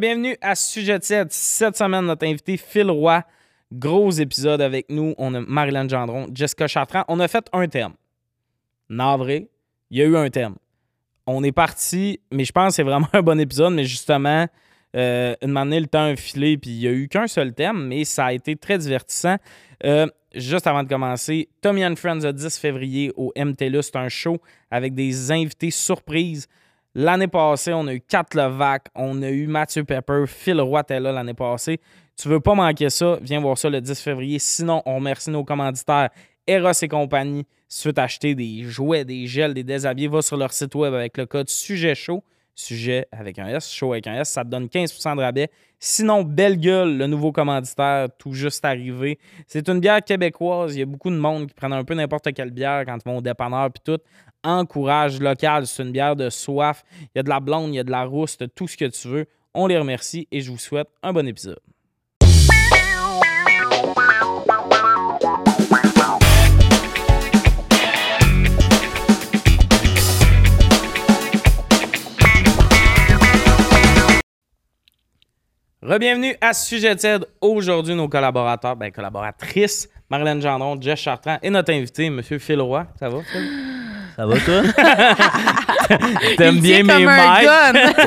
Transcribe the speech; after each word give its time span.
Bienvenue 0.00 0.38
à 0.40 0.54
Sujet 0.54 0.98
tiède. 1.00 1.30
Cette 1.32 1.76
semaine, 1.76 2.06
notre 2.06 2.26
invité 2.26 2.56
Phil 2.56 2.90
Roy. 2.90 3.22
Gros 3.70 4.10
épisode 4.10 4.62
avec 4.62 4.86
nous. 4.88 5.14
On 5.18 5.34
a 5.34 5.40
Marilyn 5.40 5.86
Gendron, 5.86 6.28
Jessica 6.32 6.66
Chartrand. 6.66 7.04
On 7.08 7.20
a 7.20 7.28
fait 7.28 7.46
un 7.52 7.68
thème. 7.68 7.92
Navré, 8.88 9.50
il 9.90 9.98
y 9.98 10.02
a 10.02 10.06
eu 10.06 10.16
un 10.16 10.30
thème. 10.30 10.54
On 11.26 11.44
est 11.44 11.52
parti, 11.52 12.20
mais 12.32 12.46
je 12.46 12.52
pense 12.52 12.68
que 12.68 12.76
c'est 12.76 12.82
vraiment 12.82 13.08
un 13.12 13.20
bon 13.20 13.38
épisode, 13.38 13.74
mais 13.74 13.84
justement, 13.84 14.46
euh, 14.96 15.34
une 15.42 15.52
manière, 15.52 15.80
le 15.82 15.86
temps 15.86 16.04
a 16.04 16.16
filé, 16.16 16.56
puis 16.56 16.70
il 16.70 16.78
n'y 16.78 16.86
a 16.86 16.92
eu 16.92 17.06
qu'un 17.06 17.26
seul 17.26 17.52
thème, 17.52 17.86
mais 17.86 18.04
ça 18.04 18.24
a 18.26 18.32
été 18.32 18.56
très 18.56 18.78
divertissant. 18.78 19.36
Euh, 19.84 20.06
juste 20.34 20.66
avant 20.66 20.84
de 20.84 20.88
commencer, 20.88 21.50
Tommy 21.60 21.84
and 21.84 21.96
Friends 21.96 22.20
le 22.22 22.32
10 22.32 22.58
février 22.58 23.12
au 23.14 23.30
MTLU. 23.36 23.82
C'est 23.82 23.96
un 23.96 24.08
show 24.08 24.38
avec 24.70 24.94
des 24.94 25.30
invités 25.30 25.70
surprises. 25.70 26.48
L'année 26.94 27.28
passée, 27.28 27.72
on 27.72 27.86
a 27.86 27.94
eu 27.94 28.00
Kat 28.00 28.26
Levac, 28.34 28.88
on 28.94 29.22
a 29.22 29.30
eu 29.30 29.46
Mathieu 29.46 29.82
Pepper, 29.82 30.24
Phil 30.26 30.60
Roy 30.60 30.82
là 30.90 31.12
l'année 31.12 31.32
passée. 31.32 31.80
Tu 32.20 32.28
veux 32.28 32.40
pas 32.40 32.54
manquer 32.54 32.90
ça, 32.90 33.18
viens 33.22 33.40
voir 33.40 33.56
ça 33.56 33.70
le 33.70 33.80
10 33.80 33.98
février. 33.98 34.38
Sinon, 34.38 34.82
on 34.84 34.96
remercie 34.96 35.30
nos 35.30 35.42
commanditaires 35.42 36.10
Eros 36.46 36.72
et 36.82 36.88
compagnie. 36.88 37.46
Si 37.66 37.82
tu 37.82 37.88
veux 37.88 37.94
t'acheter 37.94 38.34
des 38.34 38.64
jouets, 38.64 39.06
des 39.06 39.26
gels, 39.26 39.54
des 39.54 39.64
déshabillés, 39.64 40.08
va 40.08 40.20
sur 40.20 40.36
leur 40.36 40.52
site 40.52 40.74
web 40.74 40.92
avec 40.92 41.16
le 41.16 41.24
code 41.24 41.48
Sujet 41.48 41.94
Chaud. 41.94 42.22
Sujet 42.54 43.06
avec 43.10 43.38
un 43.38 43.46
S, 43.46 43.72
chaud 43.72 43.92
avec 43.92 44.06
un 44.06 44.20
S, 44.20 44.28
ça 44.28 44.44
te 44.44 44.50
donne 44.50 44.66
15% 44.66 45.16
de 45.16 45.22
rabais. 45.22 45.50
Sinon, 45.78 46.22
Belle 46.22 46.58
Gueule, 46.58 46.98
le 46.98 47.06
nouveau 47.06 47.32
commanditaire, 47.32 48.08
tout 48.18 48.34
juste 48.34 48.62
arrivé. 48.66 49.18
C'est 49.46 49.66
une 49.68 49.80
bière 49.80 50.04
québécoise. 50.04 50.76
Il 50.76 50.80
y 50.80 50.82
a 50.82 50.86
beaucoup 50.86 51.10
de 51.10 51.16
monde 51.16 51.46
qui 51.46 51.54
prennent 51.54 51.72
un 51.72 51.82
peu 51.82 51.94
n'importe 51.94 52.30
quelle 52.34 52.50
bière 52.50 52.84
quand 52.84 52.98
ils 53.02 53.08
vont 53.08 53.16
au 53.16 53.22
dépanneur 53.22 53.70
puis 53.72 53.82
tout. 53.82 54.02
Encourage 54.44 55.20
local, 55.20 55.68
c'est 55.68 55.84
une 55.84 55.92
bière 55.92 56.16
de 56.16 56.28
soif. 56.28 56.82
Il 57.00 57.08
y 57.14 57.18
a 57.20 57.22
de 57.22 57.28
la 57.28 57.38
blonde, 57.38 57.72
il 57.72 57.76
y 57.76 57.78
a 57.78 57.84
de 57.84 57.92
la 57.92 58.04
rousse, 58.04 58.36
tout 58.56 58.66
ce 58.66 58.76
que 58.76 58.86
tu 58.86 59.06
veux. 59.06 59.26
On 59.54 59.68
les 59.68 59.78
remercie 59.78 60.26
et 60.32 60.40
je 60.40 60.50
vous 60.50 60.58
souhaite 60.58 60.88
un 61.02 61.12
bon 61.12 61.28
épisode. 61.28 61.60
Rebienvenue 75.82 76.34
à 76.40 76.52
Sujet 76.52 76.96
TED. 76.96 77.26
Aujourd'hui, 77.40 77.94
nos 77.94 78.08
collaborateurs, 78.08 78.74
ben 78.74 78.90
collaboratrices, 78.90 79.88
Marlène 80.10 80.40
Gendron, 80.40 80.80
Jess 80.80 80.98
Chartrand 80.98 81.38
et 81.42 81.50
notre 81.50 81.72
invité, 81.72 82.06
M. 82.06 82.22
Phil 82.22 82.60
Roy. 82.60 82.86
Ça 82.98 83.08
va, 83.08 83.22
Phil? 83.22 83.91
Ça 84.16 84.26
va, 84.26 84.34
toi? 84.40 84.62
T'aimes 86.36 86.60
bien 86.60 86.82
mes 86.82 87.06
mics? 87.06 87.48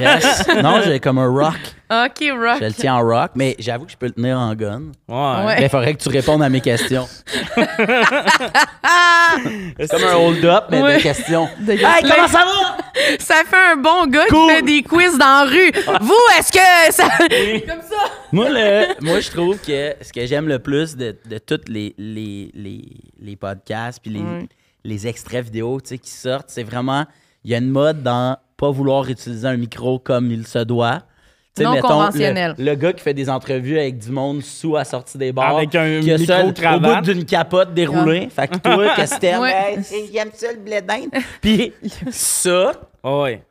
yes. 0.01 0.47
Non, 0.61 0.81
j'ai 0.83 0.99
comme 0.99 1.17
un 1.19 1.27
rock. 1.27 1.55
ok, 1.89 2.31
rock. 2.39 2.57
Je 2.59 2.65
le 2.65 2.73
tiens 2.73 2.95
en 2.95 3.01
rock, 3.01 3.31
mais 3.35 3.55
j'avoue 3.59 3.85
que 3.85 3.91
je 3.91 3.97
peux 3.97 4.05
le 4.07 4.11
tenir 4.11 4.37
en 4.39 4.53
gun. 4.55 4.81
Ouais. 5.07 5.15
Ouais. 5.45 5.55
Mais 5.59 5.63
il 5.65 5.69
faudrait 5.69 5.93
que 5.95 6.01
tu 6.03 6.09
répondes 6.09 6.41
à 6.43 6.49
mes 6.49 6.61
questions. 6.61 7.07
C'est 9.77 9.87
Comme 9.89 10.03
un 10.03 10.15
hold-up, 10.15 10.65
mais 10.69 10.81
Ouais. 10.81 10.97
des 10.97 11.03
questions. 11.03 11.47
De- 11.59 11.73
Hey, 11.73 12.01
comment 12.01 12.27
ça 12.27 12.39
va? 12.45 12.77
Ça 13.19 13.35
fait 13.45 13.71
un 13.73 13.75
bon 13.77 14.07
gars 14.07 14.25
Cool. 14.29 14.47
qui 14.49 14.55
fait 14.55 14.61
des 14.61 14.83
quiz 14.83 15.17
dans 15.17 15.45
la 15.45 15.49
rue. 15.51 15.71
Vous, 16.01 16.13
est-ce 16.39 16.51
que 16.51 16.93
ça. 16.93 17.09
Comme 17.19 17.81
ça. 17.81 18.11
Moi, 18.31 18.47
le- 18.49 18.85
moi, 19.05 19.19
je 19.19 19.29
trouve 19.31 19.57
que 19.59 19.95
ce 20.01 20.11
que 20.13 20.25
j'aime 20.25 20.47
le 20.47 20.59
plus 20.59 20.95
de, 20.95 21.15
de 21.29 21.37
tous 21.37 21.61
les, 21.67 21.93
les, 21.97 22.51
les, 22.53 22.81
les 23.21 23.35
podcasts 23.35 23.99
puis 24.01 24.11
les. 24.11 24.21
Les 24.85 25.07
extraits 25.07 25.45
vidéo 25.45 25.81
tu 25.81 25.89
sais, 25.89 25.97
qui 25.97 26.11
sortent, 26.11 26.49
c'est 26.49 26.63
vraiment. 26.63 27.05
Il 27.43 27.51
y 27.51 27.55
a 27.55 27.57
une 27.57 27.69
mode 27.69 28.01
dans 28.03 28.37
pas 28.57 28.71
vouloir 28.71 29.09
utiliser 29.09 29.47
un 29.47 29.57
micro 29.57 29.99
comme 29.99 30.31
il 30.31 30.47
se 30.47 30.59
doit. 30.59 31.01
Non 31.59 31.71
mettons, 31.73 31.87
conventionnel. 31.87 32.53
Le, 32.57 32.65
le 32.65 32.75
gars 32.75 32.91
qui 32.91 33.01
fait 33.01 33.13
des 33.13 33.29
entrevues 33.29 33.79
avec 33.79 33.97
du 33.97 34.11
monde 34.11 34.41
sous 34.43 34.75
à 34.75 34.79
la 34.79 34.85
sortie 34.85 35.17
des 35.17 35.31
bars. 35.31 35.55
Avec 35.55 35.73
un 35.75 36.01
qui 36.01 36.11
a 36.11 36.17
ça 36.17 36.43
micro-cravate. 36.43 36.91
Au 36.91 36.95
bout 37.05 37.13
d'une 37.13 37.25
capote 37.25 37.73
déroulée. 37.73 38.27
Fait 38.29 38.47
que 38.49 38.57
toi, 38.57 38.89
qu'est-ce 38.95 39.15
que 39.15 39.19
t'aimes? 39.21 39.39
Ouais. 39.41 39.77
Hey, 39.89 40.09
J'aime 40.11 40.29
ça, 40.33 40.51
le 40.51 40.59
blé 40.59 40.81
d'Inde. 40.81 41.11
Puis 41.41 41.71
ça, 42.11 42.73
Ouais. 43.03 43.41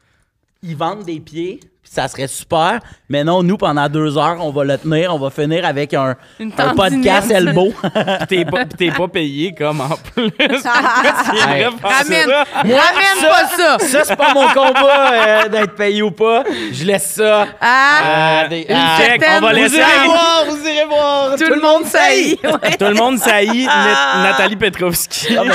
ils 0.62 0.76
vendent 0.76 1.04
des 1.04 1.20
pieds, 1.20 1.60
ça 1.94 2.08
serait 2.08 2.26
super. 2.26 2.80
Mais 3.08 3.22
non, 3.24 3.42
nous, 3.42 3.56
pendant 3.56 3.88
deux 3.88 4.18
heures, 4.18 4.36
on 4.40 4.50
va 4.50 4.64
le 4.64 4.76
tenir. 4.78 5.14
On 5.14 5.18
va 5.18 5.30
finir 5.30 5.64
avec 5.64 5.94
un, 5.94 6.16
un 6.58 6.74
podcast 6.74 7.30
elbow. 7.30 7.72
Puis 8.28 8.38
t'es 8.38 8.44
pas, 8.44 8.64
puis 8.64 8.76
t'es 8.78 8.90
pas 8.90 9.08
payé 9.08 9.54
comme 9.54 9.80
en 9.80 9.90
plus. 10.14 10.32
Hey. 11.46 11.64
Ramène, 11.82 12.28
ça? 12.28 12.44
ramène 12.54 13.20
pas 13.20 13.48
ça. 13.56 13.78
ça, 13.78 14.04
c'est 14.04 14.16
pas 14.16 14.32
mon 14.34 14.48
combat 14.48 15.12
euh, 15.12 15.48
d'être 15.48 15.74
payé 15.74 16.02
ou 16.02 16.10
pas. 16.10 16.42
Je 16.72 16.84
laisse 16.84 17.12
ça. 17.14 17.46
Ah, 17.60 18.44
des- 18.48 18.66
une 18.68 18.76
check, 18.98 19.22
on 19.36 19.40
va 19.40 19.54
certaine- 19.54 19.54
laisser 19.54 19.76
Vous 19.76 19.82
irez 19.82 20.06
voir, 20.06 20.44
vous 20.48 20.66
irez 20.68 20.84
voir. 20.86 21.36
tout 21.36 21.54
le 21.54 21.60
monde 21.60 21.84
saillit. 21.86 22.38
Ouais. 22.44 22.76
Tout 22.78 22.84
le 22.84 22.94
monde 22.94 23.18
saillit 23.18 23.66
Nat- 23.66 24.22
Nathalie 24.22 24.56
Petrovski. 24.56 25.36
Ah, 25.38 25.42
ben, 25.44 25.52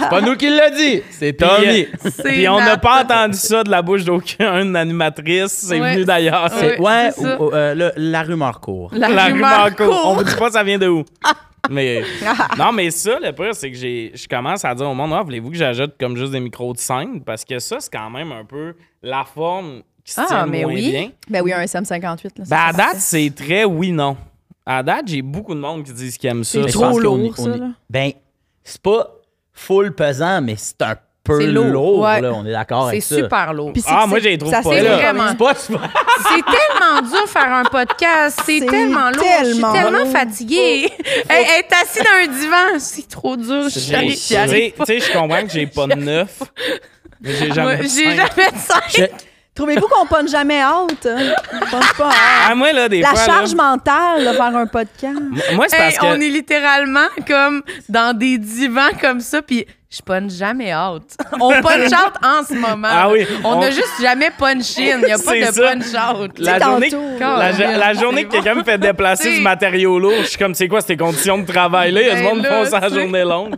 c'est- 0.00 0.08
pas 0.08 0.20
nous 0.20 0.36
qui 0.36 0.48
l'a 0.48 0.70
dit, 0.70 1.02
c'est 1.10 1.32
Tommy. 1.34 1.86
euh, 2.04 2.10
Puis 2.24 2.48
on 2.48 2.58
n'a 2.60 2.76
pas 2.76 3.02
entendu 3.02 3.36
ça 3.38 3.62
de 3.64 3.70
la 3.70 3.82
bouche 3.82 4.04
d'aucune 4.04 4.76
C'est 5.14 5.80
Ouais. 5.80 5.94
venu 5.94 6.04
d'ailleurs. 6.04 6.50
Ouais. 6.60 6.80
Ouais, 6.80 7.10
c'est 7.14 7.22
ça. 7.22 7.40
ou- 7.40 7.46
ou, 7.46 7.52
euh, 7.54 7.74
le- 7.74 7.92
la 7.96 8.22
rumeur 8.22 8.60
court. 8.60 8.90
La, 8.94 9.08
La 9.08 9.24
rumeur 9.26 9.64
rumeur 9.64 9.76
court. 9.76 10.02
On 10.06 10.14
vous 10.14 10.24
dit 10.24 10.34
pas 10.36 10.50
ça 10.50 10.62
vient 10.62 10.78
de 10.78 10.88
où. 10.88 11.04
Mais 11.70 12.02
non, 12.58 12.72
mais 12.72 12.90
ça, 12.90 13.18
le 13.20 13.32
pire, 13.32 13.54
c'est 13.54 13.70
que 13.70 13.76
j'ai, 13.76 14.10
je 14.14 14.26
commence 14.26 14.64
à 14.64 14.74
dire 14.74 14.88
au 14.88 14.94
monde, 14.94 15.12
ah, 15.14 15.22
voulez-vous 15.22 15.50
que 15.50 15.56
j'ajoute 15.56 15.92
comme 15.98 16.16
juste 16.16 16.32
des 16.32 16.40
micros 16.40 16.72
de 16.72 16.78
scène? 16.78 17.22
Parce 17.22 17.44
que 17.44 17.58
ça, 17.58 17.76
c'est 17.78 17.92
quand 17.92 18.10
même 18.10 18.32
un 18.32 18.44
peu 18.44 18.74
la 19.02 19.24
forme 19.24 19.82
qui 20.04 20.12
se 20.12 20.20
Ah, 20.20 20.26
tient 20.26 20.46
mais 20.46 20.62
moins 20.64 20.74
oui. 20.74 20.90
bien. 20.90 21.10
Ben 21.30 21.40
oui, 21.42 21.52
un 21.52 21.60
SM58. 21.62 22.38
Là, 22.38 22.44
ça, 22.44 22.56
Ben, 22.56 22.62
à 22.68 22.72
date, 22.72 22.96
c'est 22.98 23.32
très 23.34 23.64
oui-non. 23.64 24.16
À 24.66 24.82
date, 24.82 25.06
j'ai 25.06 25.22
beaucoup 25.22 25.54
de 25.54 25.60
monde 25.60 25.84
qui 25.84 25.92
disent 25.92 26.18
qu'ils 26.18 26.30
aiment 26.30 26.44
ça. 26.44 26.60
C'est 26.64 26.72
trop 26.72 26.98
lourd, 26.98 27.18
on 27.20 27.32
ça, 27.32 27.56
là. 27.56 27.68
Ben, 27.88 28.10
c'est 28.64 28.82
pas 28.82 29.08
full 29.52 29.94
pesant, 29.94 30.40
mais 30.42 30.54
c'est 30.56 30.82
un 30.82 30.96
peu 31.24 31.40
C'est 31.40 31.46
lourd. 31.46 31.66
lourd, 31.66 31.98
ouais. 32.00 32.20
là, 32.20 32.32
on 32.34 32.44
est 32.44 32.52
d'accord 32.52 32.84
C'est 32.84 32.88
avec 32.90 33.02
ça. 33.02 33.14
super 33.16 33.54
lourd. 33.54 33.72
Puis 33.72 33.82
c'est 33.82 33.90
Ah, 33.92 34.06
moi, 34.06 34.18
c'est- 34.18 34.24
je 34.24 34.28
les 34.30 34.38
trouve 34.38 34.50
ça 34.52 34.62
pas 34.62 34.74
là. 34.80 34.96
Vraiment. 34.96 35.28
C'est. 35.56 35.74
C'est 36.22 36.42
tellement 36.44 37.00
dur 37.02 37.28
faire 37.28 37.52
un 37.52 37.64
podcast. 37.64 38.40
C'est 38.44 38.60
C'est 38.60 38.66
tellement 38.66 39.10
lourd. 39.10 39.22
tellement 39.24 39.44
je 39.44 39.52
suis 39.52 39.62
tellement 39.82 39.98
lourd. 40.04 40.12
fatiguée. 40.12 40.90
Elle 41.28 41.44
elle 41.44 41.60
est 41.60 41.72
assise 41.82 42.02
dans 42.02 42.32
un 42.32 42.38
divan. 42.38 42.78
C'est 42.78 43.08
trop 43.08 43.36
dur. 43.36 43.68
Je 43.68 43.78
J'ai- 43.78 44.72
Tu 44.78 44.84
sais, 44.84 45.00
je 45.00 45.12
comprends 45.12 45.42
que 45.42 45.50
j'ai 45.50 45.66
pas 45.66 45.86
de 45.86 45.94
neuf. 45.94 46.42
Mais 47.20 47.32
j'ai 47.34 47.52
jamais. 47.52 47.76
de 47.78 47.82
J'ai 47.82 47.88
cinq. 47.88 48.16
jamais 48.16 48.50
de 48.50 48.58
cinq. 48.58 48.82
Je- 48.96 49.04
Trouvez-vous 49.54 49.86
qu'on 49.86 50.06
punch 50.06 50.30
jamais 50.30 50.64
out? 50.64 51.06
hein? 51.06 51.34
On 51.72 51.98
pas. 51.98 52.10
Ah, 52.48 52.54
moi, 52.54 52.72
là, 52.72 52.88
des 52.88 53.02
La 53.02 53.10
fois. 53.10 53.24
charge 53.26 53.54
là, 53.54 53.62
mentale 53.70 54.20
de 54.26 54.32
faire 54.32 54.56
un 54.56 54.66
podcast. 54.66 55.18
moi, 55.54 55.66
c'est 55.68 55.76
parce 55.76 55.94
Hey, 55.94 55.98
que. 56.00 56.06
On 56.06 56.20
est 56.20 56.28
littéralement 56.30 57.06
comme 57.26 57.62
dans 57.88 58.16
des 58.16 58.38
divans 58.38 58.90
comme 59.00 59.20
ça, 59.20 59.42
puis 59.42 59.66
je 59.94 60.00
punch 60.00 60.32
jamais 60.32 60.74
out. 60.74 61.02
On 61.40 61.50
punch 61.60 61.92
out 61.92 62.14
en 62.24 62.42
ce 62.42 62.54
moment. 62.54 62.88
Ah 62.90 63.10
oui, 63.10 63.26
On 63.44 63.50
on- 63.56 63.60
n'a 63.60 63.70
juste 63.70 64.00
jamais 64.00 64.30
punch 64.30 64.78
in. 64.78 65.00
Il 65.00 65.04
n'y 65.04 65.12
a 65.12 65.18
pas 65.18 65.36
de 65.38 65.52
ça. 65.52 65.62
punch 65.74 66.18
out. 66.18 66.38
La 66.38 66.58
journée, 66.58 66.90
là. 67.20 67.52
la, 67.52 67.76
la 67.76 67.92
journée 67.94 68.24
que 68.24 68.30
quelqu'un 68.30 68.54
me 68.54 68.64
fait 68.64 68.78
déplacer 68.78 69.36
du 69.36 69.42
matériau 69.42 69.98
lourd, 69.98 70.12
je 70.22 70.28
suis 70.28 70.38
comme, 70.38 70.54
c'est 70.54 70.66
quoi 70.68 70.80
ces 70.80 70.96
conditions 70.96 71.38
de 71.38 71.44
travail-là? 71.46 72.00
Il 72.00 72.06
y 72.06 72.10
a 72.10 72.14
du 72.14 72.22
Ben 72.22 72.28
monde 72.34 72.42
qui 72.42 72.48
font 72.48 72.64
ça 72.64 72.80
la 72.80 72.88
journée 72.88 73.22
longue. 73.24 73.54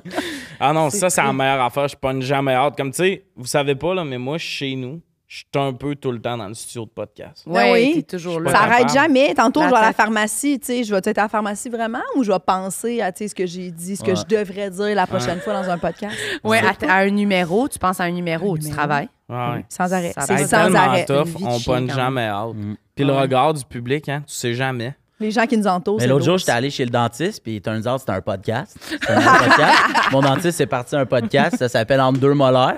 Ah 0.59 0.73
non, 0.73 0.91
ça, 0.91 1.09
c'est 1.11 1.21
la 1.23 1.29
fou. 1.29 1.35
meilleure 1.35 1.63
affaire. 1.63 1.87
Je 1.89 1.97
pogne 1.97 2.23
jamais 2.23 2.55
hâte. 2.55 2.77
Comme 2.77 2.91
tu 2.91 2.97
sais, 3.03 3.25
vous 3.37 3.47
savez 3.47 3.75
pas, 3.77 3.95
là, 3.95 4.05
mais 4.05 4.19
moi, 4.19 4.39
chez 4.39 4.75
nous, 4.75 5.01
je 5.35 5.39
suis 5.39 5.67
un 5.67 5.73
peu 5.73 5.97
tout 5.97 6.13
le 6.13 6.21
temps 6.21 6.37
dans 6.37 6.47
le 6.47 6.55
studio 6.55 6.85
de 6.85 6.91
podcast. 6.91 7.43
Ouais, 7.45 7.73
oui. 7.73 7.93
t'es 7.97 8.17
toujours 8.17 8.39
là. 8.39 8.53
Ça 8.53 8.61
arrête 8.61 8.93
jamais. 8.93 9.35
Tantôt, 9.35 9.65
je 9.65 9.69
vais 9.69 9.75
à 9.75 9.83
la 9.83 9.93
pharmacie, 9.93 10.61
tu 10.61 10.67
sais, 10.67 10.85
je 10.85 10.95
vais 10.95 10.99
être 10.99 11.19
à 11.19 11.23
la 11.23 11.29
pharmacie 11.29 11.69
vraiment 11.69 11.99
ou 12.15 12.23
je 12.23 12.31
vais 12.31 12.39
penser 12.39 13.01
à, 13.01 13.11
tu 13.11 13.19
sais, 13.25 13.29
ce 13.29 13.35
que 13.35 13.45
j'ai 13.45 13.73
dit, 13.73 13.97
ce 13.97 14.05
que 14.05 14.15
je 14.15 14.23
devrais 14.29 14.71
dire 14.71 14.95
la 14.95 15.09
prochaine 15.09 15.41
fois 15.41 15.53
dans 15.55 15.69
un 15.69 15.77
podcast. 15.77 16.15
Ouais, 16.45 16.61
C'est 16.79 16.87
à, 16.87 16.95
à 16.95 16.99
un 17.01 17.11
numéro, 17.11 17.69
tu 17.69 17.81
penses 17.81 17.99
à 17.99 18.05
un 18.05 18.13
numéro 18.13 18.53
où 18.53 18.57
tu 18.57 18.63
numéro. 18.67 18.77
travailles. 18.79 19.09
Ouais, 19.29 19.37
ouais. 19.37 19.65
Sans 19.69 19.93
arrêt. 19.93 20.13
C'est 20.21 20.35
va 20.37 20.47
sans 20.47 20.63
tellement 20.65 20.79
arrêt. 20.79 21.05
tough, 21.05 21.27
on 21.43 21.59
pogne 21.59 21.91
jamais 21.91 22.29
hâte. 22.29 22.55
Mm. 22.55 22.77
Puis 22.95 23.05
le 23.05 23.13
regard 23.13 23.55
du 23.55 23.65
public, 23.65 24.09
hein, 24.09 24.23
tu 24.29 24.35
sais 24.37 24.55
jamais. 24.55 24.95
Les 25.19 25.33
gens 25.33 25.47
qui 25.47 25.57
nous 25.59 25.67
entourent, 25.67 25.99
Mais 25.99 26.07
l'autre 26.07 26.25
jour, 26.25 26.39
j'étais 26.39 26.53
allé 26.53 26.71
chez 26.71 26.85
le 26.85 26.91
dentiste, 26.91 27.43
puis 27.43 27.61
turns 27.61 27.89
out, 27.89 27.99
c'était 27.99 28.13
un 28.13 28.21
podcast. 28.21 28.77
C'était 28.89 29.13
un 29.13 29.21
podcast. 29.37 29.79
Mon 30.13 30.21
dentiste 30.21 30.61
est 30.61 30.67
parti 30.67 30.95
un 30.95 31.07
podcast, 31.07 31.57
ça 31.57 31.69
s'appelle 31.69 32.01
Entre 32.01 32.21
deux 32.21 32.35
molaires. 32.35 32.77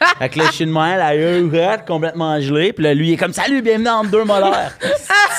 Fait 0.18 0.28
que 0.28 0.38
là, 0.38 0.44
je 0.48 0.52
suis 0.52 0.66
de 0.66 0.72
même, 0.72 0.98
la 0.98 1.40
ouverte, 1.40 1.86
complètement 1.86 2.40
gelée. 2.40 2.72
Puis 2.72 2.84
là, 2.84 2.94
lui, 2.94 3.08
il 3.08 3.12
est 3.14 3.16
comme 3.16 3.32
Salut, 3.32 3.62
bienvenue 3.62 3.88
entre 3.88 4.10
deux 4.10 4.24
molaires. 4.24 4.76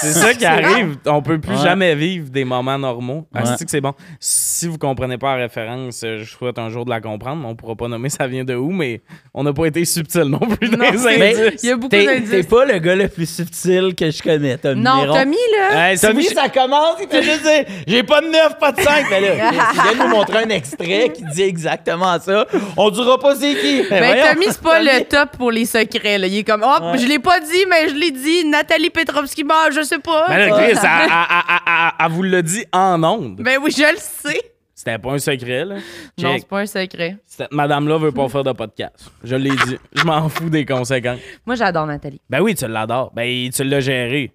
C'est 0.02 0.14
ça 0.14 0.34
qui 0.34 0.46
arrive. 0.46 0.96
On 1.06 1.22
peut 1.22 1.40
plus 1.40 1.56
Ouais. 1.56 1.64
jamais 1.64 1.96
vivre 1.96 2.30
des 2.30 2.46
moments 2.46 2.78
normaux. 2.78 3.28
Ah, 3.34 3.40
Ouais. 3.44 3.50
c'est 3.58 3.66
que 3.66 3.72
c'est 3.72 3.82
bon? 3.82 3.94
si 4.20 4.68
vous 4.68 4.78
comprenez 4.78 5.18
pas 5.18 5.36
la 5.36 5.44
référence, 5.44 6.02
euh, 6.04 6.20
je 6.20 6.30
souhaite 6.30 6.58
un 6.60 6.70
jour 6.70 6.86
de 6.86 6.90
la 6.90 7.02
comprendre. 7.02 7.46
On 7.48 7.56
pourra 7.56 7.76
pas 7.76 7.88
nommer 7.88 8.10
ça 8.10 8.28
vient 8.28 8.44
de 8.44 8.56
où, 8.56 8.72
mais 8.72 9.02
on 9.34 9.44
n'a 9.44 9.54
pas 9.54 9.66
été 9.66 9.84
subtil 9.86 10.24
non 10.24 10.40
plus 10.40 10.70
dans 10.70 10.78
Non, 10.78 10.92
les 10.92 11.08
indices. 11.08 11.64
Il 11.64 11.70
y 11.70 11.72
a 11.72 11.76
beaucoup 11.76 11.90
d'indices. 11.90 12.30
t'es 12.30 12.44
pas 12.44 12.66
le 12.66 12.80
gars 12.80 12.96
le 12.96 13.08
plus 13.08 13.30
subtil 13.30 13.96
que 13.96 14.10
je 14.12 14.22
connais, 14.22 14.58
Tommy 14.58 14.82
Non. 14.82 15.06
Tommy, 15.14 15.38
là. 15.58 15.90
Hey, 15.92 15.98
si 15.98 16.06
Tommy, 16.08 16.26
ça 16.26 16.50
commence, 16.50 16.98
il 17.02 17.08
fait 17.08 17.24
juste 17.24 17.44
dire 17.44 17.66
J'ai 17.88 18.04
pas 18.04 18.22
de 18.22 18.28
9, 18.28 18.58
pas 18.60 18.72
de 18.72 18.82
5. 18.82 19.06
Mais 19.10 19.22
là, 19.22 19.28
il 19.52 19.82
vient 19.82 19.94
de 19.94 20.10
nous 20.10 20.16
montrer 20.16 20.44
un 20.44 20.50
extrait 20.50 21.12
qui 21.14 21.24
dit 21.34 21.44
exactement 21.44 22.20
ça. 22.20 22.46
On 22.78 22.90
dira 22.90 23.18
pas 23.18 23.36
c'est 23.36 23.56
qui. 23.56 23.84
Mais 23.90 24.00
Ben, 24.00 24.34
Tommy, 24.34 24.49
c'est 24.52 24.62
pas 24.62 24.80
le 24.82 25.04
top 25.06 25.38
pour 25.38 25.52
les 25.52 25.66
secrets. 25.66 26.18
Là. 26.18 26.28
Il 26.28 26.38
est 26.38 26.44
comme, 26.44 26.64
hop, 26.64 26.82
Ouais. 26.82 26.98
je 26.98 27.08
l'ai 27.08 27.20
pas 27.20 27.40
dit, 27.40 27.66
mais 27.70 27.90
je 27.90 27.96
l'ai 27.96 28.12
dit. 28.12 28.46
Nathalie 28.46 28.90
Petrovski, 28.90 29.44
bah, 29.44 29.70
je 29.72 29.82
sais 29.84 30.00
pas. 30.00 30.26
Ben 30.28 30.38
là, 30.38 30.50
Chris, 30.52 30.72
elle, 30.72 30.78
elle- 30.78 31.10
elle- 31.12 31.60
elle- 31.68 31.92
elle 32.06 32.12
vous 32.12 32.24
l'a 32.24 32.42
dit 32.42 32.66
en 32.72 33.04
ondes. 33.04 33.38
Ben 33.42 33.58
oui, 33.62 33.72
je 33.72 33.82
le 33.84 33.98
sais. 33.98 34.42
C'était 34.76 34.98
pas 34.98 35.12
un 35.12 35.20
secret, 35.20 35.66
là. 35.66 35.76
Non, 36.18 36.36
c'est 36.38 36.48
pas 36.48 36.60
un 36.60 36.66
secret. 36.66 37.18
Cette 37.26 37.52
madame-là 37.52 37.98
veut 37.98 38.14
pas 38.14 38.30
faire 38.30 38.46
de 38.46 38.54
podcast. 38.54 39.12
Je 39.26 39.36
l'ai 39.36 39.50
dit. 39.50 39.78
Je 39.94 40.04
m'en 40.06 40.30
fous 40.30 40.50
des 40.50 40.66
conséquences. 40.66 41.20
Moi, 41.46 41.56
j'adore 41.56 41.86
Nathalie. 41.86 42.22
Ben 42.30 42.40
oui, 42.42 42.56
tu 42.56 42.66
l'adores. 42.66 43.12
Ben, 43.14 43.50
tu 43.50 43.64
l'as 43.66 43.82
géré. 43.82 44.32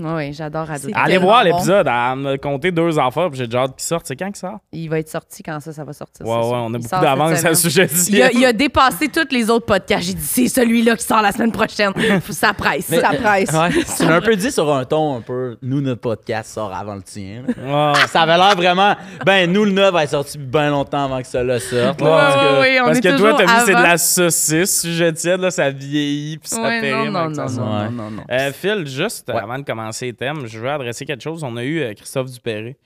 Oui, 0.00 0.32
j'adore 0.32 0.70
Ado. 0.70 0.88
Allez 0.94 1.18
voir 1.18 1.44
bon. 1.44 1.50
l'épisode. 1.52 1.86
Elle 1.86 2.18
m'a 2.18 2.38
compté 2.38 2.70
deux 2.70 2.98
affaires, 2.98 3.28
puis 3.30 3.38
j'ai 3.38 3.46
déjà 3.46 3.62
hâte 3.62 3.76
qu'il 3.76 3.84
sorte. 3.86 4.06
C'est 4.06 4.16
quand 4.16 4.26
qu'il 4.26 4.36
sort? 4.36 4.58
Il 4.72 4.88
va 4.88 4.98
être 4.98 5.08
sorti 5.08 5.42
quand 5.42 5.58
ça, 5.60 5.72
ça 5.72 5.84
va 5.84 5.92
sortir. 5.92 6.26
Ouais, 6.26 6.34
ouais, 6.36 6.42
sûr. 6.42 6.52
on 6.52 6.74
a 6.74 6.78
Il 6.78 6.82
beaucoup 6.82 7.00
d'avance 7.02 7.44
à 7.44 7.54
ce 7.54 7.62
sujet-ci. 7.62 8.12
Il 8.12 8.22
a, 8.22 8.32
il 8.32 8.44
a 8.44 8.52
dépassé 8.52 9.08
tous 9.08 9.28
les 9.30 9.50
autres 9.50 9.66
podcasts. 9.66 10.06
J'ai 10.06 10.14
dit, 10.14 10.22
c'est 10.22 10.48
celui-là 10.48 10.96
qui 10.96 11.04
sort 11.04 11.22
la 11.22 11.32
semaine 11.32 11.52
prochaine. 11.52 11.92
Ça 12.30 12.52
presse. 12.54 12.86
Ça 12.86 13.10
presse. 13.20 13.50
Ouais, 13.52 13.70
tu 13.96 14.04
l'as 14.06 14.16
un 14.16 14.20
peu 14.20 14.36
dit 14.36 14.50
sur 14.50 14.72
un 14.72 14.84
ton 14.84 15.16
un 15.16 15.20
peu. 15.20 15.56
Nous, 15.62 15.80
notre 15.80 16.00
podcast 16.00 16.52
sort 16.54 16.72
avant 16.74 16.94
le 16.94 17.02
tien. 17.02 17.42
Ouais. 17.46 17.92
Ça 18.08 18.22
avait 18.22 18.36
l'air 18.36 18.54
vraiment. 18.56 18.94
Ben, 19.24 19.50
nous, 19.52 19.64
le 19.64 19.72
9 19.72 19.92
va 19.92 20.04
être 20.04 20.10
sorti 20.10 20.38
bien 20.38 20.70
longtemps 20.70 21.04
avant 21.04 21.20
que 21.20 21.26
cela 21.26 21.58
sorte. 21.58 22.00
Ouais, 22.00 22.08
parce 22.08 22.34
que- 22.34 22.60
ouais, 22.60 22.80
on 22.80 22.84
Parce 22.86 22.98
est 22.98 23.00
que 23.00 23.16
toi, 23.16 23.34
t'as 23.36 23.44
vu, 23.46 23.52
c'est 23.66 23.74
de 23.74 23.82
la 23.82 23.98
saucisse, 23.98 24.80
sujet 24.82 25.12
tiède, 25.12 25.40
là, 25.40 25.50
ça 25.50 25.70
vieillit, 25.70 26.38
puis 26.38 26.48
ça 26.50 26.62
périme. 26.80 27.12
non, 27.12 27.28
non, 27.30 27.46
non, 27.46 27.48
non, 27.48 27.78
Ouais. 27.80 27.88
non. 27.90 28.22
Euh, 28.30 28.52
Phil, 28.52 28.86
juste 28.86 29.28
avant 29.30 29.58
de 29.58 29.64
commencer 29.64 29.87
les 30.00 30.12
thèmes, 30.14 30.46
je 30.46 30.58
veux 30.58 30.68
adresser 30.70 31.04
quelque 31.04 31.22
chose. 31.22 31.42
On 31.44 31.56
a 31.56 31.64
eu 31.64 31.80
euh, 31.80 31.94
Christophe 31.94 32.30
Dupéré 32.30 32.76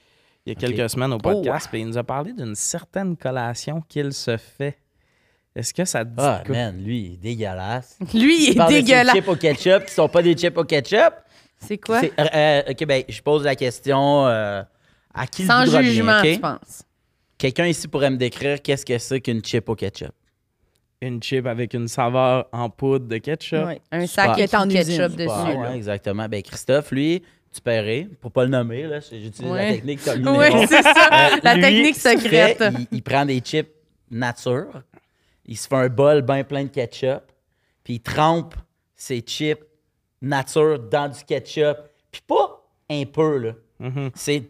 il 0.45 0.53
y 0.53 0.57
a 0.57 0.59
quelques 0.59 0.91
semaines 0.91 1.13
au 1.13 1.17
Oh, 1.17 1.19
podcast, 1.19 1.69
puis 1.71 1.81
il 1.83 1.87
nous 1.87 1.99
a 1.99 2.03
parlé 2.03 2.33
d'une 2.33 2.55
certaine 2.57 3.17
collation 3.17 3.81
qu'il 3.89 4.13
se 4.13 4.37
fait. 4.37 4.77
Est-ce 5.55 5.73
que 5.73 5.85
ça 5.85 6.05
te 6.05 6.11
dit 6.11 6.17
Ah, 6.19 6.43
quoi? 6.45 6.55
man, 6.55 6.83
lui, 6.83 6.99
il 7.01 7.13
est 7.15 7.17
dégueulasse. 7.19 7.99
Lui, 8.15 8.51
il 8.51 8.61
est 8.61 8.69
dégueulasse. 8.69 9.15
chips 9.15 9.29
au 9.29 9.37
ketchup 9.37 9.85
qui 9.87 9.93
sont 9.95 10.09
pas 10.09 10.23
des 10.23 10.35
chips 10.35 10.57
au 10.57 10.65
ketchup. 10.65 11.13
C'est 11.59 11.79
quoi? 11.79 12.01
Euh, 12.03 12.27
euh, 12.35 12.63
ok, 12.71 12.87
ben, 12.87 13.05
je 13.09 13.21
pose 13.23 13.45
la 13.45 13.55
question 13.55 14.27
euh, 14.27 14.63
à 15.15 15.27
qui 15.27 15.45
Sans 15.45 15.63
le 15.65 15.71
bien, 15.71 15.83
jugement, 15.83 16.19
ok? 16.19 16.33
tu 16.33 16.41
penses. 16.41 16.83
Quelqu'un 17.39 17.67
ici 17.67 17.87
pourrait 17.87 18.11
me 18.11 18.17
décrire 18.17 18.61
qu'est-ce 18.63 18.85
que 18.87 18.99
c'est 18.99 19.21
qu'une 19.21 19.45
chip 19.45 19.69
au 19.69 19.75
ketchup. 19.77 20.11
Une 21.03 21.23
chip 21.23 21.47
avec 21.47 21.75
une 21.75 21.89
saveur 21.89 22.47
en 22.53 22.71
poudre 22.71 23.07
de 23.09 23.19
ketchup. 23.19 23.67
Ouais. 23.67 23.81
Un 23.91 24.07
Super. 24.07 24.25
sac 24.27 24.35
Qui 24.37 24.41
est 24.43 24.55
en 24.55 24.69
ketchup 24.69 25.01
Ah, 25.01 25.09
dessus. 25.09 25.59
ouais, 25.59 25.77
exactement. 25.77 26.29
Ben, 26.29 26.41
Christophe, 26.43 26.93
lui, 26.93 27.23
tu 27.53 27.61
paierais, 27.61 28.09
pour 28.21 28.31
pas 28.33 28.45
le 28.45 28.51
nommer, 28.51 28.85
là, 28.85 29.01
j'utilise 29.01 29.51
Ouais. 29.51 29.67
la 29.67 29.73
technique 29.75 30.03
Tommy 30.05 30.25
Oui, 30.29 30.67
c'est 30.69 30.83
ça. 30.83 31.09
Euh, 31.35 31.37
La 31.43 31.55
lui, 31.57 31.63
technique 31.63 31.97
secrète. 31.97 32.59
fait, 32.59 32.71
il, 32.79 32.87
il 32.93 33.03
prend 33.03 33.27
des 33.27 33.41
chips 33.41 33.69
nature, 34.11 34.69
il 35.45 35.57
se 35.59 35.67
fait 35.69 35.75
un 35.75 35.89
bol 35.89 36.23
bien 36.23 36.45
plein 36.45 36.63
de 36.65 36.69
ketchup, 36.69 37.25
puis 37.83 37.95
il 37.95 38.01
trempe 38.01 38.55
ses 38.95 39.21
chips 39.21 39.65
nature 40.21 40.79
dans 40.79 41.09
du 41.09 41.23
ketchup, 41.25 41.79
puis 42.13 42.23
pas 42.27 42.63
un 42.89 43.05
peu, 43.07 43.39
là. 43.39 43.53
Mhm. 43.81 44.11
C'est 44.15 44.41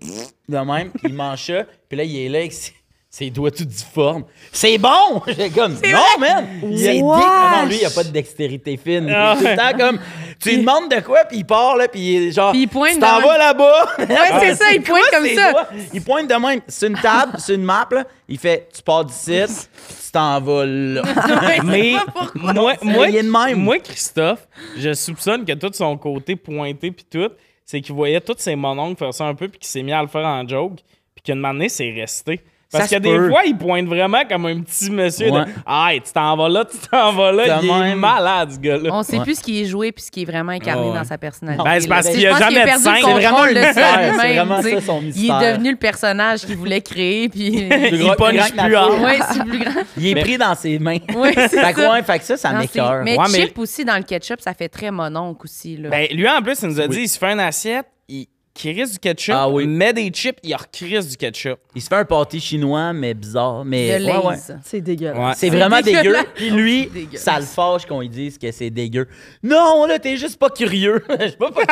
de 0.48 0.58
même, 0.58 0.90
puis 0.90 1.08
il 1.08 1.14
mange 1.14 1.46
ça, 1.46 1.64
puis 1.88 1.96
là, 1.96 2.04
il 2.04 2.16
est 2.18 2.28
là 2.28 2.38
avec 2.40 2.52
ses, 2.52 2.74
ses 3.12 3.28
doigts 3.28 3.50
tout 3.50 3.66
difformes. 3.66 4.24
C'est 4.50 4.78
bon! 4.78 5.22
J'ai 5.26 5.50
comme, 5.50 5.74
non, 5.74 6.18
man! 6.18 6.46
C'est. 6.74 6.98
Non, 6.98 7.66
lui, 7.66 7.76
il 7.82 7.84
a 7.84 7.90
pas 7.90 8.04
de 8.04 8.08
dextérité 8.08 8.78
fine. 8.78 9.04
Il 9.06 9.10
est 9.10 9.36
tout 9.36 9.44
le 9.44 9.56
temps 9.56 9.78
comme, 9.78 10.00
tu 10.40 10.48
lui 10.48 10.58
demandes 10.58 10.90
de 10.90 10.98
quoi, 11.00 11.26
puis 11.26 11.38
il 11.38 11.44
part, 11.44 11.76
là, 11.76 11.88
puis 11.88 12.00
il 12.00 12.28
est 12.28 12.32
genre, 12.32 12.52
Puis 12.52 12.62
il 12.62 12.68
pointe 12.68 12.94
tu 12.94 13.00
t'en 13.00 13.20
vas 13.20 13.36
là-bas! 13.36 13.86
Ouais, 13.98 14.06
c'est 14.40 14.54
ça, 14.64 14.72
il 14.72 14.82
pointe 14.82 15.04
comme 15.12 15.26
ça. 15.26 15.52
doigts? 15.52 15.68
Il 15.92 16.02
pointe 16.02 16.26
de 16.26 16.34
même. 16.34 16.60
C'est 16.66 16.86
une 16.86 16.98
table, 16.98 17.32
c'est 17.38 17.54
une 17.54 17.64
map, 17.64 17.86
là. 17.90 18.04
Il 18.28 18.38
fait, 18.38 18.70
tu 18.74 18.82
pars 18.82 19.04
d'ici, 19.04 19.42
tu 19.46 20.10
t'en 20.10 20.40
vas 20.40 20.64
là. 20.64 21.02
Mais 21.64 21.96
moi, 22.34 22.76
moi, 22.80 23.10
de 23.10 23.30
même. 23.30 23.58
moi, 23.58 23.78
Christophe, 23.78 24.48
je 24.78 24.94
soupçonne 24.94 25.44
que 25.44 25.52
tout 25.52 25.70
son 25.74 25.98
côté 25.98 26.34
pointé 26.34 26.90
puis 26.90 27.04
tout, 27.10 27.30
c'est 27.66 27.82
qu'il 27.82 27.94
voyait 27.94 28.22
tous 28.22 28.36
ses 28.38 28.56
mononcles 28.56 28.96
faire 28.96 29.12
ça 29.12 29.24
un 29.26 29.34
peu 29.34 29.48
puis 29.48 29.58
qu'il 29.58 29.68
s'est 29.68 29.82
mis 29.82 29.92
à 29.92 30.00
le 30.00 30.08
faire 30.08 30.24
en 30.24 30.48
joke 30.48 30.78
puis 31.14 31.22
qu'une 31.22 31.44
année, 31.44 31.68
c'est 31.68 31.90
resté. 31.90 32.40
Parce 32.72 32.88
Ça 32.88 32.96
que 32.96 33.02
des 33.02 33.10
peut. 33.10 33.28
fois, 33.28 33.42
il 33.44 33.56
pointe 33.56 33.86
vraiment 33.86 34.22
comme 34.28 34.46
un 34.46 34.60
petit 34.62 34.90
monsieur 34.90 35.30
Ouais. 35.30 35.44
de 35.44 35.50
Ah, 35.66 35.90
tu 35.94 36.12
t'en 36.12 36.36
vas 36.36 36.48
là, 36.48 36.64
tu 36.64 36.78
t'en 36.90 37.12
vas 37.12 37.30
là. 37.32 37.60
Il 37.62 37.70
est 37.70 37.94
malade, 37.94 38.52
ce 38.52 38.58
gars-là. 38.58 38.88
On 38.92 39.02
sait 39.02 39.18
Ouais. 39.18 39.24
plus 39.24 39.36
ce 39.36 39.42
qui 39.42 39.60
est 39.60 39.66
joué 39.66 39.92
puis 39.92 40.02
ce 40.04 40.10
qui 40.10 40.22
est 40.22 40.24
vraiment 40.24 40.52
incarné 40.52 40.88
Ouais. 40.88 40.94
dans 40.98 41.04
sa 41.04 41.18
personnalité. 41.18 41.62
Ben, 41.62 41.80
c'est 41.80 41.88
parce 41.88 42.08
qu'il 42.08 42.26
a 42.26 42.30
pense 42.30 42.38
jamais 42.38 42.60
a 42.60 42.64
de 42.64 42.70
le 42.70 42.76
C'est 42.80 43.12
vraiment 43.12 43.36
ça 43.42 44.22
c'est 44.22 44.34
vraiment 44.34 44.62
ça, 44.62 44.80
son 44.80 45.00
Il 45.00 45.06
mystère. 45.06 45.42
est 45.42 45.52
devenu 45.52 45.70
le 45.72 45.76
personnage 45.76 46.40
qu'il 46.46 46.56
voulait 46.56 46.80
créer 46.80 47.28
puis 47.28 47.46
il 47.48 48.12
punch 48.16 48.52
plus 48.52 48.76
ouais, 48.76 49.18
c'est 49.32 49.44
plus 49.44 49.58
grand. 49.58 49.80
Il 49.98 50.06
est 50.06 50.20
pris 50.22 50.38
dans 50.38 50.54
ses 50.54 50.78
mains. 50.78 50.98
Oui, 51.14 51.30
c'est 51.34 51.48
Fait 51.50 51.72
que, 51.74 51.80
ça. 51.82 51.92
ouais, 51.92 52.02
fait 52.02 52.18
que 52.18 52.24
ça, 52.24 52.36
ça 52.36 52.52
m'écœure. 52.52 53.02
c'est- 53.06 53.16
Mais 53.16 53.16
chip 53.46 53.58
aussi 53.58 53.84
dans 53.84 53.96
le 53.96 54.02
ketchup, 54.02 54.40
ça 54.40 54.54
fait 54.54 54.68
très 54.68 54.90
mononcle 54.90 55.42
aussi 55.44 55.76
là. 55.76 55.90
Ben, 55.90 56.06
lui, 56.12 56.28
en 56.28 56.40
plus, 56.42 56.58
il 56.62 56.68
nous 56.68 56.80
a 56.80 56.88
dit 56.88 57.00
il 57.02 57.08
se 57.08 57.18
fait 57.18 57.32
une 57.32 57.40
assiette, 57.40 57.86
il 58.08 58.26
crisse 58.54 58.92
du 58.92 58.98
ketchup, 58.98 59.34
Ah 59.36 59.48
oui. 59.48 59.66
met 59.66 59.92
des 59.92 60.08
chips, 60.10 60.38
il 60.42 60.54
recrisse 60.54 61.08
du 61.08 61.16
ketchup. 61.16 61.58
Il 61.74 61.80
se 61.82 61.88
fait 61.88 61.96
un 61.96 62.04
pâté 62.04 62.38
chinois, 62.40 62.92
mais 62.92 63.14
bizarre. 63.14 63.64
Mais, 63.64 63.98
de 63.98 64.04
ouais, 64.04 64.16
ouais. 64.16 64.34
Lay's. 64.34 64.52
C'est 64.64 64.80
dégueulasse. 64.80 65.18
Ouais. 65.18 65.32
C'est 65.36 65.48
vraiment 65.50 65.80
dégueu. 65.80 65.98
dégueulasse. 66.02 66.26
Puis 66.34 66.50
lui, 66.50 66.86
Dégueulasse. 66.86 67.22
ça 67.22 67.38
le 67.40 67.46
fâche 67.46 67.86
qu'on 67.86 68.00
lui 68.00 68.08
dise 68.08 68.38
que 68.38 68.50
c'est 68.52 68.70
dégueu. 68.70 69.08
Non, 69.42 69.86
là, 69.86 69.98
t'es 69.98 70.16
juste 70.16 70.38
pas 70.38 70.50
curieux. 70.50 71.02
Je 71.20 71.28
suis 71.28 71.36
pas, 71.36 71.50
pas 71.50 71.62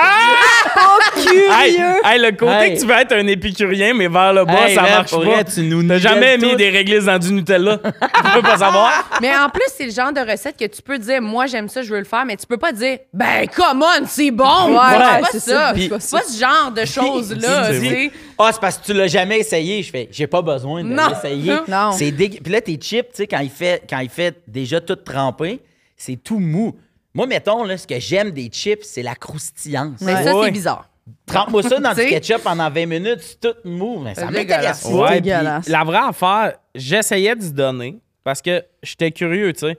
Hey, 1.17 1.75
Curieux! 1.75 1.94
hey, 2.05 2.19
le 2.21 2.31
côté 2.32 2.53
Hey. 2.53 2.75
que 2.75 2.81
tu 2.81 2.87
veux 2.87 2.94
être 2.94 3.12
un 3.12 3.27
épicurien, 3.27 3.94
mais 3.94 4.09
vers 4.09 4.32
le 4.32 4.44
bas, 4.44 4.69
Hey, 4.69 4.75
ça 4.75 4.82
man, 4.82 4.91
marche 4.93 5.11
pour 5.11 5.21
pas. 5.23 5.31
vrai, 5.31 5.44
tu 5.44 5.62
nous 5.62 5.87
T'as 5.87 5.99
jamais 5.99 6.38
mis 6.38 6.56
des 6.56 6.71
réglisses 6.71 7.05
dans 7.05 7.19
du 7.19 7.32
Nutella. 7.32 7.79
tu 7.79 7.91
peux 8.35 8.43
pas 8.43 8.59
savoir. 8.59 9.09
Mais 9.21 9.35
en 9.37 9.49
plus, 9.49 9.65
c'est 9.77 9.85
le 9.87 9.91
genre 9.93 10.12
de 10.12 10.21
recette 10.21 10.56
que 10.56 10.65
tu 10.67 10.81
peux 10.82 10.99
dire, 10.99 11.21
moi 11.21 11.47
j'aime 11.47 11.69
ça, 11.69 11.82
je 11.82 11.93
veux 11.93 11.99
le 11.99 12.05
faire, 12.05 12.25
mais 12.25 12.37
tu 12.37 12.47
peux 12.47 12.56
pas 12.56 12.73
dire, 12.73 12.99
ben 13.12 13.47
come 13.55 13.82
on, 13.82 14.06
c'est 14.06 14.31
bon. 14.31 14.44
Ouais, 14.44 14.79
c'est 14.91 14.97
ouais, 14.97 15.21
pas 15.21 15.29
c'est 15.32 15.41
ça. 15.41 15.50
ça. 15.50 15.75
C'est 15.77 15.88
pas 15.88 16.00
ce 16.00 16.38
genre 16.38 16.69
de 16.75 16.84
choses-là. 16.84 17.70
Ah, 18.38 18.50
c'est 18.52 18.61
parce 18.61 18.78
que 18.78 18.87
tu 18.87 18.93
l'as 18.94 19.06
jamais 19.06 19.40
essayé. 19.40 19.82
Je 19.82 19.90
fais, 19.90 20.08
j'ai 20.11 20.26
pas 20.26 20.40
besoin 20.43 20.82
de 20.82 20.88
Non. 20.88 21.08
l'essayer. 21.11 21.52
Non. 21.69 21.93
C'est. 21.93 22.11
Puis 22.12 22.40
là, 22.50 22.61
tes 22.61 22.76
chips, 22.76 23.11
tu 23.11 23.17
sais, 23.17 23.26
quand 23.26 23.40
il 23.40 23.50
fait, 23.50 23.82
quand 23.88 23.99
il 23.99 24.08
fait 24.08 24.43
déjà 24.49 24.81
tout 24.81 24.96
trempé, 24.96 25.61
c'est 25.96 26.17
tout 26.17 26.38
mou. 26.38 26.75
Moi, 27.12 27.26
mettons, 27.26 27.64
là, 27.64 27.76
ce 27.76 27.87
que 27.87 27.99
j'aime 28.00 28.31
des 28.31 28.46
chips, 28.49 28.82
c'est 28.84 29.02
la 29.02 29.14
croustillance. 29.14 30.00
Mais 30.00 30.14
Ouais. 30.14 30.22
ça, 30.25 30.32
c'est 30.44 30.50
bizarre. 30.50 30.87
Trempe-moi 31.26 31.62
ça 31.64 31.78
dans 31.81 31.93
du 31.94 32.06
ketchup 32.06 32.43
pendant 32.43 32.70
20 32.70 32.87
minutes, 32.87 33.19
c'est 33.20 33.40
tout 33.40 33.56
mou. 33.69 33.99
Mais 34.00 34.14
ça 34.14 34.26
C'est 34.26 34.32
m'intéresse. 34.32 34.84
Ouais, 34.84 35.20
la 35.67 35.84
vraie 35.84 36.08
affaire, 36.08 36.55
j'essayais 36.75 37.34
d'y 37.37 37.52
donner 37.52 37.99
parce 38.25 38.40
que 38.40 38.62
j'étais 38.82 39.11
curieux, 39.11 39.52
tu 39.52 39.61
sais. 39.61 39.78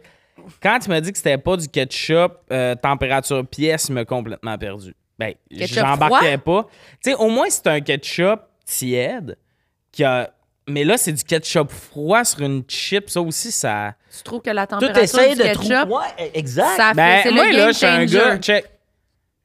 Quand 0.62 0.78
tu 0.80 0.90
m'as 0.90 1.00
dit 1.02 1.12
que 1.12 1.18
c'était 1.18 1.38
pas 1.38 1.56
du 1.56 1.68
ketchup 1.68 2.34
euh, 2.52 2.76
température 2.76 3.46
pièce, 3.48 3.86
il 3.90 3.94
m'a 3.94 4.06
complètement 4.06 4.58
perdu. 4.58 4.94
Ben, 5.22 5.68
j'embarquais 5.68 6.38
pas. 6.38 6.68
Tu 7.04 7.12
sais, 7.12 7.16
au 7.16 7.30
moins, 7.30 7.50
c'est 7.50 7.68
un 7.68 7.80
ketchup 7.82 8.42
tiède 8.66 9.38
qui 9.92 10.04
a. 10.04 10.32
Mais 10.68 10.84
là, 10.84 10.98
c'est 10.98 11.12
du 11.12 11.24
ketchup 11.24 11.70
froid 11.72 12.24
sur 12.24 12.42
une 12.42 12.64
chip. 12.68 13.10
Ça 13.10 13.22
aussi, 13.22 13.52
ça. 13.52 13.96
Tu 14.16 14.24
trouves 14.24 14.42
que 14.42 14.50
la 14.50 14.68
Tout 14.68 14.76
température 14.80 15.04
essaye 15.04 15.34
du 15.34 15.40
de 15.40 15.44
ketchup. 15.44 15.90
Ouais, 15.90 16.32
exact. 16.34 16.76
ça 16.78 16.90
fait, 16.90 16.96
Ben, 16.96 17.20
c'est 17.24 17.32
moi, 17.32 17.46
le 17.46 17.58
là, 17.58 17.68
je 17.72 17.78
suis 17.78 17.86
un 17.86 18.06
gars. 18.06 18.38
Check. 18.38 18.66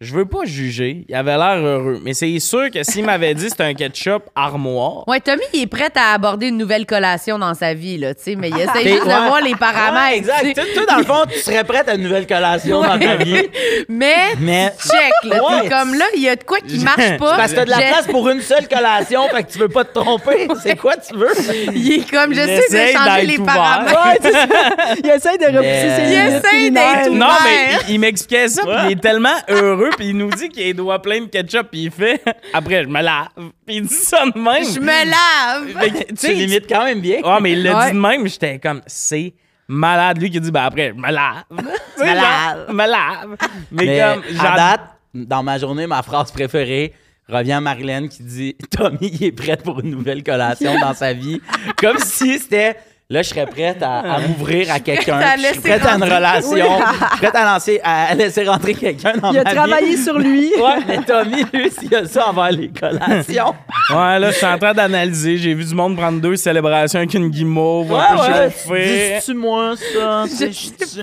Je 0.02 0.12
veux 0.12 0.26
pas 0.26 0.44
juger. 0.44 1.06
Il 1.08 1.14
avait 1.14 1.38
l'air 1.38 1.56
heureux. 1.56 1.98
Mais 2.04 2.12
c'est 2.12 2.38
sûr 2.38 2.70
que 2.70 2.82
s'il 2.82 3.06
m'avait 3.06 3.32
dit 3.32 3.48
c'était 3.48 3.62
un 3.62 3.72
ketchup 3.72 4.24
armoire. 4.34 5.08
Ouais, 5.08 5.20
Tommy, 5.20 5.40
il 5.54 5.62
est 5.62 5.66
prêt 5.66 5.88
à 5.94 6.12
aborder 6.12 6.48
une 6.48 6.58
nouvelle 6.58 6.84
collation 6.84 7.38
dans 7.38 7.54
sa 7.54 7.72
vie, 7.72 7.96
là, 7.96 8.14
tu 8.14 8.22
sais, 8.22 8.36
mais 8.36 8.50
il 8.50 8.56
essaie 8.60 8.86
juste 8.86 9.04
de 9.04 9.08
ouais. 9.08 9.26
voir 9.26 9.40
les 9.40 9.54
paramètres. 9.54 10.10
Ouais, 10.10 10.18
exact. 10.18 10.40
tu 10.42 10.54
sais. 10.54 10.74
Toi, 10.74 10.84
dans 10.86 10.98
le 10.98 11.04
fond, 11.04 11.22
tu 11.32 11.38
serais 11.38 11.64
prête 11.64 11.88
à 11.88 11.94
une 11.94 12.02
nouvelle 12.02 12.26
collation 12.26 12.82
dans 12.82 12.98
ta 12.98 13.16
vie. 13.16 13.48
Mais, 13.88 14.34
Mais 14.38 14.70
check, 14.78 15.32
là, 15.32 15.38
comme 15.70 15.94
là, 15.94 16.04
il 16.14 16.22
y 16.22 16.28
a 16.28 16.36
de 16.36 16.44
quoi 16.44 16.58
qui 16.60 16.78
marche 16.80 17.16
pas. 17.18 17.36
parce 17.38 17.52
que 17.52 17.56
t'as 17.56 17.64
de 17.64 17.70
la 17.70 17.78
place 17.78 18.06
pour 18.06 18.28
une 18.28 18.42
seule 18.42 18.68
collation, 18.68 19.26
fait 19.30 19.44
que 19.44 19.52
tu 19.52 19.58
veux 19.58 19.70
pas 19.70 19.84
te 19.84 19.98
tromper. 19.98 20.46
C'est 20.62 20.76
quoi 20.76 20.96
tu 20.96 21.16
veux? 21.16 21.32
Il 21.74 22.00
est 22.00 22.10
comme, 22.10 22.34
je 22.34 22.40
sais 22.40 22.46
de 22.70 22.76
essaye 22.76 22.94
changer 22.94 23.26
les 23.26 23.38
paramètres. 23.38 23.96
C'est. 24.22 25.00
Il 25.02 25.10
essaie 25.10 25.38
de 25.38 25.46
repousser 25.46 25.96
ses 25.96 26.02
Il 26.02 26.26
limites 26.26 26.44
essaie 26.44 26.70
d'être 26.70 27.10
Non, 27.12 27.28
mais 27.44 27.78
il, 27.88 27.94
il 27.94 28.00
m'expliquait 28.00 28.48
ça, 28.48 28.62
puis 28.62 28.74
il 28.86 28.92
est 28.92 29.00
tellement 29.00 29.36
heureux, 29.48 29.85
puis 29.96 30.08
il 30.08 30.16
nous 30.16 30.30
dit 30.30 30.48
qu'il 30.48 30.62
a 30.62 30.66
les 30.66 30.74
doigts 30.74 31.00
pleins 31.00 31.20
de 31.20 31.26
ketchup, 31.26 31.68
puis 31.70 31.84
il 31.84 31.90
fait 31.90 32.22
après, 32.52 32.84
je 32.84 32.88
me 32.88 33.02
lave. 33.02 33.28
Puis 33.66 33.76
il 33.76 33.82
dit 33.86 33.94
ça 33.94 34.24
de 34.26 34.38
même. 34.38 34.64
Je 34.64 34.80
me 34.80 34.86
lave. 35.10 35.80
Fait 35.80 35.90
que, 36.06 36.14
tu 36.14 36.32
limites 36.32 36.68
quand 36.68 36.84
même 36.84 37.00
bien. 37.00 37.20
Ah, 37.24 37.38
mais 37.40 37.52
il 37.52 37.62
l'a 37.62 37.78
Ouais. 37.78 37.86
dit 37.90 37.96
de 37.96 38.00
même, 38.00 38.26
j'étais 38.28 38.58
comme, 38.58 38.80
c'est 38.86 39.34
malade. 39.68 40.20
Lui 40.20 40.30
qui 40.30 40.40
dit, 40.40 40.50
ben 40.50 40.62
après, 40.64 40.88
je 40.96 41.00
me 41.00 41.10
lave. 41.10 41.44
Me 41.98 42.04
lave. 42.04 42.72
me 42.74 42.86
lave. 42.86 43.36
Mais, 43.72 43.86
Mais 43.86 44.00
comme, 44.00 44.22
à 44.46 44.56
date, 44.56 44.80
dans 45.14 45.42
ma 45.42 45.56
journée, 45.58 45.86
ma 45.86 46.02
phrase 46.02 46.30
préférée, 46.30 46.92
revient 47.28 47.58
Marilyn 47.62 48.06
qui 48.08 48.22
dit 48.22 48.56
Tommy, 48.70 48.98
il 49.18 49.24
est 49.24 49.32
prêt 49.32 49.56
pour 49.56 49.80
une 49.80 49.90
nouvelle 49.90 50.22
collation 50.22 50.78
dans 50.78 50.92
sa 50.94 51.12
vie. 51.14 51.40
Comme 51.78 51.98
si 51.98 52.38
c'était. 52.38 52.76
Là, 53.08 53.22
je 53.22 53.28
serais 53.28 53.46
prête 53.46 53.80
à, 53.84 54.00
à 54.00 54.18
m'ouvrir 54.18 54.68
à 54.72 54.80
quelqu'un. 54.80 55.20
Je 55.20 55.30
suis 55.38 55.42
laisser 55.42 55.60
prête 55.60 55.86
à 55.86 55.94
une 55.94 56.02
relation. 56.02 56.56
Je 56.56 57.06
suis 57.06 57.18
prête 57.18 57.36
à, 57.36 57.44
lancer, 57.44 57.80
à 57.84 58.12
laisser 58.16 58.42
rentrer 58.44 58.74
quelqu'un 58.74 59.12
dans 59.22 59.30
Il 59.30 59.38
a 59.38 59.44
ma 59.44 59.50
travaillé 59.52 59.94
vie. 59.94 60.02
sur 60.02 60.18
lui. 60.18 60.50
Ouais, 60.56 60.80
mais 60.88 60.98
Tommy, 61.02 61.44
lui, 61.52 61.70
s'il 61.70 61.94
a 61.94 62.04
ça 62.06 62.30
envers 62.30 62.50
les 62.50 62.68
collations. 62.68 63.54
Ouais, 63.90 64.18
là, 64.18 64.32
je 64.32 64.36
suis 64.38 64.46
en 64.46 64.58
train 64.58 64.74
d'analyser. 64.74 65.36
J'ai 65.36 65.54
vu 65.54 65.64
du 65.64 65.72
monde 65.76 65.96
prendre 65.96 66.20
deux 66.20 66.34
célébrations 66.34 66.98
avec 66.98 67.14
une 67.14 67.28
guimauve, 67.28 67.92
Ouais, 67.92 67.98
un 68.10 68.48
peu 68.66 68.72
ouais. 68.72 69.18
Dis-tu 69.20 69.34
moi 69.34 69.74
ça? 69.76 70.24
Je 70.24 70.46
Dis-tu- 70.46 71.00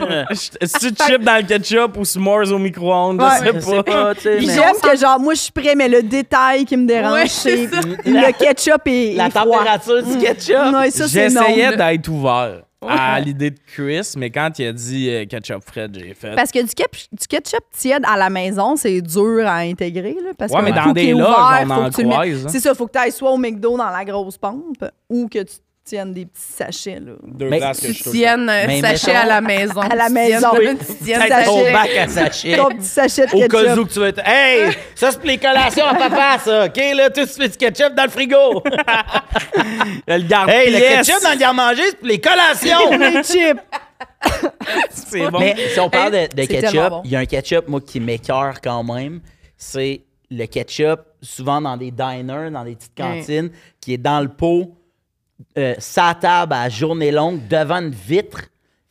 Est-ce 0.60 0.74
que 0.74 0.88
tu 0.94 1.04
chips 1.06 1.24
dans 1.24 1.38
le 1.38 1.44
ketchup 1.44 1.96
ou 1.96 2.04
s'mores 2.04 2.52
au 2.52 2.58
micro-ondes? 2.58 3.22
Ouais. 3.22 3.54
Je 3.56 3.60
sais 3.62 3.82
pas. 3.84 4.14
Puis 4.14 4.46
mais- 4.48 4.54
J'aime 4.54 4.76
que 4.92 4.98
genre, 4.98 5.22
moi, 5.22 5.36
je 5.36 5.40
suis 5.40 5.54
prêt, 5.54 5.74
mais 5.74 5.88
le 5.88 6.04
détail 6.04 6.66
qui 6.66 6.76
me 6.76 6.86
dérange, 6.86 7.14
Ouais, 7.14 7.28
c'est 7.30 7.70
le 8.06 8.32
ketchup 8.34 8.82
et 8.88 9.14
La 9.16 9.30
température 9.30 10.04
du 10.04 10.18
ketchup. 10.18 10.58
J'essayais 11.08 11.93
d'être 11.98 12.08
ouvert 12.10 12.64
à 12.86 13.20
l'idée 13.22 13.50
de 13.52 13.60
Chris, 13.66 14.12
mais 14.18 14.30
quand 14.30 14.60
il 14.60 14.68
a 14.68 14.74
dit 14.74 15.10
euh, 15.10 15.26
ketchup 15.26 15.64
Fred, 15.64 15.98
j'ai 15.98 16.14
fait. 16.14 16.36
Parce 16.36 16.52
que 16.52 16.60
du, 16.60 16.68
kep- 16.74 17.08
du 17.14 17.28
ketchup 17.28 17.64
tiède 17.72 18.04
à 18.06 18.18
la 18.18 18.30
maison, 18.30 18.76
c'est 18.76 19.00
dur 19.02 19.48
à 19.48 19.60
intégrer. 19.60 20.18
Là, 20.22 20.32
parce 20.38 20.52
Ouais, 20.52 20.60
que 20.60 20.66
mais 20.66 20.72
dans 20.74 20.92
des 20.92 21.12
loges, 21.14 21.24
on 21.26 21.70
en 21.72 21.90
croise, 21.90 22.46
hein. 22.46 22.50
C'est 22.50 22.60
ça, 22.60 22.74
faut 22.76 22.88
que 22.88 22.92
tu 22.92 23.00
ailles 23.00 23.12
soit 23.14 23.32
au 23.32 23.38
McDo 23.38 23.78
dans 23.78 23.90
la 23.90 24.04
grosse 24.04 24.38
pompe 24.38 24.84
ou 25.10 25.30
que 25.30 25.44
tu 25.44 25.54
tiennes 25.86 26.14
des 26.14 26.26
petits 26.26 26.42
sachets. 26.42 27.00
Là. 27.00 27.12
Deux 27.26 27.50
Mais 27.50 27.60
que 27.60 27.86
Tu 27.88 27.94
je 27.94 28.10
tiennes 28.10 28.50
un 28.50 28.68
Mais 28.68 28.82
sachet 28.82 29.08
mettons- 29.14 29.20
à 29.20 29.26
la 29.26 29.42
maison. 29.42 29.82
À 29.82 29.96
la 29.96 30.10
maison, 30.10 30.50
tiennes- 30.52 30.78
oui. 30.80 30.86
tu 30.98 31.04
tiennes 31.06 31.28
sachet. 31.28 31.46
ton 31.46 31.72
bac 31.72 31.90
à 31.98 32.08
sachet. 32.08 32.58
Ton 32.58 32.70
petit 32.70 32.86
sachet 32.86 33.26
de 33.28 33.32
Au 33.36 33.40
cas 33.48 33.48
ketchup. 33.64 33.78
où 33.80 33.86
que 33.86 33.94
tu 33.94 34.00
veux 34.00 34.08
être. 34.08 34.22
Hey! 34.26 34.72
Ça, 34.96 35.12
c'est 35.12 35.18
pour 35.18 35.28
les 35.28 35.38
collations 35.38 35.86
à 35.86 35.96
papa, 35.96 36.38
ça. 36.44 36.66
OK, 36.66 36.78
là, 36.96 37.10
tout 37.10 37.22
tu 37.26 37.28
fais 37.34 37.50
du 37.50 37.58
ketchup 37.58 37.94
dans 37.96 38.04
le 38.04 38.10
frigo. 38.10 38.64
Le 40.08 40.22
garde 40.28 40.50
hey, 40.50 40.72
le 40.72 40.80
ketchup 40.80 41.22
dans 41.24 41.32
le 41.32 41.38
garde-manger, 41.38 41.82
c'est 41.90 41.98
pour 41.98 42.08
les 42.08 42.20
collations. 42.20 42.90
Les 42.98 43.24
chips. 43.24 43.60
c'est 44.90 45.30
bon. 45.30 45.40
Mais 45.40 45.56
si 45.74 45.80
on 45.80 45.90
parle 45.90 46.12
de, 46.12 46.46
ketchup, 46.46 46.90
bon. 46.90 47.02
il 47.06 47.12
y 47.12 47.16
a 47.16 47.20
un 47.20 47.26
ketchup, 47.26 47.68
moi, 47.68 47.82
qui 47.82 48.00
m'écœure 48.00 48.62
quand 48.62 48.84
même. 48.84 49.22
C'est 49.58 50.02
le 50.30 50.46
ketchup, 50.46 51.00
souvent 51.22 51.62
dans 51.62 51.78
des 51.78 51.92
diners, 51.92 52.50
dans 52.52 52.64
des 52.64 52.76
petites 52.76 52.96
cantines, 52.98 53.52
qui 53.80 53.94
est 53.94 53.98
dans 53.98 54.20
le 54.22 54.30
pot, 54.30 54.76
euh, 55.58 55.76
sa 55.78 56.14
table 56.20 56.54
à 56.54 56.70
journée 56.70 57.12
longue, 57.12 57.48
devant 57.48 57.78
une 57.82 57.90
vitre. 57.92 58.42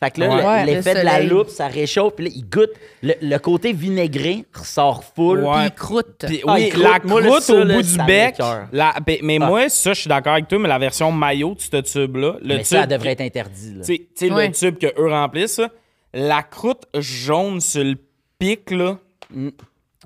Fait 0.00 0.10
que 0.10 0.20
là, 0.20 0.34
Ouais. 0.34 0.66
l'effet 0.66 0.94
le 0.94 1.00
de 1.00 1.04
la 1.04 1.20
loupe, 1.22 1.48
ça 1.48 1.68
réchauffe, 1.68 2.14
puis 2.16 2.24
là, 2.24 2.30
il 2.34 2.42
goûte. 2.48 2.70
Le, 3.04 3.14
le 3.22 3.38
côté 3.38 3.72
vinaigré 3.72 4.44
ressort 4.52 5.04
full. 5.04 5.44
Ouais. 5.44 5.52
Puis 5.54 5.64
il 5.66 5.70
croûte. 5.72 6.24
Puis 6.26 6.40
Ah, 6.44 6.54
oui, 6.54 6.64
il 6.64 6.70
croûte. 6.70 6.82
la 6.82 6.98
Moi, 7.04 7.22
croûte 7.22 7.42
ça, 7.42 7.52
au 7.54 7.62
là, 7.64 7.74
bout 7.76 7.82
du 7.82 7.96
bec. 7.98 8.34
la- 8.72 8.94
ben, 9.06 9.18
mais 9.22 9.38
Ah. 9.40 9.46
moi, 9.46 9.68
ça, 9.68 9.92
je 9.92 10.00
suis 10.00 10.08
d'accord 10.08 10.32
avec 10.32 10.48
toi, 10.48 10.58
mais 10.58 10.68
la 10.68 10.80
version 10.80 11.12
maillot 11.12 11.54
de 11.54 11.60
ce 11.60 11.76
tube-là, 12.00 12.34
le 12.42 12.48
Mais 12.48 12.56
tube. 12.58 12.64
ça 12.64 12.86
devrait 12.86 13.12
être 13.12 13.20
interdit. 13.20 13.74
Tu 13.86 14.08
sais- 14.16 14.30
Ouais. 14.32 14.48
le 14.48 14.52
tube 14.52 14.76
que 14.78 14.86
eux 15.00 15.08
remplissent, 15.08 15.58
là, 15.60 15.68
la 16.14 16.42
croûte 16.42 16.82
jaune 16.98 17.60
sur 17.60 17.84
le 17.84 17.94
pic, 18.40 18.72
là. 18.72 18.98
Mm. 19.32 19.50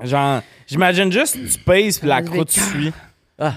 Genre, 0.04 0.42
j'imagine 0.66 1.10
juste, 1.10 1.38
tu 1.50 1.58
pèses 1.60 1.98
puis 2.00 2.08
la 2.08 2.20
croûte 2.20 2.50
suit. 2.50 2.92
Ah, 3.38 3.54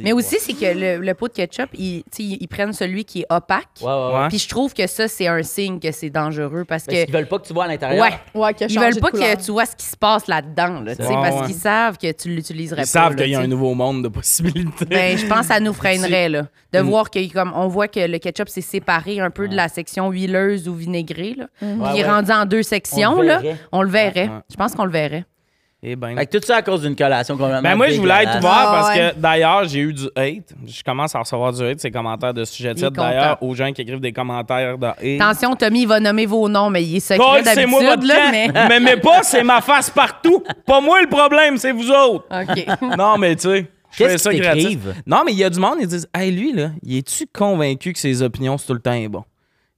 Mais 0.00 0.12
aussi, 0.12 0.36
c'est 0.40 0.52
que 0.54 0.66
le, 0.78 0.98
le 1.04 1.14
pot 1.14 1.28
de 1.28 1.32
ketchup, 1.32 1.70
ils, 1.74 2.02
ils 2.18 2.48
prennent 2.48 2.72
celui 2.72 3.04
qui 3.04 3.20
est 3.20 3.26
opaque. 3.30 3.66
Ouais, 3.80 3.86
ouais, 3.86 3.92
ouais. 3.92 4.18
Ouais. 4.22 4.28
Puis 4.28 4.38
je 4.38 4.48
trouve 4.48 4.72
que 4.74 4.86
ça, 4.86 5.08
c'est 5.08 5.26
un 5.26 5.42
signe 5.42 5.78
que 5.80 5.90
c'est 5.92 6.10
dangereux 6.10 6.64
parce 6.64 6.84
Parce 6.84 6.96
que. 6.98 7.04
qu'ils 7.04 7.12
veulent 7.14 7.26
pas 7.26 7.38
que 7.38 7.46
tu 7.46 7.52
vois 7.52 7.64
à 7.64 7.68
l'intérieur. 7.68 8.04
Ouais. 8.04 8.40
Ouais, 8.40 8.52
Ils 8.68 8.78
veulent 8.78 9.00
pas 9.00 9.10
que 9.10 9.44
tu 9.44 9.50
vois 9.50 9.66
ce 9.66 9.74
qui 9.76 9.86
se 9.86 9.96
passe 9.96 10.26
là-dedans, 10.28 10.80
là, 10.80 10.92
parce 10.96 11.40
ouais. 11.40 11.46
qu'ils 11.46 11.54
savent 11.56 11.98
que 11.98 12.10
tu 12.12 12.28
l'utiliserais 12.28 12.82
Ils 12.82 12.84
pas. 12.84 12.86
savent 12.86 13.16
là, 13.16 13.22
qu'il 13.24 13.32
y 13.32 13.34
a 13.34 13.40
un 13.40 13.46
nouveau 13.46 13.74
monde 13.74 14.02
de 14.04 14.08
possibilités. 14.08 14.84
Ben, 14.84 15.16
je 15.18 15.26
pense 15.26 15.40
que 15.40 15.46
ça 15.54 15.60
nous 15.60 15.72
freinerait, 15.74 16.28
là. 16.28 16.46
De 16.72 16.80
voir 16.80 17.10
que, 17.10 17.32
comme, 17.32 17.52
on 17.56 17.66
voit 17.68 17.88
que 17.88 18.00
le 18.00 18.18
ketchup 18.18 18.48
s'est 18.48 18.60
séparé 18.60 19.20
un 19.20 19.30
peu 19.30 19.48
de 19.48 19.56
la 19.56 19.68
section 19.68 20.10
huileuse 20.10 20.68
ou 20.68 20.74
vinaigrée, 20.74 21.34
là. 21.36 21.46
Ouais, 21.62 21.92
qui 21.94 22.00
est 22.00 22.04
ouais. 22.04 22.10
rendu 22.10 22.30
en 22.30 22.44
deux 22.44 22.62
sections, 22.62 23.12
On 23.16 23.20
le 23.22 23.26
là. 23.28 23.38
verrait. 23.38 23.56
On 23.72 23.82
le 23.82 23.88
verrait. 23.90 24.28
Ouais. 24.28 24.40
Je 24.50 24.56
pense 24.56 24.74
qu'on 24.74 24.84
le 24.84 24.90
verrait. 24.92 25.24
Eh 25.80 25.94
ben. 25.94 26.16
Fait 26.16 26.26
que 26.26 26.38
tout 26.38 26.44
ça 26.44 26.56
à 26.56 26.62
cause 26.62 26.82
d'une 26.82 26.96
collation 26.96 27.36
complètement 27.36 27.62
Ben 27.62 27.76
moi, 27.76 27.88
je 27.88 28.00
voulais 28.00 28.24
être 28.24 28.38
ouvert 28.38 28.50
Ah, 28.52 28.68
parce 28.72 28.88
ouais. 28.98 29.12
que 29.14 29.20
d'ailleurs, 29.20 29.62
j'ai 29.68 29.78
eu 29.78 29.92
du 29.92 30.06
hate. 30.16 30.52
Je 30.66 30.82
commence 30.82 31.14
à 31.14 31.20
recevoir 31.20 31.52
du 31.52 31.62
hate, 31.62 31.78
ces 31.78 31.92
commentaires 31.92 32.34
de 32.34 32.44
sujet 32.44 32.70
est 32.70 32.90
D'ailleurs, 32.90 33.40
aux 33.42 33.54
gens 33.54 33.72
qui 33.72 33.82
écrivent 33.82 34.00
des 34.00 34.12
commentaires 34.12 34.76
de 34.76 34.86
hate. 34.86 35.20
Attention, 35.20 35.54
Tommy, 35.54 35.82
il 35.82 35.86
va 35.88 36.00
nommer 36.00 36.26
vos 36.26 36.48
noms, 36.48 36.68
mais 36.68 36.82
il 36.82 36.96
est 36.96 37.00
secret 37.00 37.18
Colle, 37.18 37.42
c'est 37.44 37.66
moi 37.66 37.80
d'habitude, 37.80 38.08
votre 38.10 38.20
là, 38.20 38.30
mais... 38.32 38.48
Mais 38.68 38.80
mais 38.80 38.96
pas, 38.96 39.22
c'est 39.22 39.44
ma 39.44 39.60
face 39.60 39.88
partout. 39.90 40.42
Pas 40.66 40.80
moi 40.80 41.00
le 41.00 41.08
problème, 41.08 41.56
c'est 41.58 41.70
vous 41.72 41.90
autres. 41.92 42.24
OK. 42.30 42.66
Non, 42.98 43.16
mais 43.16 43.36
tu 43.36 43.42
sais, 43.42 43.66
je 43.92 43.98
Qu'est-ce 43.98 44.10
fais 44.10 44.18
ça 44.18 44.30
qu'ils 44.32 44.40
gratis. 44.42 44.78
Non, 45.06 45.22
mais 45.24 45.32
il 45.32 45.38
y 45.38 45.44
a 45.44 45.50
du 45.50 45.60
monde, 45.60 45.76
ils 45.80 45.86
disent 45.86 46.08
Hey, 46.12 46.32
lui, 46.32 46.52
là, 46.52 46.70
il 46.82 46.96
est-tu 46.98 47.26
convaincu 47.32 47.92
que 47.92 47.98
ses 48.00 48.20
opinions, 48.22 48.58
c'est 48.58 48.66
tout 48.66 48.74
le 48.74 48.80
temps 48.80 49.00
bon? 49.08 49.22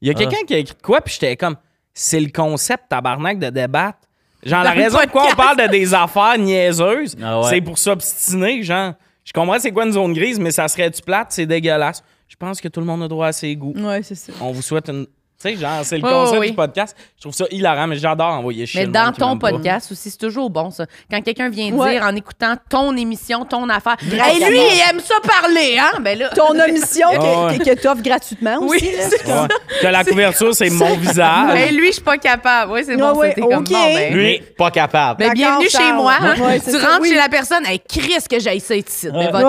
Il 0.01 0.09
y 0.09 0.11
a 0.11 0.15
Ah. 0.17 0.19
quelqu'un 0.19 0.45
qui 0.47 0.55
a 0.55 0.59
écrit 0.59 0.75
de 0.77 0.83
quoi, 0.83 1.03
puis 1.03 1.13
j'étais 1.13 1.37
comme 1.37 1.57
C'est 1.93 2.21
le 2.21 2.31
concept, 2.35 2.85
tabarnak, 2.89 3.39
de 3.39 3.51
débattre. 3.51 3.99
Genre, 4.43 4.63
la 4.63 4.71
raison 4.71 4.99
pourquoi 5.03 5.29
on 5.33 5.35
parle 5.35 5.57
de 5.59 5.67
des 5.69 5.93
affaires 5.95 6.39
niaiseuses, 6.39 7.17
Ah 7.23 7.41
ouais. 7.41 7.47
c'est 7.51 7.61
pour 7.61 7.77
s'obstiner, 7.79 8.63
genre. 8.63 8.95
Je 9.25 9.33
comprends 9.33 9.59
c'est 9.59 9.71
quoi 9.71 9.85
une 9.85 9.93
zone 9.93 10.13
grise, 10.15 10.41
mais 10.41 10.51
ça 10.51 10.67
serait-tu 10.67 11.03
plate? 11.03 11.29
C'est 11.31 11.47
dégueulasse. 11.47 12.03
Je 12.27 12.37
pense 12.37 12.61
que 12.61 12.69
tout 12.69 12.81
le 12.81 12.87
monde 12.87 13.03
a 13.03 13.09
droit 13.09 13.27
à 13.27 13.33
ses 13.33 13.55
goûts. 13.55 13.75
Ouais, 13.77 14.03
c'est 14.03 14.15
ça. 14.15 14.33
On 14.41 14.51
vous 14.53 14.63
souhaite 14.63 14.89
une. 14.89 15.07
Tu 15.43 15.49
sais, 15.49 15.57
genre, 15.57 15.81
c'est 15.85 15.97
le 15.97 16.03
Oh, 16.07 16.11
concept 16.11 16.39
oui. 16.41 16.51
du 16.51 16.55
podcast. 16.57 16.95
Je 17.17 17.23
trouve 17.23 17.33
ça 17.33 17.47
hilarant, 17.51 17.87
mais 17.87 17.97
j'adore 17.97 18.29
envoyer 18.35 18.67
chier 18.67 18.81
Mais 18.81 18.87
le 18.87 18.93
dans 18.93 19.07
monde 19.07 19.17
ton 19.17 19.39
pas. 19.39 19.51
podcast 19.53 19.91
aussi, 19.91 20.11
c'est 20.11 20.19
toujours 20.19 20.51
bon, 20.51 20.71
ça. 20.71 20.85
Quand 21.11 21.21
quelqu'un 21.23 21.49
vient 21.49 21.73
Ouais. 21.73 21.93
dire 21.93 22.03
en 22.05 22.15
écoutant 22.15 22.57
ton 22.69 22.95
émission, 22.95 23.47
ton 23.47 23.67
affaire, 23.71 23.97
hey, 24.03 24.39
lui, 24.39 24.59
il 24.59 24.83
aime 24.91 25.01
ça 25.01 25.15
parler, 25.27 25.79
hein? 25.81 25.99
Ben 26.03 26.19
là. 26.19 26.29
Ton 26.29 26.51
omission 26.61 27.09
ouais. 27.09 27.57
que, 27.59 27.65
que, 27.65 27.71
que 27.71 27.81
t'offres 27.81 28.03
gratuitement 28.03 28.59
Oui, 28.61 28.77
aussi. 28.77 28.93
là. 28.97 29.03
c'est 29.09 29.27
Ouais. 29.27 29.49
Que 29.81 29.87
la 29.87 30.05
couverture, 30.05 30.55
c'est 30.55 30.69
mon 30.69 30.95
visage. 30.97 31.57
Hey, 31.57 31.73
lui, 31.75 31.87
je 31.87 31.93
suis 31.93 32.03
pas 32.03 32.19
capable. 32.19 32.73
Oui, 32.73 32.83
c'est 32.85 32.99
bon, 32.99 33.19
c'était 33.23 33.41
comme 33.41 33.65
bon. 33.65 33.71
Ben, 33.73 34.13
Lui, 34.13 34.43
pas 34.59 34.71
capable. 34.71 35.21
ben, 35.21 35.29
D'accord, 35.33 35.59
bienvenue 35.63 35.69
chez 35.71 35.93
moi. 35.95 36.15
hein. 36.21 36.35
Tu 36.63 36.77
rentres 36.77 37.07
chez 37.07 37.15
la 37.15 37.29
personne, 37.31 37.65
hey, 37.65 37.81
Chris, 37.81 38.25
que 38.29 38.39
j'aille 38.39 38.61
ça 38.61 38.75
ici. 38.77 39.09
Ben, 39.11 39.31
ben, 39.33 39.41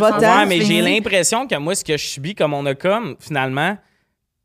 sens- 0.00 0.20
Ouais, 0.20 0.46
mais 0.46 0.60
j'ai 0.62 0.80
l'impression 0.82 1.46
que 1.46 1.54
moi, 1.54 1.76
ce 1.76 1.84
que 1.84 1.96
je 1.96 2.04
subis, 2.04 2.34
comme 2.34 2.52
on 2.52 2.66
a 2.66 2.74
comme, 2.74 3.14
finalement, 3.20 3.76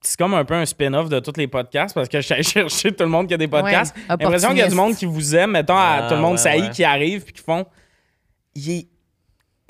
c'est 0.02 0.18
comme 0.18 0.34
un 0.34 0.44
peu 0.44 0.56
un 0.56 0.66
spin-off 0.66 1.10
de 1.10 1.20
tous 1.20 1.34
les 1.38 1.48
podcasts 1.48 1.94
parce 1.94 2.10
que 2.10 2.20
je 2.20 2.26
suis 2.26 2.34
allé 2.34 2.44
chercher 2.44 2.92
tout 2.92 3.04
le 3.04 3.10
monde 3.10 3.28
qui 3.28 3.34
a 3.34 3.38
des 3.38 3.48
podcasts. 3.48 3.96
Ouais, 3.96 4.02
J'ai 4.10 4.24
l'impression 4.24 4.50
qu'il 4.50 4.58
y 4.58 4.62
a 4.64 4.68
du 4.68 4.76
monde 4.76 4.96
qui 4.96 5.06
vous 5.06 5.36
aime, 5.36 5.52
mettons, 5.52 5.76
à 5.78 6.02
Ah, 6.04 6.10
tout 6.10 6.16
le 6.16 6.22
monde 6.22 6.32
ouais, 6.34 6.38
saillit 6.38 6.64
ouais. 6.64 6.70
qui 6.72 6.84
arrive 6.84 7.24
puis 7.24 7.34
qui 7.34 7.42
font. 7.42 7.66
Il 8.56 8.70
est- 8.72 8.88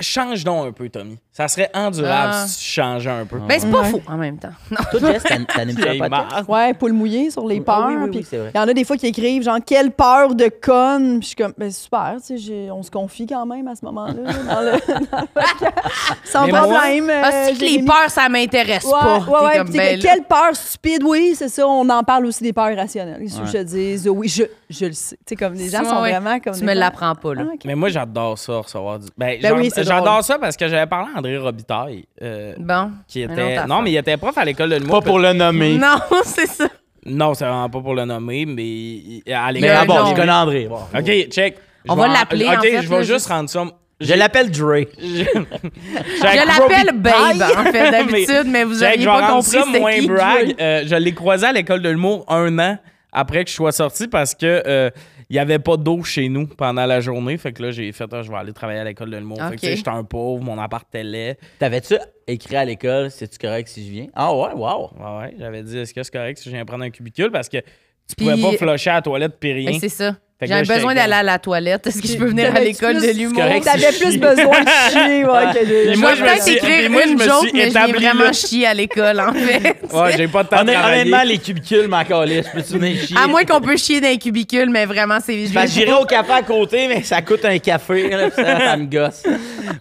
Change 0.01 0.43
donc 0.43 0.67
un 0.67 0.71
peu, 0.71 0.89
Tommy. 0.89 1.17
Ça 1.31 1.47
serait 1.47 1.69
endurable 1.73 2.31
Ah. 2.33 2.45
si 2.47 2.59
tu 2.59 2.65
changeais 2.65 3.09
un 3.09 3.25
peu. 3.25 3.37
Ben, 3.47 3.57
c'est 3.59 3.71
pas 3.71 3.81
Ouais. 3.81 3.89
fou 3.89 4.01
en 4.07 4.17
même 4.17 4.37
temps. 4.37 4.49
Non. 4.69 4.77
Toi, 4.91 5.11
Jess, 5.13 5.23
t'an- 5.23 5.65
Vieille 5.65 5.99
podcast? 5.99 6.49
Ouais, 6.49 6.73
poule 6.73 6.91
mouillée 6.93 7.29
sur 7.31 7.47
les 7.47 7.59
Ah 7.59 7.63
peurs. 7.65 7.85
oui, 7.87 7.95
oui, 7.95 8.03
oui, 8.03 8.09
puis 8.11 8.27
c'est 8.29 8.37
vrai. 8.37 8.51
Il 8.53 8.57
y 8.57 8.61
en 8.61 8.67
a 8.67 8.73
des 8.73 8.83
fois 8.83 8.97
qui 8.97 9.07
écrivent 9.07 9.41
genre 9.43 9.59
quelle 9.65 9.91
peur 9.91 10.35
de 10.35 10.49
conne. 10.61 11.19
Puis 11.19 11.21
je 11.21 11.27
suis 11.27 11.35
comme 11.35 11.53
ben 11.57 11.71
super, 11.71 12.15
tu 12.19 12.25
sais, 12.25 12.37
j'ai- 12.37 12.69
on 12.71 12.83
se 12.83 12.91
confie 12.91 13.25
quand 13.27 13.45
même 13.45 13.67
à 13.67 13.75
ce 13.75 13.85
moment-là 13.85 14.13
là, 14.13 14.33
dans 14.55 14.61
le, 14.61 14.71
dans 15.11 15.21
le 15.21 15.27
podcast. 15.33 15.77
Sans 16.25 16.45
Mais 16.45 16.51
moi- 16.51 16.61
problème. 16.61 17.09
euh, 17.09 17.21
Ah, 17.23 17.31
c'est 17.31 17.53
que 17.53 17.59
les 17.61 17.67
Jérémy. 17.69 17.85
peurs, 17.87 18.09
ça 18.09 18.27
m'intéresse 18.29 18.83
Ouais, 18.83 18.91
pas. 18.91 19.17
ouais, 19.19 19.23
T'es 19.25 19.31
ouais. 19.45 19.57
comme, 19.57 19.67
puis 19.69 19.73
t'es 19.73 19.79
ben, 19.79 19.99
là. 20.01 20.09
quelle 20.09 20.23
peur 20.25 20.49
stupide, 20.55 21.03
oui, 21.03 21.33
c'est 21.37 21.49
ça. 21.49 21.65
On 21.67 21.87
en 21.89 22.03
parle 22.03 22.25
aussi 22.25 22.43
des 22.43 22.53
peurs 22.53 22.71
irrationnelles. 22.71 23.21
Qu'est-ce 23.21 23.37
que 23.37 23.41
Ouais. 23.43 23.47
je 23.47 23.57
te 23.57 23.63
dis? 24.03 24.09
Oui, 24.09 24.27
je, 24.27 24.43
je 24.71 24.85
le 24.85 24.91
sais. 24.93 25.15
Tu 25.17 25.21
sais, 25.29 25.35
comme 25.35 25.53
les 25.53 25.69
gens 25.69 25.83
sont 25.83 26.01
ouais. 26.01 26.11
vraiment 26.11 26.39
comme. 26.39 26.53
Tu 26.55 26.63
me 26.63 26.73
l'apprends 26.73 27.13
pas, 27.15 27.33
là. 27.35 27.43
Ah. 27.47 27.55
Mais 27.65 27.75
moi, 27.75 27.89
j'adore 27.89 28.37
ça, 28.37 28.57
recevoir 28.59 28.99
du. 28.99 29.07
Ben, 29.17 29.37
Ben 29.39 29.41
j'ad- 29.41 29.57
oui, 29.59 29.69
c'est 29.73 29.83
j'adore 29.83 30.23
ça 30.23 30.39
parce 30.39 30.55
que 30.57 30.67
j'avais 30.67 30.87
parlé 30.87 31.09
à 31.13 31.19
André 31.19 31.37
Robitaille, 31.37 32.05
euh, 32.21 32.53
Bon. 32.57 32.91
qui 33.07 33.21
était. 33.21 33.65
Non, 33.67 33.81
mais 33.81 33.91
il 33.91 33.97
était 33.97 34.17
prof 34.17 34.37
à 34.37 34.45
l'école 34.45 34.69
de 34.69 34.75
l'humour. 34.77 34.99
Pas 34.99 35.05
pour 35.05 35.19
le 35.19 35.33
nommer. 35.33 35.77
Non, 35.77 35.97
c'est 36.23 36.47
ça. 36.47 36.67
Non, 37.05 37.33
c'est 37.33 37.45
vraiment 37.45 37.69
pas 37.69 37.79
pour 37.81 37.95
le 37.95 38.05
nommer, 38.05 38.45
mais 38.45 39.33
à 39.33 39.47
Mais 39.51 39.59
l'école. 39.59 39.77
ah 39.81 39.85
bon, 39.85 40.05
je 40.07 40.15
connais 40.15 40.31
André. 40.31 40.67
Bon. 40.67 40.79
OK, 40.97 41.29
check. 41.29 41.57
On 41.89 41.95
va 41.95 42.07
l'appeler, 42.07 42.45
OK, 42.45 42.57
en 42.57 42.61
fait, 42.61 42.81
je 42.83 42.87
vais 42.89 43.03
juste 43.03 43.27
rendre 43.27 43.49
ça. 43.49 43.63
Je 43.99 44.13
l'appelle 44.15 44.49
Dre. 44.49 44.85
Je 44.99 46.23
l'appelle 46.23 46.91
Babe, 46.95 47.43
en 47.57 47.71
fait, 47.71 47.91
d'habitude, 47.91 48.45
mais 48.47 48.63
vous 48.63 48.75
vais 48.75 48.97
pas 49.05 49.27
compris 49.31 49.43
ça 49.51 49.63
c'était 49.65 49.79
moins 49.79 49.93
qui. 49.99 50.07
brag. 50.07 50.55
Euh, 50.59 50.83
je 50.87 50.95
l'ai 50.95 51.13
croisé 51.13 51.45
à 51.45 51.51
l'école 51.51 51.81
de 51.81 51.89
l'humour 51.89 52.25
un 52.27 52.57
an 52.59 52.77
après 53.11 53.43
que 53.43 53.49
je 53.49 53.55
sois 53.55 53.71
sorti 53.71 54.07
parce 54.07 54.33
que 54.35 54.63
euh, 54.65 54.89
il 55.29 55.35
y 55.35 55.39
avait 55.39 55.59
pas 55.59 55.77
d'eau 55.77 56.03
chez 56.03 56.27
nous 56.29 56.47
pendant 56.47 56.85
la 56.85 56.99
journée. 56.99 57.37
Fait 57.37 57.53
que 57.53 57.63
là, 57.63 57.71
j'ai 57.71 57.91
fait, 57.91 58.05
ah, 58.11 58.21
je 58.21 58.29
vais 58.29 58.37
aller 58.37 58.53
travailler 58.53 58.79
à 58.79 58.83
l'école 58.83 59.09
de 59.11 59.17
l'humour. 59.17 59.37
Fait 59.37 59.43
que 59.43 59.53
Ok. 59.53 59.59
tu 59.59 59.65
sais, 59.67 59.75
j'étais 59.77 59.89
un 59.89 60.03
pauvre, 60.03 60.43
mon 60.43 60.57
appart 60.59 60.85
était 60.89 61.03
laid. 61.03 61.37
T'avais-tu 61.59 61.95
écrit 62.27 62.55
à 62.55 62.65
l'école, 62.65 63.09
c'est-tu 63.11 63.37
correct 63.37 63.67
si 63.67 63.85
je 63.85 63.91
viens? 63.91 64.07
Ah 64.13 64.33
ouais, 64.35 64.53
wow. 64.53 64.89
Ouais, 64.99 65.19
ouais. 65.19 65.35
J'avais 65.39 65.63
dit, 65.63 65.77
est-ce 65.77 65.93
que 65.93 66.03
c'est 66.03 66.11
correct 66.13 66.37
si 66.37 66.49
je 66.49 66.55
viens 66.55 66.65
prendre 66.65 66.83
un 66.83 66.89
cubicule? 66.89 67.31
Parce 67.31 67.47
que 67.49 67.57
tu 67.57 68.15
Puis- 68.17 68.25
pouvais 68.29 68.41
pas 68.41 68.57
flusher 68.57 68.89
à 68.89 68.93
la 68.95 69.01
toilette 69.01 69.33
puis 69.39 69.53
rien. 69.53 69.71
Ben, 69.71 69.79
c'est 69.79 69.89
ça. 69.89 70.17
J'ai 70.41 70.47
j'étais 70.47 70.73
besoin 70.73 70.93
comme- 70.93 71.01
d'aller 71.01 71.13
à 71.13 71.23
la 71.23 71.39
toilette. 71.39 71.87
Est-ce 71.87 72.01
que 72.01 72.07
je 72.07 72.17
peux 72.17 72.25
venir 72.25 72.55
à 72.55 72.59
l'école 72.61 72.99
de 73.01 73.07
l'humour? 73.11 73.43
T'avais 73.63 73.91
plus 73.91 74.17
besoin 74.17 74.61
de 74.61 74.69
chier, 74.89 75.25
ouais, 75.25 75.53
que 75.53 75.65
de... 75.89 75.93
Je 75.93 75.99
moi, 75.99 76.11
vais 76.11 76.15
je 76.17 76.21
me 76.23 76.27
peut-être 76.27 76.43
suis- 76.43 76.53
écrire 76.53 76.79
puis 76.79 76.89
moi, 76.89 77.01
je 77.05 77.09
une 77.09 77.17
me 77.17 77.23
joke, 77.23 77.39
suis 77.47 77.51
mais 77.53 77.65
je 77.65 77.69
viens 77.69 77.85
établi 77.85 78.05
vraiment 78.05 78.33
chier 78.33 78.65
à 78.67 78.73
l'école, 78.73 79.19
en 79.19 79.33
fait. 79.33 79.75
Ouais, 79.93 80.13
j'ai 80.17 80.27
pas 80.27 80.43
de 80.43 80.49
temps. 80.49 80.61
Honnêtement, 80.61 81.23
les 81.23 81.37
cubicules, 81.37 81.87
ma 81.87 82.03
calisse, 82.05 82.45
je 82.47 82.51
peux-tu 82.59 82.73
venir 82.79 83.01
chier? 83.05 83.17
À 83.23 83.27
moins 83.27 83.43
qu'on 83.43 83.61
peut 83.61 83.77
chier 83.77 84.01
dans 84.01 84.07
un 84.07 84.17
cubicule, 84.17 84.69
mais 84.69 84.85
vraiment, 84.85 85.19
c'est... 85.23 85.45
j'irai 85.67 85.93
au 85.93 86.05
café 86.05 86.31
à 86.33 86.41
côté, 86.41 86.87
mais 86.87 87.03
ça 87.03 87.21
coûte 87.21 87.45
un 87.45 87.59
café, 87.59 88.09
là, 88.09 88.29
pis 88.29 88.35
ça, 88.35 88.59
ça 88.59 88.77
me 88.77 88.85
gosse. 88.85 89.23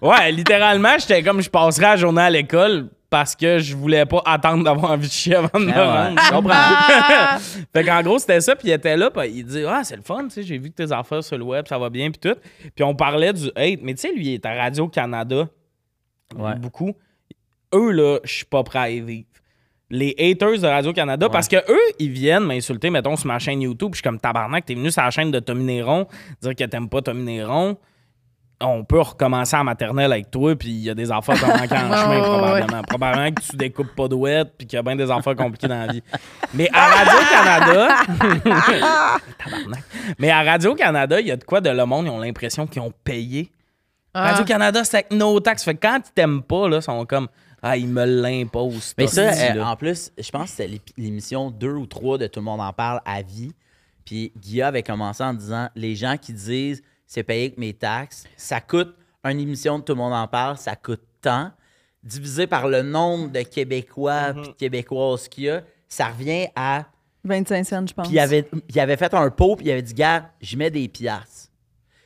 Ouais, 0.02 0.30
littéralement, 0.32 0.96
j'étais 0.98 1.22
comme 1.22 1.40
je 1.40 1.48
passerais 1.50 1.86
la 1.86 1.96
journée 1.96 2.22
à 2.22 2.30
l'école 2.30 2.86
parce 3.10 3.34
que 3.36 3.58
je 3.58 3.76
voulais 3.76 4.06
pas 4.06 4.22
attendre 4.24 4.62
d'avoir 4.64 4.92
envie 4.92 5.08
de 5.08 5.12
chier 5.12 5.34
avant 5.34 5.58
de 5.60 5.66
me 5.66 5.72
Ah 5.74 6.12
ouais, 6.14 6.30
rendre. 6.30 6.50
fait 7.72 7.84
qu'en 7.84 8.02
gros, 8.02 8.18
c'était 8.18 8.40
ça, 8.40 8.54
puis 8.56 8.68
il 8.68 8.72
était 8.72 8.96
là, 8.96 9.10
puis 9.10 9.28
il 9.34 9.44
dit 9.44 9.64
Ah, 9.66 9.82
c'est 9.84 9.96
le 9.96 10.02
fun, 10.02 10.24
tu 10.24 10.30
sais, 10.30 10.42
j'ai 10.44 10.56
vu 10.58 10.70
que 10.70 10.76
tes 10.76 10.92
affaires 10.92 11.22
sur 11.24 11.36
le 11.36 11.44
web, 11.44 11.66
ça 11.68 11.76
va 11.78 11.90
bien, 11.90 12.10
puis 12.10 12.20
tout. 12.20 12.38
Puis 12.74 12.84
on 12.84 12.94
parlait 12.94 13.32
du 13.32 13.48
hate, 13.56 13.80
mais 13.82 13.94
tu 13.94 14.02
sais, 14.02 14.12
lui, 14.12 14.26
il 14.28 14.34
est 14.34 14.46
à 14.46 14.54
Radio-Canada, 14.54 15.48
Ouais. 16.38 16.54
beaucoup. 16.56 16.94
Eux, 17.74 17.90
là, 17.90 18.18
je 18.24 18.32
suis 18.32 18.44
pas 18.46 18.62
prêt 18.62 18.78
à 18.78 18.90
y 18.90 19.00
vivre. 19.00 19.26
Les 19.92 20.14
haters 20.18 20.60
de 20.60 20.66
Radio-Canada, 20.68 21.28
parce 21.28 21.48
que 21.48 21.56
eux, 21.56 21.92
ils 21.98 22.10
viennent 22.10 22.44
m'insulter, 22.44 22.90
mettons, 22.90 23.16
sur 23.16 23.26
ma 23.26 23.40
chaîne 23.40 23.60
YouTube, 23.60 23.90
puis 23.90 23.96
je 23.98 24.02
suis 24.02 24.02
comme 24.08 24.20
tabarnak, 24.20 24.64
t'es 24.64 24.74
venu 24.74 24.90
sur 24.92 25.02
la 25.02 25.10
chaîne 25.10 25.32
de 25.32 25.40
Tommy 25.40 25.64
Néron, 25.64 26.06
dire 26.40 26.54
que 26.54 26.62
t'aimes 26.64 26.88
pas 26.88 27.02
Tommy 27.02 27.22
Néron. 27.24 27.76
On 28.62 28.84
peut 28.84 29.00
recommencer 29.00 29.56
à 29.56 29.64
maternelle 29.64 30.12
avec 30.12 30.30
toi, 30.30 30.54
puis 30.54 30.68
il 30.68 30.80
y 30.80 30.90
a 30.90 30.94
des 30.94 31.10
affaires 31.10 31.34
qui 31.34 31.46
manqué 31.46 31.74
en 31.74 31.78
chemin, 31.96 32.08
ouais, 32.10 32.16
ouais. 32.16 32.22
probablement. 32.22 32.82
Probablement 32.82 33.32
que 33.32 33.40
tu 33.42 33.56
découpes 33.56 33.94
pas 33.96 34.06
de 34.08 34.14
ouette, 34.14 34.52
puis 34.58 34.66
qu'il 34.66 34.76
y 34.76 34.80
a 34.80 34.82
bien 34.82 34.96
des 34.96 35.10
affaires 35.10 35.34
compliquées 35.34 35.68
dans 35.68 35.86
la 35.86 35.92
vie. 35.92 36.02
Mais 36.52 36.68
à 36.72 36.86
Radio-Canada. 36.86 37.88
Tabarnak. 39.38 39.82
Mais 40.18 40.30
à 40.30 40.42
Radio-Canada, 40.42 41.20
il 41.20 41.26
y 41.26 41.30
a 41.30 41.36
de 41.36 41.44
quoi 41.44 41.60
de 41.60 41.70
le 41.70 41.84
monde, 41.86 42.06
ils 42.06 42.10
ont 42.10 42.18
l'impression 42.20 42.66
qu'ils 42.66 42.82
ont 42.82 42.92
payé. 43.04 43.50
Ah. 44.12 44.32
Radio-Canada, 44.32 44.84
c'est 44.84 44.96
avec 44.98 45.12
nos 45.12 45.38
taxes. 45.40 45.64
Fait 45.64 45.74
que 45.74 45.86
quand 45.86 45.98
ils 46.04 46.12
t'aiment 46.12 46.42
pas, 46.42 46.68
là, 46.68 46.76
ils 46.78 46.82
sont 46.82 47.06
comme 47.06 47.28
Ah, 47.62 47.76
ils 47.76 47.88
me 47.88 48.04
l'imposent. 48.04 48.94
Mais 48.98 49.06
ça, 49.06 49.22
euh, 49.22 49.62
en 49.62 49.76
plus, 49.76 50.10
je 50.18 50.30
pense 50.30 50.44
que 50.44 50.50
c'était 50.56 50.66
l'ép- 50.68 50.90
l'émission 50.96 51.50
2 51.50 51.72
ou 51.72 51.86
3 51.86 52.18
de 52.18 52.26
Tout 52.26 52.40
le 52.40 52.44
monde 52.44 52.60
en 52.60 52.72
parle 52.72 53.00
à 53.04 53.22
vie. 53.22 53.52
Puis 54.04 54.32
Guilla 54.36 54.68
avait 54.68 54.82
commencé 54.82 55.22
en 55.22 55.32
disant 55.34 55.68
les 55.76 55.94
gens 55.94 56.16
qui 56.20 56.32
disent 56.32 56.82
c'est 57.10 57.24
payé 57.24 57.46
avec 57.46 57.58
mes 57.58 57.72
taxes, 57.72 58.24
ça 58.36 58.60
coûte 58.60 58.94
une 59.24 59.40
émission 59.40 59.80
de 59.80 59.84
Tout 59.84 59.94
le 59.94 59.98
monde 59.98 60.12
en 60.12 60.28
parle, 60.28 60.56
ça 60.58 60.76
coûte 60.76 61.02
tant. 61.20 61.50
Divisé 62.04 62.46
par 62.46 62.68
le 62.68 62.82
nombre 62.82 63.30
de 63.32 63.42
Québécois 63.42 64.32
puis 64.32 64.42
de 64.42 64.52
Québécoises 64.52 65.26
qu'il 65.28 65.44
y 65.44 65.50
a, 65.50 65.62
ça 65.88 66.06
revient 66.06 66.46
à. 66.54 66.84
25 67.24 67.64
cents, 67.64 67.86
je 67.86 67.92
pense. 67.92 68.06
Puis 68.06 68.16
il 68.16 68.20
avait, 68.20 68.48
il 68.68 68.80
avait 68.80 68.96
fait 68.96 69.12
un 69.12 69.28
pot, 69.28 69.56
puis 69.56 69.66
il 69.66 69.72
avait 69.72 69.82
dit 69.82 69.92
Gars, 69.92 70.30
j'y 70.40 70.56
mets 70.56 70.70
des 70.70 70.86
piastres. 70.86 71.50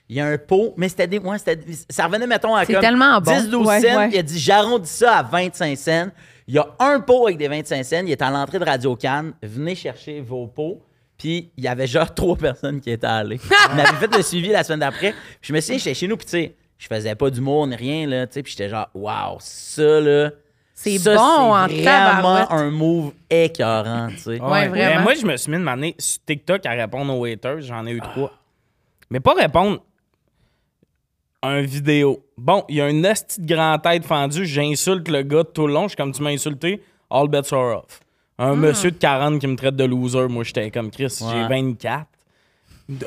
Il 0.08 0.16
y 0.16 0.20
a 0.20 0.26
un 0.26 0.38
pot, 0.38 0.72
mais 0.78 0.88
c'était 0.88 1.06
des. 1.06 1.18
Ouais, 1.18 1.36
c'était, 1.38 1.60
ça 1.90 2.06
revenait, 2.06 2.26
mettons, 2.26 2.54
à 2.54 2.64
C'est 2.64 2.72
comme 2.72 2.82
tellement 2.82 3.20
bon. 3.20 3.30
10-12 3.30 3.56
Ouais, 3.66 3.80
cents. 3.80 3.96
ouais. 3.98 4.06
puis 4.08 4.16
Il 4.16 4.18
a 4.20 4.22
dit 4.22 4.38
J'arrondis 4.38 4.88
ça 4.88 5.18
à 5.18 5.22
25 5.22 5.76
cents. 5.76 6.08
Il 6.48 6.54
y 6.54 6.58
a 6.58 6.66
un 6.78 7.00
pot 7.00 7.26
avec 7.26 7.36
des 7.36 7.48
25 7.48 7.84
cents. 7.84 8.02
Il 8.04 8.10
est 8.10 8.22
à 8.22 8.30
l'entrée 8.30 8.58
de 8.58 8.64
Radio 8.64 8.96
Cannes. 8.96 9.34
Venez 9.42 9.74
chercher 9.74 10.22
vos 10.22 10.46
pots. 10.46 10.82
Puis 11.18 11.50
il 11.56 11.64
y 11.64 11.68
avait 11.68 11.86
genre 11.86 12.12
trois 12.14 12.36
personnes 12.36 12.80
qui 12.80 12.90
étaient 12.90 13.06
allées. 13.06 13.40
On 13.72 13.78
avait 13.78 13.96
fait 13.96 14.16
le 14.16 14.22
suivi 14.22 14.48
la 14.48 14.64
semaine 14.64 14.80
d'après. 14.80 15.12
Puis 15.40 15.48
je 15.48 15.52
me 15.52 15.60
souviens, 15.60 15.78
j'étais 15.78 15.94
chez 15.94 16.08
nous, 16.08 16.16
puis 16.16 16.26
tu 16.26 16.30
sais, 16.32 16.54
je 16.78 16.86
faisais 16.86 17.14
pas 17.14 17.30
d'humour 17.30 17.66
ni 17.66 17.76
rien, 17.76 18.06
là. 18.06 18.26
Tu 18.26 18.34
sais, 18.34 18.42
puis 18.42 18.52
j'étais 18.52 18.68
genre 18.68 18.88
Waouh, 18.94 19.36
ça, 19.40 20.00
là. 20.00 20.30
C'est 20.76 20.98
bon 21.04 21.20
en 21.20 21.68
c'est 21.68 21.82
vraiment 21.82 22.50
un 22.50 22.68
move 22.70 23.12
écœurant, 23.30 24.08
tu 24.10 24.18
sais. 24.18 24.40
Ouais, 24.40 24.68
vraiment. 24.68 24.74
Mais 24.74 25.02
moi, 25.02 25.14
je 25.14 25.24
me 25.24 25.36
suis 25.36 25.50
mis 25.50 25.58
de 25.58 25.62
m'amener 25.62 25.94
sur 25.98 26.24
TikTok 26.24 26.66
à 26.66 26.72
répondre 26.72 27.16
aux 27.16 27.24
haters. 27.24 27.60
J'en 27.60 27.86
ai 27.86 27.92
eu 27.92 28.00
trois. 28.00 28.32
Mais 29.08 29.20
pas 29.20 29.34
répondre 29.34 29.80
à 31.40 31.48
un 31.50 31.62
vidéo. 31.62 32.24
Bon, 32.36 32.64
il 32.68 32.76
y 32.76 32.80
a 32.80 32.86
un 32.86 33.04
esti 33.04 33.40
de 33.40 33.54
grand 33.54 33.78
tête 33.78 34.04
fendu. 34.04 34.44
J'insulte 34.44 35.08
le 35.08 35.22
gars 35.22 35.44
tout 35.44 35.68
le 35.68 35.74
long. 35.74 35.84
Je 35.84 35.88
suis 35.88 35.96
comme 35.96 36.12
tu 36.12 36.22
m'as 36.22 36.30
insulté. 36.30 36.82
All 37.08 37.28
bets 37.28 37.52
are 37.52 37.78
off. 37.78 38.00
Un 38.38 38.56
monsieur 38.56 38.90
de 38.90 38.96
40 38.96 39.38
qui 39.40 39.46
me 39.46 39.56
traite 39.56 39.76
de 39.76 39.84
loser. 39.84 40.26
Moi, 40.28 40.44
j'étais 40.44 40.70
comme 40.70 40.90
Chris. 40.90 41.14
J'ai 41.20 41.24
Ouais. 41.24 41.48
24. 41.48 42.06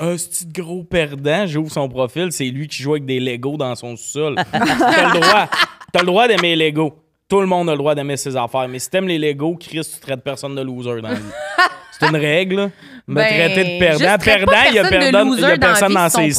Un 0.01 0.15
petit 0.15 0.47
gros 0.47 0.83
perdant, 0.83 1.45
j'ouvre 1.45 1.71
son 1.71 1.87
profil, 1.87 2.31
c'est 2.31 2.45
lui 2.45 2.67
qui 2.67 2.81
joue 2.81 2.93
avec 2.93 3.05
des 3.05 3.19
Legos 3.19 3.57
dans 3.57 3.75
son 3.75 3.95
sous-sol. 3.95 4.35
T'as 4.51 5.13
le 5.13 5.19
droit. 5.19 5.47
T'as 5.93 5.99
le 5.99 6.05
droit 6.05 6.27
d'aimer 6.27 6.55
les 6.55 6.71
Legos. 6.71 6.95
Tout 7.29 7.41
le 7.41 7.45
monde 7.45 7.69
a 7.69 7.73
le 7.73 7.77
droit 7.77 7.93
d'aimer 7.93 8.17
ses 8.17 8.35
affaires. 8.35 8.67
Mais 8.69 8.79
si 8.79 8.89
t'aimes 8.89 9.07
les 9.07 9.19
Legos, 9.19 9.57
Chris, 9.59 9.81
tu 9.93 9.99
traites 9.99 10.23
personne 10.23 10.55
de 10.55 10.61
loser 10.61 11.01
dans 11.01 11.09
la 11.09 11.13
vie. 11.15 11.21
C'est 11.99 12.07
une 12.07 12.15
règle. 12.15 12.55
là. 12.55 12.69
Me 13.07 13.15
Ben, 13.15 13.25
traiter 13.27 13.63
de 13.63 13.79
perdant. 13.79 14.17
Perdant, 14.23 14.51
il 14.69 14.75
y 14.75 14.79
a 14.79 14.83
perdant- 14.87 15.33
il 15.33 15.39
y 15.39 15.45
a 15.45 15.57
personne 15.57 15.93
dans 15.93 16.09
ses 16.09 16.29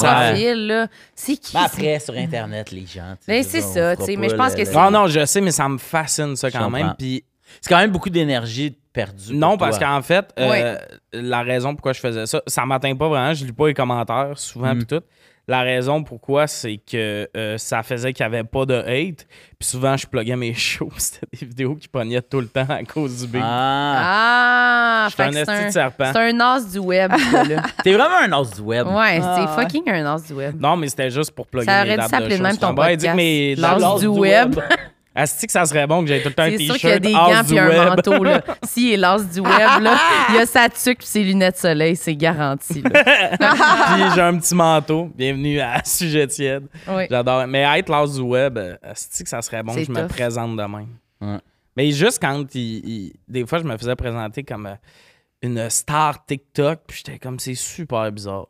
là. 0.55 0.87
C'est 1.15 1.37
qui? 1.37 1.57
Mais 1.57 1.61
ça? 1.61 1.65
après, 1.67 1.99
sur 2.01 2.15
Internet, 2.15 2.71
les 2.71 2.87
gens. 2.87 3.15
Ben, 3.27 3.43
c'est 3.43 3.61
ça, 3.61 3.97
tu 3.97 4.05
sais, 4.05 4.17
mais 4.17 4.29
je 4.29 4.35
pense 4.35 4.55
que 4.55 4.65
c'est- 4.65 4.75
Non, 4.75 4.91
non, 4.91 5.07
je 5.07 5.25
sais, 5.27 5.41
mais 5.41 5.51
ça 5.51 5.69
me 5.69 5.79
fascine 5.79 6.37
ça 6.37 6.51
quand 6.51 6.71
même. 6.71 6.95
Puis 6.99 7.25
C'est 7.61 7.69
quand 7.69 7.79
même 7.79 7.91
beaucoup 7.91 8.11
d'énergie 8.11 8.77
perdue. 8.93 9.35
non, 9.35 9.51
pour 9.51 9.59
parce 9.59 9.79
toi. 9.79 9.87
qu'en 9.89 10.03
fait, 10.03 10.33
euh, 10.39 10.77
la 11.13 11.43
raison 11.43 11.75
pourquoi 11.75 11.93
je 11.93 12.01
faisais 12.01 12.27
ça, 12.27 12.43
ça 12.47 12.65
m'atteint 12.67 12.95
pas 12.97 13.09
vraiment. 13.09 13.33
Je 13.35 13.45
lis 13.45 13.53
pas 13.53 13.69
les 13.69 13.75
commentaires 13.75 14.33
souvent 14.39 14.75
Mm. 14.75 14.79
puis 14.79 14.87
tout. 14.87 15.03
La 15.51 15.63
raison 15.63 16.03
pourquoi, 16.03 16.47
c'est 16.47 16.77
que 16.77 17.27
euh, 17.35 17.57
ça 17.57 17.83
faisait 17.83 18.13
qu'il 18.13 18.27
n'y 18.27 18.35
avait 18.35 18.45
pas 18.45 18.67
de 18.67 18.75
hate. 18.75 19.27
Puis 19.59 19.67
souvent, 19.71 19.97
je 19.97 20.07
pluguais 20.07 20.37
mes 20.37 20.53
shows. 20.55 20.93
C'était 20.99 21.27
des 21.41 21.47
vidéos 21.47 21.75
qui 21.75 21.89
pognaient 21.89 22.21
tout 22.21 22.41
le 22.41 22.49
temps 22.49 22.67
à 22.69 22.83
cause 22.85 23.23
du 23.23 23.29
big. 23.29 23.41
Ah, 23.43 25.07
Ah, 25.07 25.07
un 25.07 25.11
c'est 25.11 25.41
esti 25.41 25.45
de 25.47 25.51
un, 25.67 25.71
serpent. 25.71 26.11
c'est 26.13 26.19
un 26.19 26.41
as 26.41 26.71
du 26.71 26.79
web, 26.81 27.11
ça, 27.33 27.45
là. 27.45 27.63
t'es 27.83 27.93
vraiment 27.95 28.17
un 28.27 28.33
os 28.39 28.51
du 28.57 28.61
web. 28.61 28.87
Ouais, 28.89 29.21
Ah, 29.23 29.37
c'est 29.37 29.57
ouais. 29.57 29.63
fucking 29.63 29.89
un 29.91 30.15
as 30.15 30.23
du 30.27 30.35
web. 30.35 30.61
Non, 30.61 30.77
mais 30.77 30.89
c'était 30.91 31.09
juste 31.11 31.31
pour 31.31 31.47
plugger 31.47 31.65
Ça 31.65 31.77
mes 31.85 31.89
aurait 31.89 31.91
dû 31.93 31.97
dates 31.97 32.11
s'appeler 32.11 32.29
de 32.29 32.37
shows. 32.37 32.43
même 32.43 32.53
C'est 32.53 32.59
ton 32.61 32.75
podcast. 32.75 33.61
L'as 33.81 33.99
du 34.01 34.07
web. 34.07 34.61
Asti 35.19 35.47
que 35.47 35.53
ça 35.53 35.65
serait 35.67 35.87
bon 35.87 36.03
que 36.03 36.07
j'aie 36.09 36.23
tout 36.23 36.29
le 36.29 36.35
temps 36.35 36.45
un 36.45 36.51
C'est 36.51 36.59
sûr 36.65 36.77
qu'il 36.77 36.89
y 36.89 36.93
a 36.93 37.01
t-shirt 37.01 37.03
des 37.03 37.33
gants 37.35 37.45
puis 37.45 37.59
un 37.59 37.69
web. 37.69 37.89
manteau, 37.97 38.23
là. 38.25 38.45
S'il 38.63 38.93
est 38.93 38.97
l'as 38.97 39.19
du 39.19 39.41
web, 39.41 39.83
là, 39.83 39.99
il 40.29 40.35
y 40.37 40.39
a 40.39 40.47
sa 40.47 40.69
tuque 40.69 40.99
puis 40.99 41.07
ses 41.07 41.25
lunettes 41.25 41.57
de 41.57 41.61
soleil, 41.61 41.97
c'est 41.97 42.15
garanti. 42.15 42.83
Puis 42.83 44.03
j'ai 44.15 44.21
un 44.21 44.39
petit 44.39 44.55
manteau. 44.55 45.11
Bienvenue 45.15 45.61
à 45.61 45.83
Sujet 45.85 46.27
tiède. 46.29 46.67
Oui. 46.89 47.05
J'adore. 47.11 47.47
Mais 47.47 47.63
être 47.79 47.89
l'as 47.89 48.07
du 48.07 48.21
web, 48.21 48.59
asti 48.83 49.25
que 49.25 49.29
ça 49.31 49.43
serait 49.43 49.63
bon 49.63 49.75
que 49.75 49.85
je 49.85 49.91
me 49.91 50.07
présente 50.07 50.57
de 50.57 50.63
même. 50.63 50.87
Ouais. 51.21 51.39
Mais 51.77 51.91
juste 51.91 52.21
quand 52.21 52.45
il, 52.55 52.61
il- 52.89 53.13
des 53.27 53.47
fois, 53.47 53.59
je 53.59 53.65
me 53.65 53.77
faisais 53.77 53.97
présenter 53.97 54.43
comme 54.45 54.67
euh, 54.67 54.75
une 55.43 55.69
star 55.71 56.25
TikTok, 56.27 56.81
puis 56.87 57.03
j'étais 57.05 57.19
comme, 57.19 57.39
c'est 57.39 57.55
super 57.55 58.11
bizarre. 58.13 58.47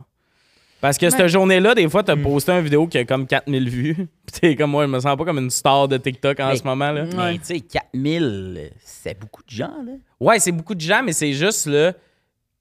Parce 0.80 0.96
que 0.96 1.10
cette 1.10 1.26
journée-là, 1.26 1.74
des 1.74 1.88
fois, 1.88 2.02
t'as 2.04 2.14
Mm. 2.14 2.22
posté 2.22 2.52
une 2.52 2.60
vidéo 2.62 2.86
qui 2.86 2.98
a 2.98 3.04
comme 3.04 3.26
4000 3.26 3.68
vues. 3.68 3.94
Puis 4.26 4.40
t'es 4.40 4.56
comme, 4.56 4.70
moi, 4.70 4.84
je 4.86 4.90
me 4.90 5.00
sens 5.00 5.16
pas 5.16 5.24
comme 5.24 5.38
une 5.38 5.50
star 5.50 5.88
de 5.88 5.96
TikTok 5.96 6.38
en 6.40 6.48
Mais- 6.50 6.56
ce 6.56 6.64
moment. 6.64 6.92
là. 6.92 7.04
Mais 7.16 7.38
tu 7.38 7.44
sais, 7.44 7.60
4000, 7.60 8.70
c'est 8.84 9.18
beaucoup 9.18 9.42
de 9.42 9.50
gens, 9.50 9.72
là. 9.84 9.92
Ouais, 10.20 10.38
c'est 10.38 10.52
beaucoup 10.52 10.74
de 10.74 10.80
gens, 10.80 11.02
mais 11.02 11.12
c'est 11.12 11.32
juste 11.32 11.66
là. 11.66 11.92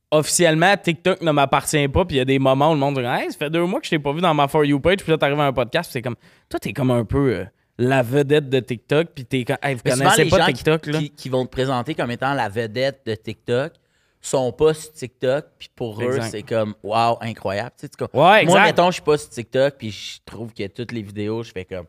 Officiellement, 0.09 0.73
TikTok 0.77 1.21
ne 1.21 1.31
m'appartient 1.31 1.87
pas, 1.89 2.05
puis 2.05 2.15
il 2.15 2.19
y 2.19 2.21
a 2.21 2.25
des 2.25 2.39
moments 2.39 2.71
où 2.71 2.73
le 2.73 2.79
monde 2.79 2.95
dit 2.97 3.03
Hey, 3.05 3.29
ça 3.29 3.37
fait 3.37 3.49
deux 3.49 3.65
mois 3.65 3.81
que 3.81 3.85
je 3.85 3.89
t'ai 3.89 3.99
pas 3.99 4.13
vu 4.13 4.21
dans 4.21 4.33
ma 4.33 4.47
For 4.47 4.63
You 4.63 4.79
page, 4.79 4.99
puis 4.99 5.11
là, 5.11 5.17
t'arrives 5.17 5.39
à 5.39 5.47
un 5.47 5.51
podcast, 5.53 5.89
puis 5.89 5.93
c'est 5.93 6.01
comme. 6.01 6.15
Toi, 6.49 6.59
t'es 6.61 6.71
comme 6.71 6.91
un 6.91 7.03
peu 7.03 7.33
euh, 7.33 7.45
la 7.77 8.03
vedette 8.03 8.49
de 8.49 8.59
TikTok, 8.61 9.09
puis 9.13 9.25
t'es 9.25 9.43
comme. 9.43 9.57
Hey, 9.61 9.75
vous 9.75 9.81
Mais 9.83 9.91
souvent, 9.91 10.03
connaissez 10.05 10.23
les 10.23 10.29
pas 10.29 10.39
gens 10.39 10.45
TikTok, 10.45 10.81
qui, 10.81 10.91
là? 10.93 10.99
qui- 10.99 11.09
qui 11.09 11.27
vont 11.29 11.45
te 11.45 11.51
présenter 11.51 11.93
comme 11.93 12.09
étant 12.09 12.33
la 12.33 12.47
vedette 12.47 13.01
de 13.05 13.15
TikTok 13.15 13.73
sont 14.21 14.51
pas 14.51 14.73
sur 14.73 14.91
TikTok, 14.93 15.45
puis 15.57 15.69
pour 15.75 16.01
eux, 16.01 16.19
c'est 16.29 16.43
comme 16.43 16.73
wow, 16.83 17.17
incroyable. 17.21 17.71
Tu 17.79 17.87
sais, 17.87 17.89
tu- 17.89 18.17
Ouais, 18.17 18.45
Moi, 18.45 18.61
mettons, 18.63 18.87
je 18.87 18.93
suis 18.93 19.01
pas 19.01 19.17
sur 19.17 19.29
TikTok, 19.29 19.75
puis 19.77 19.91
je 19.91 20.19
trouve 20.25 20.53
que 20.53 20.67
toutes 20.67 20.91
les 20.91 21.01
vidéos, 21.01 21.43
je 21.43 21.51
fais 21.51 21.65
comme 21.65 21.85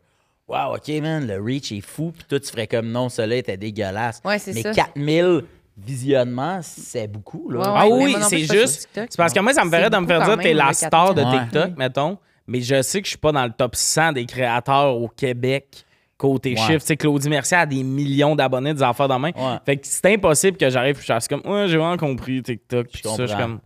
wow, 0.47 0.75
ok, 0.75 0.87
man, 1.01 1.27
le 1.27 1.41
reach 1.41 1.71
est 1.71 1.81
fou, 1.81 2.11
puis 2.11 2.25
toi, 2.27 2.39
tu 2.39 2.47
ferais 2.49 2.67
comme 2.67 2.89
non, 2.91 3.09
cela 3.09 3.35
était 3.35 3.57
dégueulasse. 3.57 4.21
Ouais, 4.25 4.39
c'est 4.39 4.53
Mais 4.53 4.61
ça. 4.63 4.71
4000 4.73 5.43
visionnements, 5.77 6.59
c'est 6.61 7.07
beaucoup, 7.07 7.49
là. 7.49 7.59
Ouais, 7.59 7.65
Ah 7.67 7.87
oui, 7.87 8.15
c'est 8.27 8.39
juste. 8.39 8.89
C'est 8.93 9.17
parce 9.17 9.33
que 9.33 9.39
moi, 9.39 9.53
ça 9.53 9.63
me 9.63 9.69
C'est 9.69 9.77
ferait 9.77 9.89
de 9.89 9.97
me 9.97 10.07
faire 10.07 10.25
dire 10.25 10.37
t'es 10.37 10.53
la 10.53 10.73
star 10.73 11.13
de 11.13 11.21
400. 11.23 11.39
TikTok, 11.43 11.77
mettons. 11.77 12.17
Mais 12.47 12.61
je 12.61 12.81
sais 12.81 12.99
que 12.99 13.05
je 13.05 13.11
suis 13.11 13.17
pas 13.19 13.31
dans 13.31 13.45
le 13.45 13.51
top 13.51 13.75
100 13.75 14.13
des 14.13 14.25
créateurs 14.25 14.95
au 14.97 15.07
Québec. 15.07 15.85
Côté 16.19 16.49
Ouais. 16.49 16.57
chiffres, 16.57 16.79
tu 16.81 16.87
sais, 16.87 16.97
Claudie 16.97 17.29
Mercier 17.29 17.55
a 17.55 17.65
des 17.65 17.81
millions 17.81 18.35
d'abonnés, 18.35 18.73
des 18.73 18.83
affaires 18.83 19.07
dans 19.07 19.17
main. 19.17 19.31
Ouais. 19.37 19.57
Fait 19.65 19.77
que 19.77 19.87
c'est 19.87 20.05
impossible 20.13 20.57
que 20.57 20.69
j'arrive 20.69 20.97
et 20.97 21.01
je 21.01 21.05
fasse 21.05 21.29
comme, 21.29 21.41
ouais, 21.45 21.67
j'ai 21.69 21.77
vraiment 21.77 21.95
compris 21.95 22.43
TikTok. 22.43 22.87
Puis 22.91 23.01
ça, 23.05 23.15
je 23.19 23.25
suis 23.27 23.37
comme. 23.37 23.59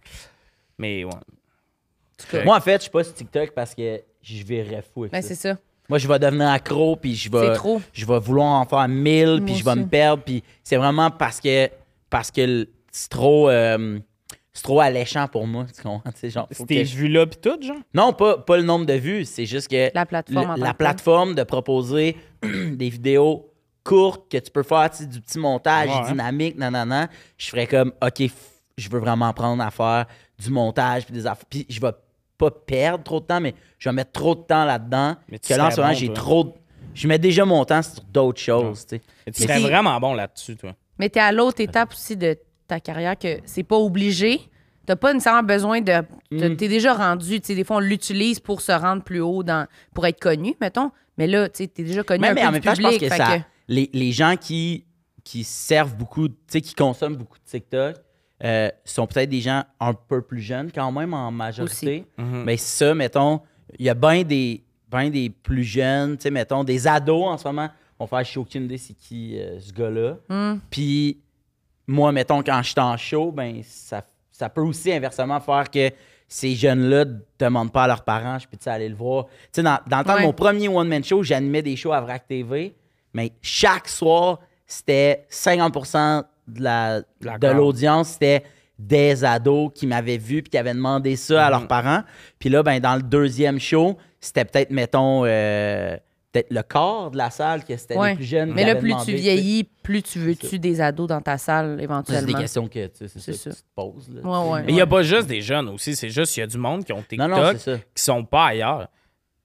Mais 0.78 1.04
ouais. 1.04 1.12
cas. 2.32 2.44
Moi, 2.44 2.56
en 2.56 2.62
fait, 2.62 2.76
je 2.76 2.82
suis 2.84 2.92
pas 2.92 3.04
sur 3.04 3.16
TikTok 3.16 3.52
parce 3.56 3.74
que 3.74 4.02
je 4.22 4.44
verrais 4.44 4.84
fou 4.94 5.02
avec 5.02 5.14
Ben, 5.14 5.22
ça. 5.24 5.30
c'est 5.30 5.36
ça. 5.36 5.58
Moi, 5.90 5.98
je 5.98 6.08
vais 6.08 6.20
devenir 6.20 6.48
accro, 6.50 6.96
puis 6.96 7.16
je 7.16 7.30
vais, 7.32 7.54
trop. 7.56 7.82
je 7.92 8.06
vais 8.06 8.20
vouloir 8.20 8.48
en 8.62 8.66
faire 8.66 8.88
mille, 8.88 9.42
puis 9.44 9.56
je 9.56 9.64
vais 9.66 9.72
aussi. 9.72 9.80
me 9.80 9.88
perdre, 9.88 10.24
puis 10.24 10.44
c'est 10.64 10.78
vraiment 10.78 11.10
parce 11.12 11.42
que, 11.42 11.70
parce 12.10 12.30
que 12.32 12.68
c'est 12.92 13.10
trop, 13.10 13.50
euh, 13.50 13.98
c'est 14.54 14.64
trop 14.64 14.80
alléchant 14.80 15.28
pour 15.28 15.48
moi. 15.48 15.66
Tu 15.76 15.82
comprends? 15.82 16.04
Genre, 16.24 16.48
faut 16.54 16.66
Tes 16.66 16.84
que 16.84 16.88
vues-là, 16.90 17.26
puis 17.26 17.40
tout, 17.42 17.60
genre? 17.62 17.78
Non, 17.94 18.14
pas, 18.14 18.38
pas 18.38 18.58
le 18.58 18.64
nombre 18.64 18.86
de 18.86 18.94
vues, 18.94 19.26
c'est 19.26 19.46
juste 19.46 19.68
que 19.68 19.90
La 19.96 20.06
plateforme 20.06 20.56
la 20.62 20.74
plateforme 20.74 21.36
de 21.36 21.44
proposer 21.44 22.16
des 22.44 22.90
vidéos 22.90 23.50
courtes 23.84 24.32
que 24.32 24.38
tu 24.38 24.52
peux 24.52 24.64
faire, 24.64 24.90
tu 24.92 24.98
sais, 24.98 25.06
du 25.08 25.20
petit 25.20 25.40
montage 25.40 25.90
Ouais. 25.90 26.12
dynamique, 26.12 26.58
nanana. 26.58 27.10
Je 27.38 27.50
ferais 27.50 27.68
comme, 27.68 27.92
OK, 28.02 28.24
je 28.78 28.90
veux 28.90 29.00
vraiment 29.00 29.28
apprendre 29.28 29.64
à 29.64 29.72
faire 29.72 30.06
du 30.40 30.50
montage, 30.52 31.06
puis 31.06 31.14
des 31.14 31.26
affaires. 31.28 31.46
Puis 31.50 31.66
je 31.68 31.80
vais 31.82 31.92
pas 32.38 32.52
perdre 32.52 33.04
trop 33.04 33.20
de 33.20 33.26
temps, 33.26 33.42
mais 33.42 33.54
je 33.80 33.90
vais 33.90 33.94
mettre 33.94 34.12
trop 34.12 34.36
de 34.36 34.42
temps 34.42 34.66
là-dedans. 34.66 35.16
Mais 35.30 35.40
tu 35.40 35.52
Que 35.52 35.58
là, 35.58 35.68
en 35.68 35.72
ce 35.72 35.78
moment, 35.82 35.92
bon, 35.94 35.98
j'ai 35.98 36.14
trop. 36.14 36.44
de- 36.46 36.52
Je 36.94 37.08
mets 37.08 37.18
déjà 37.20 37.44
mon 37.44 37.66
temps 37.66 37.82
sur 37.82 38.02
d'autres 38.04 38.40
choses, 38.40 38.86
tu 38.86 38.98
sais. 38.98 39.02
Tu 39.34 39.42
serais 39.44 39.58
si- 39.58 39.64
vraiment 39.64 40.00
bon 40.00 40.14
là-dessus, 40.14 40.56
toi. 40.56 40.74
Mais 41.00 41.10
tu 41.10 41.18
es 41.18 41.22
à 41.22 41.32
l'autre 41.32 41.60
étape 41.60 41.92
aussi 41.92 42.16
de 42.16 42.38
ta 42.74 42.80
carrière 42.80 43.18
que 43.18 43.40
c'est 43.46 43.64
pas 43.64 43.78
obligé. 43.78 44.42
T'as 44.86 44.96
pas 44.96 45.14
nécessairement 45.14 45.44
besoin 45.44 45.80
de. 45.80 45.94
Mm. 46.32 46.56
T'es 46.56 46.68
déjà 46.68 46.94
rendu. 46.94 47.40
Tu 47.40 47.48
sais, 47.48 47.56
des 47.56 47.64
fois, 47.64 47.78
on 47.78 47.80
l'utilise 47.80 48.40
pour 48.40 48.62
se 48.62 48.72
rendre 48.72 49.04
plus 49.04 49.22
haut, 49.22 49.44
dans, 49.44 49.68
pour 49.94 50.06
être 50.08 50.20
connu, 50.20 50.56
mettons. 50.60 50.92
Mais 51.18 51.28
là, 51.28 51.48
tu 51.48 51.64
sais, 51.64 51.68
t'es 51.68 51.84
déjà 51.84 52.04
connu 52.04 52.22
Mais, 52.22 52.30
un 52.30 52.34
mais 52.34 52.42
peu 52.42 52.48
en 52.48 52.52
du 52.52 52.56
même 52.56 52.64
temps, 52.64 52.76
je 52.76 52.82
pense 52.82 52.98
que 52.98 53.10
ça. 53.10 53.38
Les, 53.68 53.90
les 53.94 54.12
gens 54.12 54.36
qui, 54.36 54.86
qui 55.24 55.44
servent 55.44 55.96
beaucoup, 55.96 56.28
tu 56.28 56.36
sais, 56.48 56.62
qui 56.62 56.74
consomment 56.74 57.16
beaucoup 57.16 57.38
de 57.38 57.46
TikTok, 57.46 57.96
euh, 58.44 58.70
sont 58.84 59.08
peut-être 59.08 59.30
des 59.30 59.40
gens 59.40 59.64
un 59.80 59.94
peu 59.94 60.22
plus 60.22 60.42
jeunes 60.42 60.70
quand 60.72 60.92
même 60.92 61.14
en 61.14 61.32
majorité. 61.32 62.06
Mhm. 62.18 62.44
Mais 62.44 62.58
ça, 62.58 62.94
mettons, 62.94 63.40
il 63.80 63.86
y 63.86 63.90
a 63.90 63.94
bien 63.94 64.24
des, 64.24 64.66
ben 64.90 65.10
des 65.10 65.30
plus 65.30 65.64
jeunes, 65.64 66.18
tu 66.18 66.24
sais, 66.24 66.32
mettons, 66.32 66.66
des 66.66 66.88
ados 66.88 67.26
en 67.26 67.38
ce 67.38 67.48
moment. 67.48 67.70
On 68.00 68.08
fait, 68.08 68.26
je 68.26 68.32
sais 68.34 68.40
aucune 68.40 68.66
idée 68.66 68.78
c'est 68.78 68.96
qui 68.96 69.40
euh, 69.40 69.60
ce 69.62 69.72
gars-là. 69.72 70.18
Hmm. 70.28 70.60
Puis 70.70 71.20
moi, 71.88 72.12
mettons, 72.12 72.42
quand 72.44 72.62
je 72.64 72.70
suis 72.70 72.80
en 72.80 72.98
show, 72.98 73.32
ben 73.32 73.62
ça, 73.64 74.04
ça 74.32 74.50
peut 74.50 74.62
aussi 74.62 74.92
inversement 74.92 75.40
faire 75.40 75.70
que 75.70 75.90
ces 76.28 76.56
jeunes-là 76.56 77.06
ne 77.06 77.14
demandent 77.40 77.72
pas 77.72 77.84
à 77.84 77.88
leurs 77.88 78.04
parents, 78.04 78.40
je 78.40 78.48
peux 78.48 78.58
aller 78.70 78.90
le 78.90 78.96
voir? 78.96 79.26
Tu 79.26 79.32
sais, 79.54 79.64
dans, 79.64 79.78
dans 79.88 80.00
le 80.00 80.04
temps 80.04 80.14
Ouais. 80.16 80.22
de 80.22 80.26
mon 80.26 80.34
premier 80.34 80.68
one-man 80.68 81.04
show, 81.04 81.22
j'animais 81.24 81.62
des 81.62 81.76
shows 81.76 81.94
à 81.94 82.02
VRAC 82.02 82.28
TV, 82.28 82.74
mais 83.14 83.32
chaque 83.42 83.88
soir, 83.88 84.40
c'était 84.66 85.26
50 85.30 86.26
de 86.48 86.64
la- 86.64 87.02
l'audience, 87.54 88.10
c'était 88.10 88.44
des 88.80 89.24
ados 89.24 89.72
qui 89.76 89.86
m'avaient 89.86 90.18
vu 90.18 90.42
puis 90.42 90.50
qui 90.50 90.58
avaient 90.58 90.74
demandé 90.74 91.16
ça 91.16 91.46
à 91.46 91.50
leurs 91.52 91.68
parents. 91.68 92.02
Puis 92.40 92.50
là, 92.50 92.64
ben, 92.64 92.80
dans 92.80 92.96
le 92.96 93.04
deuxième 93.04 93.60
show, 93.60 93.98
c'était 94.20 94.46
peut-être, 94.46 94.72
mettons, 94.72 95.24
euh, 95.26 95.96
peut-être 96.34 96.52
le 96.52 96.64
corps 96.64 97.12
de 97.12 97.18
la 97.18 97.30
salle, 97.30 97.64
que 97.64 97.78
c'était 97.78 97.96
Ouais. 97.98 98.10
les 98.10 98.16
plus 98.18 98.26
jeunes. 98.26 98.52
Mais 98.54 98.66
là, 98.66 98.76
plus 98.76 98.90
demandé, 98.90 99.14
tu 99.14 99.18
vieillis, 99.18 99.64
plus 99.84 100.02
tu 100.02 100.20
veux-tu 100.20 100.60
des 100.60 100.82
ados 100.82 101.08
dans 101.08 101.22
ta 101.22 101.38
salle, 101.38 101.76
C'est 101.78 101.84
éventuellement? 101.86 102.28
des 102.28 102.34
questions 102.34 102.68
que, 102.68 102.88
tu 102.88 102.92
sais, 102.98 103.08
c'est 103.08 103.20
C'est 103.20 103.34
ça, 103.34 103.50
que 103.52 103.56
ça. 103.56 103.62
tu 103.62 103.68
te 103.68 103.76
poses. 103.76 104.10
là, 104.12 104.22
Ouais, 104.44 104.52
ouais. 104.52 104.64
Mais 104.64 104.72
il 104.72 104.76
n'y 104.76 104.82
a 104.82 104.88
pas 104.88 105.04
juste 105.04 105.28
des 105.28 105.42
jeunes 105.42 105.70
aussi, 105.70 105.96
c'est 105.96 106.10
juste 106.10 106.34
qu'il 106.34 106.42
y 106.42 106.44
a 106.44 106.48
du 106.48 106.58
monde 106.58 106.84
qui 106.84 106.92
ont 106.92 107.02
TikTok 107.08 107.30
Non, 107.30 107.38
non, 107.38 107.54
c'est 107.58 107.78
qui 107.96 108.04
sont 108.04 108.26
pas 108.26 108.48
ailleurs. 108.48 108.88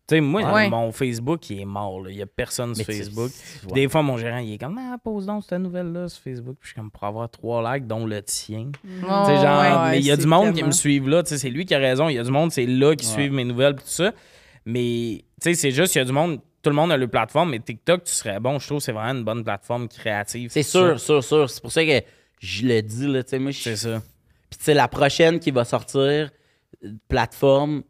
Tu 0.09 0.15
sais, 0.15 0.21
moi, 0.23 0.41
Ouais. 0.55 0.71
mon 0.71 0.91
Facebook, 0.91 1.51
il 1.51 1.61
est 1.61 1.65
mort. 1.67 2.09
Il 2.09 2.17
n'y 2.17 2.23
a 2.23 2.27
personne 2.27 2.75
sur 2.75 2.83
Mais 2.89 2.95
Facebook. 2.95 3.31
Des 3.75 3.87
fois, 3.91 4.01
mon 4.01 4.17
gérant, 4.17 4.39
il 4.39 4.55
est 4.55 4.57
comme, 4.57 4.79
ah, 4.81 4.97
pose 5.05 5.27
donc 5.27 5.45
cette 5.47 5.59
nouvelle-là 5.61 6.09
sur 6.09 6.23
Facebook. 6.23 6.57
Puis 6.59 6.69
je 6.69 6.73
suis 6.73 6.75
comme, 6.81 6.91
pour 6.91 7.05
avoir 7.05 7.29
trois 7.29 7.75
likes, 7.75 7.87
dont 7.87 8.07
le 8.07 8.23
tien. 8.23 8.71
Ouais, 8.83 8.91
Tu 8.93 9.01
sais, 9.03 9.37
genre, 9.43 9.61
ouais. 9.61 9.91
mais 9.91 9.99
il 9.99 10.07
y 10.07 10.11
a 10.11 10.15
c'est 10.17 10.23
du 10.23 10.27
monde 10.27 10.55
qui 10.55 10.65
me 10.65 10.71
suivent 10.71 11.09
là. 11.11 11.23
Tu 11.23 11.29
sais, 11.29 11.37
c'est 11.37 11.51
lui 11.51 11.67
qui 11.67 11.75
a 11.75 11.79
raison. 11.79 12.09
Il 12.09 12.15
y 12.15 12.19
a 12.19 12.23
du 12.25 12.31
monde, 12.31 12.51
c'est 12.51 12.65
là 12.65 12.97
qui 12.97 13.05
Ouais. 13.07 13.13
suivent 13.13 13.33
mes 13.33 13.45
nouvelles 13.45 13.75
tout 13.75 13.83
ça. 13.85 14.13
Mais, 14.65 15.25
tu 15.43 15.51
sais, 15.51 15.55
c'est 15.55 15.71
juste, 15.73 15.95
il 15.95 15.99
y 15.99 16.01
a 16.01 16.05
du 16.07 16.13
monde, 16.13 16.41
tout 16.63 16.71
le 16.71 16.77
monde 16.77 16.91
a 16.93 16.97
le 16.97 17.09
plateforme, 17.09 17.51
mais 17.51 17.61
TikTok, 17.61 18.05
tu 18.05 18.13
serais 18.13 18.41
bon. 18.41 18.59
Je 18.59 18.67
trouve 18.67 18.79
que 18.79 18.85
c'est 18.85 18.93
vraiment 18.93 19.19
une 19.19 19.25
bonne 19.25 19.45
plateforme 19.45 19.89
créative. 19.89 20.51
C'est 20.51 20.63
sûr, 20.63 20.99
sûr, 20.99 21.23
sûr. 21.23 21.49
C'est 21.49 21.61
pour 21.63 21.73
ça 21.73 21.85
que 21.85 22.03
je 22.41 22.67
le 22.67 22.83
dis, 22.83 23.07
là, 23.07 23.23
tu 23.23 23.31
sais, 23.31 23.39
moi, 23.39 23.51
je 23.51 23.61
C'est 23.63 23.77
ça. 23.77 24.01
Puis, 24.51 24.59
tu 24.59 24.65
sais, 24.65 24.75
la 24.75 24.89
prochaine 24.89 25.39
qui 25.41 25.51
va 25.51 25.65
sortir, 25.65 26.01
euh, 26.01 26.29
plateforme, 27.09 27.83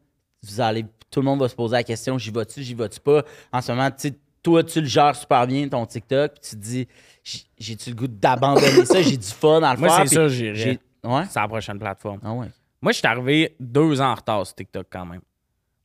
vous 0.43 0.61
allez, 0.61 0.85
tout 1.11 1.21
le 1.21 1.25
monde 1.27 1.41
va 1.41 1.49
se 1.49 1.55
poser 1.55 1.77
la 1.77 1.83
question 1.85 2.19
j'y 2.19 2.31
vas-tu, 2.31 2.63
j'y 2.63 2.75
vas-tu 2.75 3.01
pas? 3.01 3.23
En 3.53 3.61
ce 3.61 3.73
moment, 3.73 3.91
tu 3.91 4.09
sais, 4.09 4.15
toi, 4.43 4.63
tu 4.65 4.81
le 4.81 4.87
gères 4.87 5.15
super 5.17 5.47
bien, 5.47 5.69
ton 5.69 5.85
TikTok, 5.87 6.33
puis 6.33 6.41
tu 6.43 6.57
te 6.57 6.61
dis 6.63 6.89
j'ai-tu 7.59 7.91
le 7.91 7.97
goût 7.97 8.07
d'abandonner 8.09 8.85
ça, 8.87 9.03
j'ai 9.03 9.17
du 9.17 9.27
fun 9.27 9.63
à 9.63 9.75
le 9.75 9.81
Moi, 9.81 9.89
faire. 9.89 9.99
c'est 9.99 10.05
puis 10.07 10.15
ça, 10.17 10.29
j'irais. 10.29 10.55
j'ai- 10.55 10.79
Ouais? 11.05 11.23
C'est 11.31 11.39
la 11.41 11.49
prochaine 11.49 11.79
plateforme. 11.79 12.19
Ah 12.25 12.33
ouais. 12.33 12.49
Moi, 12.83 12.93
je 12.93 12.99
suis 12.99 13.07
arrivé 13.07 13.55
deux 13.61 14.01
ans 14.01 14.11
en 14.11 14.15
retard 14.15 14.45
sur 14.47 14.55
TikTok 14.57 14.87
quand 14.91 15.07
même. 15.07 15.21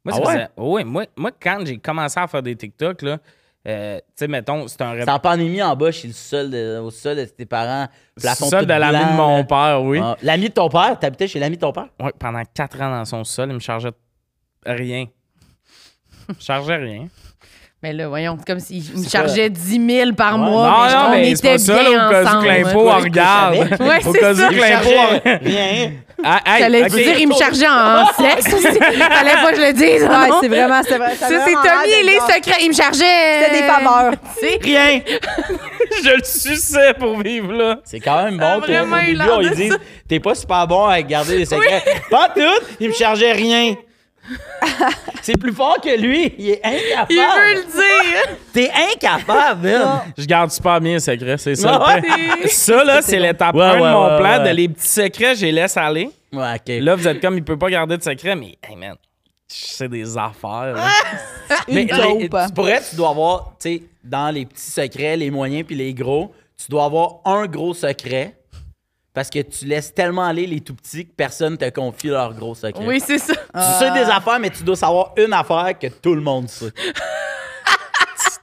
Moi, 0.05 0.13
Ah 0.17 0.27
ouais? 0.27 0.47
ouais, 0.57 0.83
moi, 0.83 1.05
moi, 1.15 1.31
quand 1.41 1.59
j'ai 1.65 1.77
commencé 1.77 2.19
à 2.19 2.27
faire 2.27 2.43
des 2.43 2.55
TikTok, 2.55 3.01
là, 3.03 3.19
euh, 3.65 3.97
tu 3.99 4.03
sais, 4.15 4.27
mettons, 4.27 4.67
c'est 4.67 4.81
un 4.81 4.99
C'est 4.99 5.09
en 5.09 5.19
pandémie 5.19 5.61
en 5.63 5.73
bas, 5.75 5.91
chez 5.91 6.07
le 6.09 6.13
sol 6.13 6.49
de, 6.49 6.77
au 6.79 6.91
sol 6.91 7.15
de 7.15 7.23
tes 7.25 7.45
parents. 7.45 7.87
plafond 8.19 8.49
sol 8.49 8.59
tout 8.61 8.65
de 8.65 8.73
l'ami 8.73 8.99
de 9.05 9.15
mon 9.17 9.45
père, 9.45 9.81
oui. 9.81 9.99
Ah, 10.01 10.17
l'ami 10.21 10.49
de 10.49 10.53
ton 10.53 10.67
père, 10.67 10.99
t'habitais 10.99 11.27
chez 11.27 11.39
l'ami 11.39 11.55
de 11.55 11.61
ton 11.61 11.71
père? 11.71 11.87
Ouais, 12.01 12.11
pendant 12.19 12.43
quatre 12.53 12.81
ans 12.81 12.89
dans 12.91 13.05
son 13.05 13.23
sol, 13.23 13.49
il 13.49 13.53
me 13.55 13.59
chargeait 13.59 13.93
rien. 14.65 15.05
Je 16.39 16.43
chargeais 16.43 16.75
rien. 16.75 17.07
Mais 17.83 17.91
là, 17.91 18.07
voyons, 18.07 18.37
c'est 18.39 18.47
comme 18.47 18.61
s'il 18.61 18.81
me 18.97 19.05
chargeait 19.09 19.49
10 19.49 19.85
000 20.05 20.13
par 20.13 20.35
Ouais. 20.39 20.39
mois. 20.49 20.67
non, 20.69 20.73
mais 20.85 20.93
non, 20.93 20.99
on 21.05 21.11
mais 21.11 21.23
c'est 21.25 21.31
était 21.33 21.51
pas 21.51 21.57
ça, 21.57 21.73
bien 21.73 21.83
là, 21.83 22.07
au 22.07 22.11
cas 22.11 22.23
où 22.37 22.41
que 22.41 22.47
l'impôt 22.47 22.89
en 22.89 22.97
regarde. 22.99 23.55
Ouais, 23.55 24.05
Au 24.07 24.13
c'est 24.13 24.19
cas 24.19 24.33
ça. 24.33 24.45
où 24.45 24.49
que 24.49 24.53
Il 24.53 24.59
l'impôt 24.61 24.89
chargeait 24.89 24.97
en- 24.97 25.39
rien. 25.43 25.91
Ah, 26.23 26.39
hey, 26.45 26.59
J'allais 26.61 26.85
dire, 26.85 27.19
il 27.19 27.27
me 27.27 27.33
chargeait 27.33 27.67
en 27.67 28.05
sexe 28.17 28.53
aussi. 28.53 28.79
Fallait 28.79 29.33
pas 29.33 29.51
que 29.51 29.57
je 29.57 29.65
le 29.67 29.73
dise. 29.73 30.03
Ouais, 30.03 30.29
c'est 30.39 30.47
vraiment, 30.47 30.81
c'est 30.87 30.97
vrai. 30.97 31.15
Ça, 31.17 31.27
c'est 31.27 31.53
Tommy, 31.55 32.03
les 32.05 32.19
secrets. 32.33 32.61
Il 32.63 32.69
me 32.69 32.73
chargeait. 32.73 33.43
C'était 33.43 33.61
des 33.61 33.67
faveurs. 33.67 34.13
Tu 34.39 34.47
sais, 34.47 34.59
Rien! 34.63 35.01
Je 36.03 36.09
le 36.09 36.23
suçais 36.23 36.93
pour 36.97 37.19
vivre 37.19 37.51
là. 37.51 37.79
C'est 37.83 37.99
quand 37.99 38.23
même 38.23 38.39
Ah, 38.41 38.55
bon, 38.55 38.59
vraiment, 38.61 38.95
Au 38.95 38.99
il 39.01 39.17
début, 39.17 39.29
a 39.29 39.35
on 39.35 39.39
lui 39.41 39.49
de 39.49 39.55
dit 39.55 39.69
ça. 39.69 39.75
T'es 40.07 40.19
pas 40.21 40.35
super 40.35 40.65
bon 40.67 40.85
à 40.85 41.01
garder 41.01 41.37
les 41.37 41.45
secrets. 41.45 41.83
Pas 42.09 42.29
tout, 42.33 42.65
il 42.79 42.87
me 42.87 42.93
chargeait 42.93 43.33
rien. 43.33 43.75
C'est 45.21 45.37
plus 45.37 45.53
fort 45.53 45.77
que 45.81 45.97
lui. 45.99 46.33
Il 46.37 46.49
est 46.51 46.61
incapable. 46.63 47.07
il 47.09 47.17
veut 47.17 47.53
le 47.55 47.63
dire. 47.71 48.37
T'es 48.53 48.71
incapable, 48.93 49.61
man. 49.67 50.01
Je 50.17 50.25
garde 50.25 50.51
super 50.51 50.79
bien 50.81 50.93
les 50.93 50.99
secrets, 50.99 51.37
c'est 51.37 51.55
ça. 51.55 51.79
Ouais? 51.85 52.01
pire. 52.01 52.49
Ça, 52.49 52.83
là, 52.83 53.01
c'est 53.01 53.19
l'étape 53.19 53.55
Ouais, 53.55 53.63
1 53.63 53.73
de 53.75 53.79
mon 53.79 54.09
ouais, 54.11 54.17
plan. 54.17 54.37
ouais. 54.43 54.49
De 54.49 54.55
les 54.55 54.69
petits 54.69 54.87
secrets, 54.87 55.35
je 55.35 55.45
les 55.45 55.51
laisse 55.51 55.77
aller. 55.77 56.09
Ouais, 56.31 56.55
ok. 56.55 56.73
Là, 56.81 56.95
vous 56.95 57.07
êtes 57.07 57.21
comme, 57.21 57.37
il 57.37 57.43
peut 57.43 57.57
pas 57.57 57.69
garder 57.69 57.97
de 57.97 58.03
secrets, 58.03 58.35
mais, 58.35 58.57
hey 58.67 58.75
man, 58.75 58.95
c'est 59.47 59.87
des 59.89 60.17
affaires. 60.17 60.73
là. 60.75 60.87
Une 61.67 61.75
Mais 61.75 61.83
les- 61.85 62.29
tu 62.29 62.53
pourrais, 62.53 62.81
tu 62.89 62.95
dois 62.95 63.09
avoir, 63.09 63.53
tu 63.61 63.69
sais, 63.77 63.83
dans 64.03 64.33
les 64.33 64.45
petits 64.45 64.71
secrets, 64.71 65.15
les 65.17 65.29
moyens 65.31 65.65
puis 65.65 65.75
les 65.75 65.93
gros, 65.93 66.33
tu 66.57 66.65
dois 66.69 66.85
avoir 66.85 67.17
un 67.25 67.45
gros 67.45 67.73
secret 67.73 68.35
parce 69.13 69.29
que 69.29 69.39
tu 69.39 69.65
laisses 69.65 69.93
tellement 69.93 70.23
aller 70.25 70.47
les 70.47 70.61
tout 70.61 70.73
petits 70.75 71.05
que 71.05 71.11
personne 71.15 71.57
te 71.57 71.69
confie 71.69 72.07
leur 72.07 72.33
gros 72.33 72.55
secret. 72.55 72.83
Oui, 72.85 72.99
c'est 73.05 73.19
ça. 73.19 73.33
Tu 73.33 73.61
sais 73.79 73.91
des 73.91 74.09
affaires, 74.09 74.39
mais 74.39 74.49
tu 74.49 74.63
dois 74.63 74.75
savoir 74.75 75.11
une 75.17 75.33
affaire 75.33 75.77
que 75.79 75.87
tout 75.87 76.15
le 76.15 76.21
monde 76.21 76.49
sait. 76.49 76.71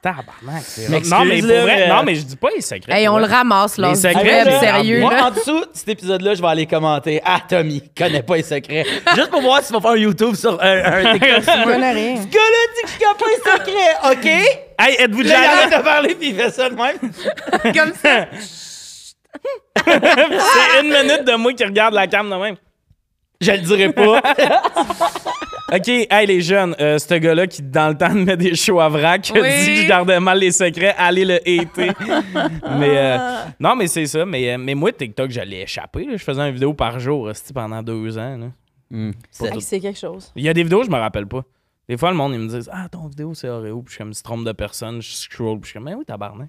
Tabarnak, 0.02 0.62
c'est 0.64 0.88
Non, 1.10 1.24
mais 1.26 1.40
pour 1.40 1.48
vrai, 1.48 1.88
non, 1.88 2.02
mais 2.02 2.14
je 2.14 2.22
dis 2.22 2.36
pas 2.36 2.48
les 2.56 2.62
secrets. 2.62 2.90
Hey, 3.02 3.06
on 3.08 3.18
le 3.18 3.26
ramasse, 3.26 3.76
là. 3.76 3.90
Les 3.90 3.96
secrets, 3.96 4.44
là, 4.46 4.58
sérieux. 4.58 5.00
Moi, 5.00 5.12
là. 5.12 5.26
en 5.26 5.30
dessous 5.30 5.60
de 5.60 5.68
cet 5.74 5.88
épisode-là, 5.90 6.34
je 6.34 6.40
vais 6.40 6.48
aller 6.48 6.64
commenter. 6.66 7.20
Ah, 7.22 7.38
Tommy, 7.46 7.82
connais 7.94 8.22
pas 8.22 8.36
les 8.36 8.42
secrets. 8.42 8.86
Juste 9.14 9.30
pour 9.30 9.42
voir 9.42 9.60
si 9.60 9.66
tu 9.66 9.74
vas 9.74 9.80
faire 9.82 9.90
un 9.90 9.96
YouTube 9.96 10.34
sur 10.36 10.58
un, 10.62 10.84
un 10.84 11.12
TikTok. 11.12 11.42
Ce 11.42 11.46
gars-là 11.46 11.92
dit 11.92 12.82
que 12.82 12.88
je 12.88 12.98
connais 12.98 13.18
pas 13.18 13.26
les 13.28 13.52
secrets, 13.52 14.10
OK? 14.12 14.26
Hey, 14.78 14.94
êtes-vous 15.00 15.20
Là, 15.20 15.24
déjà 15.24 15.34
il 15.38 15.44
allé- 15.44 15.58
arrête 15.64 15.78
de 15.78 15.84
parler 15.84 16.14
puis 16.14 16.28
il 16.30 16.34
fait 16.34 16.50
ça 16.50 16.70
de 16.70 16.74
même. 16.76 17.74
Comme 17.74 17.92
ça. 18.02 18.26
C'est 19.86 20.80
une 20.82 20.88
minute 20.88 21.24
de 21.26 21.36
moi 21.36 21.52
qui 21.54 21.64
regarde 21.64 21.94
la 21.94 22.06
cam 22.06 22.28
de 22.28 22.34
même. 22.36 22.56
Je 23.40 23.52
le 23.52 23.58
dirai 23.58 23.92
pas. 23.92 24.20
OK, 25.72 25.88
hey 25.88 26.26
les 26.26 26.40
jeunes, 26.40 26.74
euh, 26.80 26.98
ce 26.98 27.14
gars-là 27.14 27.46
qui, 27.46 27.62
dans 27.62 27.88
le 27.90 27.96
temps, 27.96 28.12
met 28.12 28.36
des 28.36 28.56
shows 28.56 28.80
à 28.80 28.88
vrac, 28.88 29.30
a 29.30 29.40
Oui. 29.40 29.48
dit 29.64 29.66
que 29.66 29.82
je 29.82 29.86
gardais 29.88 30.18
mal 30.18 30.38
les 30.40 30.50
secrets, 30.50 30.94
allez 30.98 31.24
le 31.24 31.36
hater. 31.36 31.92
mais 32.76 32.98
euh, 32.98 33.18
non, 33.60 33.76
mais 33.76 33.86
c'est 33.86 34.06
ça. 34.06 34.26
Mais, 34.26 34.52
euh, 34.52 34.58
mais 34.58 34.74
moi, 34.74 34.90
TikTok, 34.92 35.30
j'allais 35.30 35.62
échapper. 35.62 36.04
là. 36.06 36.16
Je 36.16 36.24
faisais 36.24 36.40
une 36.42 36.52
vidéo 36.54 36.74
par 36.74 36.98
jour 36.98 37.30
pendant 37.54 37.82
deux 37.82 38.18
ans. 38.18 38.36
là. 38.36 39.10
C'est- 39.30 39.78
quelque 39.80 39.98
chose. 39.98 40.32
Il 40.34 40.42
y 40.44 40.48
a 40.48 40.52
des 40.54 40.64
vidéos, 40.64 40.82
je 40.82 40.90
me 40.90 40.98
rappelle 40.98 41.26
pas. 41.26 41.42
Des 41.88 41.96
fois, 41.96 42.10
le 42.10 42.16
monde, 42.16 42.32
ils 42.34 42.40
me 42.40 42.48
disent 42.48 42.68
Ah, 42.72 42.88
ton 42.90 43.06
vidéo, 43.06 43.32
c'est 43.34 43.48
Oreo. 43.48 43.82
Puis 43.82 43.90
je 43.90 43.94
suis 43.94 43.98
comme, 44.04 44.12
se 44.12 44.22
trompe 44.24 44.44
de 44.44 44.52
personne. 44.52 45.00
Je 45.00 45.12
scroll. 45.12 45.60
Puis 45.60 45.66
je 45.66 45.70
suis 45.70 45.74
comme, 45.74 45.84
mais 45.84 45.94
oui, 45.94 46.04
tabarnak. 46.04 46.48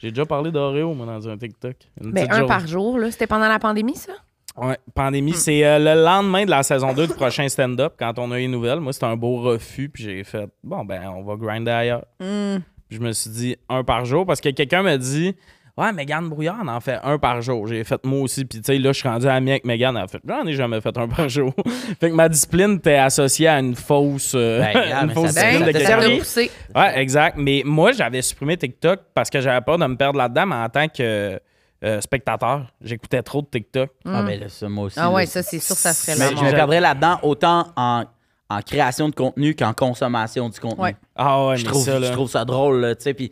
J'ai 0.00 0.10
déjà 0.10 0.24
parlé 0.24 0.50
d'Oreo, 0.50 0.94
moi, 0.94 1.06
dans 1.06 1.28
un 1.28 1.36
TikTok. 1.36 1.76
Une 2.02 2.12
Ben, 2.12 2.26
un 2.30 2.38
journée. 2.38 2.48
par 2.48 2.66
jour, 2.66 2.98
là. 2.98 3.10
C'était 3.10 3.26
pendant 3.26 3.48
la 3.48 3.58
pandémie, 3.58 3.96
ça? 3.96 4.12
Ouais, 4.56 4.78
pandémie. 4.94 5.34
C'est 5.34 5.64
euh, 5.64 5.78
le 5.78 6.02
lendemain 6.02 6.44
de 6.44 6.50
la 6.50 6.62
saison 6.62 6.92
2 6.92 7.06
du 7.08 7.14
prochain 7.14 7.48
stand-up, 7.48 7.94
quand 7.98 8.18
on 8.18 8.32
a 8.32 8.38
eu 8.38 8.42
les 8.42 8.48
nouvelles. 8.48 8.80
Moi, 8.80 8.92
c'était 8.92 9.06
un 9.06 9.16
beau 9.16 9.36
refus, 9.36 9.90
puis 9.90 10.02
j'ai 10.04 10.24
fait, 10.24 10.48
bon, 10.64 10.84
ben, 10.84 11.02
on 11.14 11.22
va 11.22 11.36
grinder 11.36 11.70
ailleurs. 11.70 12.04
Hmm. 12.18 12.58
Puis 12.88 12.96
je 12.96 13.00
me 13.00 13.12
suis 13.12 13.30
dit 13.30 13.56
un 13.68 13.84
par 13.84 14.04
jour, 14.06 14.26
parce 14.26 14.40
que 14.40 14.48
quelqu'un 14.48 14.82
m'a 14.82 14.96
dit, 14.96 15.36
ouais, 15.80 15.92
Mégane 15.92 16.28
Brouillard 16.28 16.60
en 16.60 16.68
en 16.68 16.80
fait 16.80 16.98
un 17.02 17.18
par 17.18 17.40
jour. 17.42 17.66
J'ai 17.66 17.82
fait 17.84 18.04
moi 18.04 18.20
aussi, 18.20 18.44
puis 18.44 18.60
tu 18.60 18.64
sais, 18.72 18.78
là, 18.78 18.92
je 18.92 18.98
suis 18.98 19.08
rendu 19.08 19.26
ami 19.26 19.50
avec 19.52 19.64
Mégane, 19.64 19.96
elle 19.96 20.04
a 20.04 20.08
fait, 20.08 20.20
j'en 20.26 20.46
ai 20.46 20.52
jamais 20.54 20.80
fait 20.80 20.96
un 20.96 21.08
par 21.08 21.28
jour. 21.28 21.52
fait 22.00 22.10
que 22.10 22.14
ma 22.14 22.28
discipline 22.28 22.76
était 22.76 22.96
associée 22.96 23.48
à 23.48 23.58
une 23.58 23.74
fausse, 23.74 24.32
euh, 24.34 24.60
Ben, 24.60 24.80
regarde, 24.80 25.02
une 25.02 25.08
mais 25.08 25.14
fausse 25.14 25.30
ça- 25.30 25.42
discipline 25.42 25.66
de 25.66 25.72
quelqu'un. 25.72 26.80
Ouais, 26.80 27.00
exact. 27.00 27.36
Mais 27.38 27.62
moi, 27.64 27.92
j'avais 27.92 28.22
supprimé 28.22 28.56
TikTok 28.56 29.00
parce 29.14 29.30
que 29.30 29.40
j'avais 29.40 29.60
peur 29.62 29.78
de 29.78 29.86
me 29.86 29.96
perdre 29.96 30.18
là-dedans, 30.18 30.46
mais 30.46 30.56
en 30.56 30.68
tant 30.68 30.88
que 30.88 31.40
euh, 31.82 32.00
spectateur, 32.02 32.66
j'écoutais 32.82 33.22
trop 33.22 33.40
de 33.40 33.46
TikTok. 33.46 33.90
Ah, 34.04 34.22
ben 34.22 34.38
là, 34.38 34.48
ça, 34.50 34.68
moi 34.68 34.84
aussi. 34.84 34.98
Ah 35.00 35.10
ouais, 35.10 35.22
là, 35.22 35.26
ça, 35.30 35.42
c'est 35.42 35.58
sûr, 35.60 35.76
ça 35.76 35.94
serait 35.94 36.16
Mais 36.18 36.30
la 36.34 36.36
je 36.40 36.44
me 36.44 36.50
perdrais 36.50 36.80
là-dedans 36.80 37.18
autant 37.22 37.68
en, 37.76 38.04
en 38.50 38.60
création 38.62 39.08
de 39.08 39.14
contenu 39.14 39.54
qu'en 39.54 39.72
consommation 39.72 40.48
du 40.48 40.58
contenu. 40.60 40.82
Ouais. 40.82 40.96
Ah 41.16 41.46
ouais, 41.46 41.56
Je 41.56 41.64
trouve, 41.64 41.84
ça, 41.84 41.98
là. 42.00 42.08
je 42.08 42.12
trouve 42.12 42.28
ça 42.28 42.44
drôle, 42.44 42.80
là, 42.80 42.94
tu 42.96 43.02
sais, 43.04 43.14
puis 43.14 43.30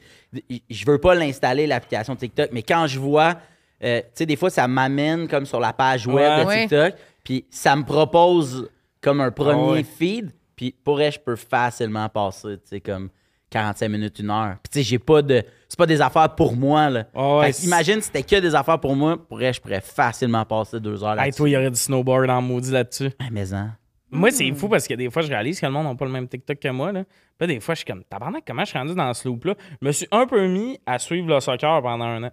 je 0.70 0.86
veux 0.86 0.98
pas 0.98 1.14
l'installer, 1.14 1.66
l'application 1.66 2.14
TikTok, 2.16 2.50
mais 2.52 2.62
quand 2.62 2.86
je 2.86 2.98
vois, 3.00 3.34
euh, 3.82 4.00
tu 4.00 4.06
sais, 4.14 4.26
des 4.26 4.36
fois, 4.36 4.48
ça 4.50 4.66
m'amène 4.68 5.26
comme 5.28 5.44
sur 5.44 5.58
la 5.60 5.72
page 5.72 6.06
web 6.06 6.46
Ouais. 6.46 6.54
de. 6.54 6.60
TikTok, 6.68 6.94
puis 7.24 7.44
ça 7.50 7.74
me 7.76 7.82
propose 7.84 8.70
comme 9.00 9.20
un 9.20 9.30
premier 9.30 9.60
Ah 9.60 9.72
ouais. 9.72 9.82
feed. 9.84 10.30
Puis 10.56 10.74
pour 10.84 11.00
elle, 11.00 11.12
je 11.12 11.18
peux 11.20 11.36
facilement 11.36 12.08
passer, 12.08 12.56
tu 12.58 12.62
sais, 12.66 12.80
comme 12.80 13.10
45 13.50 13.88
minutes, 13.88 14.18
une 14.18 14.30
heure. 14.30 14.56
Puis 14.62 14.70
tu 14.72 14.78
sais, 14.78 14.82
j'ai 14.84 14.98
pas 14.98 15.22
de. 15.22 15.42
C'est 15.68 15.78
pas 15.78 15.86
des 15.86 16.00
affaires 16.00 16.34
pour 16.34 16.54
moi, 16.56 16.90
là. 16.90 17.04
Ah 17.14 17.38
ouais, 17.38 17.52
Fait 17.52 17.64
imagine 17.66 17.96
si 18.00 18.06
c'était 18.12 18.22
que 18.22 18.36
des 18.40 18.54
affaires 18.54 18.78
pour 18.80 18.94
moi, 18.96 19.16
pour 19.28 19.40
elle, 19.42 19.54
je 19.54 19.60
pourrais 19.60 19.80
facilement 19.80 20.44
passer 20.44 20.80
deux 20.80 21.02
heures 21.04 21.10
Hey, 21.12 21.16
là-dessus. 21.16 21.36
toi, 21.38 21.48
il 21.48 21.52
y 21.52 21.56
aurait 21.56 21.70
du 21.70 21.76
snowboard 21.78 22.28
en 22.30 22.42
maudit 22.42 22.70
là-dessus. 22.72 23.10
Ah, 23.20 23.24
mais 23.30 23.52
hein. 23.54 23.74
Moi, 24.10 24.30
c'est 24.30 24.50
fou 24.52 24.68
parce 24.68 24.88
que 24.88 24.94
des 24.94 25.10
fois, 25.10 25.22
je 25.22 25.28
réalise 25.28 25.60
que 25.60 25.66
le 25.66 25.72
monde 25.72 25.86
n'a 25.86 25.94
pas 25.94 26.04
le 26.06 26.10
même 26.10 26.26
TikTok 26.28 26.58
que 26.58 26.68
moi. 26.68 26.92
Là. 26.92 27.04
Puis 27.38 27.46
des 27.48 27.60
fois, 27.60 27.74
je 27.74 27.80
suis 27.80 27.86
comme, 27.86 28.02
tabarnak, 28.04 28.42
comment 28.46 28.64
je 28.64 28.70
suis 28.70 28.78
rendu 28.78 28.94
dans 28.94 29.12
ce 29.12 29.28
loop-là? 29.28 29.54
Je 29.82 29.86
me 29.86 29.92
suis 29.92 30.08
un 30.10 30.26
peu 30.26 30.46
mis 30.46 30.78
à 30.86 30.98
suivre 30.98 31.28
le 31.28 31.40
soccer 31.40 31.82
pendant 31.82 32.06
un 32.06 32.24
an. 32.24 32.30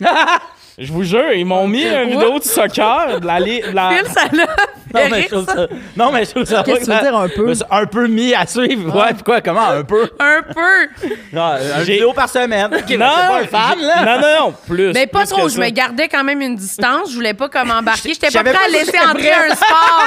je 0.78 0.92
vous 0.92 1.02
jure, 1.02 1.32
ils 1.32 1.44
m'ont 1.44 1.66
mis 1.66 1.84
une 1.84 2.10
vidéo 2.10 2.38
de 2.38 2.44
soccer, 2.44 3.20
de 3.20 3.26
la, 3.26 3.40
de 3.40 3.72
la- 3.74 3.90
Phil, 3.90 4.06
ça 4.06 4.26
l'a 4.32 4.46
Non, 4.94 5.00
mais 5.10 5.22
je 5.22 5.28
trouve 5.28 5.44
ça? 5.46 5.66
Non, 5.96 6.12
mais 6.12 6.24
je 6.24 6.30
trouve 6.30 6.44
ça. 6.44 6.62
Qu'est-ce 6.64 6.80
que 6.80 6.84
tu 6.84 6.90
veux 6.90 7.00
dire 7.00 7.16
un 7.16 7.28
peu? 7.28 7.52
un 7.70 7.86
peu 7.86 8.06
mis 8.08 8.34
à 8.34 8.46
suivre. 8.46 8.94
Ouais, 8.96 9.12
puis 9.14 9.22
quoi, 9.22 9.40
comment 9.40 9.68
un 9.68 9.82
peu? 9.84 10.10
Un 10.18 10.42
peu. 10.42 11.08
Non, 11.32 11.52
une 11.56 11.84
J'ai- 11.84 11.92
vidéo 11.94 12.12
par 12.12 12.28
semaine. 12.28 12.70
Non, 12.70 12.78
c'est 12.86 12.96
pas 12.98 13.40
un 13.40 13.46
fan, 13.46 13.78
là. 13.80 14.04
Non, 14.04 14.20
non, 14.20 14.46
non, 14.46 14.54
plus. 14.66 14.92
Mais 14.92 15.06
pas 15.06 15.20
plus 15.20 15.28
trop, 15.30 15.42
que 15.44 15.48
je 15.50 15.54
ça. 15.56 15.60
me 15.60 15.68
gardais 15.70 16.08
quand 16.08 16.24
même 16.24 16.40
une 16.40 16.56
distance. 16.56 17.10
Je 17.10 17.14
voulais 17.14 17.34
pas 17.34 17.48
comme 17.48 17.70
embarquer. 17.70 18.14
J'étais 18.14 18.30
pas 18.30 18.42
prêt 18.44 18.56
à 18.66 18.68
laisser 18.70 18.98
entrer 18.98 19.32
un 19.32 19.54
sport 19.54 20.04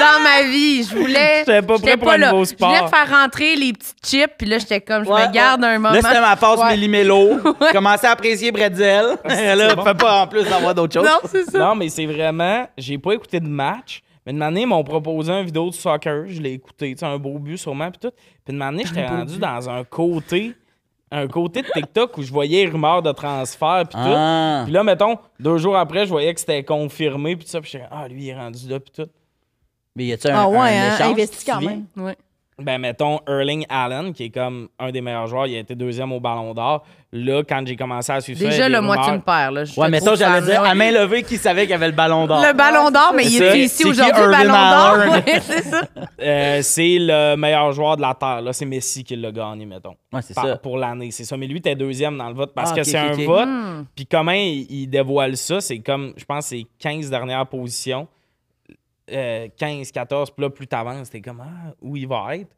dans 0.00 0.22
ma 0.22 0.42
vie. 0.42 0.82
Je 0.84 0.94
voulais. 0.96 1.38
J'étais 1.46 1.62
pas 1.62 1.78
prêt 1.78 1.96
pour 1.96 2.10
un 2.10 2.18
nouveau 2.18 2.44
Je 2.44 2.54
voulais 2.58 2.76
sport. 2.78 2.90
faire 2.90 3.10
rentrer 3.10 3.56
les 3.56 3.72
petites 3.72 3.96
chips, 4.04 4.32
puis 4.38 4.46
là, 4.48 4.58
j'étais 4.58 4.80
comme, 4.80 5.04
je 5.04 5.10
me 5.10 5.32
garde 5.32 5.62
un 5.64 5.78
moment. 5.78 5.94
Là, 5.94 6.00
c'était 6.02 6.20
ma 6.20 6.36
phase 6.36 6.58
Ouais. 6.58 6.70
Méli-Mélo. 6.70 7.38
Commencer 7.72 8.06
à 8.06 8.12
apprécier 8.12 8.50
Bretzel. 8.52 9.16
là, 9.24 9.68
fais 9.84 9.94
pas 9.94 10.22
en 10.22 10.26
plus 10.26 10.44
d'avoir 10.44 10.74
d'autres 10.74 10.94
choses. 10.94 11.06
non, 11.08 11.18
c'est 11.30 11.44
ça. 11.50 11.58
Non, 11.58 11.74
mais 11.74 11.88
c'est 11.88 12.06
vraiment. 12.06 12.66
J'ai 12.78 12.98
pas 12.98 13.12
écouté 13.12 13.40
de 13.40 13.48
match. 13.48 14.02
Mais 14.26 14.32
de 14.32 14.40
année, 14.40 14.62
ils 14.62 14.66
m'ont 14.66 14.84
proposé 14.84 15.32
une 15.32 15.44
vidéo 15.44 15.70
de 15.70 15.74
soccer. 15.74 16.26
Je 16.26 16.40
l'ai 16.40 16.52
écouté. 16.52 16.94
Tu 16.94 17.00
sais, 17.00 17.06
un 17.06 17.18
beau 17.18 17.38
but 17.38 17.58
sûrement. 17.58 17.90
Puis 17.90 18.00
tout. 18.00 18.16
Puis 18.44 18.56
de 18.56 18.60
année, 18.60 18.84
j'étais 18.86 19.06
rendu 19.06 19.38
dans 19.38 19.68
un 19.68 19.84
côté. 19.84 20.54
Un 21.10 21.28
côté 21.28 21.62
de 21.62 21.68
TikTok 21.68 22.18
où 22.18 22.22
je 22.22 22.32
voyais 22.32 22.64
les 22.64 22.70
rumeurs 22.70 23.02
de 23.02 23.12
transfert. 23.12 23.84
Puis 23.88 24.00
tout. 24.00 24.14
Ah. 24.14 24.62
Puis 24.64 24.72
là, 24.72 24.82
mettons, 24.82 25.18
deux 25.38 25.58
jours 25.58 25.76
après, 25.76 26.06
je 26.06 26.10
voyais 26.10 26.32
que 26.32 26.40
c'était 26.40 26.64
confirmé. 26.64 27.36
Puis 27.36 27.44
tout 27.44 27.50
ça. 27.50 27.60
Puis 27.60 27.70
j'étais, 27.72 27.86
ah, 27.90 28.08
lui, 28.08 28.24
il 28.24 28.28
est 28.30 28.34
rendu 28.34 28.68
là. 28.68 28.80
Puis 28.80 28.92
tout. 28.92 29.10
Mais 29.94 30.06
y 30.06 30.12
a-tu 30.12 30.28
un, 30.28 30.34
Ah 30.34 30.48
ouais, 30.48 30.58
un 30.58 30.62
hein, 30.62 30.94
échange, 30.94 31.12
investi 31.12 31.44
quand 31.44 31.60
même. 31.60 31.84
Ouais. 31.96 32.16
Ben, 32.58 32.78
mettons, 32.78 33.18
Erling 33.26 33.66
Allen, 33.68 34.12
qui 34.12 34.24
est 34.24 34.30
comme 34.30 34.68
un 34.78 34.90
des 34.90 35.00
meilleurs 35.00 35.26
joueurs. 35.26 35.46
Il 35.46 35.56
a 35.56 35.58
été 35.58 35.74
deuxième 35.74 36.12
au 36.12 36.20
Ballon 36.20 36.54
d'Or. 36.54 36.84
Là, 37.16 37.44
quand 37.48 37.64
j'ai 37.64 37.76
commencé 37.76 38.10
à 38.10 38.20
suivre 38.20 38.40
ça. 38.40 38.48
Déjà, 38.48 38.64
a 38.64 38.68
le 38.68 38.80
des 38.80 38.80
moi, 38.80 38.96
tu 39.04 39.12
me 39.12 39.20
perds. 39.20 39.52
Là. 39.52 39.64
Je 39.64 39.80
Ouais, 39.80 39.88
mais 39.88 40.00
ça, 40.00 40.16
j'allais 40.16 40.44
dire, 40.44 40.64
à 40.64 40.74
main 40.74 40.90
levée, 40.90 41.22
qui 41.22 41.36
savait 41.36 41.62
qu'il 41.62 41.70
y 41.70 41.74
avait 41.74 41.86
le 41.86 41.92
ballon 41.92 42.26
d'or? 42.26 42.42
Le 42.44 42.52
ballon 42.52 42.90
d'or, 42.90 43.12
mais 43.14 43.24
il 43.24 43.40
est 43.40 43.60
ici 43.60 43.84
aujourd'hui, 43.84 44.20
le 44.20 44.30
ballon 44.30 44.52
d'or? 44.52 45.14
Ouais, 45.24 45.40
c'est 45.40 45.62
ça. 45.62 45.82
Euh, 46.20 46.62
c'est 46.62 46.96
le 46.98 47.36
meilleur 47.36 47.72
joueur 47.72 47.96
de 47.96 48.02
la 48.02 48.14
Terre. 48.14 48.40
Là, 48.40 48.52
c'est 48.52 48.64
Messi 48.64 49.04
qui 49.04 49.14
l'a 49.14 49.30
gagné, 49.30 49.66
mettons. 49.66 49.94
Ouais, 50.12 50.22
c'est 50.22 50.32
ça. 50.32 50.56
Pour 50.56 50.78
l'année, 50.78 51.10
c'est 51.10 51.24
ça. 51.24 51.36
Mais 51.36 51.46
lui, 51.46 51.60
t'es 51.60 51.74
deuxième 51.74 52.16
dans 52.16 52.28
le 52.28 52.34
vote 52.34 52.52
parce 52.54 52.72
Ah, 52.72 52.74
que 52.74 52.82
c'est 52.82 52.96
un 52.96 53.12
vote. 53.12 53.46
Hmm. 53.46 53.84
Puis 53.94 54.06
comment 54.06 54.32
il, 54.32 54.66
il 54.70 54.86
dévoile 54.88 55.36
ça, 55.36 55.60
c'est 55.60 55.80
comme, 55.80 56.14
je 56.16 56.24
pense, 56.24 56.46
c'est 56.46 56.64
15 56.78 57.10
dernières 57.10 57.46
positions. 57.46 58.08
Euh, 59.12 59.48
15, 59.56 59.92
14, 59.92 60.30
puis 60.30 60.42
là, 60.42 60.50
plus 60.50 60.66
t'avances, 60.66 61.10
t'es 61.10 61.20
comme, 61.20 61.42
ah, 61.42 61.74
où 61.82 61.96
il 61.96 62.08
va 62.08 62.36
être? 62.36 62.50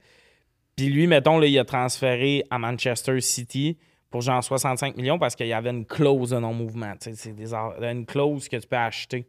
Puis 0.76 0.86
lui, 0.86 1.06
mettons, 1.06 1.38
là, 1.38 1.46
il 1.46 1.58
a 1.58 1.64
transféré 1.64 2.44
à 2.50 2.58
Manchester 2.58 3.20
City 3.20 3.76
pour 4.10 4.20
genre 4.20 4.42
65 4.42 4.96
millions 4.96 5.18
parce 5.18 5.34
qu'il 5.34 5.46
y 5.48 5.52
avait 5.52 5.70
une 5.70 5.84
clause 5.84 6.30
de 6.30 6.38
non-mouvement. 6.38 6.94
C'est 7.00 7.34
des, 7.34 7.52
une 7.54 8.06
clause 8.06 8.48
que 8.48 8.56
tu 8.56 8.66
peux 8.66 8.76
acheter. 8.76 9.26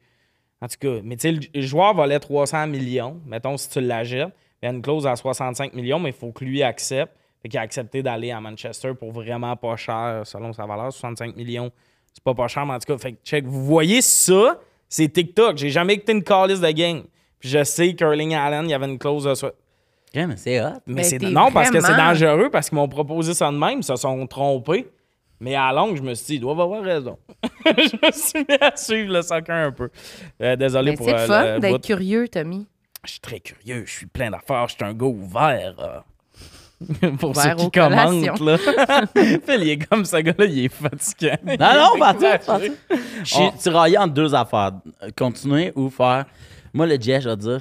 En 0.62 0.68
tout 0.68 0.78
cas, 0.80 1.02
mais 1.04 1.16
tu 1.18 1.22
sais, 1.22 1.32
le- 1.54 1.62
joueur 1.62 1.94
valait 1.94 2.20
300 2.20 2.68
millions, 2.68 3.20
mettons, 3.26 3.58
si 3.58 3.70
tu 3.70 3.82
l'achètes. 3.82 4.30
Il 4.62 4.66
y 4.66 4.70
a 4.70 4.72
une 4.72 4.82
clause 4.82 5.06
à 5.06 5.16
65 5.16 5.74
millions, 5.76 6.00
mais 6.00 6.10
il 6.10 6.16
faut 6.16 6.32
que 6.32 6.44
lui 6.44 6.64
accepte. 6.64 7.14
Fait 7.44 7.50
qu'il 7.50 7.60
a 7.60 7.62
accepté 7.62 8.02
d'aller 8.02 8.32
à 8.32 8.42
Manchester 8.42 8.94
pour 8.96 9.12
vraiment 9.12 9.56
pas 9.56 9.76
cher, 9.76 10.22
selon 10.26 10.52
sa 10.54 10.66
valeur, 10.66 10.92
65 10.92 11.36
millions. 11.36 11.72
C'est 12.12 12.24
pas 12.24 12.34
pas 12.34 12.48
cher, 12.48 12.66
mais 12.66 12.74
en 12.74 12.80
tout 12.80 12.92
cas, 12.92 12.98
fait 12.98 13.12
que 13.14 13.24
check. 13.24 13.46
Vous 13.46 13.64
voyez 13.64 14.02
ça, 14.02 14.60
c'est 14.90 15.08
TikTok. 15.10 15.58
J'ai 15.58 15.70
jamais 15.70 15.94
écouté 15.94 16.14
une 16.14 16.24
calice 16.24 16.60
de 16.60 16.72
game. 16.72 17.04
Puis 17.40 17.50
je 17.50 17.64
sais 17.64 17.94
qu'Erling 17.94 18.34
Allen, 18.34 18.66
il 18.66 18.72
y 18.72 18.74
avait 18.74 18.88
une 18.88 18.98
clause 18.98 19.26
de 19.26 19.36
mais 20.26 20.38
c'est 20.38 20.62
hot. 20.62 20.80
Mais 20.88 20.96
Ben, 20.96 21.04
c'est 21.04 21.20
non, 21.20 21.52
parce 21.52 21.70
que 21.70 21.80
c'est 21.82 21.96
dangereux, 21.96 22.50
parce 22.50 22.70
qu'ils 22.70 22.78
m'ont 22.78 22.88
proposé 22.88 23.34
ça 23.34 23.52
de 23.52 23.58
même, 23.58 23.80
ils 23.80 23.84
se 23.84 23.96
sont 23.96 24.26
trompés. 24.28 24.88
Mais 25.40 25.54
à 25.56 25.72
longue, 25.72 25.96
je 25.98 26.02
me 26.02 26.16
suis 26.16 26.26
dit, 26.26 26.36
ils 26.36 26.40
doivent 26.40 26.60
avoir 26.62 26.82
raison. 26.82 27.20
je 27.66 28.08
me 28.08 28.12
suis 28.12 28.40
mis 28.50 28.58
à 28.60 28.76
suivre 28.76 29.14
le 29.14 29.22
soccer 29.22 29.68
un 29.68 29.72
peu. 29.72 29.90
Euh, 30.42 30.56
désolé 30.56 30.92
Mais 30.92 30.98
pour 30.98 31.06
c'est 31.06 31.14
euh, 31.16 31.28
fun 31.28 31.54
le 31.56 31.60
d'être 31.60 31.74
bout. 31.74 31.84
curieux, 31.86 32.28
Tommy. 32.28 32.66
Je 33.06 33.12
suis 33.12 33.20
très 33.20 33.40
curieux, 33.40 33.84
je 33.86 33.92
suis 33.92 34.06
plein 34.08 34.32
d'affaires, 34.32 34.68
je 34.68 34.74
suis 34.74 34.84
un 34.84 34.94
gars 34.94 35.06
ouvert. 35.06 35.76
euh. 35.80 36.00
Pour 37.20 37.36
ceux 37.36 37.56
qui 37.56 37.72
commentent, 37.72 38.40
là. 38.40 38.58
Phil, 39.16 39.62
il 39.62 39.70
est 39.70 39.78
comme 39.88 40.06
ce 40.06 40.18
gars-là, 40.18 40.46
il 40.46 40.66
est 40.66 40.74
fatiguant. 40.74 41.38
Non, 41.46 41.56
non, 41.58 42.00
pas 42.00 42.14
tout. 42.14 42.74
Je 43.24 43.34
suis 43.34 43.52
tiraillé 43.60 43.98
entre 43.98 44.14
deux 44.14 44.34
affaires. 44.36 44.74
Euh, 45.04 45.10
Continuer 45.18 45.72
ou 45.76 45.90
faire. 45.90 46.26
Moi, 46.74 46.86
le 46.86 47.00
jet, 47.00 47.20
je 47.22 47.30
vais 47.30 47.36
dire, 47.38 47.60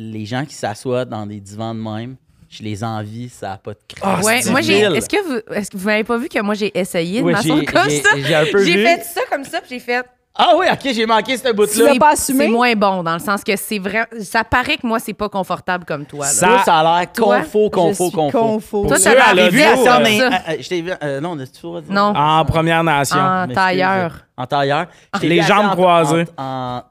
les 0.00 0.24
gens 0.26 0.44
qui 0.44 0.54
s'assoient 0.54 1.04
dans 1.04 1.26
des 1.26 1.40
divans 1.40 1.74
de 1.74 1.80
même, 1.80 2.16
je 2.48 2.62
les 2.62 2.82
envie, 2.82 3.28
ça 3.28 3.50
n'a 3.50 3.56
pas 3.58 3.72
de 3.74 3.78
crise. 3.86 4.02
Ah, 4.04 4.20
Ouais, 4.24 4.40
moi 4.50 4.60
j'ai. 4.60 4.80
Est-ce 4.80 5.08
que 5.08 5.22
vous, 5.24 5.54
est-ce 5.54 5.70
que 5.70 5.76
vous 5.76 5.86
n'avez 5.88 6.04
pas 6.04 6.16
vu 6.18 6.28
que 6.28 6.40
moi 6.40 6.54
j'ai 6.54 6.76
essayé 6.76 7.20
de 7.20 7.26
Oui, 7.26 7.32
m'asseoir 7.32 7.58
j'ai- 7.60 7.64
comme 7.66 7.88
j'ai- 7.90 8.02
ça? 8.02 8.08
j'ai 8.16 8.34
un 8.34 8.44
peu 8.50 8.64
J'ai 8.64 8.84
fait 8.84 9.02
ça 9.04 9.20
comme 9.30 9.44
ça, 9.44 9.60
puis 9.60 9.70
j'ai 9.70 9.78
fait. 9.78 10.04
Ah 10.34 10.54
oui, 10.56 10.66
ok, 10.72 10.92
j'ai 10.94 11.06
manqué 11.06 11.36
ce 11.36 11.42
Tu 11.48 11.52
bout-là. 11.52 11.92
l'as 11.92 11.98
pas 11.98 12.12
assumé? 12.12 12.44
C'est 12.46 12.50
moins 12.50 12.74
bon 12.74 13.02
dans 13.02 13.14
le 13.14 13.18
sens 13.18 13.42
que 13.44 13.54
c'est 13.56 13.80
vrai. 13.80 14.06
Ça 14.20 14.42
paraît 14.44 14.76
que 14.78 14.86
moi 14.86 14.98
c'est 15.00 15.12
pas 15.12 15.28
confortable 15.28 15.84
comme 15.84 16.06
toi. 16.06 16.24
là. 16.24 16.30
Ça- 16.30 16.46
Toi, 16.46 16.62
ça 16.64 16.78
a 16.78 17.00
l'air 17.00 17.12
confo, 17.12 17.68
confo, 17.68 18.10
confo. 18.10 18.38
confo. 18.38 18.86
Toi, 18.86 18.96
Pour 18.96 19.04
t'as 19.04 19.32
l'air 19.34 19.72
à 19.72 19.76
ça, 19.84 20.00
mais. 20.00 20.18
ça. 20.18 20.26
euh, 20.48 20.56
je 20.60 20.68
t'ai 20.68 20.82
vu. 20.82 20.90
non, 21.20 21.36
que 21.36 21.44
tu 21.44 21.72
vas 21.72 21.80
dire? 21.80 21.92
Non. 21.92 22.12
En 22.16 22.44
Première 22.44 22.82
Nation. 22.84 23.18
En 23.18 23.48
tailleur. 23.48 24.12
En 24.36 24.46
tailleur. 24.46 24.86
Les 25.22 25.42
jambes 25.42 25.72
croisées. 25.72 26.24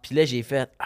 Puis 0.04 0.15
là, 0.15 0.26
j'ai 0.26 0.43
fait. 0.43 0.69
Ah, 0.80 0.86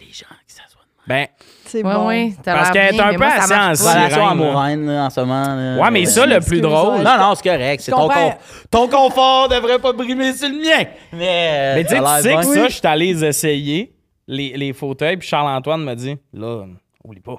les 0.00 0.06
gens 0.06 0.26
qui 0.46 0.54
s'assoient 0.54 0.80
de 0.82 0.97
Ben, 1.08 1.26
C'est 1.64 1.82
Ouais, 1.84 1.94
bon. 1.94 2.06
ouais, 2.08 2.32
t'as 2.42 2.54
Parce 2.54 2.70
qu'elle 2.70 2.94
est 2.94 3.00
un 3.00 3.14
peu 3.14 3.24
assez 3.24 3.52
en 3.54 3.68
Relation 3.70 4.26
amoureuse, 4.28 4.78
là, 4.86 5.04
en 5.06 5.10
ce 5.10 5.20
moment. 5.20 5.54
là. 5.54 5.78
ouais, 5.82 5.90
mais 5.90 6.04
ça, 6.04 6.26
le 6.26 6.38
plus 6.40 6.60
drôle. 6.60 7.02
Non, 7.02 7.18
non, 7.18 7.34
c'est 7.34 7.48
correct. 7.48 7.80
C'est 7.80 7.90
Je 7.92 7.96
ton, 7.96 8.02
comprends. 8.02 8.30
con- 8.30 8.36
ton 8.70 8.88
confort 8.88 9.48
devrait 9.48 9.78
pas 9.78 9.92
brimer 9.92 10.32
sur 10.34 10.48
le 10.48 10.56
mien. 10.56 10.84
Mais, 11.12 11.74
Mais 11.76 11.84
tu 11.84 11.90
sais, 11.90 11.96
que 12.36 12.42
ça, 12.42 12.68
je 12.68 12.74
suis 12.74 12.86
allé 12.86 13.12
les 13.14 13.24
essayer, 13.24 13.94
les, 14.26 14.56
les 14.56 14.72
fauteuils, 14.72 15.16
puis 15.16 15.26
Charles-Antoine 15.28 15.82
me 15.84 15.94
dit 15.94 16.16
Là, 16.34 16.64
oublie 17.04 17.20
pas, 17.20 17.36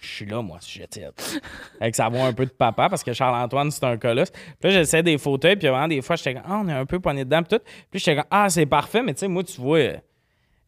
je 0.00 0.08
suis 0.08 0.26
là, 0.26 0.40
moi, 0.42 0.56
si 0.60 0.78
j'étais. 0.78 1.06
Avec 1.80 1.94
sa 1.94 2.08
voix 2.08 2.24
un 2.24 2.32
peu 2.32 2.46
de 2.46 2.50
papa, 2.50 2.88
parce 2.88 3.02
que 3.04 3.12
Charles-Antoine, 3.12 3.70
c'est 3.70 3.84
un 3.84 3.96
colosse. 3.98 4.30
Puis 4.30 4.40
là, 4.64 4.70
j'essaie 4.70 5.02
des 5.02 5.18
fauteuils, 5.18 5.56
puis 5.56 5.68
vraiment, 5.68 5.88
des 5.88 6.00
fois, 6.02 6.16
j'étais 6.16 6.34
comme 6.34 6.42
Ah, 6.48 6.60
on 6.64 6.68
est 6.68 6.72
un 6.72 6.86
peu 6.86 6.98
poigné 6.98 7.24
dedans, 7.24 7.42
puis 7.42 7.58
tout. 7.58 7.64
Puis 7.90 8.00
j'étais 8.00 8.16
comme 8.16 8.26
Ah, 8.30 8.48
c'est 8.48 8.66
parfait, 8.66 9.02
mais 9.02 9.12
tu 9.14 9.20
sais, 9.20 9.28
moi, 9.28 9.42
tu 9.44 9.60
vois. 9.60 9.78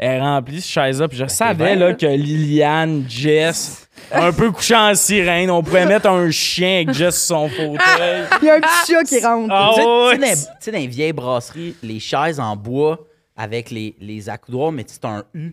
Euh, 0.02 0.04
Elle 0.07 0.11
est 0.16 0.20
remplie, 0.20 0.61
cette 0.61 0.70
chaise-là. 0.70 1.09
Puis 1.09 1.18
je 1.18 1.26
savais 1.26 1.54
bien, 1.54 1.74
là, 1.76 1.94
que 1.94 2.07
Liliane, 2.07 3.04
Jess, 3.09 3.88
un 4.12 4.33
peu 4.33 4.50
couché 4.50 4.74
en 4.74 4.94
sirène, 4.94 5.50
on 5.50 5.62
pourrait 5.62 5.87
mettre 5.87 6.09
un 6.09 6.30
chien 6.30 6.83
avec 6.83 6.92
Jess 6.92 7.16
sur 7.26 7.37
son 7.37 7.48
fauteuil. 7.48 8.24
Il 8.42 8.46
y 8.46 8.50
a 8.50 8.54
un 8.54 8.61
petit 8.61 8.92
chat 8.92 9.02
qui 9.04 9.24
rentre. 9.24 9.54
Ah 9.54 9.70
Tu 9.74 9.80
sais- 9.80 9.87
ouais. 9.87 10.16
tu 10.18 10.20
sais, 10.24 10.35
dans, 10.35 10.40
tu 10.42 10.48
sais, 10.61 10.72
dans 10.72 10.78
les 10.78 10.87
vieilles 10.87 11.12
brasseries, 11.12 11.76
les 11.83 12.00
chaises 12.00 12.40
en 12.40 12.57
bois 12.57 12.98
avec 13.37 13.70
les, 13.70 13.94
les 14.00 14.28
accoudoirs, 14.28 14.72
mais 14.72 14.85
c'est 14.87 15.04
un 15.04 15.24
U. 15.35 15.52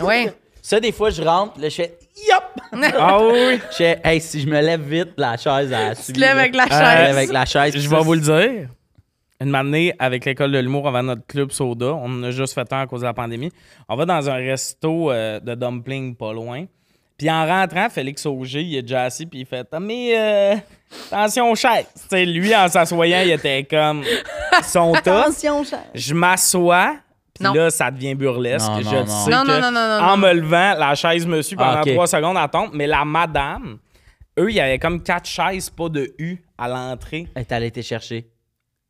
Ouais. 0.00 0.32
Ça, 0.60 0.80
des 0.80 0.92
fois, 0.92 1.08
je 1.10 1.22
rentre, 1.22 1.58
là, 1.60 1.68
je 1.68 1.74
fais 1.76 1.96
Yop! 2.28 2.82
Ah 2.98 3.18
oui! 3.22 3.58
Je 3.70 3.76
fais 3.76 4.00
Hey, 4.04 4.20
si 4.20 4.40
je 4.40 4.46
me 4.46 4.60
lève 4.60 4.82
vite, 4.82 5.12
la 5.16 5.36
chaise, 5.36 5.72
elle 5.72 5.96
Tu 6.04 6.12
te 6.12 6.20
lèves 6.20 6.36
avec 6.36 6.54
la 6.54 6.64
lève 6.66 6.78
chaise. 6.78 7.16
avec 7.16 7.32
la 7.32 7.44
chaise. 7.46 7.74
Je 7.76 7.88
vais 7.88 8.00
vous 8.00 8.14
le 8.14 8.20
dire. 8.20 8.68
Une 9.40 9.50
matinée, 9.50 9.94
avec 10.00 10.24
l'école 10.24 10.50
de 10.50 10.58
l'humour 10.58 10.88
avant 10.88 11.02
notre 11.04 11.24
club 11.26 11.52
soda, 11.52 11.94
on 11.94 12.06
en 12.06 12.22
a 12.24 12.30
juste 12.32 12.54
fait 12.54 12.72
un 12.72 12.80
à 12.80 12.86
cause 12.88 13.00
de 13.02 13.06
la 13.06 13.14
pandémie. 13.14 13.52
On 13.88 13.94
va 13.94 14.04
dans 14.04 14.28
un 14.28 14.34
resto 14.34 15.12
euh, 15.12 15.38
de 15.38 15.54
dumpling 15.54 16.16
pas 16.16 16.32
loin. 16.32 16.64
Puis 17.16 17.30
en 17.30 17.46
rentrant, 17.46 17.88
Félix 17.88 18.26
Auger, 18.26 18.62
il 18.62 18.76
est 18.76 18.82
déjà 18.82 19.02
assis, 19.04 19.26
puis 19.26 19.40
il 19.40 19.46
fait 19.46 19.66
Ah, 19.72 19.78
Mais 19.80 20.16
euh, 20.18 20.54
attention, 21.12 21.54
chaise. 21.54 21.86
Tu 21.94 22.00
sais, 22.10 22.24
lui, 22.26 22.54
en 22.54 22.68
s'assoyant, 22.68 23.20
il 23.24 23.30
était 23.30 23.64
comme 23.64 24.02
son 24.64 24.92
top. 24.92 25.06
Attention, 25.26 25.62
cher. 25.64 25.84
Je 25.94 26.14
m'assois, 26.14 26.96
puis 27.34 27.44
Non. 27.44 27.52
là, 27.54 27.70
ça 27.70 27.90
devient 27.92 28.14
burlesque. 28.16 28.68
Non, 28.68 28.80
je 28.80 28.96
non, 28.96 29.06
sais 29.06 29.30
Non, 29.30 29.42
que 29.42 29.48
non, 29.48 29.60
non, 29.60 29.70
non, 29.72 29.88
non, 29.88 30.04
En 30.04 30.16
non. 30.16 30.26
me 30.28 30.32
levant, 30.32 30.74
la 30.78 30.94
chaise 30.96 31.26
me 31.26 31.42
suit 31.42 31.56
pendant 31.56 31.80
Ah, 31.80 31.84
trois 31.84 32.06
secondes 32.08 32.36
à 32.36 32.46
tombe. 32.48 32.70
Mais 32.72 32.86
la 32.88 33.04
madame, 33.04 33.78
eux, 34.38 34.50
il 34.50 34.56
y 34.56 34.60
avait 34.60 34.78
comme 34.80 35.02
quatre 35.02 35.26
chaises, 35.28 35.70
pas 35.70 35.88
de 35.88 36.12
U 36.18 36.38
à 36.56 36.68
l'entrée 36.68 37.26
Elle 37.36 37.42
est 37.42 37.52
allée 37.52 37.70
te 37.70 37.82
chercher. 37.82 38.28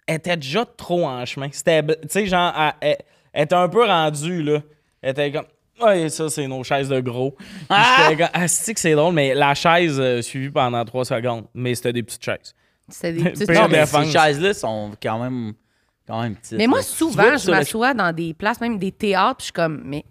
Elle 0.08 0.16
était 0.16 0.36
déjà 0.36 0.64
trop 0.64 1.06
en 1.06 1.24
chemin. 1.24 1.48
C'était, 1.52 1.82
tu 1.84 1.94
sais, 2.08 2.26
genre, 2.26 2.52
elle, 2.58 2.72
elle- 2.80 2.98
elle 3.32 3.44
était 3.44 3.54
un 3.54 3.68
peu 3.68 3.84
rendue, 3.86 4.42
là. 4.42 4.60
Elle 5.02 5.10
était 5.10 5.30
comme, 5.30 5.44
ouais, 5.86 6.08
ça, 6.08 6.28
c'est 6.28 6.48
nos 6.48 6.64
chaises 6.64 6.88
de 6.88 6.98
gros. 7.00 7.32
Puis 7.32 7.78
J'étais 7.98 8.16
comme, 8.16 8.30
ah, 8.32 8.48
c'est 8.48 8.74
que 8.74 8.80
c'est 8.80 8.94
drôle, 8.94 9.14
mais 9.14 9.34
la 9.34 9.54
chaise 9.54 10.00
euh, 10.00 10.20
suivie 10.22 10.50
pendant 10.50 10.84
trois 10.84 11.04
secondes. 11.04 11.44
Mais 11.54 11.74
c'était 11.76 11.92
des 11.92 12.02
petites 12.02 12.24
chaises. 12.24 12.54
C'est 12.88 13.12
des 13.12 13.22
petites 13.30 13.48
Non, 13.50 13.62
choses. 13.62 13.70
mais 13.70 13.86
ces 13.86 14.10
chaises-là 14.10 14.54
sont 14.54 14.92
quand 15.00 15.18
même, 15.22 15.52
quand 16.06 16.22
même 16.22 16.34
petites. 16.36 16.56
Mais 16.58 16.66
moi, 16.66 16.78
là. 16.78 16.84
souvent, 16.84 17.36
je 17.36 17.50
m'assois 17.50 17.92
dans 17.94 18.12
des 18.12 18.32
places, 18.34 18.60
même 18.60 18.78
des 18.78 18.90
théâtres, 18.92 19.36
puis 19.36 19.42
je 19.42 19.44
suis 19.46 19.52
comme, 19.52 19.82
mais 19.84 20.04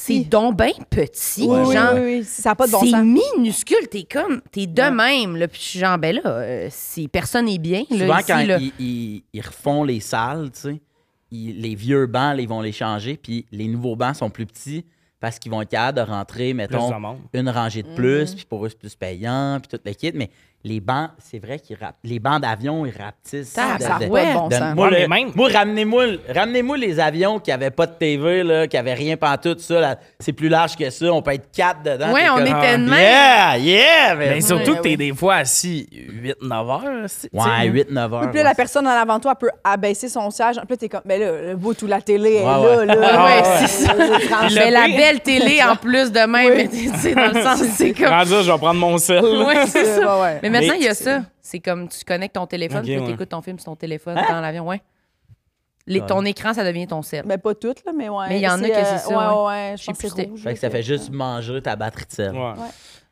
c'est 0.00 0.20
donc 0.20 0.56
bien 0.56 0.70
petit. 0.88 1.42
Oui, 1.46 1.72
genre, 1.72 1.94
oui, 1.94 2.00
oui, 2.18 2.24
ça 2.24 2.54
pas 2.54 2.66
de 2.66 2.72
bon 2.72 2.80
c'est 2.84 3.02
minuscule. 3.02 3.88
T'es 3.90 4.04
comme, 4.04 4.40
t'es 4.52 4.66
de 4.66 4.82
même. 4.82 5.36
Là, 5.36 5.48
puis 5.48 5.60
je 5.60 5.66
suis 5.66 5.78
genre, 5.80 5.98
ben 5.98 6.14
là, 6.14 6.22
euh, 6.24 6.68
si 6.70 7.08
personne 7.08 7.46
n'est 7.46 7.58
bien. 7.58 7.82
Là, 7.90 7.98
Souvent, 7.98 8.16
ici, 8.18 8.26
quand 8.28 8.46
là. 8.46 8.58
ils, 8.60 8.72
ils- 8.78 9.22
ils 9.32 9.40
refont 9.40 9.82
les 9.82 9.98
salles, 10.00 10.50
tu 10.52 10.60
sais, 10.60 10.80
ils- 11.32 11.60
les 11.60 11.74
vieux 11.74 12.06
bancs, 12.06 12.36
là, 12.36 12.40
ils 12.42 12.48
vont 12.48 12.60
les 12.60 12.72
changer, 12.72 13.16
puis 13.16 13.44
les 13.50 13.66
nouveaux 13.66 13.96
bancs 13.96 14.14
sont 14.14 14.30
plus 14.30 14.46
petits 14.46 14.84
parce 15.20 15.40
qu'ils 15.40 15.50
vont 15.50 15.62
être 15.62 15.70
capables 15.70 15.98
de 15.98 16.02
rentrer, 16.12 16.54
mettons, 16.54 16.90
de 16.90 17.38
une 17.40 17.48
rangée 17.48 17.82
de 17.82 17.88
Mm. 17.90 17.94
plus, 17.96 18.34
puis 18.36 18.44
pour 18.48 18.64
eux, 18.64 18.68
c'est 18.68 18.78
plus 18.78 18.94
payant, 18.94 19.58
puis 19.60 19.76
tout 19.76 19.82
le 19.84 19.92
kit. 19.94 20.12
Mais 20.14 20.30
les 20.64 20.80
bancs, 20.80 21.10
c'est 21.18 21.38
vrai 21.38 21.58
qu'ils 21.60 21.76
rap- 21.80 21.94
les 22.04 22.18
bancs 22.18 22.42
d'avion, 22.42 22.84
ils 22.84 22.92
rapetissent. 22.92 23.48
Ça 23.52 23.66
n'a 23.68 23.78
de- 23.78 23.84
pas 23.84 23.98
de 24.24 24.32
bon 24.34 24.48
de- 24.48 24.54
sens. 24.54 24.74
moi, 24.74 24.88
Ouais, 24.88 25.06
même- 25.08 25.30
moi, 25.34 25.48
ramenez-moi 25.52 26.04
ramenez-moi 26.28 26.76
les 26.76 26.98
avions 27.00 27.38
qui 27.38 27.50
n'avaient 27.50 27.70
pas 27.70 27.86
de 27.86 27.92
TV, 27.92 28.42
là, 28.42 28.66
qui 28.66 28.76
n'avaient 28.76 28.94
rien 28.94 29.16
pantoute, 29.16 29.60
ça, 29.60 29.80
là, 29.80 29.96
c'est 30.18 30.32
plus 30.32 30.48
large 30.48 30.76
que 30.76 30.90
ça, 30.90 31.06
on 31.12 31.22
peut 31.22 31.32
être 31.34 31.50
quatre 31.52 31.82
dedans. 31.84 32.12
Ouais, 32.12 32.24
t'es 32.24 32.30
on 32.30 32.34
comme, 32.36 32.46
était 32.46 32.78
de 32.78 32.82
même. 32.90 33.00
Yeah, 33.00 33.56
yeah! 33.58 34.14
mais- 34.16 34.30
Mais 34.30 34.40
surtout 34.40 34.72
Ouais, 34.72 34.76
que 34.78 34.82
t'es 34.82 34.88
oui. 34.90 34.96
des 34.96 35.14
fois 35.14 35.36
assis 35.36 35.88
8-9 35.92 36.68
heures. 36.68 36.82
tu 37.08 37.28
ouais, 37.32 37.66
8-9 37.68 38.12
heures. 38.12 38.20
Puis 38.22 38.28
là, 38.28 38.32
ouais, 38.34 38.42
la 38.42 38.54
personne 38.54 38.86
en 38.86 38.90
avant 38.90 39.20
toi 39.20 39.34
peut 39.36 39.50
abaisser 39.62 40.08
son 40.08 40.30
siège. 40.30 40.56
Puis 40.56 40.66
là, 40.70 40.76
t'es 40.76 40.88
comme, 40.88 41.00
mais 41.04 41.18
là, 41.18 41.30
le 41.50 41.56
bout 41.56 41.80
où 41.82 41.86
la 41.86 42.00
télé 42.02 42.34
est 42.34 42.38
Ouais, 42.40 42.44
là, 42.44 42.76
ouais. 42.78 42.86
là. 42.86 42.94
Ah 43.12 43.24
ouais, 43.26 43.66
c'est 43.68 43.86
tranché. 44.28 44.54
Mais 44.58 44.70
la 44.70 44.88
belle 44.88 45.20
télé 45.20 45.60
en 45.62 45.76
plus 45.76 46.10
de 46.10 46.20
même, 46.26 46.68
tu 46.68 46.88
sais, 46.98 47.14
dans 47.14 47.32
le 47.32 47.42
sens, 47.42 47.62
c'est 47.76 47.92
comme. 47.92 48.08
Je 48.26 48.50
vais 48.50 48.58
prendre 48.58 48.80
mon 48.80 48.98
sel. 48.98 49.24
Ouais, 49.24 49.66
c'est 49.66 49.84
ça. 50.00 50.38
Mais 50.50 50.60
maintenant, 50.60 50.74
Mais 50.74 50.80
il 50.80 50.84
y 50.84 50.88
a 50.88 50.94
ça. 50.94 51.22
C'est 51.40 51.60
comme 51.60 51.88
tu 51.88 52.04
connectes 52.04 52.34
ton 52.34 52.46
téléphone, 52.46 52.78
Ok, 52.80 52.84
puis 52.84 52.98
ouais. 52.98 53.04
tu 53.06 53.12
écoutes 53.12 53.28
ton 53.28 53.42
film 53.42 53.58
sur 53.58 53.66
ton 53.66 53.76
téléphone 53.76 54.14
dans 54.28 54.40
l'avion, 54.40 54.66
ouais. 54.66 54.80
Les- 55.86 56.00
ton 56.04 56.22
écran, 56.26 56.52
ça 56.52 56.64
devient 56.64 56.86
ton 56.86 57.00
sel. 57.00 57.24
Mais 57.26 57.38
pas 57.38 57.54
toutes, 57.54 57.82
là, 57.86 57.92
mais 57.96 58.10
ouais. 58.10 58.28
Mais 58.28 58.38
il 58.40 58.42
y 58.42 58.48
en 58.48 58.62
a 58.62 58.68
que 58.68 58.74
c'est 58.74 58.80
euh, 58.82 58.98
ça, 58.98 59.08
Ouais, 59.08 59.16
ouais. 59.16 59.46
ouais, 59.70 59.74
Je 59.78 59.86
pense 59.86 59.96
que 59.96 60.02
sais 60.02 60.08
c'est 60.14 60.22
plus 60.24 60.30
rouge. 60.32 60.42
Fait 60.42 60.52
que 60.54 60.60
ça 60.60 60.68
fait 60.68 60.82
juste 60.82 61.10
manger 61.10 61.62
ta 61.62 61.76
batterie 61.76 62.04
de 62.04 62.12
sel. 62.12 62.32
Ouais. 62.34 62.52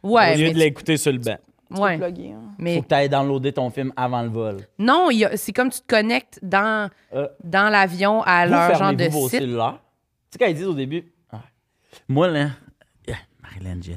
Ouais, 0.03 0.35
Au 0.35 0.39
lieu 0.39 0.49
de 0.49 0.53
tu- 0.53 0.59
l'écouter 0.59 0.97
sur 0.99 1.11
le 1.11 1.19
banc. 1.19 1.39
ouais. 1.71 1.95
Hein. 2.03 2.41
mais 2.59 2.77
Faut 2.77 2.83
que 2.83 2.89
tu 2.89 2.95
ailles 2.95 3.09
downloader 3.09 3.53
ton 3.55 3.71
film 3.71 3.95
avant 3.97 4.21
le 4.21 4.29
vol. 4.29 4.59
non, 4.79 5.09
il 5.11 5.19
y 5.21 5.25
a- 5.25 5.37
c'est 5.39 5.55
comme 5.55 5.71
tu 5.71 5.81
te 5.81 5.87
connectes 5.87 6.39
dans, 6.43 6.91
Euh, 7.15 7.27
dans 7.43 7.71
l'avion 7.71 8.21
à 8.25 8.45
leur 8.45 8.75
genre 8.75 8.93
de 8.93 9.07
vos 9.09 9.29
site. 9.31 9.39
cellulaires? 9.41 9.79
Tu 10.31 10.33
sais, 10.33 10.39
quand 10.45 10.51
ils 10.51 10.55
disent 10.57 10.67
au 10.69 10.75
début, 10.75 11.11
Ah, 11.33 11.41
moi, 12.09 12.29
là, 12.29 12.49
ah, 13.09 13.13
Marilyn, 13.43 13.81
je- 13.83 13.93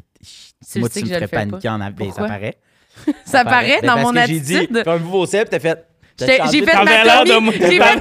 Tu 0.71 0.79
moi, 0.79 0.87
le 0.87 0.93
sais 0.93 1.01
tu 1.01 1.07
me 1.09 1.13
ferais 1.15 1.27
paniquer 1.27 1.67
en 1.69 1.81
avion. 1.81 2.05
Ben, 2.07 2.11
Ça 2.13 2.23
paraît. 2.25 2.55
Ça 3.25 3.43
paraît 3.43 3.81
dans 3.81 3.97
mon 3.97 4.11
que 4.13 4.25
J'ai 4.27 4.39
dit, 4.39 4.57
attitude. 4.57 4.83
fermez-vous 4.83 5.09
vos 5.11 5.25
celles, 5.25 5.45
puis 5.45 5.51
t'as 5.51 5.59
fait. 5.59 5.85
J'ai- 6.19 6.65
fait 6.65 6.73
ma 6.83 7.03
l'air 7.05 7.23
de 7.23 7.39
moi. 7.39 7.53
j'ai 7.57 7.61
fait 7.61 7.69
l'air 7.77 7.95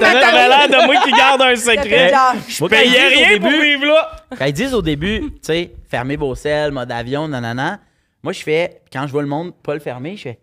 de 0.69 0.87
moi 0.87 0.97
qui 1.05 1.13
garde 1.13 1.41
un 1.43 1.55
secret. 1.55 2.13
Je 2.49 2.65
payais 2.65 2.85
disent 2.89 2.97
au 2.97 3.25
rien 3.29 3.39
pour 3.39 3.49
début- 3.51 3.63
vivre 3.63 3.85
là. 3.87 4.11
Quand 4.37 4.45
ils 4.47 4.53
disent 4.53 4.75
au 4.75 4.83
début, 4.83 5.21
tu 5.21 5.39
sais, 5.43 5.71
fermez 5.89 6.17
vos 6.17 6.35
selles, 6.35 6.73
mode 6.73 6.91
avion, 6.91 7.29
nanana, 7.29 7.79
moi, 8.25 8.33
je 8.33 8.43
fais, 8.43 8.83
quand 8.93 9.07
je 9.07 9.13
vois 9.13 9.23
le 9.23 9.29
monde 9.29 9.53
pas 9.63 9.75
le 9.75 9.79
fermer, 9.81 10.17
je 10.17 10.23
fais, 10.23 10.39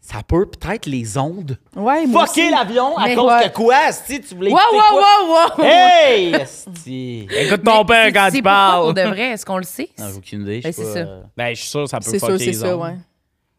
ça 0.00 0.18
peut 0.26 0.46
peut-être 0.46 0.86
les 0.86 1.18
ondes. 1.18 1.58
Ouais, 1.76 2.06
moi 2.06 2.26
Fucker 2.26 2.48
l'avion 2.50 2.96
à 2.96 3.14
cause 3.14 3.30
ouais. 3.30 3.48
de 3.48 3.52
quoi, 3.52 3.92
si 3.92 4.20
tu 4.22 4.34
voulais 4.34 4.50
Wow, 4.50 4.58
wow, 4.72 4.80
quoi? 4.90 5.02
wow, 5.28 5.36
wow! 5.58 5.64
Hey, 5.66 6.34
esti. 6.40 7.26
Écoute 7.30 7.62
ton 7.62 7.84
père 7.84 8.06
quand 8.12 8.28
C'est 8.30 8.38
il 8.38 8.42
pourquoi 8.42 8.58
parle. 8.58 8.82
pour 8.84 8.94
de 8.94 9.02
vrai? 9.02 9.22
Est-ce 9.32 9.44
qu'on 9.46 9.58
le 9.58 9.62
sait? 9.64 9.90
Non, 9.98 10.06
j'ai 10.10 10.16
aucune 10.16 10.42
idée. 10.42 10.60
je 10.62 10.68
Ben, 10.68 10.72
sais 10.72 10.82
c'est 10.82 10.88
pas, 10.88 10.92
ça. 10.94 10.98
euh, 11.00 11.20
Ben, 11.36 11.54
je 11.54 11.60
suis 11.60 11.68
sûr 11.70 11.84
que 11.84 11.90
ça 11.90 11.98
peut 11.98 12.04
C'est 12.10 12.18
sûr, 12.18 12.28
fucker 12.28 12.38
c'est 12.38 12.46
les 12.46 12.52
ça, 12.54 12.74
ondes. 12.76 12.82
ouais. 12.82 12.94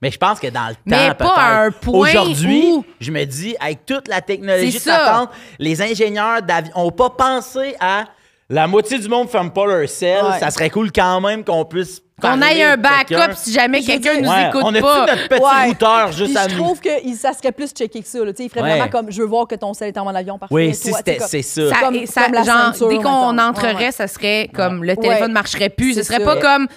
Mais 0.01 0.11
je 0.11 0.17
pense 0.17 0.39
que 0.39 0.47
dans 0.47 0.67
le 0.67 0.75
Mais 0.85 1.09
temps, 1.09 1.25
pas 1.27 1.33
à 1.35 1.61
un 1.63 1.71
peut-être. 1.71 1.79
point 1.81 2.09
Aujourd'hui, 2.09 2.63
où- 2.73 2.85
je 2.99 3.11
me 3.11 3.23
dis, 3.25 3.55
avec 3.59 3.85
toute 3.85 4.07
la 4.07 4.21
technologie 4.21 4.79
patente, 4.79 5.29
les 5.57 5.81
ingénieurs 5.81 6.41
d'avion 6.41 6.73
n'ont 6.75 6.91
pas 6.91 7.09
pensé 7.09 7.75
à 7.79 8.03
la 8.49 8.67
moitié 8.67 8.99
du 8.99 9.07
monde 9.07 9.25
ne 9.25 9.29
ferme 9.31 9.51
pas 9.51 9.65
leur 9.65 9.89
sel. 9.89 10.23
Ouais. 10.23 10.39
Ça 10.39 10.51
serait 10.51 10.69
cool 10.69 10.91
quand 10.91 11.21
même 11.21 11.43
qu'on 11.43 11.65
puisse. 11.65 12.01
Qu'on 12.21 12.41
aille 12.41 12.63
un 12.63 12.77
backup 12.77 13.33
si 13.35 13.51
jamais 13.51 13.81
Je 13.81 13.87
quelqu'un 13.87 14.21
nous 14.21 14.29
Ouais, 14.29 14.47
écoute 14.47 14.61
on 14.63 14.73
a 14.73 14.79
pas? 14.81 15.05
notre 15.05 15.27
petit 15.27 15.41
Ouais. 15.41 15.65
routeur 15.67 16.05
Puis 16.11 16.17
juste 16.17 16.37
à 16.37 16.47
je 16.47 16.55
nous. 16.55 16.63
trouve 16.63 16.79
que 16.79 16.89
ça 17.17 17.33
serait 17.33 17.51
plus 17.51 17.71
checké 17.71 18.01
que 18.01 18.07
ça. 18.07 18.19
Là. 18.19 18.31
Tu 18.31 18.37
sais, 18.37 18.43
Il 18.45 18.49
ferait 18.49 18.61
Ouais. 18.61 18.69
vraiment 18.77 18.87
comme 18.89 19.11
je 19.11 19.19
veux 19.21 19.27
voir 19.27 19.47
que 19.47 19.55
ton 19.55 19.73
sel 19.73 19.89
est 19.89 19.97
en 19.97 20.05
mode 20.05 20.15
avion 20.15 20.37
parfait. 20.37 20.55
Oui, 20.55 20.67
toi, 20.67 20.73
si 20.75 20.93
c'était- 20.93 21.17
c'est 21.27 21.41
ça. 21.41 21.69
Ça- 21.71 21.75
Comme- 21.81 21.95
et 21.95 22.05
ça- 22.05 22.23
comme 22.25 22.33
la 22.35 22.43
genre, 22.43 22.55
ceinture, 22.73 22.87
dès 22.89 22.97
qu'on 22.99 23.37
entrerait, 23.37 23.91
ça 23.91 24.07
serait 24.07 24.49
comme 24.53 24.83
le 24.85 24.95
téléphone 24.95 25.23
Ouais. 25.27 25.33
marcherait 25.33 25.69
plus. 25.69 25.93
Ce 25.95 26.03
serait 26.03 26.19
ça. 26.19 26.23
pas 26.23 26.37
comme 26.37 26.67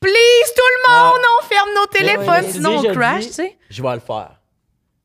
Please, 0.00 0.54
tout 0.56 0.62
le 0.86 0.92
monde, 0.92 1.20
on 1.38 1.42
ferme 1.44 1.68
nos 1.76 1.86
téléphones, 1.86 2.50
sinon 2.50 2.78
on 2.78 2.82
crash, 2.94 3.26
tu 3.26 3.32
sais. 3.32 3.56
Je 3.68 3.82
vais 3.82 3.92
le 3.94 4.00
faire. 4.00 4.36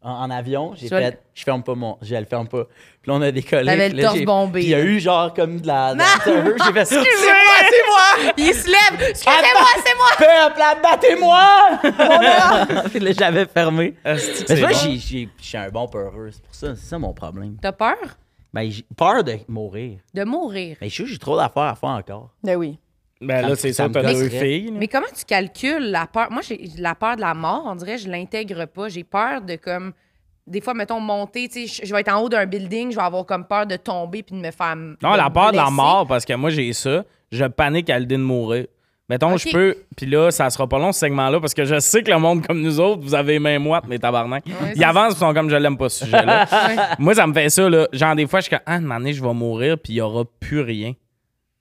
En, 0.01 0.11
en 0.11 0.29
avion, 0.29 0.73
j'ai 0.75 0.87
fait. 0.87 1.19
Je 1.33 1.43
ferme 1.43 1.63
pas 1.63 1.73
mon. 1.73 1.97
Je 2.01 2.13
le 2.15 2.25
ferme 2.25 2.47
pas. 2.47 2.65
Puis 3.01 3.09
là, 3.11 3.15
on 3.15 3.21
a 3.23 3.31
décollé. 3.31 3.65
T'avais 3.65 3.89
puis 3.89 3.97
le 3.97 4.03
torse 4.03 4.21
bombé, 4.21 4.59
puis 4.59 4.67
Il 4.67 4.69
y 4.69 4.75
a 4.75 4.81
eu 4.81 4.99
genre 4.99 5.33
comme 5.33 5.59
de 5.59 5.65
la. 5.67 5.93
J'ai 6.25 6.73
fait. 6.73 6.85
C'est 6.85 6.95
moi, 6.95 7.03
Excusez-moi! 7.03 7.55
c'est 7.71 7.85
moi! 7.87 8.33
Il 8.37 8.53
se 8.53 8.67
lève. 8.67 9.09
Excusez-moi, 9.09 9.67
c'est 9.83 9.95
moi! 9.97 10.09
Peuple, 10.17 10.61
abattez-moi! 10.61 11.43
Puis 12.91 12.99
là, 12.99 13.11
j'avais 13.17 13.45
fermé. 13.47 13.95
Mais 14.05 14.17
j'ai- 14.73 15.29
je 15.39 15.43
suis 15.43 15.57
un 15.57 15.69
bon 15.69 15.87
peureux. 15.87 16.29
C'est 16.31 16.43
pour 16.43 16.53
ça, 16.55 16.75
c'est 16.75 16.85
ça 16.87 16.99
mon 16.99 17.13
problème. 17.13 17.57
T'as 17.61 17.71
peur? 17.71 17.97
Ben, 18.53 18.69
j'ai 18.71 18.85
peur 18.95 19.23
de 19.23 19.37
mourir. 19.47 19.99
de 20.13 20.23
mourir. 20.23 20.77
Mais 20.81 20.89
je 20.89 20.93
suis 20.93 21.07
j'ai 21.07 21.17
trop 21.17 21.35
d'affaires 21.35 21.63
à 21.63 21.75
faire 21.75 21.89
encore. 21.89 22.29
Ben 22.43 22.55
oui. 22.55 22.77
Ben 23.21 23.47
là, 23.47 23.55
c'est 23.55 23.71
ça 23.73 23.87
t'as 23.89 24.03
deux 24.13 24.29
filles. 24.29 24.71
Mais 24.73 24.87
comment 24.87 25.05
tu 25.17 25.23
calcules 25.25 25.89
la 25.91 26.05
peur? 26.05 26.27
Moi, 26.31 26.41
j'ai 26.47 26.69
la 26.77 26.95
peur 26.95 27.15
de 27.15 27.21
la 27.21 27.33
mort, 27.33 27.63
on 27.65 27.75
dirait, 27.75 27.97
je 27.97 28.09
l'intègre 28.09 28.65
pas. 28.65 28.89
J'ai 28.89 29.03
peur 29.03 29.41
de 29.41 29.55
comme. 29.55 29.93
Des 30.47 30.61
fois, 30.61 30.75
mettons, 30.75 30.99
monter, 30.99 31.47
tu 31.49 31.67
sais, 31.67 31.85
je 31.85 31.91
vais 31.91 32.01
être 32.01 32.13
en 32.13 32.21
haut 32.21 32.29
d'un 32.29 32.45
building, 32.45 32.91
je 32.91 32.95
vais 32.97 33.01
avoir 33.01 33.25
comme 33.25 33.45
peur 33.47 33.65
de 33.65 33.77
tomber 33.77 34.21
puis 34.21 34.35
de 34.35 34.41
me 34.41 34.51
faire. 34.51 34.75
Non, 34.75 35.13
la 35.15 35.29
peur 35.31 35.51
de 35.51 35.57
la 35.57 35.71
mort, 35.71 36.05
parce 36.05 36.23
que 36.23 36.33
moi, 36.33 36.51
j'ai 36.51 36.71
ça. 36.73 37.03
Je 37.31 37.45
panique 37.45 37.89
à 37.89 37.97
l'idée 37.97 38.17
de 38.17 38.21
mourir. 38.21 38.67
Mettons, 39.09 39.37
je 39.37 39.49
peux. 39.51 39.75
Puis 39.97 40.05
là, 40.07 40.29
ça 40.31 40.49
sera 40.51 40.67
pas 40.67 40.77
long, 40.77 40.91
ce 40.91 40.99
segment-là, 40.99 41.39
parce 41.39 41.53
que 41.55 41.63
je 41.65 41.79
sais 41.79 42.03
que 42.03 42.11
le 42.11 42.17
monde 42.19 42.45
comme 42.45 42.61
nous 42.61 42.79
autres, 42.79 43.01
vous 43.01 43.15
avez 43.15 43.39
mains 43.39 43.57
moites, 43.59 43.87
mes 43.87 43.97
tabarnak. 43.97 44.43
Ils 44.75 44.83
avancent, 44.83 45.13
ils 45.13 45.17
sont 45.19 45.33
comme 45.33 45.49
je 45.49 45.55
l'aime 45.55 45.77
pas, 45.77 45.89
ce 45.89 46.05
sujet-là. 46.05 46.47
moi, 46.99 47.15
ça 47.15 47.25
me 47.25 47.33
fait 47.33 47.49
ça, 47.49 47.67
là. 47.69 47.87
Genre, 47.91 48.15
des 48.15 48.27
fois, 48.27 48.39
je 48.39 48.43
suis 48.45 48.49
comme, 48.51 48.63
ah, 48.67 48.73
un 48.75 48.81
moment 48.81 48.97
donné, 48.97 49.13
je 49.13 49.23
vais 49.23 49.33
mourir, 49.33 49.77
puis 49.79 49.93
il 49.93 49.95
y 49.97 50.01
aura 50.01 50.23
plus 50.39 50.61
rien. 50.61 50.93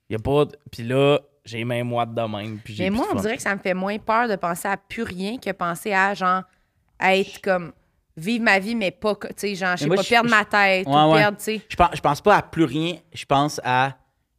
Il 0.09 0.13
y 0.13 0.15
a 0.15 0.19
pas. 0.19 0.45
de- 0.45 0.55
Puis 0.71 0.83
là, 0.83 1.19
j'ai 1.45 1.63
les 1.63 1.83
moites 1.83 2.13
de 2.13 2.21
même. 2.21 2.57
Puis 2.63 2.73
j'ai 2.75 2.85
Mais 2.85 2.89
moi, 2.89 3.07
on 3.13 3.15
dirait 3.15 3.37
que 3.37 3.41
ça 3.43 3.53
me 3.55 3.59
fait 3.61 3.73
moins 3.73 3.97
peur 3.99 4.27
de 4.27 4.35
penser 4.35 4.67
à 4.67 4.77
plus 4.77 5.03
rien 5.03 5.37
que 5.37 5.51
penser 5.51 5.93
à, 5.93 6.13
genre, 6.13 6.43
à 6.99 7.15
être 7.15 7.39
comme. 7.41 7.71
Vivre 8.17 8.45
ma 8.45 8.59
vie, 8.59 8.75
mais 8.75 8.91
pas. 8.91 9.13
Tu 9.15 9.27
sais, 9.35 9.55
genre, 9.55 9.75
je 9.75 9.81
sais 9.83 9.87
moi, 9.87 9.97
pas, 9.97 10.01
je- 10.01 10.09
perdre 10.09 10.29
je- 10.29 10.35
ma 10.35 10.45
tête 10.45 10.87
Ouais, 10.87 10.93
ou 10.93 11.11
ouais. 11.11 11.19
perdre, 11.19 11.37
tu 11.37 11.43
sais. 11.43 11.61
Je 11.67 11.75
pense, 11.75 11.89
je 11.95 11.99
pense 11.99 12.21
pas 12.21 12.37
à 12.37 12.41
plus 12.41 12.63
rien. 12.63 12.95
Je 13.13 13.25
pense 13.25 13.59
à 13.61 13.97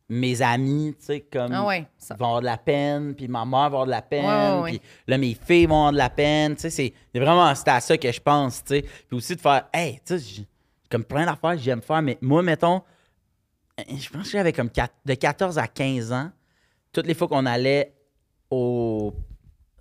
mes 0.08 0.40
amis, 0.40 0.94
tu 0.98 1.04
sais, 1.04 1.20
comme. 1.20 1.52
Ah 1.52 1.66
ouais, 1.66 1.84
ça- 1.98 2.14
vont 2.14 2.24
avoir 2.24 2.40
de 2.40 2.46
la 2.46 2.56
peine, 2.56 3.14
puis 3.14 3.28
ma 3.28 3.44
mère 3.44 3.58
va 3.60 3.64
avoir 3.66 3.84
de 3.84 3.90
la 3.90 4.00
peine, 4.00 4.24
Ouais, 4.24 4.54
ouais, 4.56 4.62
ouais. 4.62 4.70
puis 4.70 4.80
là, 5.06 5.18
mes 5.18 5.34
filles 5.34 5.66
vont 5.66 5.76
avoir 5.76 5.92
de 5.92 5.98
la 5.98 6.08
peine, 6.08 6.54
tu 6.54 6.62
sais, 6.62 6.70
c'est 6.70 6.94
c'est 7.12 7.20
vraiment, 7.20 7.54
c'est 7.54 7.68
à 7.68 7.80
ça 7.80 7.98
que 7.98 8.10
je 8.10 8.20
pense, 8.20 8.64
tu 8.64 8.76
sais. 8.76 8.82
Puis 8.82 9.16
aussi 9.18 9.36
de 9.36 9.40
faire, 9.42 9.66
hey, 9.74 10.00
tu 10.06 10.18
sais, 10.18 10.24
j'ai- 10.36 10.46
comme 10.90 11.04
plein 11.04 11.26
d'affaires 11.26 11.50
que 11.56 11.58
j'aime 11.58 11.82
faire, 11.82 12.00
mais 12.00 12.16
moi, 12.22 12.42
mettons, 12.42 12.80
je 13.78 14.08
pense 14.08 14.22
que 14.22 14.30
j'avais 14.30 14.52
comme 14.54 14.70
de 15.04 15.14
14 15.14 15.58
à 15.58 15.66
15 15.66 16.12
ans, 16.12 16.30
toutes 16.96 17.06
les 17.06 17.14
fois 17.14 17.28
qu'on 17.28 17.46
allait 17.46 17.92
aux 18.50 19.12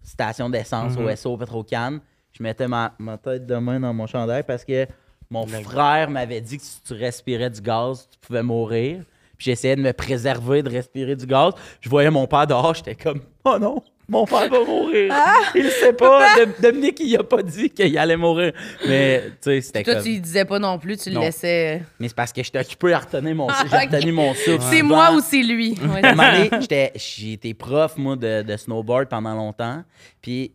stations 0.03 0.49
d'essence, 0.49 0.95
Mhm. 0.97 1.05
au 1.05 1.09
SO, 1.15 1.33
au 1.33 1.37
Petrocan, 1.37 1.99
je 2.31 2.43
mettais 2.43 2.67
ma, 2.67 2.93
ma 2.99 3.17
tête 3.17 3.45
de 3.45 3.55
main 3.55 3.79
dans 3.79 3.93
mon 3.93 4.07
chandail 4.07 4.43
parce 4.43 4.63
que 4.65 4.85
mon 5.29 5.47
frère 5.47 6.09
m'avait 6.09 6.41
dit 6.41 6.57
que 6.57 6.63
si 6.63 6.81
tu 6.83 6.93
respirais 6.93 7.49
du 7.49 7.61
gaz, 7.61 8.07
tu 8.11 8.19
pouvais 8.19 8.43
mourir. 8.43 9.03
Puis 9.37 9.45
j'essayais 9.45 9.75
de 9.75 9.81
me 9.81 9.91
préserver 9.93 10.61
de 10.63 10.69
respirer 10.69 11.15
du 11.15 11.25
gaz. 11.25 11.53
Je 11.81 11.89
voyais 11.89 12.09
mon 12.11 12.27
père 12.27 12.47
dehors, 12.47 12.73
j'étais 12.73 12.95
comme 12.95 13.21
Oh 13.43 13.57
non, 13.59 13.81
mon 14.07 14.25
père 14.25 14.49
va 14.49 14.63
mourir. 14.63 15.13
Il 15.55 15.63
le 15.63 15.69
sait 15.69 15.93
pas. 15.93 16.35
Dom- 16.37 16.53
Dominique, 16.61 16.99
il 16.99 17.15
a 17.17 17.23
pas 17.23 17.41
dit 17.41 17.69
qu'il 17.69 17.97
allait 17.97 18.17
mourir. 18.17 18.53
Mais 18.87 19.23
tu 19.29 19.35
sais, 19.41 19.61
c'était 19.61 19.83
Toi, 19.83 19.95
comme. 19.95 20.03
tu 20.03 20.09
lui 20.09 20.19
disais 20.19 20.45
pas 20.45 20.59
non 20.59 20.77
plus, 20.77 20.97
tu 20.97 21.09
le 21.09 21.19
laissais. 21.19 21.81
Mais 21.99 22.07
c'est 22.07 22.15
parce 22.15 22.31
que 22.31 22.43
j'étais 22.43 22.59
occupé 22.59 22.93
à 22.93 22.99
retenir 22.99 23.35
mon 23.35 23.47
Ah, 23.49 23.63
j'ai 23.69 23.75
ok. 23.87 23.91
retenu 23.93 24.11
mon 24.11 24.33
souffle. 24.33 24.61
C'est 24.69 24.81
moi 24.83 25.11
ou 25.13 25.19
c'est 25.21 25.41
lui? 25.43 25.75
Ouais. 25.85 26.03
À 26.05 26.09
un 26.11 26.15
moment 26.15 26.31
donné, 26.31 26.49
j'étais- 26.61 26.91
j'ai 26.95 27.33
été 27.33 27.53
prof, 27.53 27.95
moi, 27.97 28.15
de, 28.15 28.41
de 28.41 28.57
snowboard 28.57 29.07
pendant 29.07 29.33
longtemps. 29.33 29.83
Puis, 30.21 30.51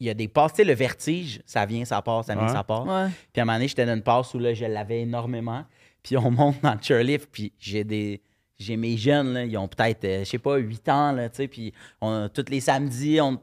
il 0.00 0.06
y 0.06 0.10
a 0.10 0.14
des 0.14 0.28
passes, 0.28 0.52
tu 0.52 0.56
sais, 0.58 0.64
le 0.64 0.74
vertige, 0.74 1.40
ça 1.46 1.64
vient, 1.66 1.84
ça 1.84 2.02
part, 2.02 2.24
ça 2.24 2.34
vient, 2.34 2.46
Ouais. 2.46 2.52
ça 2.52 2.64
part. 2.64 2.86
Ouais. 2.86 3.06
Puis, 3.32 3.40
à 3.40 3.42
un 3.42 3.44
moment 3.44 3.56
donné, 3.58 3.68
j'étais 3.68 3.86
dans 3.86 3.94
une 3.94 4.02
passe 4.02 4.34
où 4.34 4.38
là, 4.38 4.52
je 4.54 4.64
l'avais 4.64 5.00
énormément. 5.02 5.64
Puis, 6.02 6.16
on 6.16 6.30
monte 6.30 6.56
dans 6.62 6.72
le 6.72 6.78
chairlift, 6.82 7.28
puis 7.30 7.52
j'ai 7.60 7.84
des. 7.84 8.20
J'ai 8.62 8.76
mes 8.76 8.96
jeunes, 8.96 9.34
là, 9.34 9.44
ils 9.44 9.56
ont 9.58 9.68
peut-être, 9.68 10.04
euh, 10.04 10.20
je 10.20 10.30
sais 10.30 10.38
pas, 10.38 10.56
8 10.56 10.88
ans, 10.88 11.12
là, 11.12 11.28
tu 11.28 11.36
sais, 11.36 11.48
puis 11.48 11.72
on- 12.00 12.28
tous 12.32 12.44
les 12.48 12.60
samedis, 12.60 13.20
on, 13.20 13.36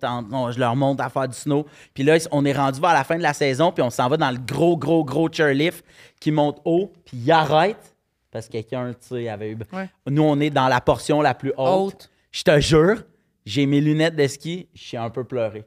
je 0.51 0.59
leur 0.59 0.75
monte 0.75 0.99
à 1.01 1.09
faire 1.09 1.27
du 1.27 1.35
snow. 1.35 1.65
Puis 1.93 2.03
là, 2.03 2.17
on 2.31 2.45
est 2.45 2.53
rendu 2.53 2.79
vers 2.79 2.93
la 2.93 3.03
fin 3.03 3.17
de 3.17 3.23
la 3.23 3.33
saison, 3.33 3.71
puis 3.71 3.81
on 3.83 3.89
s'en 3.89 4.07
va 4.07 4.17
dans 4.17 4.31
le 4.31 4.37
gros, 4.39 4.77
gros, 4.77 5.03
gros 5.03 5.29
chairlift 5.31 5.83
qui 6.19 6.31
monte 6.31 6.59
haut, 6.65 6.91
puis 7.05 7.17
il 7.17 7.31
arrête, 7.31 7.95
parce 8.31 8.47
que 8.47 8.53
quelqu'un, 8.53 8.91
tu 8.93 9.07
sais, 9.07 9.27
avait 9.29 9.51
eu... 9.51 9.57
Ouais. 9.73 9.89
Nous, 10.07 10.23
on 10.23 10.39
est 10.39 10.49
dans 10.49 10.67
la 10.67 10.81
portion 10.81 11.21
la 11.21 11.33
plus 11.33 11.51
haute. 11.57 11.93
Haute. 11.95 12.09
Je 12.31 12.43
te 12.43 12.59
jure, 12.59 13.03
j'ai 13.45 13.65
mes 13.65 13.81
lunettes 13.81 14.15
de 14.15 14.27
ski, 14.27 14.67
je 14.73 14.81
suis 14.83 14.97
un 14.97 15.09
peu 15.09 15.23
pleuré. 15.23 15.65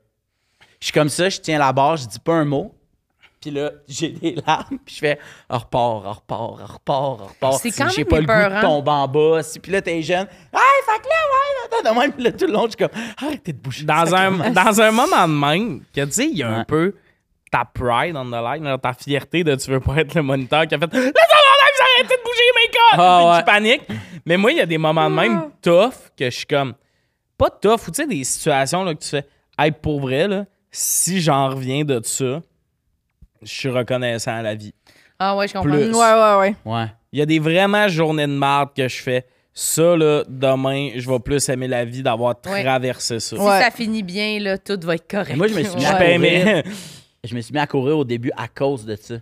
Je 0.81 0.87
suis 0.87 0.93
comme 0.93 1.09
ça, 1.09 1.29
je 1.29 1.41
tiens 1.41 1.59
la 1.59 1.73
barre, 1.73 1.97
je 1.97 2.07
dis 2.09 2.19
pas 2.19 2.35
un 2.35 2.45
mot. 2.45 2.75
Puis 3.43 3.51
là, 3.51 3.73
j'ai 3.89 4.11
des 4.11 4.37
larmes, 4.47 4.79
puis 4.85 4.95
je 4.95 5.01
fais 5.01 5.19
«repart, 5.51 6.07
repart, 6.07 6.61
repart, 6.61 7.21
repart. 7.21 7.61
C'est 7.61 7.73
quand 7.73 7.89
J'ai 7.89 8.05
pas 8.05 8.21
le 8.21 8.27
goût 8.27 8.33
de 8.33 8.39
épeurant. 8.41 8.61
tomber 8.61 8.91
en 8.93 9.09
bas. 9.09 9.41
Puis 9.61 9.73
là, 9.73 9.83
t'es 9.83 10.01
jeune. 10.01 10.27
«Hey, 10.55 10.61
fait 10.87 11.03
que 11.03 11.09
là, 11.09 11.15
ouais, 11.33 11.83
là, 11.85 11.91
de 11.91 11.99
même. 12.01 12.13
Puis 12.13 12.23
là, 12.23 12.33
tout 12.33 12.47
le 12.47 12.53
long, 12.53 12.65
je 12.67 12.69
suis 12.69 12.77
comme 12.77 13.03
«Arrêtez 13.21 13.53
de 13.53 13.59
bouger. 13.59 13.85
Dans 13.85 14.15
un, 14.15 14.51
dans 14.51 14.81
un 14.81 14.91
moment 14.93 15.27
de 15.27 15.33
même, 15.33 15.81
que 15.95 16.05
tu 16.05 16.13
sais, 16.13 16.27
il 16.27 16.39
y 16.39 16.43
a 16.45 16.51
un 16.51 16.65
peu 16.65 16.95
ta 17.51 17.65
pride 17.67 18.17
on 18.17 18.25
the 18.31 18.43
line, 18.61 18.79
ta 18.81 18.95
fierté 18.95 19.45
de 19.45 19.55
tu 19.57 19.71
veux 19.71 19.81
pas 19.81 19.97
être 19.97 20.15
le 20.15 20.23
moniteur 20.23 20.67
qui 20.67 20.75
a 20.75 20.79
fait 20.79 20.91
Laisse-moi 20.93 21.13
vous 21.13 21.83
arrêtez 21.99 22.17
de 22.17 22.23
bouger 22.23 22.51
mes 22.57 22.73
gars! 22.73 23.03
Ah, 23.05 23.31
ouais. 23.33 23.39
tu 23.39 23.45
paniques. 23.45 23.83
Mais 24.25 24.37
moi, 24.37 24.53
il 24.53 24.59
y 24.59 24.61
a 24.61 24.67
des 24.67 24.79
moments 24.79 25.11
de 25.11 25.15
même 25.15 25.51
tough 25.61 26.11
que 26.17 26.27
je 26.27 26.37
suis 26.37 26.47
comme. 26.47 26.75
Pas 27.37 27.51
tough, 27.51 27.89
ou 27.89 27.91
tu 27.91 28.03
sais, 28.03 28.07
des 28.07 28.23
situations 28.25 28.85
là, 28.85 28.95
que 28.95 29.03
tu 29.03 29.09
fais 29.09 29.27
Hey, 29.59 29.71
pour 29.73 30.01
vrai, 30.01 30.29
là, 30.29 30.45
si 30.71 31.21
j'en 31.21 31.49
reviens 31.51 31.85
de 31.85 32.01
ça, 32.05 32.41
je 33.43 33.51
suis 33.51 33.69
reconnaissant 33.69 34.37
à 34.37 34.43
la 34.43 34.55
vie. 34.55 34.73
Ah 35.19 35.37
ouais, 35.37 35.47
je 35.49 35.53
comprends. 35.53 35.71
Plus. 35.71 35.93
Ouais, 35.93 35.95
ouais, 35.95 36.39
ouais. 36.41 36.55
Ouais. 36.65 36.87
Il 37.13 37.19
y 37.19 37.23
a 37.23 37.27
des 37.27 37.39
vraiment 37.39 37.87
journées 37.89 38.27
de 38.27 38.33
marde 38.33 38.71
que 38.77 38.89
je 38.89 39.03
fais. 39.03 39.27
Ça, 39.55 39.97
là, 39.97 40.25
demain, 40.29 40.93
je 40.97 41.09
vais 41.11 41.19
plus 41.21 41.47
aimer 41.51 41.69
la 41.69 41.85
vie 41.85 42.03
d'avoir 42.03 42.35
Ouais. 42.47 42.63
traversé 42.63 43.21
ça. 43.21 43.37
Si 43.37 43.43
Ouais. 43.43 43.61
ça 43.61 43.71
finit 43.71 44.03
bien, 44.03 44.39
là, 44.41 44.57
tout 44.57 44.81
va 44.83 44.95
être 44.95 45.07
correct. 45.09 45.33
Et 45.33 45.37
moi, 45.37 45.47
je 45.47 45.55
me 45.55 45.63
suis 45.63 45.77
mis 45.77 45.83
Je 45.83 45.87
à 45.87 45.93
courir. 45.95 46.63
Je 47.25 47.35
me 47.37 47.41
suis 47.41 47.53
mis 47.53 47.61
à 47.61 47.67
courir 47.67 47.99
au 47.99 48.05
début 48.05 48.33
à 48.37 48.49
cause 48.49 48.85
de 48.87 48.97
ça. 48.97 49.15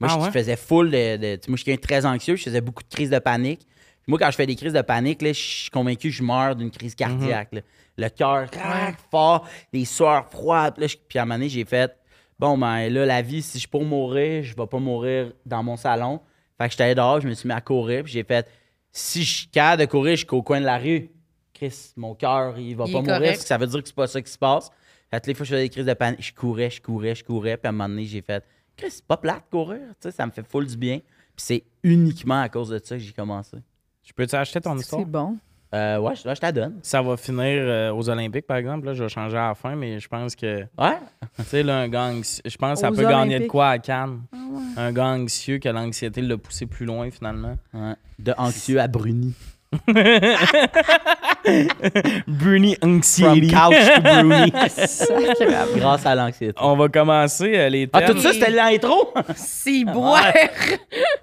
Moi, 0.00 0.10
Ah 0.12 0.16
je 0.18 0.24
ouais? 0.26 0.30
faisais 0.32 0.56
full 0.56 0.90
de. 0.90 1.16
moi, 1.48 1.56
je 1.56 1.56
suis 1.56 1.64
quelqu'un 1.64 1.86
très 1.86 2.04
anxieux. 2.04 2.36
Je 2.36 2.42
faisais 2.42 2.60
beaucoup 2.60 2.82
de 2.82 2.88
crises 2.94 3.10
de 3.10 3.18
panique. 3.18 3.60
Puis 3.60 4.08
moi, 4.10 4.18
quand 4.18 4.30
je 4.30 4.36
fais 4.36 4.46
des 4.46 4.56
crises 4.56 4.72
de 4.74 4.82
panique, 4.82 5.22
là, 5.22 5.32
je 5.32 5.40
suis 5.40 5.70
convaincu 5.70 6.08
que 6.10 6.14
je 6.14 6.22
meurs 6.22 6.54
d'une 6.56 6.70
crise 6.70 6.94
cardiaque. 6.94 7.48
là. 7.52 7.60
Le 7.96 8.08
cœur 8.10 8.50
craque 8.50 8.96
fort, 9.10 9.48
les 9.72 9.84
sueurs 9.86 10.26
froides. 10.28 10.74
Puis, 10.74 10.82
là, 10.82 10.86
je- 10.88 10.96
puis 11.08 11.18
à 11.18 11.22
un 11.22 11.24
moment 11.24 11.36
donné, 11.36 11.48
j'ai 11.48 11.64
fait 11.64 11.96
Bon, 12.38 12.58
ben 12.58 12.88
là, 12.88 13.06
la 13.06 13.22
vie, 13.22 13.42
si 13.42 13.58
je 13.58 13.66
peux 13.66 13.78
mourir, 13.78 14.42
je 14.42 14.54
vais 14.54 14.66
pas 14.66 14.78
mourir 14.78 15.32
dans 15.46 15.62
mon 15.62 15.76
salon. 15.76 16.20
Fait 16.58 16.66
que 16.66 16.70
j'étais 16.72 16.84
allé 16.84 16.94
dehors, 16.94 17.20
je 17.20 17.28
me 17.28 17.34
suis 17.34 17.48
mis 17.48 17.54
à 17.54 17.60
courir. 17.60 18.04
Puis 18.04 18.12
j'ai 18.12 18.24
fait 18.24 18.48
Si 18.92 19.22
je 19.22 19.36
suis 19.38 19.46
capable 19.48 19.82
de 19.82 19.86
courir, 19.86 20.16
je 20.16 20.26
suis 20.26 20.28
au 20.30 20.42
coin 20.42 20.60
de 20.60 20.66
la 20.66 20.78
rue. 20.78 21.10
Chris, 21.54 21.92
mon 21.96 22.14
cœur, 22.14 22.58
il 22.58 22.76
va 22.76 22.84
Il 22.86 22.92
pas 22.92 23.02
mourir. 23.02 23.36
Ça 23.36 23.56
veut 23.56 23.66
dire 23.66 23.82
que 23.82 23.88
c'est 23.88 23.94
pas 23.94 24.06
ça 24.06 24.20
qui 24.20 24.30
se 24.30 24.38
passe. 24.38 24.70
Fait 25.10 25.20
que 25.20 25.26
les 25.28 25.34
fois 25.34 25.44
que 25.44 25.48
je 25.48 25.54
faisais 25.54 25.62
des 25.62 25.68
crises 25.70 25.86
de 25.86 25.94
panique, 25.94 26.22
je 26.22 26.34
courais, 26.34 26.70
je 26.70 26.82
courais, 26.82 27.14
je 27.14 27.24
courais. 27.24 27.56
Puis 27.56 27.66
à 27.66 27.70
un 27.70 27.72
moment 27.72 27.88
donné, 27.88 28.04
j'ai 28.04 28.20
fait 28.20 28.44
Chris, 28.76 28.90
c'est 28.90 29.04
pas 29.06 29.16
plate 29.16 29.44
de 29.44 29.50
courir. 29.50 29.80
Tu 29.80 29.94
sais, 30.00 30.10
ça 30.10 30.26
me 30.26 30.30
fait 30.32 30.46
full 30.46 30.66
du 30.66 30.76
bien. 30.76 30.98
Puis 30.98 31.44
c'est 31.44 31.64
uniquement 31.82 32.40
à 32.40 32.48
cause 32.48 32.68
de 32.68 32.80
ça 32.82 32.96
que 32.96 33.02
j'ai 33.02 33.12
commencé. 33.12 33.56
Je 34.02 34.12
peux-tu 34.12 34.34
acheter 34.34 34.60
ton 34.60 34.76
histoire? 34.76 35.02
C'est 35.02 35.08
bon? 35.10 35.36
Euh, 35.74 35.98
ouais, 35.98 36.14
je, 36.14 36.22
je 36.28 36.34
te 36.34 36.46
la 36.46 36.52
donne. 36.52 36.78
Ça 36.82 37.02
va 37.02 37.16
finir 37.16 37.42
euh, 37.44 37.92
aux 37.92 38.08
Olympiques, 38.08 38.46
par 38.46 38.56
exemple. 38.56 38.86
Là, 38.86 38.94
je 38.94 39.02
vais 39.02 39.08
changer 39.08 39.36
à 39.36 39.48
la 39.48 39.54
fin, 39.54 39.74
mais 39.74 39.98
je 40.00 40.08
pense 40.08 40.36
que, 40.36 40.60
Ouais? 40.78 40.96
tu 41.38 41.44
sais, 41.44 41.62
là, 41.62 41.80
un 41.80 41.88
anxi- 41.88 42.40
je 42.44 42.56
pense 42.56 42.74
que 42.74 42.80
ça 42.80 42.90
Aux 42.90 42.94
peut 42.94 43.02
gagner 43.02 43.40
de 43.40 43.46
quoi 43.46 43.70
à 43.70 43.78
Cannes. 43.78 44.22
Un 44.76 44.92
gars 44.92 45.06
anxieux 45.06 45.58
que 45.58 45.68
l'anxiété 45.68 46.20
l'a 46.22 46.38
poussé 46.38 46.66
plus 46.66 46.86
loin, 46.86 47.10
finalement. 47.10 47.56
ouais. 47.74 47.94
De 48.18 48.32
anxieux 48.38 48.80
à 48.80 48.86
bruni. 48.88 49.34
Bruni 52.26 52.74
From 52.76 52.94
Anxiety. 52.96 53.48
couch 53.48 53.74
to 53.94 54.00
bruni. 54.00 54.50
Grâce 55.76 56.06
à 56.06 56.14
l'anxiété. 56.14 56.54
On 56.60 56.76
va 56.76 56.88
commencer 56.88 57.52
euh, 57.54 57.68
les 57.68 57.88
Ah, 57.92 58.02
tout 58.02 58.18
ça, 58.18 58.32
c'était 58.32 58.50
l'intro? 58.50 59.12
Si 59.34 59.84
boire. 59.84 60.32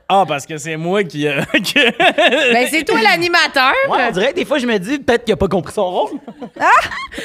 Ah, 0.07 0.23
parce 0.27 0.45
que 0.45 0.57
c'est 0.57 0.77
moi 0.77 1.03
qui... 1.03 1.27
euh, 1.27 1.41
ben, 1.53 2.67
c'est 2.69 2.83
toi 2.85 3.01
l'animateur. 3.01 3.73
Ouais, 3.89 3.97
on 4.07 4.11
dirait 4.11 4.31
que 4.31 4.35
des 4.37 4.45
fois, 4.45 4.59
je 4.59 4.67
me 4.67 4.77
dis 4.77 4.99
peut-être 4.99 5.25
qu'il 5.25 5.33
a 5.33 5.37
pas 5.37 5.47
compris 5.47 5.73
son 5.73 5.89
rôle. 5.89 6.11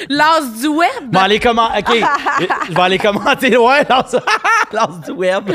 L'as 0.08 0.40
du 0.60 0.68
web. 0.68 0.88
Je 1.12 1.18
vais 1.18 1.24
aller 1.24 1.38
commenter. 1.38 1.78
OK. 1.78 1.96
Je 2.68 2.74
vais 2.74 2.80
aller 2.80 2.98
commenter. 2.98 3.56
Ouais, 3.56 3.84
lance, 3.88 4.16
lance 4.72 5.00
du 5.04 5.12
web. 5.12 5.50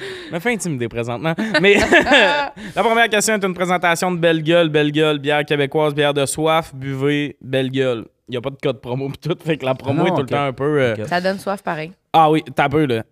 me 0.32 0.38
fait 0.38 0.52
intimider 0.52 0.88
présentement. 0.88 1.34
Mais 1.60 1.74
la 2.76 2.82
première 2.82 3.08
question 3.08 3.34
est 3.34 3.44
une 3.44 3.54
présentation 3.54 4.10
de 4.10 4.18
Belle 4.18 4.42
Gueule, 4.42 4.68
Belle 4.68 4.92
Gueule, 4.92 5.18
bière 5.18 5.44
québécoise, 5.44 5.94
bière 5.94 6.14
de 6.14 6.26
soif, 6.26 6.74
buvez, 6.74 7.36
Belle 7.40 7.70
Gueule. 7.70 8.06
Il 8.28 8.32
n'y 8.32 8.36
a 8.36 8.40
pas 8.40 8.50
de 8.50 8.58
code 8.62 8.80
promo 8.80 9.08
pis 9.08 9.18
tout, 9.18 9.36
fait 9.42 9.56
que 9.56 9.64
la 9.64 9.74
promo 9.74 10.00
Non, 10.02 10.06
est 10.06 10.16
tout 10.16 10.22
le 10.22 10.26
temps 10.26 10.44
un 10.44 10.52
peu... 10.52 10.80
euh. 10.80 11.06
Ça 11.06 11.20
donne 11.20 11.38
soif 11.38 11.62
pareil. 11.62 11.92
Ah 12.12 12.30
oui, 12.30 12.44
t'as 12.54 12.68
peu, 12.68 12.84
là. 12.84 13.02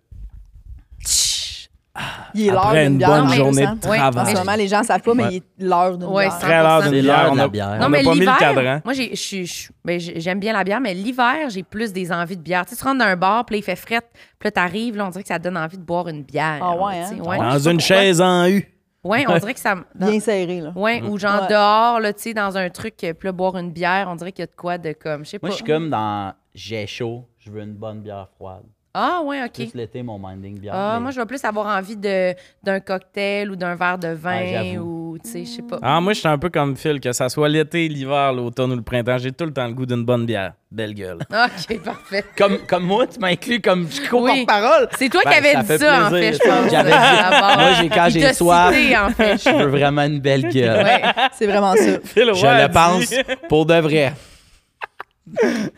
Il 2.33 2.47
est 2.47 2.51
l'heure 2.51 2.65
Après 2.67 2.83
d'une 2.83 2.91
une 2.93 2.97
bière. 2.99 3.09
bonne 3.09 3.25
en 3.25 3.29
journée 3.29 3.65
même 3.65 3.79
de. 3.79 3.87
En 3.87 4.25
ce 4.25 4.35
moment, 4.37 4.55
les 4.55 4.67
gens 4.67 4.83
savent 4.83 5.01
pas, 5.01 5.13
mais 5.13 5.23
il 5.31 5.35
est 5.37 5.43
l'heure 5.59 5.97
d'une 5.97 6.07
Ouais, 6.09 6.27
bière. 6.27 6.39
Très 6.39 6.61
l'heure 6.61 6.81
100%. 6.81 6.89
d'une 6.89 6.91
C'est 6.95 7.01
bière. 7.01 7.17
l'heure 7.23 7.31
On 7.31 7.33
de 7.33 7.37
la 7.39 7.43
a- 7.43 7.47
bière. 7.47 7.67
on 7.73 7.77
Non, 7.79 7.85
a 7.85 7.89
mais 7.89 8.03
pas 8.03 8.09
mis 8.11 8.15
le 8.15 8.19
l'hiver, 8.21 8.37
cadran. 8.37 8.81
moi, 8.85 8.93
j'ai- 8.93 9.09
je 9.11 9.15
suis- 9.21 9.45
je- 9.45 9.69
ben, 9.83 9.99
j'ai- 9.99 10.19
j'aime 10.19 10.39
bien 10.39 10.53
la 10.53 10.63
bière, 10.63 10.79
mais 10.79 10.93
l'hiver, 10.93 11.49
j'ai 11.49 11.63
plus 11.63 11.91
des 11.93 12.11
envies 12.11 12.37
de 12.37 12.41
bière. 12.43 12.65
Tu 12.65 12.75
sais, 12.75 12.81
tu 12.81 12.83
rentres 12.87 12.99
dans 12.99 13.05
un 13.05 13.15
bar, 13.15 13.45
puis 13.45 13.55
là, 13.55 13.57
il 13.59 13.63
fait 13.63 13.75
fret, 13.75 14.01
puis 14.39 14.45
là, 14.47 14.51
t'arrives, 14.51 14.95
là, 14.97 15.07
on 15.07 15.09
dirait 15.09 15.23
que 15.23 15.27
ça 15.29 15.39
donne 15.39 15.57
envie 15.57 15.77
de 15.77 15.83
boire 15.83 16.07
une 16.07 16.23
bière. 16.23 16.59
Ah 16.61 16.75
ouais, 16.75 16.99
là, 16.99 17.07
tu 17.09 17.15
sais, 17.15 17.21
hein? 17.21 17.23
ouais. 17.25 17.37
Dans 17.37 17.51
Je 17.51 17.57
sais 17.57 17.63
pas 17.63 17.71
une 17.71 17.77
pourquoi. 17.77 17.95
chaise 17.95 18.21
en 18.21 18.45
U. 18.47 18.73
Ouais, 19.03 19.25
on 19.27 19.37
dirait 19.39 19.53
que 19.53 19.59
ça... 19.59 19.75
me- 19.75 19.83
Bien 19.95 20.19
serré, 20.19 20.59
là. 20.61 20.71
Ouais, 20.75 21.01
ou 21.01 21.17
genre 21.17 21.41
Ouais. 21.43 21.47
dehors, 21.49 21.99
là, 21.99 22.13
tu 22.13 22.21
sais, 22.23 22.33
dans 22.33 22.57
un 22.57 22.69
truc, 22.69 22.95
euh, 23.03 23.13
puis 23.13 23.27
là, 23.27 23.31
boire 23.31 23.57
une 23.57 23.71
bière, 23.71 24.07
on 24.11 24.15
dirait 24.15 24.31
qu'il 24.33 24.43
y 24.43 24.47
a 24.47 24.47
de 24.47 24.55
quoi 24.55 24.77
de 24.77 24.91
comme, 24.93 25.23
je 25.23 25.29
sais 25.31 25.39
pas. 25.39 25.47
Moi, 25.47 25.51
je 25.51 25.55
suis 25.63 25.65
comme 25.65 25.89
dans 25.89 26.33
j'ai 26.53 26.85
chaud, 26.87 27.25
je 27.39 27.49
veux 27.51 27.61
une 27.61 27.73
bonne 27.75 28.01
bière 28.01 28.27
froide. 28.35 28.63
Ah, 28.99 29.21
ouais, 29.23 29.43
OK. 29.43 29.51
Plus 29.53 29.75
l'été, 29.75 30.01
mon 30.01 30.17
minding. 30.17 30.59
Ah, 30.71 30.93
mais- 30.95 31.01
moi, 31.01 31.11
je 31.11 31.19
vais 31.19 31.25
plus 31.27 31.43
avoir 31.45 31.67
envie 31.77 31.95
de 31.95 32.33
d'un 32.63 32.79
cocktail 32.79 33.51
ou 33.51 33.55
d'un 33.55 33.75
verre 33.75 33.99
de 33.99 34.07
vin 34.09 34.77
ou, 34.79 35.17
tu 35.23 35.29
sais, 35.29 35.45
je 35.45 35.49
sais 35.51 35.61
pas. 35.61 35.77
Ah, 35.83 36.01
moi, 36.01 36.13
je 36.13 36.19
suis 36.19 36.27
un 36.27 36.37
peu 36.39 36.49
comme 36.49 36.75
Phil, 36.75 36.99
que 36.99 37.11
ça 37.11 37.29
soit 37.29 37.47
l'été, 37.47 37.87
l'hiver, 37.87 38.33
l'automne 38.33 38.71
ou 38.71 38.75
le 38.75 38.81
printemps, 38.81 39.17
j'ai 39.19 39.31
tout 39.31 39.45
le 39.45 39.53
temps 39.53 39.67
le 39.67 39.73
goût 39.73 39.85
d'une 39.85 40.03
bonne 40.03 40.25
bière. 40.25 40.53
Belle 40.71 40.93
gueule. 40.95 41.19
OK, 41.31 41.79
parfait. 41.83 42.25
Comme, 42.37 42.57
comme 42.67 42.83
moi, 42.83 43.05
tu 43.07 43.19
m'as 43.19 43.27
inclus 43.29 43.61
comme 43.61 43.87
je 43.89 44.13
Oui. 44.15 44.45
parole. 44.45 44.89
C'est 44.97 45.09
toi 45.09 45.21
Ben, 45.23 45.31
qui 45.31 45.37
avais 45.37 45.53
ça 45.53 45.61
dit 45.61 45.77
ça, 45.83 46.07
en 46.07 46.09
fait, 46.09 46.33
je 46.33 46.39
pense. 46.39 46.71
J'avais 46.71 46.91
dit-. 46.91 47.57
Moi, 47.61 47.73
j'ai- 47.79 47.89
quand 47.89 48.07
j'ai 48.09 48.33
soif, 48.33 48.73
cité, 48.75 48.97
en 48.97 49.09
fait. 49.11 49.37
Je 49.43 49.49
veux 49.63 49.67
vraiment 49.69 50.01
une 50.03 50.19
belle 50.19 50.49
gueule. 50.49 50.83
Ouais. 50.83 51.01
C'est 51.33 51.45
vraiment 51.47 51.73
ça. 51.75 51.99
Phil 52.03 52.31
Je 52.33 52.45
le 52.63 52.71
pense 52.71 53.13
pour 53.47 53.65
de 53.65 53.75
vrai. 53.75 54.13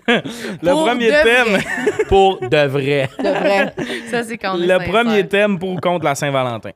Le 0.07 0.71
Pour 0.71 0.85
premier 0.85 1.07
de 1.07 1.23
thème. 1.23 1.47
vrai. 1.47 1.63
Pour 2.09 2.39
de 2.39 2.67
vrai. 2.67 3.09
De 3.19 3.29
vrai. 3.29 3.75
Ça, 4.09 4.23
c'est 4.23 4.37
quand 4.37 4.53
on 4.57 4.61
est 4.61 4.67
Le 4.67 4.77
sincère. 4.79 4.89
premier 4.91 5.27
thème 5.27 5.57
pour 5.59 5.69
ou 5.71 5.79
contre 5.79 6.05
la 6.05 6.15
Saint-Valentin? 6.15 6.71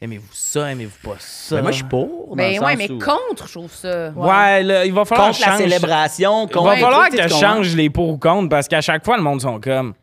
Aimez-vous 0.00 0.32
ça, 0.32 0.72
aimez-vous 0.72 1.08
pas 1.08 1.16
ça? 1.20 1.56
Ben, 1.56 1.62
moi, 1.62 1.70
je 1.70 1.76
suis 1.76 1.84
pour. 1.84 2.30
dans 2.30 2.34
Ben 2.34 2.54
le 2.54 2.60
ouais, 2.60 2.70
sens 2.72 2.76
mais 2.78 2.90
où- 2.90 2.98
contre, 2.98 3.46
je 3.46 3.52
trouve 3.52 3.72
ça. 3.72 4.10
Ouais, 4.10 4.62
là, 4.64 4.84
il 4.84 4.92
va 4.92 5.04
falloir 5.04 5.28
Contre 5.28 5.40
la 5.40 5.46
change- 5.46 5.58
célébration, 5.58 6.46
Il 6.48 6.52
contre. 6.52 6.66
va 6.70 6.76
falloir 6.76 7.08
que 7.08 7.22
je 7.22 7.28
change 7.28 7.76
les 7.76 7.88
pour 7.88 8.08
ou 8.08 8.18
contre 8.18 8.48
parce 8.48 8.66
qu'à 8.66 8.80
chaque 8.80 9.04
fois, 9.04 9.16
le 9.16 9.22
monde 9.22 9.40
sont 9.40 9.60
comme. 9.60 9.94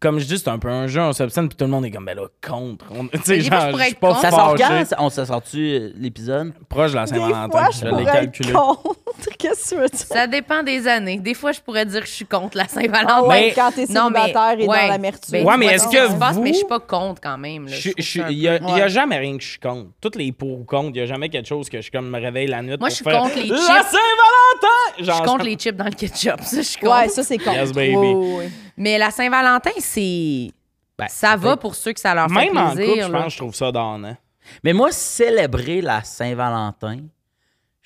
Comme 0.00 0.20
je 0.20 0.26
dis, 0.26 0.38
c'est 0.38 0.48
un 0.48 0.60
peu 0.60 0.68
un 0.70 0.86
jeu, 0.86 1.00
on 1.00 1.12
s'obstine, 1.12 1.48
puis 1.48 1.56
tout 1.56 1.64
le 1.64 1.70
monde 1.72 1.84
est 1.84 1.90
comme, 1.90 2.04
ben 2.04 2.16
là, 2.16 2.22
contre. 2.46 2.84
On- 2.96 3.08
Tu 3.08 3.18
sais, 3.24 3.40
genre, 3.40 3.76
je 3.76 3.82
suis 3.84 3.94
pas 3.96 4.08
contre. 4.10 4.20
Ça 4.20 4.30
sort 4.30 4.54
quand? 4.56 4.84
On 4.98 5.10
se 5.10 5.24
sort-tu 5.24 5.58
euh, 5.58 5.90
l'épisode? 5.96 6.52
Proche 6.68 6.92
de 6.92 6.96
la 6.96 7.06
Saint-Valentin, 7.06 7.68
je 7.72 7.84
l'ai 7.84 8.04
calculé. 8.04 8.50
être 8.50 8.80
contre. 9.24 9.36
Qu'est-ce 9.38 9.70
que 9.70 9.74
tu 9.74 9.80
veux 9.80 9.88
dire? 9.88 9.98
Ça 10.06 10.26
dépend 10.26 10.62
des 10.62 10.86
années. 10.88 11.18
Des 11.18 11.34
fois, 11.34 11.52
je 11.52 11.60
pourrais 11.60 11.84
dire 11.86 12.00
que 12.00 12.06
je 12.06 12.12
suis 12.12 12.24
contre 12.26 12.56
la 12.56 12.64
Ah 12.64 12.68
Saint-Valentin. 12.68 13.22
ouais, 13.28 13.40
Mais- 13.48 13.52
quand 13.54 13.70
t'es 13.72 13.86
mais- 13.86 13.86
célibataire 13.86 14.56
et 14.60 14.66
ouais. 14.66 14.80
dans 14.82 14.88
l'amertume. 14.88 15.32
Ben, 15.32 15.44
Ouais, 15.46 15.52
tu 15.54 15.58
mais 15.60 15.66
est-ce 15.66 15.84
ce 15.84 15.90
que 15.90 16.18
passe, 16.18 16.36
vous- 16.36 16.42
mais 16.42 16.50
je 16.52 16.56
suis 16.58 16.66
pas 16.66 16.80
contre 16.80 17.20
quand 17.20 17.38
même. 17.38 17.68
Il 17.68 18.36
n'y 18.36 18.48
a, 18.48 18.88
jamais 18.88 19.18
rien 19.18 19.36
que 19.36 19.42
je 19.42 19.48
suis 19.50 19.58
contre. 19.58 19.90
Toutes 20.00 20.16
les 20.16 20.32
pour 20.32 20.60
ou 20.60 20.64
contre, 20.64 20.88
il 20.90 20.92
n'y 20.92 21.00
a 21.00 21.06
jamais 21.06 21.28
quelque 21.28 21.46
chose 21.48 21.68
que 21.68 21.80
je 21.80 21.90
comme 21.90 22.08
me 22.10 22.20
réveille 22.20 22.46
la 22.48 22.62
nuit. 22.62 22.68
Moi, 22.70 22.76
pour 22.78 22.88
je 22.88 22.94
suis 22.94 23.04
faire, 23.04 23.22
contre 23.22 23.36
les 23.36 23.48
La 23.48 23.56
chips. 23.56 23.66
Saint-Valentin! 23.66 24.94
Je 25.00 25.12
suis 25.12 25.22
contre 25.22 25.44
les 25.44 25.54
chips 25.56 25.76
dans 25.76 25.84
le 25.84 25.90
ketchup. 25.90 26.40
Ça, 26.42 26.56
je 26.56 26.62
suis 26.62 26.80
contre. 26.80 26.96
Ouais, 27.02 27.08
ça, 27.08 27.22
c'est 27.22 27.38
con. 27.38 27.52
Yes, 27.52 27.72
baby. 27.72 28.48
Mais 28.76 28.98
la 28.98 29.10
Saint-Valentin, 29.10 29.70
c'est. 29.78 30.50
Ben, 30.98 31.06
ça 31.08 31.36
va 31.36 31.56
pour 31.56 31.74
ceux 31.76 31.92
que 31.92 32.00
ça 32.00 32.12
leur 32.14 32.28
fait 32.28 32.34
Même 32.34 32.56
en 32.58 32.72
plaisir. 32.72 32.92
couple, 32.94 33.06
je 33.06 33.12
pense 33.12 33.24
que 33.26 33.30
je 33.30 33.36
trouve 33.38 33.54
ça 33.54 33.70
donnant. 33.70 34.16
Mais 34.64 34.72
moi, 34.72 34.90
célébrer 34.90 35.80
la 35.80 36.02
Saint-Valentin, 36.02 36.98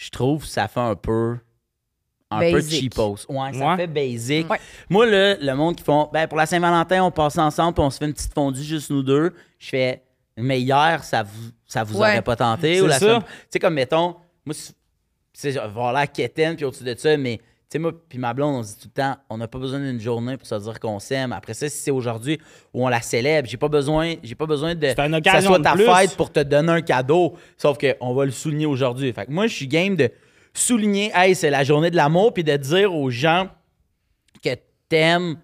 je 0.05 0.11
trouve 0.11 0.43
que 0.43 0.49
ça 0.49 0.67
fait 0.69 0.81
un 0.81 0.95
peu. 0.97 1.37
Un 2.31 2.41
peu 2.41 2.53
Basic. 2.53 2.81
cheapos. 2.85 3.27
Ouais, 3.29 3.53
ça 3.53 3.67
Ouais. 3.71 3.77
fait 3.77 3.87
basic. 3.87 4.51
Ouais. 4.51 4.59
Moi, 4.89 5.05
le, 5.07 5.37
le 5.41 5.55
monde 5.55 5.77
qui 5.77 5.85
font, 5.85 6.09
ben, 6.13 6.27
pour 6.27 6.39
la 6.39 6.47
Saint-Valentin, 6.47 7.05
on 7.05 7.11
passe 7.11 7.37
ensemble 7.37 7.75
puis 7.75 7.85
on 7.85 7.91
se 7.91 7.99
fait 7.99 8.07
une 8.07 8.15
petite 8.15 8.33
fondue 8.33 8.63
juste 8.63 8.89
nous 8.91 9.03
deux. 9.03 9.35
Je 9.59 9.69
fais, 9.69 10.03
mais 10.39 10.59
hier, 10.61 11.05
ça 11.05 11.23
vous, 11.23 11.51
ça 11.67 11.85
vous 11.85 11.99
Ouais. 11.99 12.09
aurait 12.09 12.23
pas 12.23 12.35
tenté. 12.37 12.77
C'est 12.77 12.81
Ou 12.81 12.87
la 12.87 12.99
Tu 12.99 13.07
sais, 13.51 13.59
comme 13.59 13.75
mettons, 13.75 14.17
moi, 14.47 14.55
c'est- 15.35 15.53
genre, 15.53 15.65
avoir 15.65 15.93
la 15.93 16.07
quétaine 16.07 16.57
puis 16.57 16.65
au-dessus 16.65 16.85
de 16.85 16.95
ça, 16.97 17.17
mais. 17.19 17.39
Tu 17.73 17.79
sais, 17.79 17.79
moi, 17.79 17.93
puis 18.07 18.19
ma 18.19 18.35
blonde, 18.35 18.57
on 18.57 18.63
se 18.63 18.75
dit 18.75 18.81
tout 18.83 18.91
le 18.95 19.03
temps, 19.03 19.17
on 19.31 19.39
n'a 19.39 19.49
pas 19.49 19.59
besoin 19.59 19.81
d'une 19.81 19.99
journée 19.99 20.37
pour 20.37 20.47
se 20.47 20.55
dire 20.57 20.79
qu'on 20.79 20.99
s'aime. 20.99 21.33
Après 21.33 21.55
ça, 21.55 21.71
si 21.71 21.79
c'est 21.79 21.91
aujourd'hui 21.91 22.39
où 22.75 22.85
on 22.85 22.89
la 22.91 23.01
célèbre, 23.01 23.49
j'ai 23.49 23.57
pas 23.57 23.69
besoin, 23.69 24.17
j'ai 24.23 24.35
pas 24.35 24.45
besoin 24.45 24.75
de 24.75 24.89
une 24.89 25.23
que 25.23 25.31
ça 25.31 25.41
soit 25.41 25.59
ta 25.59 25.73
plus. 25.73 25.87
fête 25.87 26.15
pour 26.15 26.31
te 26.31 26.41
donner 26.41 26.71
un 26.71 26.83
cadeau. 26.83 27.35
Sauf 27.57 27.79
qu'on 27.79 28.13
va 28.13 28.27
le 28.27 28.31
souligner 28.31 28.67
aujourd'hui. 28.67 29.11
Fait 29.15 29.25
que 29.25 29.31
moi, 29.31 29.47
je 29.47 29.55
suis 29.55 29.69
game 29.69 29.97
de 29.97 30.11
souligner, 30.53 31.13
hey, 31.15 31.35
c'est 31.35 31.49
la 31.49 31.65
journée 31.65 31.91
de 31.91 31.97
l'amour, 31.97 32.35
puis 32.35 32.45
de 32.45 32.55
dire 32.59 32.95
aux 32.95 33.09
gens 33.09 33.49
que 34.45 34.51
t'aimes 34.91 35.39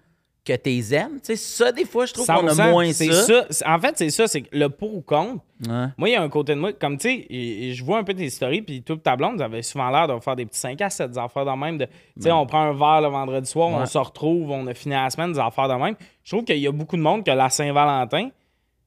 que 0.45 0.53
t'es 0.55 0.79
aimes. 0.93 1.19
Tu 1.23 1.35
sais, 1.35 1.35
ça, 1.35 1.71
des 1.71 1.85
fois, 1.85 2.05
je 2.05 2.13
trouve 2.13 2.25
qu'on 2.25 2.47
a 2.47 2.53
100%, 2.53 2.71
moins 2.71 2.91
c'est 2.93 3.07
ça. 3.23 3.45
C'est- 3.49 3.67
En 3.67 3.79
fait, 3.79 3.97
c'est 3.97 4.09
ça, 4.09 4.27
c'est 4.27 4.43
le 4.51 4.67
pour 4.69 4.95
ou 4.95 5.01
contre. 5.01 5.43
Ouais. 5.67 5.85
Moi, 5.97 6.09
il 6.09 6.11
y 6.13 6.15
a 6.15 6.21
un 6.21 6.29
côté 6.29 6.55
de 6.55 6.59
moi, 6.59 6.71
comme 6.73 6.97
tu 6.97 7.09
sais, 7.09 7.73
je 7.73 7.83
vois 7.83 7.99
un 7.99 8.03
peu 8.03 8.13
tes 8.13 8.29
stories, 8.29 8.61
puis 8.61 8.81
toute 8.81 9.03
ta 9.03 9.15
blonde, 9.15 9.35
vous 9.35 9.41
avez 9.43 9.61
souvent 9.61 9.89
l'air 9.89 10.07
de 10.07 10.19
faire 10.21 10.35
des 10.35 10.45
petits 10.45 10.59
5 10.59 10.79
à 10.81 10.89
7, 10.89 11.11
des 11.11 11.17
affaires 11.17 11.45
de 11.45 11.51
même. 11.51 11.77
de- 11.77 11.85
Tu 11.85 11.91
sais, 12.23 12.31
on 12.31 12.45
prend 12.45 12.61
un 12.61 12.73
verre 12.73 13.01
le 13.01 13.09
vendredi 13.09 13.49
soir, 13.49 13.69
on 13.81 13.85
se 13.85 13.97
retrouve, 13.97 14.49
on 14.51 14.65
a 14.67 14.73
fini 14.73 14.95
la 14.95 15.09
semaine, 15.09 15.33
des 15.33 15.39
affaires 15.39 15.67
de 15.67 15.73
même. 15.73 15.95
Je 16.23 16.31
trouve 16.35 16.45
qu'il 16.45 16.57
y 16.57 16.67
a 16.67 16.71
beaucoup 16.71 16.95
de 16.97 17.01
monde 17.01 17.23
que 17.25 17.31
la 17.31 17.49
Saint-Valentin, 17.49 18.29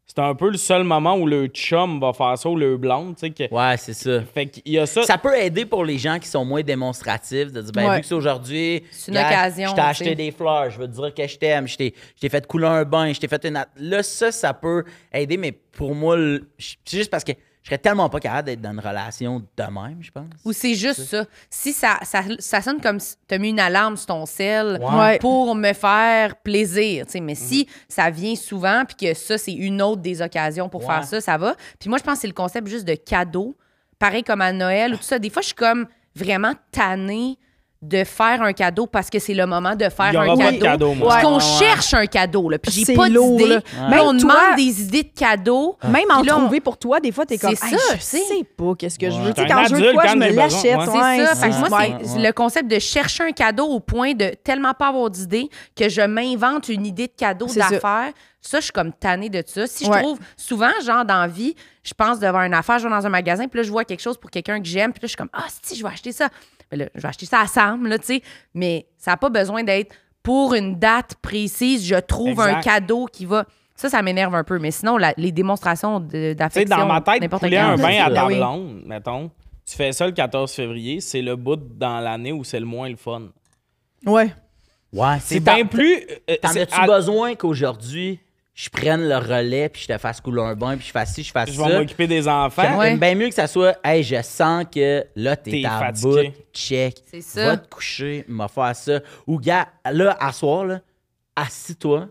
c'est 0.07 0.19
un 0.19 0.35
peu 0.35 0.51
le 0.51 0.59
seul 0.59 0.85
moment 0.85 1.15
où 1.17 1.27
le 1.27 1.47
chum 1.47 1.99
va 1.99 2.13
faire 2.13 2.37
ça, 2.37 2.49
ou 2.51 2.57
le 2.57 2.77
blonde, 2.77 3.17
tu 3.17 3.27
sais. 3.27 3.31
Que... 3.31 3.55
Ouais, 3.55 3.77
c'est 3.79 3.95
ça. 3.95 4.21
Fait 4.23 4.47
qu'il 4.47 4.73
y 4.73 4.79
a 4.79 4.85
ça. 4.85 5.03
Ça 5.05 5.17
peut 5.17 5.35
aider 5.39 5.65
pour 5.65 5.85
les 5.85 5.97
gens 5.97 6.19
qui 6.19 6.29
sont 6.29 6.45
moins 6.45 6.63
démonstratifs 6.63 7.51
de 7.53 7.63
dire 7.63 7.73
ben 7.73 7.89
Ouais. 7.89 7.95
vu 7.97 8.01
que 8.03 8.07
c'est 8.09 8.15
aujourd'hui 8.15 8.85
C'est 8.91 9.09
une 9.11 9.15
gars, 9.19 9.27
occasion, 9.29 9.69
je 9.71 9.75
t'ai 9.75 9.81
acheté 9.81 10.05
sais. 10.11 10.15
des 10.15 10.31
fleurs 10.31 10.71
je 10.71 10.79
veux 10.79 10.87
te 10.87 10.93
dire 10.93 11.15
que 11.15 11.27
je 11.27 11.39
t'aime 11.39 11.67
je 11.67 11.77
t'ai 11.77 11.95
je 12.17 12.21
t'ai 12.21 12.29
fait 12.29 12.47
couler 12.47 12.67
un 12.67 12.85
bain 12.85 13.13
je 13.13 13.21
t'ai 13.21 13.29
fait 13.29 13.45
une 13.47 13.65
là 13.77 14.03
ça 14.03 14.31
ça 14.33 14.53
peut 14.53 14.85
aider 15.13 15.37
mais 15.39 15.53
pour 15.53 15.95
moi 15.95 16.17
le- 16.17 16.47
c'est 16.59 16.77
juste 16.99 17.11
parce 17.11 17.25
que 17.25 17.33
je 17.63 17.69
serais 17.69 17.79
tellement 17.79 18.09
pas 18.09 18.19
capable 18.21 18.47
d'être 18.47 18.61
dans 18.61 18.73
une 18.73 18.81
relation 18.81 19.39
de 19.41 19.63
même 19.63 19.99
je 20.01 20.11
pense 20.11 20.25
Ou 20.45 20.53
c'est 20.53 20.75
juste 20.75 21.03
ça. 21.05 21.25
Si 21.49 21.73
ça, 21.73 21.99
ça, 22.03 22.23
ça 22.39 22.61
sonne 22.61 22.81
comme 22.81 22.99
si 22.99 23.15
tu 23.29 23.35
as 23.35 23.39
mis 23.39 23.51
une 23.51 23.61
alarme 23.61 23.97
sur 23.97 24.07
ton 24.07 24.27
sel 24.27 24.81
Ouais. 24.83 25.19
pour 25.19 25.55
me 25.55 25.73
faire 25.73 26.37
plaisir. 26.37 27.07
tu 27.07 27.13
sais. 27.13 27.21
Mais 27.21 27.35
si 27.37 27.69
ça 27.89 28.11
vient 28.11 28.35
souvent, 28.35 28.85
puis 28.85 28.97
que 28.97 29.15
ça, 29.15 29.39
c'est 29.39 29.53
une 29.53 29.81
autre 29.81 30.03
des 30.03 30.23
occasions 30.23 30.69
pour 30.69 30.81
Ouais. 30.83 30.89
faire 30.95 31.05
ça, 31.05 31.21
ça 31.21 31.39
va. 31.39 31.55
Puis 31.79 31.89
moi, 31.89 31.99
je 31.99 32.03
pense 32.03 32.15
que 32.15 32.21
c'est 32.23 32.27
le 32.27 32.33
concept 32.35 32.67
juste 32.67 32.85
de 32.87 32.95
cadeau. 32.95 33.57
Pareil 33.99 34.25
comme 34.25 34.41
à 34.41 34.53
Noël 34.53 34.95
ou 34.95 34.97
tout 34.97 35.03
ça. 35.05 35.19
Des 35.21 35.31
fois, 35.31 35.43
je 35.43 35.47
suis 35.47 35.55
comme 35.55 35.87
vraiment 36.17 36.55
tannée 36.73 37.39
de 37.83 38.05
faire 38.05 38.41
un 38.43 38.53
cadeau 38.53 38.87
parce 38.87 39.11
que 39.11 39.19
c'est 39.19 39.35
le 39.35 39.45
moment 39.45 39.75
de 39.75 39.89
faire 39.89 40.07
un 40.21 40.27
aura 40.29 40.37
pas 40.37 40.53
de 40.53 40.59
cadeau. 40.59 40.65
cadeau, 40.65 40.95
moi. 40.95 41.09
Parce 41.09 41.23
qu'on 41.25 41.37
Ouais, 41.39 41.43
ouais. 41.43 41.59
cherche 41.67 41.95
un 41.95 42.07
cadeau, 42.07 42.49
là. 42.49 42.59
Puis 42.59 42.71
j'ai 42.87 42.95
pas 42.95 43.09
d'idée. 43.09 43.47
là. 43.49 43.61
Même 43.91 44.01
on 44.03 44.17
toi- 44.17 44.21
demande 44.21 44.57
des 44.57 44.83
idées 44.83 45.03
de 45.03 45.11
cadeaux. 45.19 45.77
Même 45.83 46.05
en 46.11 46.21
Puis 46.21 46.29
là, 46.29 46.37
on- 46.37 46.41
trouver 46.43 46.61
pour 46.61 46.79
toi, 46.79 47.01
des 47.01 47.11
fois, 47.11 47.27
t'es 47.27 47.39
comme, 47.39 47.57
ça, 47.57 47.67
je 47.95 48.01
sais. 48.01 48.19
sais 48.19 48.45
pas 48.57 48.75
qu'est-ce 48.79 48.99
que 48.99 49.11
je 49.11 49.17
veux. 49.19 49.35
Tu 49.35 49.43
sais, 49.43 49.49
quand 49.49 49.65
je 49.69 49.75
veux 49.75 49.93
quoi, 49.95 50.07
je 50.07 50.15
me 50.17 50.29
l'achète. 50.31 50.77
Ouais. 50.79 50.85
C'est 50.87 50.93
ouais, 50.93 51.27
ça. 51.27 51.35
Fait 51.35 51.51
que 51.51 51.69
moi, 51.69 51.79
ouais. 51.81 51.97
c'est 52.05 52.19
le 52.21 52.33
concept 52.33 52.71
de 52.71 52.79
chercher 52.79 53.25
un 53.25 53.33
cadeau 53.33 53.65
au 53.67 53.81
point 53.81 54.13
de 54.15 54.33
tellement 54.45 54.75
pas 54.75 54.89
avoir 54.89 55.11
d'idée 55.11 55.49
que 55.77 55.89
je 55.89 56.03
m'invente 56.03 56.69
une 56.69 56.87
idée 56.87 57.09
de 57.09 57.13
cadeau 57.17 57.47
d'affaires. 57.47 58.13
Ça. 58.45 58.59
je 58.59 58.65
suis 58.65 58.73
comme 58.73 58.93
tannée 58.93 59.29
de 59.29 59.43
ça. 59.47 59.67
Si 59.69 59.85
je 59.85 59.91
Ouais. 59.91 60.03
trouve, 60.03 60.19
souvent, 60.37 60.71
genre, 60.85 61.05
dans 61.05 61.21
la 61.21 61.29
vie, 61.29 61.55
je 61.85 61.95
pense 61.95 62.19
devant 62.19 62.41
une 62.43 62.55
affaire, 62.55 62.79
je 62.81 62.85
vais 62.89 62.91
dans 62.95 63.07
un 63.07 63.09
magasin, 63.09 63.47
puis 63.47 63.59
là, 63.59 63.63
je 63.65 63.71
vois 63.71 63.85
quelque 63.85 64.01
chose 64.03 64.19
pour 64.19 64.31
quelqu'un 64.31 64.61
que 64.61 64.67
j'aime, 64.67 64.93
puis 64.93 65.01
là, 65.01 65.07
je 65.07 65.09
suis 65.09 65.17
comme, 65.17 65.29
ah, 65.33 65.45
si, 65.63 65.77
je 65.77 65.83
vais 65.85 65.89
acheter 65.93 66.11
ça. 66.13 66.29
Là, 66.73 66.87
je 66.95 67.01
vais 67.01 67.09
acheter 67.09 67.27
ça 67.27 67.41
à 67.41 67.47
Sam, 67.47 67.87
là, 67.87 67.99
tu 67.99 68.07
sais. 68.07 68.23
Mais 68.55 68.87
ça 68.99 69.13
n'a 69.13 69.17
pas 69.17 69.29
besoin 69.31 69.63
d'être 69.63 69.95
pour 70.23 70.55
une 70.55 70.79
date 70.79 71.17
précise, 71.23 71.85
je 71.87 71.97
trouve 71.97 72.41
un 72.41 72.61
cadeau 72.61 73.07
qui 73.07 73.27
va. 73.27 73.45
Ça, 73.75 73.89
ça 73.89 74.03
m'énerve 74.03 74.35
un 74.35 74.45
peu. 74.45 74.59
Mais 74.59 74.71
sinon, 74.71 74.97
la- 74.97 75.15
les 75.17 75.33
démonstrations 75.33 75.99
de- 75.99 76.09
Tu 76.09 76.17
sais, 76.17 76.35
d'affection. 76.35 76.77
dans 76.79 76.87
ma 76.87 77.01
tête, 77.01 77.29
couler 77.31 77.57
un 77.57 77.77
bain 77.77 78.03
à 78.03 78.09
ça. 78.09 78.15
ta 78.15 78.27
Oui. 78.27 78.37
blonde, 78.37 78.83
mettons, 78.87 79.31
tu 79.67 79.77
fais 79.77 79.93
ça 79.93 80.07
le 80.07 80.13
14 80.13 80.53
février, 80.53 81.01
c'est 81.01 81.23
le 81.23 81.35
bout 81.37 81.57
dans 81.57 81.99
l'année 82.01 82.33
où 82.33 82.45
c'est 82.45 82.61
le 82.61 82.67
moins 82.67 82.89
le 82.89 82.97
fun. 82.97 83.23
Ouais. 84.07 84.33
ouais 84.93 85.17
C'est 85.21 85.41
bien 85.41 85.65
plus. 85.67 85.97
euh, 86.31 86.37
t'en 86.43 86.51
as-tu 86.51 86.75
à- 86.81 86.87
besoin 86.87 87.35
qu'aujourd'hui? 87.35 88.21
Je 88.55 88.69
prenne 88.69 89.09
le 89.09 89.17
relais 89.17 89.69
puis 89.71 89.83
je 89.89 89.95
te 89.95 89.99
fasse 89.99 90.21
couler 90.21 90.43
un 90.43 90.55
bain 90.55 90.77
puis 90.77 90.87
je 90.87 90.93
fasse 90.93 91.15
ci 91.15 91.23
je 91.23 91.33
fasse 91.33 91.51
Je 91.51 91.55
ça 91.59 91.69
vais 91.69 91.79
m'occuper 91.79 92.07
des 92.07 92.29
enfants. 92.29 92.77
Ouais. 92.79 92.89
J'aime 92.91 92.99
bien 92.99 93.15
mieux 93.15 93.29
que 93.29 93.35
ça 93.35 93.47
soit, 93.47 93.77
hey, 93.83 94.03
je 94.03 94.21
sens 94.23 94.65
que 94.73 95.05
là, 95.17 95.37
t'es 95.37 95.51
T'es 95.53 95.65
à 95.65 95.79
fatigué. 95.79 96.29
bout, 96.29 96.43
check. 96.53 96.97
C'est 97.11 97.23
ça. 97.23 97.47
Va 97.47 97.57
te 97.57 97.69
coucher, 97.69 98.25
m'a 98.29 98.49
faire 98.49 98.77
ça. 98.77 99.01
Ou, 99.27 99.39
gars, 99.41 99.69
là, 99.91 100.17
à 100.21 100.33
soir, 100.33 100.67
là, 100.67 100.81
assis-toi, 101.35 102.09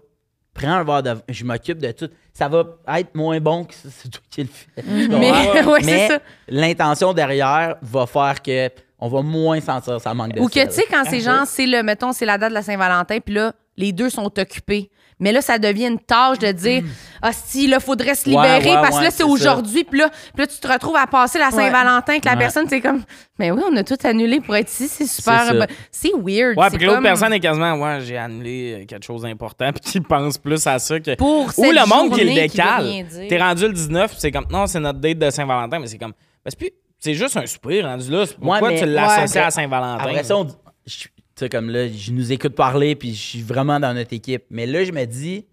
prends 0.54 0.72
un 0.74 0.84
verre 0.84 1.04
de 1.04 1.10
vin, 1.12 1.22
je 1.30 1.44
m'occupe 1.46 1.78
de 1.78 1.92
tout. 1.92 2.10
Ça 2.34 2.48
va 2.48 2.64
être 2.98 3.14
moins 3.16 3.40
bon 3.40 3.66
que 3.66 3.74
c'est 3.90 4.10
toi 4.10 4.22
qui 4.30 4.42
le 4.42 4.50
fais. 4.50 4.84
Mais, 4.84 5.32
ouais, 5.66 5.80
c'est 5.82 5.86
Mais 5.86 6.08
ça. 6.08 6.20
l'intention 6.48 7.14
derrière 7.14 7.76
va 7.82 8.06
faire 8.08 8.42
que 8.42 8.70
on 9.04 9.10
va 9.10 9.22
moins 9.22 9.60
sentir 9.62 10.00
ça 10.00 10.14
manque 10.14 10.34
de 10.34 10.40
Ou 10.42 10.48
que, 10.48 10.64
tu 10.66 10.72
sais, 10.72 10.84
quand 10.90 11.04
c'est 11.10 11.20
genre, 11.22 11.46
c'est 11.46 11.66
le, 11.66 11.82
mettons, 11.84 12.14
c'est 12.14 12.26
la 12.26 12.38
date 12.38 12.50
de 12.50 12.54
la 12.56 12.62
Saint-Valentin, 12.62 13.20
puis 13.20 13.34
là, 13.34 13.54
les 13.78 13.92
deux 13.92 14.10
sont 14.10 14.32
occupés. 14.40 14.90
Mais 15.22 15.32
là, 15.32 15.40
ça 15.42 15.58
devient 15.60 15.86
une 15.88 16.00
tâche 16.00 16.40
de 16.40 16.52
dire, 16.52 16.84
ah, 17.22 17.32
si, 17.32 17.68
là, 17.68 17.80
faudrait 17.80 18.16
se. 18.16 18.28
Ouais, 18.30 18.36
libérer 18.36 18.76
ouais, 18.76 18.82
parce 18.82 18.90
que 18.90 18.96
ouais, 18.98 19.04
là, 19.06 19.12
c'est 19.12 19.24
aujourd'hui, 19.24 19.84
puis 19.86 20.00
là, 20.00 20.10
puis 20.10 20.40
là, 20.44 20.48
tu 20.48 20.58
te 20.60 20.68
retrouves 20.68 20.98
à 20.98 21.08
passer 21.08 21.40
la 21.40 21.52
Saint-Valentin 21.52 22.12
avec 22.14 22.26
la 22.26 22.32
Ouais. 22.34 22.38
personne, 22.40 22.66
c'est 22.68 22.82
comme, 22.82 23.04
mais 23.40 23.52
oui, 23.52 23.62
on 23.72 23.76
a 23.78 23.84
tout 23.84 23.96
annulé 24.04 24.42
pour 24.42 24.56
être 24.56 24.70
ici, 24.70 24.88
c'est 24.90 25.06
super. 25.06 25.44
C'est 25.92 26.12
ben, 26.12 26.22
weird. 26.26 26.58
Ouais, 26.58 26.70
puis 26.70 26.80
que 26.80 26.84
l'autre 26.84 26.96
comme- 26.96 27.04
personne 27.04 27.32
est 27.34 27.40
quasiment, 27.40 27.74
ouais, 27.76 28.00
j'ai 28.02 28.18
annulé 28.18 28.82
euh, 28.82 28.86
quelque 28.86 29.06
chose 29.06 29.22
d'important, 29.22 29.72
puis 29.80 29.92
qui 29.92 30.02
pense 30.02 30.38
plus 30.40 30.66
à 30.68 30.80
ça 30.80 31.00
que. 31.00 31.16
Pour 31.16 31.48
Ou 31.58 31.64
le 31.72 31.88
monde 31.88 32.14
qui 32.18 32.24
le 32.26 32.34
décale. 32.34 33.06
T'es 33.30 33.38
rendu 33.38 33.68
le 33.68 33.74
19, 33.74 34.10
puis 34.12 34.20
c'est 34.20 34.32
comme, 34.32 34.48
non, 34.50 34.66
c'est 34.68 34.80
notre 34.80 35.00
date 35.00 35.20
de 35.20 35.30
Saint-Valentin, 35.30 35.80
mais 35.80 35.88
c'est 35.88 35.98
comme, 36.00 36.12
ben, 36.14 36.50
c'est 36.50 36.58
plus- 36.58 36.72
c'est 37.00 37.14
juste 37.14 37.38
un 37.38 37.46
souper 37.46 37.82
rendu 37.84 38.10
là. 38.12 38.26
Pourquoi 38.40 38.60
Ouais, 38.62 38.74
mais- 38.74 38.80
tu 38.80 38.86
l'associes 38.88 39.36
ouais. 39.40 39.46
à 39.46 39.52
Saint-Valentin? 39.52 40.04
Après 40.04 40.24
ça, 40.24 40.36
on 40.38 40.44
dit- 40.46 40.54
je- 40.88 40.98
tu 41.04 41.10
sais, 41.46 41.50
comme 41.50 41.70
là, 41.70 41.88
je 41.88 42.12
nous 42.12 42.32
écoute 42.32 42.56
parler, 42.56 42.96
puis 42.96 43.14
je 43.14 43.22
suis 43.22 43.42
vraiment 43.42 43.80
dans 43.80 43.94
notre 43.94 44.14
équipe. 44.14 44.46
Mais 44.50 44.66
là, 44.66 44.84
je 44.84 44.92
me 44.92 45.06
dis, 45.06 45.44
tu 45.44 45.48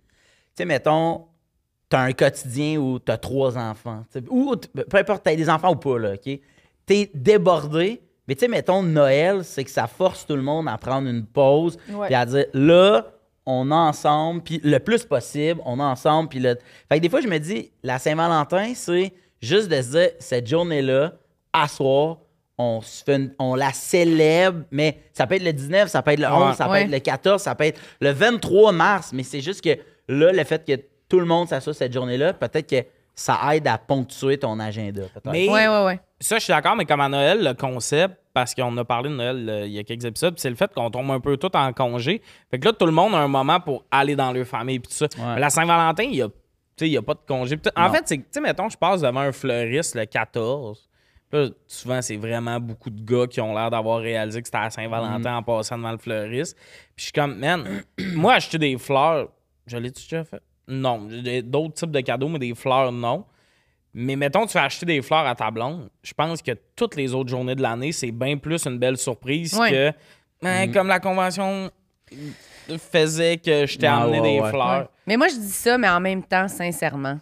sais, 0.54 0.64
mettons, 0.64 1.26
t'as 1.88 2.00
un 2.00 2.12
quotidien 2.12 2.78
où 2.78 2.98
t'as 2.98 3.16
trois 3.16 3.56
enfants. 3.56 4.04
Ou 4.28 4.54
peu 4.56 4.98
importe, 4.98 5.24
t'as 5.24 5.36
des 5.36 5.50
enfants 5.50 5.72
ou 5.72 5.76
pas, 5.76 5.98
là, 5.98 6.14
OK? 6.14 6.40
T'es 6.86 7.10
débordé. 7.14 8.00
Mais 8.26 8.34
tu 8.34 8.40
sais, 8.40 8.48
mettons, 8.48 8.82
Noël, 8.82 9.44
c'est 9.44 9.64
que 9.64 9.70
ça 9.70 9.86
force 9.86 10.26
tout 10.26 10.36
le 10.36 10.42
monde 10.42 10.68
à 10.68 10.76
prendre 10.76 11.08
une 11.08 11.24
pause, 11.24 11.78
puis 12.04 12.14
à 12.14 12.26
dire, 12.26 12.46
là, 12.52 13.06
on 13.46 13.70
est 13.70 13.74
ensemble, 13.74 14.42
puis 14.42 14.60
le 14.62 14.78
plus 14.78 15.04
possible, 15.04 15.62
on 15.64 15.80
est 15.80 15.82
ensemble, 15.82 16.28
puis 16.28 16.38
le... 16.38 16.56
Fait 16.90 16.98
que 16.98 17.02
des 17.02 17.08
fois, 17.08 17.22
je 17.22 17.28
me 17.28 17.38
dis, 17.38 17.70
la 17.82 17.98
Saint-Valentin, 17.98 18.72
c'est 18.74 19.14
juste 19.40 19.68
de 19.68 19.80
se 19.80 19.90
dire, 19.92 20.10
cette 20.18 20.46
journée-là, 20.46 21.14
à 21.54 21.66
soir, 21.66 22.18
on, 22.58 22.80
se 22.80 23.04
fait 23.04 23.16
une- 23.16 23.32
on 23.38 23.54
la 23.54 23.72
célèbre, 23.72 24.64
mais 24.70 24.98
ça 25.12 25.26
peut 25.26 25.36
être 25.36 25.44
le 25.44 25.52
19, 25.52 25.88
ça 25.88 26.02
peut 26.02 26.10
être 26.12 26.18
le 26.20 26.26
11, 26.26 26.56
ça 26.56 26.64
peut 26.66 26.72
Ouais. 26.72 26.82
être 26.82 26.90
le 26.90 26.98
14, 26.98 27.42
ça 27.42 27.54
peut 27.54 27.64
être 27.64 27.80
le 28.00 28.10
23 28.10 28.72
mars, 28.72 29.12
mais 29.12 29.22
c'est 29.22 29.40
juste 29.40 29.62
que 29.62 29.78
là, 30.08 30.32
le 30.32 30.44
fait 30.44 30.66
que 30.66 30.80
tout 31.08 31.20
le 31.20 31.26
monde 31.26 31.48
s'associe 31.48 31.76
cette 31.76 31.92
journée-là, 31.92 32.32
peut-être 32.34 32.68
que 32.68 32.84
ça 33.14 33.38
aide 33.54 33.66
à 33.66 33.78
ponctuer 33.78 34.38
ton 34.38 34.58
agenda. 34.60 35.02
Mais 35.26 35.48
Ouais, 35.48 35.66
ouais, 35.68 35.84
ouais. 35.84 36.00
ça, 36.20 36.38
je 36.38 36.44
suis 36.44 36.52
d'accord, 36.52 36.76
mais 36.76 36.84
comme 36.84 37.00
à 37.00 37.08
Noël, 37.08 37.42
le 37.42 37.54
concept, 37.54 38.14
parce 38.34 38.54
qu'on 38.54 38.76
a 38.76 38.84
parlé 38.84 39.10
de 39.10 39.14
Noël 39.16 39.48
euh, 39.48 39.66
il 39.66 39.72
y 39.72 39.78
a 39.78 39.82
quelques 39.84 40.04
épisodes, 40.04 40.34
puis 40.34 40.40
c'est 40.40 40.50
le 40.50 40.54
fait 40.56 40.72
qu'on 40.72 40.90
tombe 40.90 41.10
un 41.10 41.18
peu 41.18 41.36
tout 41.36 41.54
en 41.56 41.72
congé. 41.72 42.22
Fait 42.50 42.58
que 42.60 42.66
là, 42.66 42.72
tout 42.72 42.86
le 42.86 42.92
monde 42.92 43.14
a 43.14 43.18
un 43.18 43.26
moment 43.28 43.58
pour 43.58 43.84
aller 43.90 44.14
dans 44.14 44.30
leur 44.32 44.46
famille, 44.46 44.78
puis 44.78 44.88
tout 44.90 44.96
ça. 44.96 45.08
Mais 45.34 45.40
la 45.40 45.50
Saint-Valentin, 45.50 46.04
il 46.04 46.14
y 46.16 46.22
a, 46.22 46.28
tu 46.28 46.32
sais, 46.76 46.86
il 46.88 46.92
y 46.92 46.96
a 46.96 47.02
pas 47.02 47.14
de 47.14 47.20
congé. 47.26 47.56
En 47.74 47.88
Non. 47.88 47.92
fait, 47.94 48.02
c'est 48.06 48.18
que, 48.18 48.22
tu 48.22 48.28
sais, 48.32 48.40
mettons, 48.40 48.68
je 48.68 48.76
passe 48.76 49.00
devant 49.00 49.20
un 49.20 49.32
fleuriste 49.32 49.96
le 49.96 50.04
14. 50.04 50.87
Là, 51.30 51.48
souvent, 51.66 52.00
c'est 52.00 52.16
vraiment 52.16 52.58
beaucoup 52.58 52.88
de 52.90 53.02
gars 53.02 53.26
qui 53.26 53.40
ont 53.40 53.54
l'air 53.54 53.70
d'avoir 53.70 54.00
réalisé 54.00 54.40
que 54.40 54.48
c'était 54.48 54.58
à 54.58 54.70
Saint-Valentin 54.70 55.36
en 55.36 55.42
passant 55.42 55.76
devant 55.76 55.92
le 55.92 55.98
fleuriste. 55.98 56.56
Puis 56.56 56.92
je 56.96 57.02
suis 57.04 57.12
comme, 57.12 57.36
man, 57.38 57.82
moi, 58.14 58.34
acheter 58.34 58.56
des 58.58 58.78
fleurs, 58.78 59.28
je 59.66 59.76
l'ai-tu 59.76 60.02
déjà 60.04 60.24
fait? 60.24 60.40
Non. 60.66 61.06
J'ai 61.10 61.42
D'autres 61.42 61.74
types 61.74 61.90
de 61.90 62.00
cadeaux, 62.00 62.28
mais 62.28 62.38
des 62.38 62.54
fleurs, 62.54 62.90
non. 62.92 63.24
Mais 63.92 64.16
mettons, 64.16 64.46
tu 64.46 64.52
vas 64.54 64.64
acheter 64.64 64.86
des 64.86 65.02
fleurs 65.02 65.26
à 65.26 65.34
ta 65.34 65.50
blonde. 65.50 65.90
Je 66.02 66.12
pense 66.14 66.40
que 66.40 66.52
toutes 66.76 66.96
les 66.96 67.12
autres 67.14 67.28
journées 67.30 67.54
de 67.54 67.62
l'année, 67.62 67.92
c'est 67.92 68.10
bien 68.12 68.36
plus 68.36 68.64
une 68.66 68.78
belle 68.78 68.96
surprise 68.96 69.54
Ouais. 69.58 69.70
que 69.70 69.92
ben, 70.42 70.72
comme 70.72 70.86
la 70.88 71.00
convention 71.00 71.70
faisait 72.78 73.38
que 73.38 73.66
je 73.66 73.78
t'ai 73.78 73.86
Ah, 73.86 74.02
amené 74.02 74.20
ouais, 74.20 74.34
des 74.34 74.40
ouais. 74.40 74.50
fleurs. 74.50 74.80
Ouais. 74.80 74.86
Mais 75.06 75.16
moi, 75.16 75.28
je 75.28 75.34
dis 75.36 75.50
ça, 75.50 75.78
mais 75.78 75.88
en 75.88 76.00
même 76.00 76.22
temps, 76.22 76.48
sincèrement, 76.48 77.18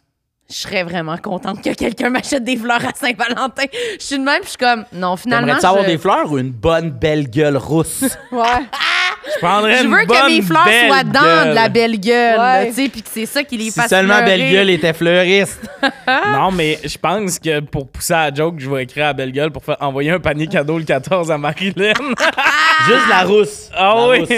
je 0.49 0.55
serais 0.55 0.83
vraiment 0.85 1.17
contente 1.19 1.63
que 1.63 1.71
quelqu'un 1.75 2.11
m'achète 2.11 2.45
des 2.45 2.57
fleurs 2.57 2.85
à 2.85 2.93
Saint-Valentin. 2.95 3.65
Je 3.99 4.05
suis 4.05 4.19
de 4.19 4.23
même, 4.25 4.41
puis 4.43 4.45
je 4.45 4.49
suis 4.51 4.59
comme, 4.59 4.85
non, 4.93 5.17
finalement. 5.17 5.47
T'aimerais-tu 5.47 5.67
avoir 5.67 5.85
je- 5.85 5.89
des 5.91 5.99
fleurs 5.99 6.31
ou 6.33 6.39
une 6.39 6.51
bonne 6.53 6.91
belle 6.91 7.29
gueule 7.31 7.57
rousse? 7.57 8.05
Ouais. 8.33 8.43
Je 9.35 9.41
prendrais 9.41 9.79
Je 9.79 9.85
une 9.85 9.91
veux 9.91 10.05
que 10.07 10.29
mes 10.29 10.43
fleurs 10.43 10.65
belle 10.65 10.89
soient 10.89 11.03
dans 11.05 11.49
de 11.51 11.55
la 11.55 11.69
belle 11.69 11.99
gueule, 12.01 12.39
Ouais. 12.39 12.65
là, 12.65 12.67
tu 12.67 12.73
sais, 12.75 12.89
puis 12.89 13.03
que 13.03 13.09
c'est 13.13 13.27
ça 13.27 13.43
qui 13.43 13.57
les 13.57 13.65
si 13.71 13.73
fasse 13.81 13.89
seulement 13.91 14.19
pleurer. 14.23 14.39
belle 14.39 14.53
gueule 14.53 14.71
était 14.71 14.93
fleuriste. 14.93 15.61
Non, 16.33 16.51
mais 16.53 16.79
je 16.85 16.97
pense 16.99 17.39
que 17.39 17.61
pour 17.61 17.89
pousser 17.89 18.13
à 18.15 18.31
la 18.31 18.35
joke, 18.35 18.57
je 18.59 18.69
vais 18.71 18.85
écrire 18.85 19.07
à 19.07 19.13
Belle 19.13 19.33
Gueule 19.33 19.51
pour 19.51 19.65
faire 19.65 19.77
envoyer 19.81 20.11
un 20.11 20.21
panier 20.21 20.47
cadeau 20.47 20.79
le 20.79 20.85
14 20.85 21.31
à 21.31 21.39
Marilyn. 21.39 21.93
Juste 22.87 23.09
la 23.09 23.23
rousse. 23.23 23.71
Ah 23.75 23.95
La 23.97 24.09
oui! 24.09 24.19
rousse. 24.21 24.31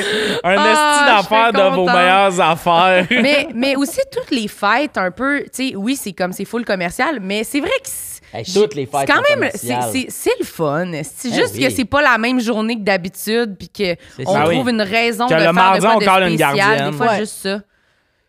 Un 0.45 0.57
Ah, 0.59 0.71
esti 0.71 1.05
d'affaires 1.05 1.51
je 1.53 1.59
suis 1.59 1.65
de 1.71 1.71
vos 1.75 1.85
contente. 1.85 1.95
meilleures 1.97 2.41
affaires. 2.41 3.07
mais, 3.23 3.49
mais 3.55 3.77
aussi 3.77 4.01
toutes 4.11 4.31
les 4.31 4.49
fêtes 4.49 4.97
un 4.97 5.11
peu, 5.11 5.41
tu 5.43 5.71
sais, 5.71 5.77
oui, 5.77 5.97
c'est 5.97 6.13
comme 6.13 6.33
c'est 6.33 6.45
full 6.45 6.65
commercial, 6.65 7.19
mais 7.21 7.45
c'est 7.45 7.61
vrai 7.61 7.71
que 7.83 7.89
c'est- 7.89 8.08
Hey, 8.33 8.45
toutes 8.45 8.75
les 8.75 8.85
fêtes 8.87 9.01
c'est 9.01 9.07
quand 9.07 9.23
même 9.37 9.51
c'est, 9.55 10.31
le 10.39 10.45
fun. 10.45 10.91
C'est 11.03 11.29
Eh 11.29 11.35
juste 11.35 11.55
oui. 11.55 11.63
que 11.65 11.71
c'est 11.71 11.85
pas 11.87 12.03
la 12.03 12.19
même 12.19 12.41
journée 12.41 12.77
que 12.77 12.83
d'habitude 12.83 13.57
puis 13.59 13.69
que 13.71 13.97
on 14.27 14.33
ça. 14.33 14.43
Ah 14.43 14.49
oui. 14.49 14.55
trouve 14.57 14.69
une 14.71 14.83
raison 14.83 15.27
Que 15.27 15.33
de 15.35 15.39
le 15.39 15.45
faire 15.45 15.53
mardi, 15.55 15.79
de 15.81 15.85
quoi 15.85 15.95
on 15.97 15.99
de 15.99 16.05
colle 16.05 16.23
une 16.25 16.29
spécial, 16.39 16.57
gardienne. 16.57 16.91
des 16.91 16.97
fois 16.97 17.07
Ouais. 17.09 17.19
juste 17.19 17.37
ça. 17.43 17.61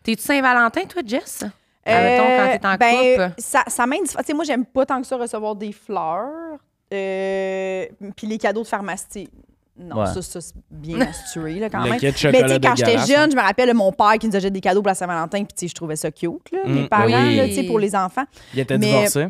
T'es-tu 0.02 0.22
Saint-Valentin 0.22 0.82
toi 0.88 1.02
Jess? 1.06 1.44
Admettons, 1.84 2.24
quand 2.24 2.58
t'es 2.58 2.66
en 2.66 2.70
Euh, 2.72 2.76
ben, 2.76 3.28
couple. 3.28 3.42
Ça, 3.42 3.64
ça 3.66 3.84
sais, 4.24 4.32
moi, 4.34 4.44
j'aime 4.44 4.64
pas 4.64 4.86
tant 4.86 5.00
que 5.00 5.06
ça 5.06 5.16
recevoir 5.16 5.54
des 5.56 5.72
fleurs. 5.72 6.28
Euh, 6.92 7.86
puis 8.16 8.26
les 8.26 8.38
cadeaux 8.38 8.62
de 8.62 8.66
pharmacie. 8.68 9.28
Non, 9.78 10.00
Ouais. 10.00 10.06
ça, 10.06 10.20
ça 10.20 10.40
c'est 10.40 10.54
bien 10.70 10.96
menstrué, 11.06 11.58
là, 11.58 11.70
quand 11.70 11.82
Le 11.84 11.90
même. 11.90 11.98
kit 12.00 12.06
Mais 12.06 12.12
tu 12.12 12.18
sais, 12.48 12.60
quand 12.60 12.76
j'étais 12.76 12.98
jeune, 12.98 13.30
je 13.30 13.36
me 13.36 13.40
rappelle 13.40 13.72
mon 13.74 13.92
père 13.92 14.12
qui 14.20 14.28
nous 14.28 14.36
achète 14.36 14.52
des 14.52 14.60
cadeaux 14.60 14.82
pour 14.82 14.88
la 14.88 14.94
Saint-Valentin, 14.94 15.38
puis 15.44 15.54
tu 15.54 15.60
sais, 15.60 15.68
je 15.68 15.74
trouvais 15.74 15.96
ça 15.96 16.10
cute, 16.10 16.50
là, 16.52 16.58
mes 16.66 16.82
Mm, 16.82 16.88
parents, 16.88 17.04
oui. 17.06 17.36
là, 17.36 17.46
tu 17.46 17.54
sais, 17.54 17.62
pour 17.62 17.78
les 17.78 17.94
enfants. 17.96 18.24
Il 18.52 18.60
était 18.60 18.76
Mais- 18.76 18.86
divorcé. 18.86 19.28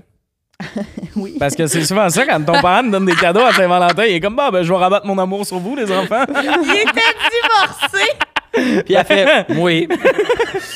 Oui. 1.16 1.34
Parce 1.38 1.56
que 1.56 1.66
c'est 1.66 1.84
souvent 1.84 2.08
ça, 2.08 2.24
quand 2.24 2.40
ton 2.44 2.60
parent 2.60 2.82
te 2.82 2.90
donne 2.90 3.06
des 3.06 3.16
cadeaux 3.16 3.40
à 3.40 3.52
Saint-Valentin, 3.52 4.04
il 4.04 4.14
est 4.14 4.20
comme, 4.20 4.36
bah, 4.36 4.50
ben, 4.52 4.62
je 4.62 4.72
vais 4.72 4.78
rabattre 4.78 5.06
mon 5.06 5.18
amour 5.18 5.44
sur 5.44 5.58
vous, 5.58 5.74
les 5.74 5.90
enfants. 5.90 6.24
Il 6.42 6.70
était 6.70 7.14
divorcé. 7.30 8.29
Puis 8.52 8.94
elle 8.94 9.04
fait 9.04 9.46
Oui. 9.56 9.88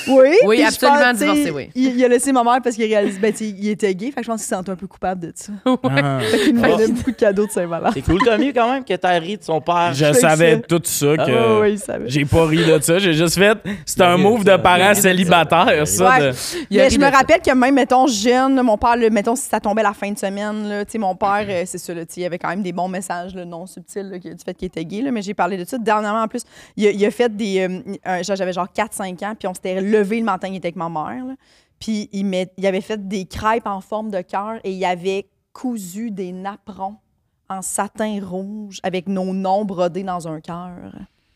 Oui, 0.06 0.36
Oui, 0.46 0.56
puis 0.56 0.58
je 0.64 0.68
absolument 0.68 1.10
pense, 1.10 1.18
divorcé, 1.18 1.50
oui. 1.50 1.70
Il, 1.74 1.96
il 1.96 2.04
a 2.04 2.08
laissé 2.08 2.30
ma 2.32 2.44
mère 2.44 2.58
parce 2.62 2.76
qu'il 2.76 2.84
réalise, 2.84 3.18
ben, 3.18 3.32
il 3.40 3.68
était 3.70 3.94
gay, 3.94 4.06
fait 4.06 4.20
que 4.20 4.22
je 4.22 4.26
pense 4.30 4.40
qu'il 4.40 4.48
s'est 4.48 4.54
senti 4.54 4.70
un 4.70 4.76
peu 4.76 4.86
coupable 4.86 5.20
de 5.28 5.32
ça. 5.34 5.52
Ah. 5.64 6.18
Fait 6.20 6.38
qu'il 6.38 6.54
nous 6.54 6.62
donnait 6.62 6.88
beaucoup 6.88 7.10
de 7.10 7.16
cadeaux 7.16 7.46
de 7.46 7.50
Saint-Valentin. 7.50 7.92
C'est 7.94 8.02
cool, 8.02 8.20
Tommy, 8.22 8.52
quand 8.52 8.70
même, 8.72 8.84
que 8.84 8.94
t'as 8.94 9.18
ri 9.18 9.38
de 9.38 9.42
son 9.42 9.60
père. 9.60 9.92
Je 9.94 10.12
savais 10.12 10.56
ça. 10.56 10.60
tout 10.68 10.80
ça, 10.84 11.06
Ah, 11.18 11.24
que 11.26 11.30
Ouais, 11.30 11.60
ouais, 11.72 11.76
savait. 11.78 12.04
j'ai 12.08 12.24
pas 12.24 12.44
ri 12.46 12.58
de 12.58 12.78
ça. 12.80 12.98
J'ai 12.98 13.14
juste 13.14 13.38
fait, 13.38 13.58
c'est 13.86 14.02
un 14.02 14.16
move 14.18 14.44
de 14.44 14.56
parents 14.56 14.94
célibataires, 14.94 15.86
ça. 15.86 16.08
Ouais. 16.10 16.20
de- 16.20 16.34
Mais 16.70 16.90
je 16.90 16.98
me 16.98 17.10
rappelle 17.10 17.40
que 17.40 17.54
même, 17.54 17.74
mettons, 17.74 18.06
jeune, 18.06 18.60
mon 18.62 18.76
père, 18.78 18.96
là, 18.96 19.08
mettons, 19.10 19.34
si 19.36 19.48
ça 19.48 19.58
tombait 19.60 19.82
la 19.82 19.94
fin 19.94 20.10
de 20.12 20.18
semaine, 20.18 20.68
là, 20.68 20.84
tu 20.84 20.92
sais, 20.92 20.98
mon 20.98 21.14
père, 21.16 21.46
euh, 21.48 21.62
c'est 21.66 21.78
ça, 21.78 21.94
là, 21.94 22.02
il 22.16 22.22
y 22.22 22.26
avait 22.26 22.38
quand 22.38 22.48
même 22.50 22.62
des 22.62 22.72
bons 22.72 22.88
messages 22.88 23.34
là, 23.34 23.44
non 23.44 23.66
subtils 23.66 24.10
là, 24.10 24.18
du 24.18 24.30
fait 24.44 24.54
qu'il 24.54 24.66
était 24.66 24.84
gay, 24.84 25.00
là, 25.02 25.10
mais 25.10 25.22
j'ai 25.22 25.34
parlé 25.34 25.56
de 25.56 25.64
ça. 25.64 25.78
Dernièrement, 25.78 26.22
en 26.22 26.28
plus, 26.28 26.42
il 26.76 27.04
a 27.06 27.10
fait 27.10 27.34
des... 27.34 27.63
euh, 27.68 28.22
genre, 28.22 28.36
J'avais 28.36 28.52
genre 28.52 28.68
4-5 28.74 29.24
ans, 29.24 29.34
puis 29.38 29.48
on 29.48 29.54
s'était 29.54 29.80
levé 29.80 30.18
le 30.20 30.24
matin, 30.24 30.48
il 30.48 30.56
était 30.56 30.68
avec 30.68 30.76
ma 30.76 30.88
mère, 30.88 31.24
là, 31.24 31.34
puis 31.78 32.08
il, 32.12 32.24
met, 32.24 32.50
il 32.56 32.66
avait 32.66 32.80
fait 32.80 33.06
des 33.08 33.26
crêpes 33.26 33.66
en 33.66 33.80
forme 33.80 34.10
de 34.10 34.20
cœur 34.22 34.54
et 34.64 34.72
il 34.72 34.84
avait 34.84 35.26
cousu 35.52 36.10
des 36.10 36.32
napperons 36.32 36.96
en 37.48 37.60
satin 37.62 38.18
rouge 38.22 38.78
avec 38.82 39.06
nos 39.08 39.32
noms 39.34 39.64
brodés 39.64 40.02
dans 40.02 40.26
un 40.26 40.40
cœur. 40.40 40.70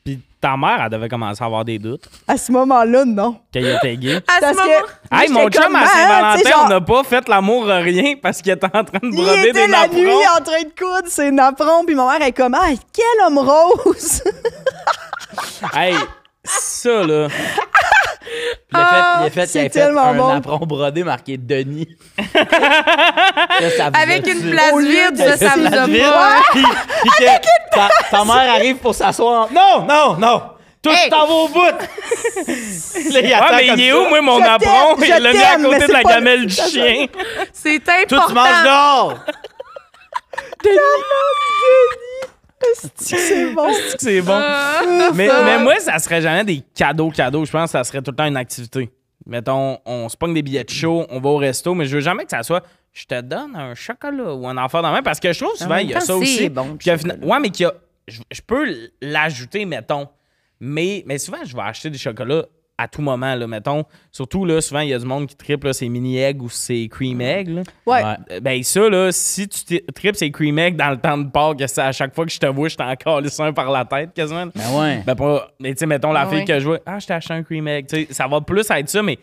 Puis 0.04 0.22
ta 0.40 0.56
mère, 0.56 0.80
elle 0.82 0.88
devait 0.90 1.08
commencer 1.08 1.42
à 1.42 1.46
avoir 1.46 1.66
des 1.66 1.78
doutes 1.78 2.08
À 2.26 2.38
ce 2.38 2.50
moment-là, 2.52 3.04
non. 3.04 3.36
qu'elle 3.52 3.66
était 3.76 3.94
gay. 3.98 4.16
À 4.16 4.20
Parce 4.40 4.56
ce 4.56 4.62
moment, 4.62 4.86
que... 5.10 5.16
Hey, 5.22 5.28
mon 5.30 5.50
chum, 5.50 5.76
à 5.76 5.86
Saint-Valentin, 5.86 6.50
genre- 6.50 6.62
on 6.64 6.68
n'a 6.70 6.80
pas 6.80 7.04
fait 7.04 7.28
l'amour 7.28 7.68
à 7.70 7.76
rien 7.78 8.14
parce 8.16 8.40
qu'il 8.40 8.52
était 8.52 8.64
en 8.66 8.84
train 8.84 9.00
de 9.02 9.06
Il 9.08 9.16
broder 9.16 9.40
était 9.50 9.52
des 9.52 9.66
la 9.66 9.86
nuit 9.88 10.08
en 10.38 10.42
train 10.42 10.62
de 10.62 10.70
coudre 10.78 11.08
ses 11.08 11.30
napperons, 11.30 11.84
puis 11.84 11.94
ma 11.94 12.18
mère 12.18 12.26
est 12.26 12.32
comme 12.32 12.54
Ah, 12.54 12.70
quel 12.90 13.26
homme 13.26 13.38
rose! 13.38 14.22
Hey, 15.74 15.94
ça, 16.48 17.02
là. 17.06 17.28
Puis 18.70 18.76
il 18.76 18.78
a 18.80 18.86
fait, 18.86 19.22
il 19.22 19.26
a 19.26 19.30
fait, 19.30 19.46
c'est 19.46 19.62
il 19.62 19.66
a 19.66 19.70
fait 19.70 19.82
un 19.82 20.14
bon. 20.14 20.28
apron 20.28 20.58
brodé 20.66 21.02
marqué 21.02 21.38
Denis. 21.38 21.88
Là, 22.18 23.70
ça 23.76 23.88
vous 23.90 24.00
Avec 24.00 24.26
une 24.26 24.50
place 24.50 24.76
vide, 24.78 25.12
de 25.12 25.16
ça, 25.16 25.36
ça 25.38 25.54
Une 25.56 25.60
vous 25.62 25.66
a 25.66 25.70
place 25.70 25.88
vide. 25.88 26.02
pas. 26.02 26.40
Puis, 26.52 26.62
puis 27.02 27.10
que 27.26 27.74
ta, 27.74 27.88
ta 28.10 28.24
mère 28.24 28.54
arrive 28.54 28.76
pour 28.76 28.94
s'asseoir. 28.94 29.48
Non, 29.50 29.86
non, 29.88 30.16
non. 30.18 30.42
Tout 30.82 30.90
Hey. 30.90 31.08
t'en 31.10 31.26
va 31.26 31.32
au 31.32 31.48
bout. 31.48 31.60
Là, 31.64 31.74
il 32.46 33.14
Ouais, 33.14 33.32
attend 33.34 33.56
mais 33.56 33.66
comme 33.68 33.78
il 33.78 33.84
est 33.84 33.90
ça. 33.90 33.98
où, 33.98 34.08
moi, 34.08 34.20
mon 34.20 34.38
Je 34.44 34.48
apron? 34.48 34.96
Il 35.02 35.08
l'a 35.22 35.32
mis 35.32 35.42
à 35.42 35.56
côté 35.56 35.86
de 35.86 35.92
la 35.92 36.02
gamelle 36.02 36.46
du 36.46 36.54
chien. 36.54 37.06
C'est 37.52 37.82
important. 37.88 38.26
tu 38.28 38.34
manges 38.34 38.62
dehors. 38.64 39.14
C'est 42.96 43.52
bon. 43.54 43.68
C'est 43.98 44.20
bon. 44.22 44.32
Ah. 44.34 45.10
mais, 45.14 45.28
mais 45.44 45.58
moi, 45.62 45.78
ça 45.80 45.98
serait 45.98 46.20
jamais 46.22 46.44
des 46.44 46.62
cadeaux, 46.74 47.10
cadeaux. 47.10 47.44
Je 47.44 47.50
pense 47.52 47.72
que 47.72 47.78
ça 47.78 47.84
serait 47.84 48.02
tout 48.02 48.10
le 48.10 48.16
temps 48.16 48.26
une 48.26 48.36
activité. 48.36 48.90
Mettons, 49.26 49.78
on 49.84 50.08
se 50.08 50.16
pogne 50.16 50.34
des 50.34 50.42
billets 50.42 50.64
de 50.64 50.70
show, 50.70 51.06
on 51.10 51.20
va 51.20 51.28
au 51.28 51.36
resto, 51.36 51.74
mais 51.74 51.84
je 51.84 51.96
veux 51.96 52.00
jamais 52.02 52.24
que 52.24 52.30
ça 52.30 52.42
soit 52.42 52.62
je 52.92 53.04
te 53.04 53.20
donne 53.20 53.54
un 53.54 53.74
chocolat 53.74 54.34
ou 54.34 54.48
un 54.48 54.56
enfant 54.56 54.82
dans 54.82 54.88
la 54.88 54.94
main 54.96 55.02
parce 55.02 55.20
que 55.20 55.32
je 55.32 55.38
trouve 55.44 55.54
souvent, 55.56 55.76
il 55.76 55.90
y 55.90 55.94
a 55.94 56.00
ça 56.00 56.16
aussi. 56.16 56.48
bon, 56.48 56.76
Puis 56.76 56.90
final- 56.98 57.20
ouais, 57.22 57.38
mais 57.40 57.50
qu'il 57.50 57.64
y 57.64 57.66
a. 57.66 57.74
Je, 58.08 58.20
je 58.30 58.40
peux 58.40 58.66
l'ajouter, 59.02 59.64
mettons. 59.66 60.08
Mais, 60.60 61.04
mais 61.06 61.18
souvent, 61.18 61.38
je 61.44 61.54
vais 61.54 61.62
acheter 61.62 61.90
des 61.90 61.98
chocolats 61.98 62.46
à 62.78 62.86
tout 62.88 63.02
moment, 63.02 63.34
là, 63.34 63.46
mettons. 63.48 63.84
Surtout, 64.12 64.44
là, 64.44 64.60
souvent, 64.60 64.80
il 64.80 64.88
y 64.90 64.94
a 64.94 64.98
du 64.98 65.04
monde 65.04 65.26
qui 65.26 65.34
tripe, 65.36 65.64
là, 65.64 65.72
c'est 65.72 65.88
mini 65.88 66.18
egg 66.18 66.40
ou 66.40 66.48
c'est 66.48 66.86
cream 66.88 67.20
egg, 67.20 67.48
là. 67.48 67.62
Ouais. 67.84 68.02
Ouais. 68.04 68.14
Euh, 68.30 68.40
Ben 68.40 68.62
ça, 68.62 68.88
là, 68.88 69.10
si 69.10 69.48
tu 69.48 69.64
tri- 69.64 69.84
tripes 69.94 70.16
ces 70.16 70.30
cream 70.30 70.58
egg 70.58 70.76
dans 70.76 70.90
le 70.90 70.96
temps 70.96 71.18
de 71.18 71.28
Pâques, 71.28 71.58
que 71.58 71.66
c'est 71.66 71.80
à 71.82 71.90
chaque 71.92 72.14
fois 72.14 72.24
que 72.24 72.30
je 72.32 72.38
te 72.38 72.46
vois, 72.46 72.68
je 72.68 72.76
t'en 72.76 72.94
calisse 72.94 73.38
un 73.40 73.52
par 73.52 73.70
la 73.70 73.84
tête 73.84 74.14
quasiment. 74.14 74.46
Ben 74.54 74.78
ouais. 74.80 75.02
Ben 75.04 75.14
pas. 75.16 75.50
Mais 75.58 75.72
tu 75.74 75.80
sais, 75.80 75.86
mettons 75.86 76.12
la 76.12 76.20
Ah 76.20 76.26
fille 76.28 76.38
ouais. 76.38 76.44
que 76.44 76.58
je 76.60 76.64
vois, 76.64 76.78
ah, 76.86 76.98
je 77.00 77.06
t'ai 77.06 77.14
acheté 77.14 77.34
un 77.34 77.42
cream 77.42 77.66
egg. 77.68 77.86
Tu 77.88 77.96
sais, 78.06 78.08
ça 78.12 78.26
va 78.28 78.40
plus 78.40 78.70
être 78.70 78.88
ça, 78.88 79.02
mais 79.02 79.18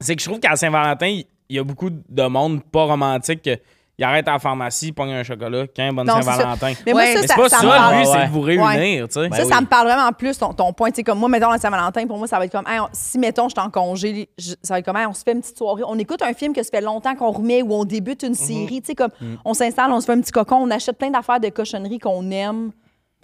c'est 0.00 0.16
que 0.16 0.22
je 0.22 0.26
trouve 0.28 0.40
qu'à 0.40 0.56
Saint-Valentin, 0.56 1.06
il 1.08 1.24
il 1.48 1.56
y 1.56 1.58
a 1.58 1.64
beaucoup 1.64 1.90
de 1.90 2.22
monde 2.28 2.62
pas 2.64 2.84
romantique 2.84 3.42
que 3.42 3.58
il 4.02 4.04
arrête 4.04 4.26
à 4.26 4.32
la 4.32 4.38
pharmacie, 4.40 4.88
il 4.88 4.92
pogne 4.92 5.12
un 5.12 5.22
chocolat, 5.22 5.66
qu'un 5.68 5.92
bon 5.92 6.02
Non, 6.04 6.14
c'est 6.16 6.22
ça. 6.24 6.32
Saint-Valentin. 6.32 6.72
Mais 6.84 6.92
moi, 6.92 7.02
Ouais. 7.02 7.14
ça, 7.14 7.20
Mais 7.20 7.26
ça, 7.28 7.34
c'est 7.36 7.40
pas 7.42 7.48
ça 7.48 7.56
ça, 7.58 7.62
me 7.62 7.68
parle. 7.68 7.96
lui, 7.96 8.06
c'est 8.06 8.12
Ouais. 8.12 8.26
de 8.26 8.30
vous 8.32 8.40
réunir, 8.40 9.08
tu 9.08 9.14
sais. 9.14 9.28
Ben 9.28 9.36
ça, 9.36 9.42
oui. 9.44 9.48
ça 9.48 9.60
me 9.60 9.66
parle 9.66 9.86
vraiment 9.86 10.12
plus 10.12 10.36
ton, 10.38 10.52
ton 10.52 10.72
point. 10.72 10.90
Tu 10.90 10.96
sais, 10.96 11.02
comme 11.04 11.18
moi, 11.20 11.28
mettons, 11.28 11.50
la 11.50 11.58
Saint-Valentin, 11.58 12.06
pour 12.08 12.18
moi, 12.18 12.26
ça 12.26 12.38
va 12.38 12.44
être 12.46 12.52
comme, 12.52 12.66
hey, 12.66 12.80
on- 12.80 12.88
si, 12.92 13.18
mettons, 13.18 13.48
je 13.48 13.54
suis 13.56 13.60
en 13.66 13.70
congé, 13.70 14.28
je- 14.36 14.54
ça 14.62 14.74
va 14.74 14.78
être 14.80 14.84
comme, 14.84 14.96
hey, 14.96 15.06
on 15.06 15.12
se 15.14 15.22
fait 15.22 15.32
une 15.32 15.40
petite 15.40 15.56
soirée. 15.56 15.82
On 15.86 15.96
écoute 15.98 16.20
un 16.22 16.34
film 16.34 16.52
que 16.52 16.62
ça 16.62 16.70
fait 16.70 16.80
longtemps 16.80 17.14
qu'on 17.14 17.30
remet 17.30 17.62
ou 17.62 17.72
on 17.74 17.84
débute 17.84 18.22
Mhm. 18.24 18.28
une 18.30 18.34
série. 18.34 18.80
Tu 18.82 18.88
sais, 18.88 18.94
comme, 18.94 19.10
on 19.44 19.54
s'installe, 19.54 19.92
on 19.92 20.00
se 20.00 20.06
fait 20.06 20.12
un 20.12 20.20
petit 20.20 20.32
cocon, 20.32 20.56
on 20.56 20.70
achète 20.70 20.98
plein 20.98 21.10
d'affaires 21.10 21.38
de 21.40 21.48
cochonneries 21.48 21.98
qu'on 22.00 22.28
aime. 22.30 22.72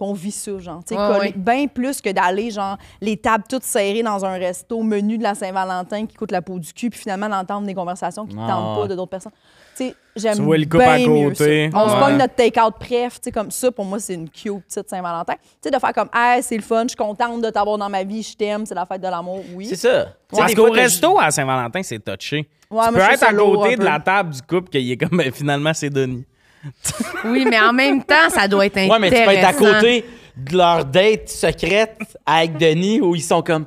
puis 0.01 0.07
on 0.07 0.13
vit 0.13 0.31
ça, 0.31 0.57
genre. 0.59 0.79
Tu 0.87 0.95
sais, 0.95 1.01
Ouais, 1.01 1.19
ouais. 1.19 1.33
bien 1.35 1.67
plus 1.67 1.99
que 1.99 2.09
d'aller, 2.09 2.51
genre, 2.51 2.77
les 3.01 3.17
tables 3.17 3.43
toutes 3.49 3.63
serrées 3.65 4.01
dans 4.01 4.23
un 4.23 4.31
resto, 4.31 4.81
menu 4.81 5.17
de 5.17 5.23
la 5.23 5.35
Saint-Valentin 5.35 6.05
qui 6.05 6.15
coûte 6.15 6.31
la 6.31 6.41
peau 6.41 6.57
du 6.57 6.71
cul, 6.71 6.89
puis 6.89 6.97
finalement 7.01 7.27
d'entendre 7.27 7.67
des 7.67 7.73
conversations 7.73 8.25
qui 8.25 8.33
ne 8.37 8.47
tentent 8.47 8.75
pas 8.77 8.81
ouais. 8.83 8.87
de 8.87 8.95
d'autres 8.95 9.09
personnes. 9.09 9.33
J'aime 10.15 10.35
Tu 10.35 10.41
vois 10.41 10.57
le 10.57 10.65
couple 10.65 10.83
à 10.83 10.97
bien 10.97 11.07
mieux 11.07 11.29
côté. 11.29 11.69
ça. 11.71 11.77
On 11.77 11.87
se 11.87 11.93
Ouais. 11.93 11.99
pogne 11.99 12.17
notre 12.17 12.35
take-out 12.35 12.73
préf, 12.79 13.13
tu 13.13 13.19
sais, 13.25 13.31
comme 13.31 13.51
ça, 13.51 13.71
pour 13.71 13.85
moi, 13.85 13.99
c'est 13.99 14.15
une 14.15 14.29
cute 14.29 14.65
petite 14.67 14.89
Saint-Valentin. 14.89 15.33
Tu 15.35 15.39
sais, 15.63 15.71
de 15.71 15.79
faire 15.79 15.93
comme, 15.93 16.09
hey, 16.13 16.43
c'est 16.43 16.57
le 16.57 16.61
fun, 16.63 16.83
je 16.83 16.89
suis 16.89 16.97
contente 16.97 17.41
de 17.41 17.49
t'avoir 17.49 17.77
dans 17.77 17.87
ma 17.89 18.03
vie, 18.03 18.21
je 18.23 18.35
t'aime, 18.35 18.65
c'est 18.65 18.75
la 18.75 18.85
fête 18.85 18.99
de 19.01 19.07
l'amour, 19.07 19.43
oui. 19.53 19.67
C'est 19.67 19.75
ça. 19.77 20.05
Tu 20.05 20.35
sais, 20.35 20.41
Parce 20.41 20.51
des 20.51 20.55
fois, 20.57 20.67
qu'au 20.67 20.73
resto 20.73 21.19
à 21.19 21.31
Saint-Valentin, 21.31 21.81
c'est 21.83 21.99
touché. 22.03 22.37
Ouais, 22.37 22.45
tu 22.69 22.73
moi, 22.73 22.83
peux 22.91 22.99
je 22.99 22.99
trouve 23.01 23.13
être 23.13 23.19
ça 23.19 23.27
à 23.27 23.31
lourd 23.31 23.61
côté 23.63 23.75
de 23.75 23.79
peu. 23.79 23.85
la 23.85 23.99
table 23.99 24.33
du 24.33 24.41
couple 24.41 24.69
qui 24.69 24.91
est 24.91 24.97
comme 24.97 25.17
ben, 25.17 25.31
finalement 25.31 25.73
c'est 25.73 25.89
Denis. 25.89 26.25
Oui, 27.25 27.45
mais 27.49 27.59
en 27.59 27.71
même 27.73 28.03
temps, 28.03 28.29
ça 28.29 28.47
doit 28.47 28.65
être 28.65 28.77
intéressant. 28.77 28.93
Ouais, 28.93 28.99
mais 28.99 29.09
tu 29.17 29.23
peux 29.23 29.31
être 29.31 29.47
à 29.47 29.53
côté 29.53 30.05
de 30.35 30.57
leur 30.57 30.85
date 30.85 31.29
secrète 31.29 31.97
avec 32.25 32.57
Denis 32.57 32.99
où 33.01 33.15
ils 33.15 33.21
sont 33.21 33.41
comme 33.41 33.65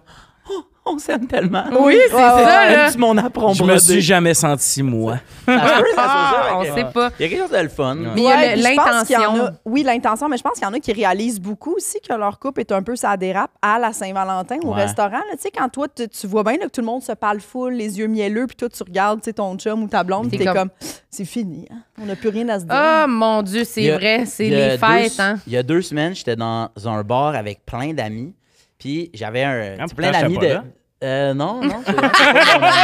on 0.94 0.98
s'aime 0.98 1.26
tellement. 1.26 1.64
Oui, 1.80 1.96
c'est 2.08 2.14
Ouais, 2.14 2.20
ouais, 2.22 2.44
ça, 2.44 2.70
là. 2.70 2.90
Mon 2.98 3.16
apron 3.18 3.52
Je 3.54 3.64
me 3.64 3.78
suis 3.78 4.00
jamais 4.00 4.34
senti 4.34 4.82
moi. 4.82 5.18
Ça 5.46 5.52
se 5.58 5.58
peut, 5.58 5.68
ça 5.68 5.78
se 5.78 5.80
peut, 5.82 5.92
Ah, 5.98 6.58
on 6.58 6.64
sait 6.64 6.84
pas. 6.92 7.10
Il 7.18 7.22
y 7.22 7.26
a 7.26 7.28
quelque 7.30 7.40
chose 7.42 7.50
de 7.58 7.62
le 7.62 7.68
fun. 7.68 7.94
Mais 7.96 8.08
il 8.16 8.22
y 8.22 8.26
a 8.26 8.36
Ouais, 8.36 8.56
le- 8.56 8.62
puis 8.62 8.72
je 8.72 8.76
pense 8.76 9.06
qu'il 9.06 9.16
y 9.16 9.18
en 9.18 9.22
a- 9.22 9.36
l'intention. 9.36 9.58
Oui, 9.64 9.82
l'intention, 9.82 10.28
mais 10.28 10.36
je 10.36 10.42
pense 10.42 10.52
qu'il 10.54 10.62
y 10.62 10.66
en 10.66 10.72
a 10.72 10.78
qui 10.78 10.92
réalisent 10.92 11.40
beaucoup 11.40 11.74
aussi 11.74 11.98
que 12.00 12.12
leur 12.14 12.38
couple 12.38 12.60
est 12.60 12.72
un 12.72 12.82
peu 12.82 12.94
ça 12.96 13.16
dérape 13.16 13.50
à 13.60 13.78
la 13.78 13.92
Saint-Valentin 13.92 14.58
au 14.62 14.68
Ouais. 14.74 14.82
restaurant. 14.82 15.10
là. 15.10 15.32
Tu 15.32 15.38
sais, 15.42 15.50
quand 15.50 15.68
toi, 15.68 15.86
tu 15.88 16.08
tu 16.08 16.26
vois 16.26 16.42
bien 16.44 16.52
là, 16.58 16.66
que 16.66 16.70
tout 16.70 16.80
le 16.80 16.86
monde 16.86 17.02
se 17.02 17.12
parle 17.12 17.40
full, 17.40 17.72
les 17.74 17.98
yeux 17.98 18.06
mielleux, 18.06 18.46
puis 18.46 18.56
toi, 18.56 18.68
tu 18.68 18.82
regardes 18.82 19.20
tu 19.20 19.24
sais, 19.26 19.32
ton 19.32 19.56
chum 19.56 19.82
ou 19.82 19.88
ta 19.88 20.04
blonde, 20.04 20.30
T'es 20.30 20.38
t'es 20.38 20.44
comme, 20.44 20.54
comme- 20.54 20.70
c'est 21.10 21.24
fini, 21.24 21.66
hein? 21.70 21.78
on 22.00 22.06
n'a 22.06 22.16
plus 22.16 22.28
rien 22.28 22.48
à 22.50 22.58
se 22.60 22.64
dire. 22.64 22.74
Ah, 22.76 23.06
mon 23.08 23.42
Dieu, 23.42 23.60
Il 23.60 23.66
c'est 23.66 23.82
y 23.82 23.90
a- 23.90 23.96
vrai, 23.98 24.24
c'est 24.26 24.46
il 24.46 24.52
y 24.52 24.56
a 24.56 24.68
les 24.68 24.78
deux- 24.78 24.86
fêtes, 24.86 25.20
hein. 25.20 25.36
Il 25.46 25.52
y 25.52 25.56
a 25.56 25.62
deux 25.62 25.82
semaines, 25.82 26.14
j'étais 26.14 26.36
dans 26.36 26.68
un 26.84 27.02
bar 27.02 27.34
avec 27.34 27.64
plein 27.66 27.92
d'amis. 27.92 28.34
Puis 28.78 29.10
j'avais 29.14 29.44
un 29.44 29.74
Ah, 29.78 29.82
tu 29.82 29.88
sais, 29.90 29.94
plein 29.94 30.10
d'amis 30.10 30.38
de. 30.38 30.46
là. 30.46 30.64
Euh, 31.02 31.34
non, 31.34 31.60
non, 31.62 31.82
c'est 31.84 31.92
vrai, 31.92 32.10
c'est 32.14 32.30
pas 32.32 32.58
mon 32.58 32.66
ami. 32.66 32.76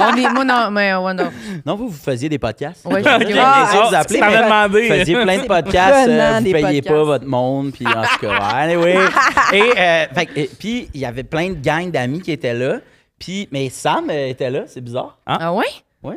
On 0.00 0.16
est, 0.16 0.32
moi, 0.32 0.44
non, 0.44 0.70
mais 0.70 0.94
ouais, 0.94 1.12
non. 1.14 1.30
Non, 1.66 1.76
vous, 1.76 1.88
vous 1.88 1.98
faisiez 1.98 2.28
des 2.30 2.38
podcasts. 2.38 2.86
Ouais, 2.86 3.02
J'ai 3.04 3.10
je- 3.10 3.14
essayé 3.16 3.34
de 3.34 3.38
Ah, 3.42 3.86
vous 3.90 3.94
appeler, 3.94 4.20
demandé. 4.20 4.88
Vous 4.88 4.94
faisiez 4.94 5.22
plein 5.22 5.38
de 5.38 5.46
podcasts, 5.46 6.08
euh, 6.08 6.16
prenant, 6.18 6.38
vous 6.38 6.44
des 6.44 6.52
podcasts. 6.52 6.88
pas 6.88 7.04
votre 7.04 7.26
monde, 7.26 7.72
puis 7.72 7.86
en 7.86 8.02
tout 8.02 8.18
cas, 8.20 8.28
ouais, 8.28 8.72
anyway. 8.74 8.98
Et, 9.52 9.62
euh, 9.78 10.06
fait 10.14 10.26
que- 10.26 10.40
et 10.40 10.50
puis, 10.58 10.88
il 10.94 11.00
y 11.00 11.04
avait 11.04 11.22
plein 11.24 11.50
de 11.50 11.54
gangs 11.62 11.90
d'amis 11.90 12.22
qui 12.22 12.32
étaient 12.32 12.54
là. 12.54 12.78
Puis, 13.18 13.48
mais 13.52 13.68
Sam 13.68 14.08
euh, 14.08 14.28
était 14.28 14.48
là, 14.50 14.62
c'est 14.66 14.80
bizarre. 14.80 15.18
Ah 15.26 15.52
ouais? 15.52 15.66
Oui. 16.02 16.14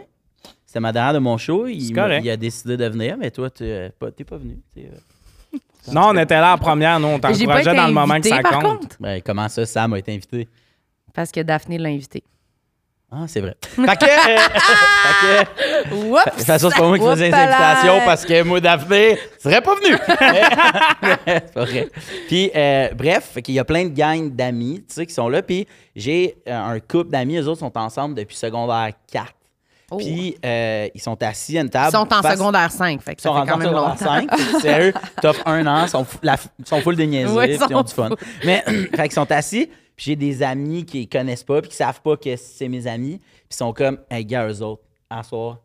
C'était 0.65 0.79
ma 0.79 0.93
dernière 0.93 1.13
de 1.15 1.19
mon 1.19 1.37
show. 1.37 1.67
Il, 1.67 1.81
C'est 1.81 1.93
m'a- 1.93 2.03
correct. 2.03 2.21
il 2.23 2.29
a 2.31 2.37
décidé 2.37 2.77
de 2.77 2.85
venir, 2.87 3.17
mais 3.19 3.29
toi, 3.29 3.49
tu 3.49 3.63
n'es 3.63 3.91
pas, 3.99 4.09
t'es 4.11 4.23
pas 4.23 4.37
venu. 4.37 4.57
euh. 4.77 4.81
Non, 5.91 6.11
on 6.11 6.17
était 6.17 6.39
là 6.39 6.53
en 6.53 6.57
première, 6.57 6.97
nous, 6.97 7.07
on 7.09 7.15
J'ai 7.15 7.19
pas 7.19 7.31
été 7.31 7.39
t'encourageait 7.45 7.75
dans 7.75 7.87
le 7.87 7.93
moment 7.93 8.07
que 8.07 8.19
invitée, 8.19 8.29
ça 8.29 8.41
par 8.41 8.59
compte. 8.59 8.79
contre. 8.79 8.95
Ben, 9.01 9.21
comment 9.21 9.49
ça, 9.49 9.65
Sam 9.65 9.93
a 9.93 9.99
été 9.99 10.13
invité? 10.13 10.47
Parce 11.13 11.31
que 11.31 11.39
Daphné 11.41 11.77
l'a 11.77 11.89
invité. 11.89 12.23
Ah, 13.15 13.25
c'est 13.27 13.41
vrai. 13.41 13.55
Fait 13.61 13.81
que, 13.83 14.05
euh, 14.05 14.37
fait 15.05 15.89
que, 15.89 15.95
Oups! 16.09 16.19
c'est 16.35 16.75
pas 16.75 16.87
moi 16.87 16.97
qui 16.97 17.05
faisais 17.05 17.27
les 17.29 17.33
invitations 17.33 18.01
parce 18.05 18.25
que 18.25 18.41
moi, 18.41 18.59
Daphné, 18.59 19.19
serais 19.37 19.61
pas 19.61 19.75
venu. 19.75 19.95
c'est 21.27 21.53
pas 21.53 21.65
vrai. 21.65 21.89
Puis, 22.27 22.49
euh, 22.55 22.89
bref, 22.95 23.37
qu'il 23.43 23.53
y 23.53 23.59
a 23.59 23.65
plein 23.65 23.83
de 23.83 23.89
gangs 23.89 24.31
d'amis, 24.31 24.83
tu 24.87 24.95
sais, 24.95 25.05
qui 25.05 25.13
sont 25.13 25.29
là. 25.29 25.43
Puis, 25.43 25.67
j'ai 25.95 26.37
euh, 26.47 26.59
un 26.59 26.79
couple 26.79 27.11
d'amis, 27.11 27.37
eux 27.37 27.47
autres 27.47 27.59
sont 27.59 27.77
ensemble 27.77 28.15
depuis 28.15 28.35
secondaire 28.35 28.89
4. 29.11 29.27
Oh. 29.93 29.97
Puis, 29.97 30.35
euh, 30.45 30.87
ils 30.93 31.01
sont 31.01 31.21
assis 31.23 31.57
à 31.57 31.61
une 31.61 31.69
table. 31.69 31.89
Ils 31.89 31.97
sont 31.97 32.13
en 32.13 32.21
face- 32.21 32.37
secondaire 32.37 32.71
5, 32.71 33.01
fait 33.01 33.15
que 33.15 33.21
Ils 33.21 33.23
sont 33.23 33.39
fait 33.43 33.49
quand 33.51 33.57
même 33.57 33.67
en 33.75 33.89
longtemps. 33.89 33.97
secondaire 33.97 34.37
5. 34.37 34.61
Sérieux, 34.61 34.93
t'offres 35.21 35.47
un 35.47 35.65
an, 35.67 35.83
ils 35.83 35.89
sont, 35.89 36.03
fou- 36.03 36.17
la, 36.23 36.35
ils 36.59 36.67
sont 36.67 36.81
full 36.81 36.95
déniaisés, 36.95 37.31
Ouais, 37.33 37.47
puis 37.47 37.57
ils 37.65 37.71
ils 37.71 37.75
ont 37.75 37.81
du 37.83 37.93
fun. 37.93 38.09
Mais, 38.45 38.61
fait 38.95 39.03
qu'ils 39.03 39.11
sont 39.11 39.31
assis, 39.31 39.67
puis 39.95 40.05
j'ai 40.05 40.15
des 40.15 40.41
amis 40.43 40.85
qui 40.85 40.99
les 40.99 41.07
connaissent 41.07 41.43
pas, 41.43 41.61
puis 41.61 41.69
qui 41.69 41.75
savent 41.77 42.01
pas 42.01 42.17
que 42.17 42.35
c'est 42.35 42.67
mes 42.67 42.87
amis, 42.87 43.19
puis 43.19 43.47
ils 43.51 43.55
sont 43.55 43.73
comme, 43.73 43.99
hey, 44.09 44.25
gars, 44.25 44.47
eux 44.47 44.61
autres, 44.61 44.83
à 45.09 45.21
soir, 45.23 45.59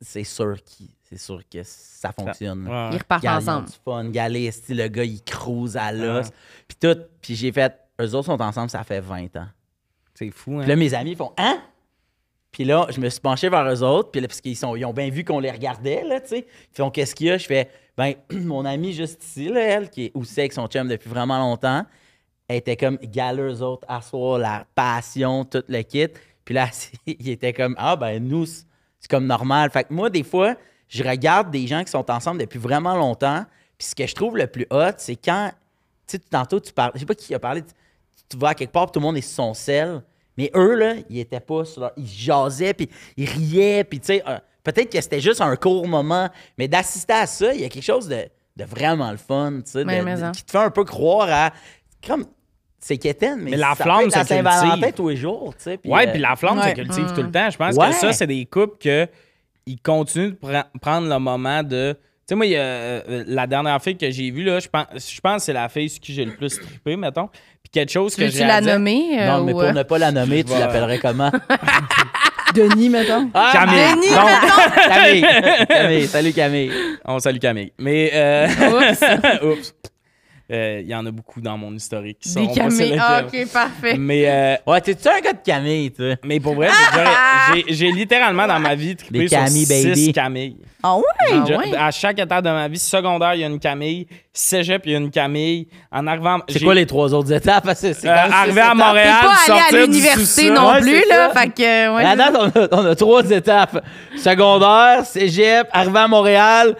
c'est 0.00 0.24
sûr 0.24 0.56
qu'ils 0.64 0.88
c'est 1.08 1.18
sûr 1.18 1.40
que 1.52 1.58
ça 1.62 2.10
fonctionne. 2.10 2.66
Ouais. 2.66 2.88
Ils 2.92 2.96
repartent 2.98 3.22
ont 3.26 3.28
ensemble. 3.28 3.66
du 3.66 3.72
fun, 3.84 4.08
galé, 4.08 4.50
le 4.70 4.88
gars, 4.88 5.04
il 5.04 5.22
cruise 5.22 5.76
à 5.76 5.92
l'os. 5.92 6.30
Puis 6.66 6.78
tout, 6.80 6.96
puis 7.20 7.34
j'ai 7.36 7.52
fait, 7.52 7.70
eux 8.00 8.14
autres 8.14 8.24
sont 8.26 8.40
ensemble, 8.40 8.70
ça 8.70 8.82
fait 8.82 9.00
20 9.00 9.36
ans. 9.36 9.46
C'est 10.14 10.30
fou, 10.30 10.54
hein? 10.54 10.60
Puis 10.60 10.68
là, 10.70 10.76
mes 10.76 10.94
amis 10.94 11.14
font 11.14 11.32
Hein? 11.36 11.58
Puis 12.52 12.64
là, 12.64 12.86
je 12.90 13.00
me 13.00 13.08
suis 13.08 13.20
penché 13.20 13.48
vers 13.48 13.66
eux 13.66 13.82
autres, 13.82 14.10
puis 14.10 14.20
là, 14.20 14.28
parce 14.28 14.42
qu'ils 14.42 14.52
ils 14.52 14.84
ont 14.84 14.92
bien 14.92 15.08
vu 15.08 15.24
qu'on 15.24 15.40
les 15.40 15.50
regardait, 15.50 16.04
là, 16.04 16.20
tu 16.20 16.28
sais. 16.28 16.46
Ils 16.70 16.76
font 16.76 16.90
Qu'est-ce 16.90 17.14
qu'il 17.14 17.28
y 17.28 17.30
a? 17.30 17.38
Je 17.38 17.46
fais 17.46 17.70
Ben, 17.96 18.14
mon 18.30 18.66
amie 18.66 18.92
juste 18.92 19.24
ici, 19.24 19.48
là, 19.48 19.60
elle, 19.62 19.88
qui 19.88 20.06
est 20.06 20.12
aussi 20.14 20.38
avec 20.38 20.52
son 20.52 20.66
chum 20.66 20.86
depuis 20.86 21.08
vraiment 21.08 21.38
longtemps, 21.38 21.86
elle 22.48 22.56
était 22.56 22.76
comme 22.76 22.98
galeux, 22.98 23.54
eux 23.54 23.62
autres, 23.62 23.86
asseoir 23.88 24.38
la 24.38 24.66
passion, 24.74 25.46
tout 25.46 25.64
le 25.66 25.80
kit. 25.82 26.08
Puis 26.44 26.54
là, 26.54 26.68
il 27.06 27.30
était 27.30 27.54
comme 27.54 27.74
Ah, 27.78 27.96
ben, 27.96 28.22
nous, 28.22 28.44
c'est 28.44 29.08
comme 29.08 29.26
normal. 29.26 29.70
Fait 29.70 29.84
que 29.84 29.94
moi, 29.94 30.10
des 30.10 30.22
fois, 30.22 30.54
je 30.88 31.02
regarde 31.02 31.50
des 31.50 31.66
gens 31.66 31.82
qui 31.82 31.90
sont 31.90 32.10
ensemble 32.10 32.40
depuis 32.42 32.58
vraiment 32.58 32.96
longtemps, 32.96 33.46
puis 33.78 33.88
ce 33.88 33.94
que 33.94 34.06
je 34.06 34.14
trouve 34.14 34.36
le 34.36 34.46
plus 34.46 34.66
hot, 34.70 34.92
c'est 34.98 35.16
quand, 35.16 35.50
tu 36.06 36.18
sais, 36.18 36.18
tantôt, 36.18 36.60
tu 36.60 36.70
parles, 36.74 36.92
je 36.94 37.00
sais 37.00 37.06
pas 37.06 37.14
qui 37.14 37.34
a 37.34 37.38
parlé, 37.38 37.62
tu, 37.62 37.72
tu 38.28 38.36
vas 38.36 38.48
à 38.48 38.54
quelque 38.54 38.72
part, 38.72 38.92
tout 38.92 39.00
le 39.00 39.06
monde 39.06 39.16
est 39.16 39.22
sur 39.22 39.36
son 39.36 39.54
sel. 39.54 40.02
Mais 40.38 40.50
eux, 40.54 40.74
là, 40.76 40.94
ils 41.10 41.18
étaient 41.18 41.40
pas 41.40 41.64
sur 41.64 41.82
leur... 41.82 41.92
Ils 41.96 42.06
jasaient, 42.06 42.74
puis 42.74 42.88
ils 43.16 43.28
riaient, 43.28 43.84
puis 43.84 44.00
tu 44.00 44.06
sais, 44.06 44.22
euh, 44.26 44.38
peut-être 44.64 44.90
que 44.90 45.00
c'était 45.00 45.20
juste 45.20 45.40
un 45.40 45.54
court 45.56 45.86
moment, 45.86 46.28
mais 46.58 46.68
d'assister 46.68 47.12
à 47.12 47.26
ça, 47.26 47.52
il 47.54 47.60
y 47.60 47.64
a 47.64 47.68
quelque 47.68 47.82
chose 47.84 48.08
de, 48.08 48.24
de 48.56 48.64
vraiment 48.64 49.10
le 49.10 49.18
fun, 49.18 49.60
tu 49.64 49.72
sais, 49.72 49.84
qui 50.34 50.44
te 50.44 50.50
fait 50.50 50.58
un 50.58 50.70
peu 50.70 50.84
croire 50.84 51.28
à... 51.30 51.52
Comme, 52.06 52.24
c'est 52.78 52.98
quétaine, 52.98 53.40
mais, 53.40 53.52
Mais 53.52 53.56
la 53.58 53.74
ça 53.76 53.84
flamme 53.84 53.98
peut 54.00 54.06
être 54.08 54.16
la 54.16 54.22
se 54.22 54.28
Saint-Valentin 54.28 54.90
tous 54.90 55.08
les 55.10 55.16
jours, 55.16 55.54
tu 55.56 55.62
sais. 55.64 55.76
puis, 55.78 55.88
Ouais, 55.90 56.08
euh, 56.08 56.10
puis 56.12 56.20
la 56.20 56.34
flamme 56.34 56.58
ouais. 56.58 56.70
se 56.70 56.74
cultive 56.74 57.12
tout 57.14 57.22
le 57.22 57.30
temps. 57.30 57.48
Je 57.50 57.56
pense 57.56 57.76
Ouais. 57.76 57.88
que 57.90 57.94
ça, 57.94 58.12
c'est 58.12 58.26
des 58.26 58.44
couples 58.46 58.76
que 58.78 59.06
ils 59.66 59.78
continuent 59.80 60.30
de 60.30 60.34
pre- 60.36 60.64
prendre 60.80 61.08
le 61.08 61.18
moment 61.20 61.62
de. 61.62 61.92
Tu 61.92 61.98
sais, 62.26 62.34
moi, 62.34 62.46
y 62.46 62.56
a, 62.56 62.60
euh, 62.60 63.22
la 63.28 63.46
dernière 63.46 63.80
fille 63.80 63.96
que 63.96 64.10
j'ai 64.10 64.32
vue, 64.32 64.42
là, 64.42 64.58
je 64.58 64.68
pense, 64.68 64.86
je 65.14 65.20
pense 65.20 65.36
que 65.36 65.42
c'est 65.44 65.52
la 65.52 65.68
fille 65.68 65.88
sur 65.88 66.00
qui 66.00 66.12
j'ai 66.12 66.24
le 66.24 66.34
plus 66.34 66.58
trippé, 66.58 66.96
mettons. 66.96 67.28
Quelque 67.72 67.90
chose 67.90 68.14
Tu 68.14 68.20
que 68.20 68.28
j'ai 68.28 68.42
à 68.44 68.46
la 68.48 68.60
dire- 68.60 68.74
nommer? 68.74 69.16
euh, 69.18 69.26
Non, 69.28 69.44
mais 69.44 69.52
ou, 69.52 69.56
pour 69.56 69.62
euh, 69.64 69.72
ne 69.72 69.82
pas 69.82 69.98
la 69.98 70.12
nommer, 70.12 70.44
tu 70.44 70.52
l'appellerais 70.58 70.98
comment? 70.98 71.30
Denis, 72.54 72.90
mettons. 72.90 73.30
Camille. 73.50 73.78
Denis, 73.94 74.10
Non, 74.12 74.88
Camille. 74.88 75.66
Camille. 75.68 76.06
Salut 76.06 76.32
Camille. 76.34 76.70
on 77.06 77.18
salue 77.18 77.38
Camille. 77.38 77.72
Mais, 77.78 78.10
euh, 78.12 78.46
Oups. 78.46 79.04
oups. 79.42 79.74
Euh, 80.52 80.80
Il 80.82 80.88
y 80.88 80.94
en 80.94 81.06
a 81.06 81.10
beaucoup 81.10 81.40
dans 81.40 81.56
mon 81.56 81.72
historique 81.74 82.18
qui 82.20 82.28
Des 82.34 82.44
sont 82.46 82.46
pas 82.48 82.54
Camille. 82.54 82.96
Ah. 83.00 83.22
OK, 83.26 83.52
parfait. 83.52 83.96
Mais, 83.98 84.24
euh, 84.26 84.56
Ouais, 84.66 84.80
t'es-tu 84.82 85.08
un 85.08 85.20
gars 85.20 85.32
de 85.32 85.38
Camille, 85.44 85.90
tu 85.92 86.02
sais? 86.02 86.18
mais 86.24 86.40
pour 86.40 86.54
vrai, 86.54 86.68
j'ai- 87.54 87.64
j'ai 87.68 87.90
littéralement 87.92 88.46
dans 88.46 88.58
ma 88.60 88.74
vie 88.74 88.94
trippé 88.96 89.20
Des 89.20 89.28
sur 89.28 89.38
Camille, 89.38 89.64
six 89.66 89.84
baby. 89.86 90.12
Camille. 90.12 90.56
Ah 90.82 90.96
ouais? 90.96 91.02
Je- 91.48 91.54
ouais? 91.54 91.76
À 91.76 91.90
chaque 91.92 92.18
étape 92.18 92.44
de 92.44 92.50
ma 92.50 92.66
vie, 92.68 92.78
secondaire, 92.78 93.34
il 93.34 93.40
y 93.40 93.44
a 93.44 93.46
une 93.46 93.58
Camille. 93.60 94.06
Cégep, 94.34 94.82
il 94.86 94.92
y 94.92 94.94
a 94.94 94.98
une 94.98 95.10
Camille. 95.10 95.68
En 95.92 96.06
arrivant... 96.06 96.38
C'est 96.48 96.58
j'ai- 96.58 96.64
quoi 96.64 96.74
les 96.74 96.86
trois 96.86 97.12
autres 97.14 97.32
étapes? 97.32 97.64
Parce 97.64 97.80
que 97.82 97.92
c'est 97.92 98.08
Euh, 98.08 98.14
quand 98.14 98.22
même 98.24 98.32
arrivé 98.32 98.52
six 98.54 98.58
à 98.60 98.64
étapes. 98.64 98.76
Montréal. 98.76 99.14
Pas 99.20 99.28
allé 99.28 99.36
sortir 99.46 99.64
à 99.66 99.70
du 99.70 99.76
l'université 99.92 100.42
sous-sol. 100.48 100.54
non 100.54 100.68
Ouais, 100.72 100.80
plus, 100.80 101.00
c'est 101.02 101.08
là. 101.08 101.30
ça. 101.32 101.40
Fait 101.40 101.48
que, 101.50 101.94
ouais, 101.96 102.04
À 102.04 102.10
c'est 102.10 102.16
date, 102.16 102.34
on 102.38 102.60
a, 102.60 102.82
on 102.82 102.86
a 102.90 102.94
trois 102.96 103.30
étapes. 103.30 103.84
Secondaire, 104.16 105.04
cégep, 105.06 105.66
arrivé 105.72 105.98
à 105.98 106.08
Montréal. 106.08 106.76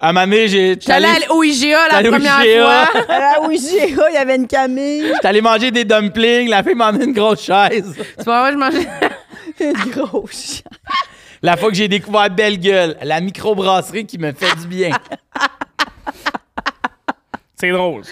À 0.00 0.12
ma 0.12 0.26
mère, 0.26 0.48
j'ai. 0.48 0.70
J'étais 0.70 0.92
allée 0.92 1.26
au 1.30 1.42
IGA 1.42 1.88
la 1.88 2.10
première 2.10 2.44
IGA. 2.44 2.86
fois. 2.86 3.04
Oui, 3.48 3.60
j'ai 3.60 3.90
il 3.90 4.14
y 4.14 4.16
avait 4.16 4.36
une 4.36 4.46
Camille. 4.46 5.06
J'étais 5.14 5.26
allé 5.26 5.40
manger 5.40 5.70
des 5.70 5.84
dumplings. 5.84 6.48
La 6.48 6.62
fille 6.62 6.74
m'a 6.74 6.86
amené 6.88 7.04
une 7.04 7.12
grosse 7.12 7.42
chaise. 7.42 7.94
Tu 8.18 8.24
vois, 8.24 8.40
moi, 8.40 8.52
je 8.52 8.56
mangeais. 8.56 8.88
Une 9.60 9.90
grosse 9.92 10.56
chien. 10.56 10.70
La 11.40 11.56
fois 11.56 11.68
que 11.68 11.76
j'ai 11.76 11.86
découvert 11.86 12.28
Belle 12.28 12.58
Gueule, 12.58 12.96
la 13.02 13.20
microbrasserie 13.20 14.04
qui 14.04 14.18
me 14.18 14.32
fait 14.32 14.52
du 14.60 14.66
bien. 14.66 14.90
C'est 17.56 17.70
drôle, 17.70 18.04
ça. 18.04 18.10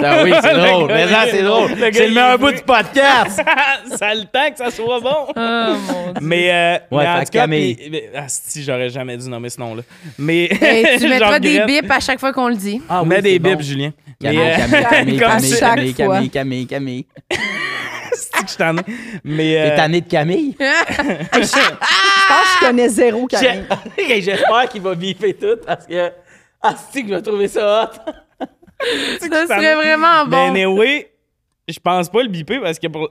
Ça, 0.00 0.22
oui, 0.22 0.32
c'est 0.40 0.52
Le 0.54 0.60
drôle. 0.70 0.86
Mais 0.88 1.08
ça, 1.08 1.24
c'est 1.28 1.42
drôle. 1.42 1.70
le 1.72 1.76
C'est 1.92 2.04
il 2.04 2.08
le 2.10 2.14
meilleur 2.14 2.38
bout 2.38 2.52
du 2.52 2.62
podcast. 2.62 3.42
ça 3.98 4.06
a 4.06 4.14
le 4.14 4.24
temps 4.24 4.50
que 4.52 4.56
ça 4.56 4.70
soit 4.70 5.00
bon. 5.00 5.26
Oh, 5.28 5.32
mon 5.36 6.12
Dieu. 6.12 6.12
Mais, 6.20 6.50
euh, 6.52 6.78
Ouais, 6.96 7.02
mais 7.04 7.08
en 7.08 7.18
fait 7.18 7.24
tout 7.24 7.30
cas, 7.32 7.40
Camille. 7.40 7.74
puis- 7.74 7.90
mais- 7.90 8.10
ah, 8.14 8.24
si, 8.28 8.62
j'aurais 8.62 8.90
jamais 8.90 9.16
dû 9.16 9.28
nommer 9.28 9.50
ce 9.50 9.58
nom-là. 9.60 9.82
Mais 10.16 10.44
Hey, 10.60 10.98
tu 11.00 11.08
mettras 11.08 11.40
des 11.40 11.60
bips 11.64 11.90
à 11.90 11.98
chaque 12.00 12.20
fois 12.20 12.32
qu'on 12.32 12.48
le 12.48 12.54
dit. 12.54 12.80
Ah 12.88 13.04
Mets 13.04 13.16
oui, 13.16 13.22
des 13.22 13.32
c'est 13.32 13.38
bips, 13.40 13.56
bon. 13.56 13.62
Julien. 13.62 13.92
Camille, 14.20 14.38
Mais, 14.38 14.52
euh, 14.52 14.56
Camille, 14.56 14.70
Camille, 14.70 15.18
Camille, 15.18 15.54
Camille. 15.58 15.94
Camille, 15.94 16.30
Camille, 16.30 16.66
Camille. 16.68 17.06
c'est 18.12 18.44
que 18.44 18.50
je 18.52 18.56
t'en 18.56 18.76
ai. 18.76 18.80
Mais, 19.24 19.42
T'es 19.54 19.72
euh, 19.72 19.76
tanné 19.76 20.00
de 20.02 20.08
Camille? 20.08 20.56
Je 20.60 21.36
pense 21.36 21.50
que 21.50 21.58
je 22.60 22.66
connais 22.66 22.88
zéro 22.88 23.26
Camille. 23.26 23.64
J'ai- 23.98 24.22
J'espère 24.22 24.68
qu'il 24.70 24.82
va 24.82 24.94
biffer 24.94 25.34
tout 25.34 25.58
parce 25.66 25.84
que. 25.84 26.10
Ah, 26.62 26.74
c'est 26.92 27.02
que 27.02 27.08
je 27.08 27.14
vais 27.14 27.20
trouver 27.22 27.48
ça 27.48 27.90
hot. 27.92 28.12
Ça 29.20 29.46
serait 29.46 29.74
vraiment 29.74 30.24
Mais 30.26 30.30
bon. 30.30 30.50
anyway, 30.50 31.12
je 31.68 31.78
pense 31.78 32.08
pas 32.08 32.22
le 32.22 32.28
biper 32.28 32.60
parce 32.60 32.78
que 32.78 32.86
pour 32.88 33.10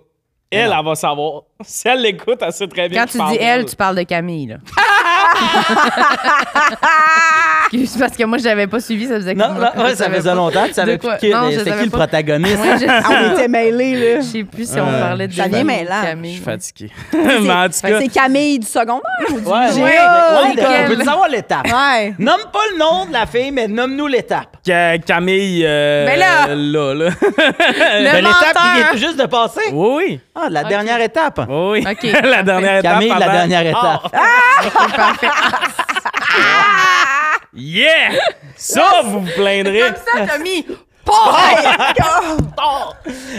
elle, 0.51 0.71
elle 0.77 0.85
va 0.85 0.95
savoir. 0.95 1.43
Si 1.63 1.87
elle 1.87 2.01
l'écoute, 2.01 2.39
elle 2.41 2.51
sait 2.53 2.67
très 2.67 2.89
bien 2.89 3.05
Quand 3.05 3.11
tu 3.11 3.17
dis 3.31 3.37
elle, 3.41 3.65
tu 3.65 3.75
parles 3.75 3.95
de 3.95 4.03
Camille, 4.03 4.47
là. 4.47 4.57
Excuse, 7.73 7.97
parce 7.99 8.15
que 8.15 8.23
moi, 8.25 8.37
je 8.37 8.43
l'avais 8.43 8.67
pas 8.67 8.79
suivi, 8.79 9.07
ça 9.07 9.15
faisait 9.15 9.33
Non, 9.33 9.45
que 9.55 9.59
non, 9.77 9.83
ouais, 9.83 9.95
ça 9.95 10.07
faisait 10.09 10.35
longtemps. 10.35 10.65
Tu 10.67 10.73
savais 10.73 10.97
De 10.97 11.01
quoi? 11.01 11.15
plus 11.15 11.27
qui- 11.29 11.33
Non, 11.33 11.49
je 11.49 11.57
c'était 11.57 11.69
savais 11.71 11.79
qui 11.79 11.85
le 11.85 11.91
pas. 11.91 11.97
protagoniste? 11.97 12.59
Ouais, 12.59 12.77
je, 12.79 12.85
Ah, 12.87 13.01
on 13.09 13.33
était 13.33 13.47
mêlés, 13.47 13.95
là. 14.15 14.19
je 14.21 14.25
sais 14.25 14.43
plus 14.43 14.69
si 14.69 14.79
on 14.79 14.87
Euh, 14.87 15.01
parlait 15.01 15.27
de 15.27 15.33
ça 15.33 15.47
vient 15.47 15.59
Camille 15.59 15.65
mêlant. 15.77 16.01
Je 16.01 16.05
Camille. 16.07 16.33
suis 16.35 16.43
fatigué. 16.43 16.91
Mais 17.13 17.51
en 17.51 17.65
tout 17.67 17.73
Fait 17.73 17.87
que 17.87 17.93
cas, 17.93 17.99
C'est 18.01 18.07
Camille 18.09 18.59
du 18.59 18.67
secondaire 18.67 19.01
ou 19.29 19.39
du 19.39 19.47
Ouais, 19.47 19.53
ouais, 19.53 19.73
Ouais, 19.73 19.81
ouais, 19.81 20.55
quel- 20.55 20.91
on 20.91 20.95
peut 20.95 21.03
savoir 21.03 21.29
l'étape. 21.29 21.65
Ouais. 21.65 22.13
Nomme 22.19 22.41
pas 22.51 22.59
le 22.73 22.77
nom 22.77 23.05
de 23.07 23.13
la 23.13 23.25
fille, 23.25 23.49
mais 23.51 23.67
nomme-nous 23.67 24.07
l'étape. 24.07 24.57
Ca- 24.63 24.97
Camille. 24.99 25.63
Euh, 25.65 26.05
Mais 26.05 26.17
là! 26.17 26.47
là, 26.49 26.93
là. 26.93 26.93
Le 26.93 26.93
Ben, 26.93 27.09
l'étape 28.23 28.53
qui 28.53 28.61
vient 28.61 28.73
menteur. 28.75 28.91
tout 28.91 28.97
juste 28.97 29.19
de 29.19 29.25
passer. 29.25 29.61
oui, 29.71 29.93
oui. 29.97 30.19
Ah, 30.35 30.47
la 30.49 30.61
Ok. 30.61 30.67
dernière 30.69 31.01
étape. 31.01 31.39
Oui, 31.49 31.83
oui. 31.83 31.85
Ok, 31.89 32.03
la 32.23 32.43
dernière 32.43 32.77
étape. 32.79 32.93
Camille, 32.93 33.09
la 33.09 33.15
avant- 33.15 33.31
dernière 33.33 33.65
étape. 33.67 34.11
Yeah! 37.55 38.13
Ça, 38.55 39.01
vous 39.03 39.19
vous 39.19 39.31
plaindrez. 39.35 39.81
Comme 39.81 39.95
ça. 39.95 40.37
Quelle 40.37 40.77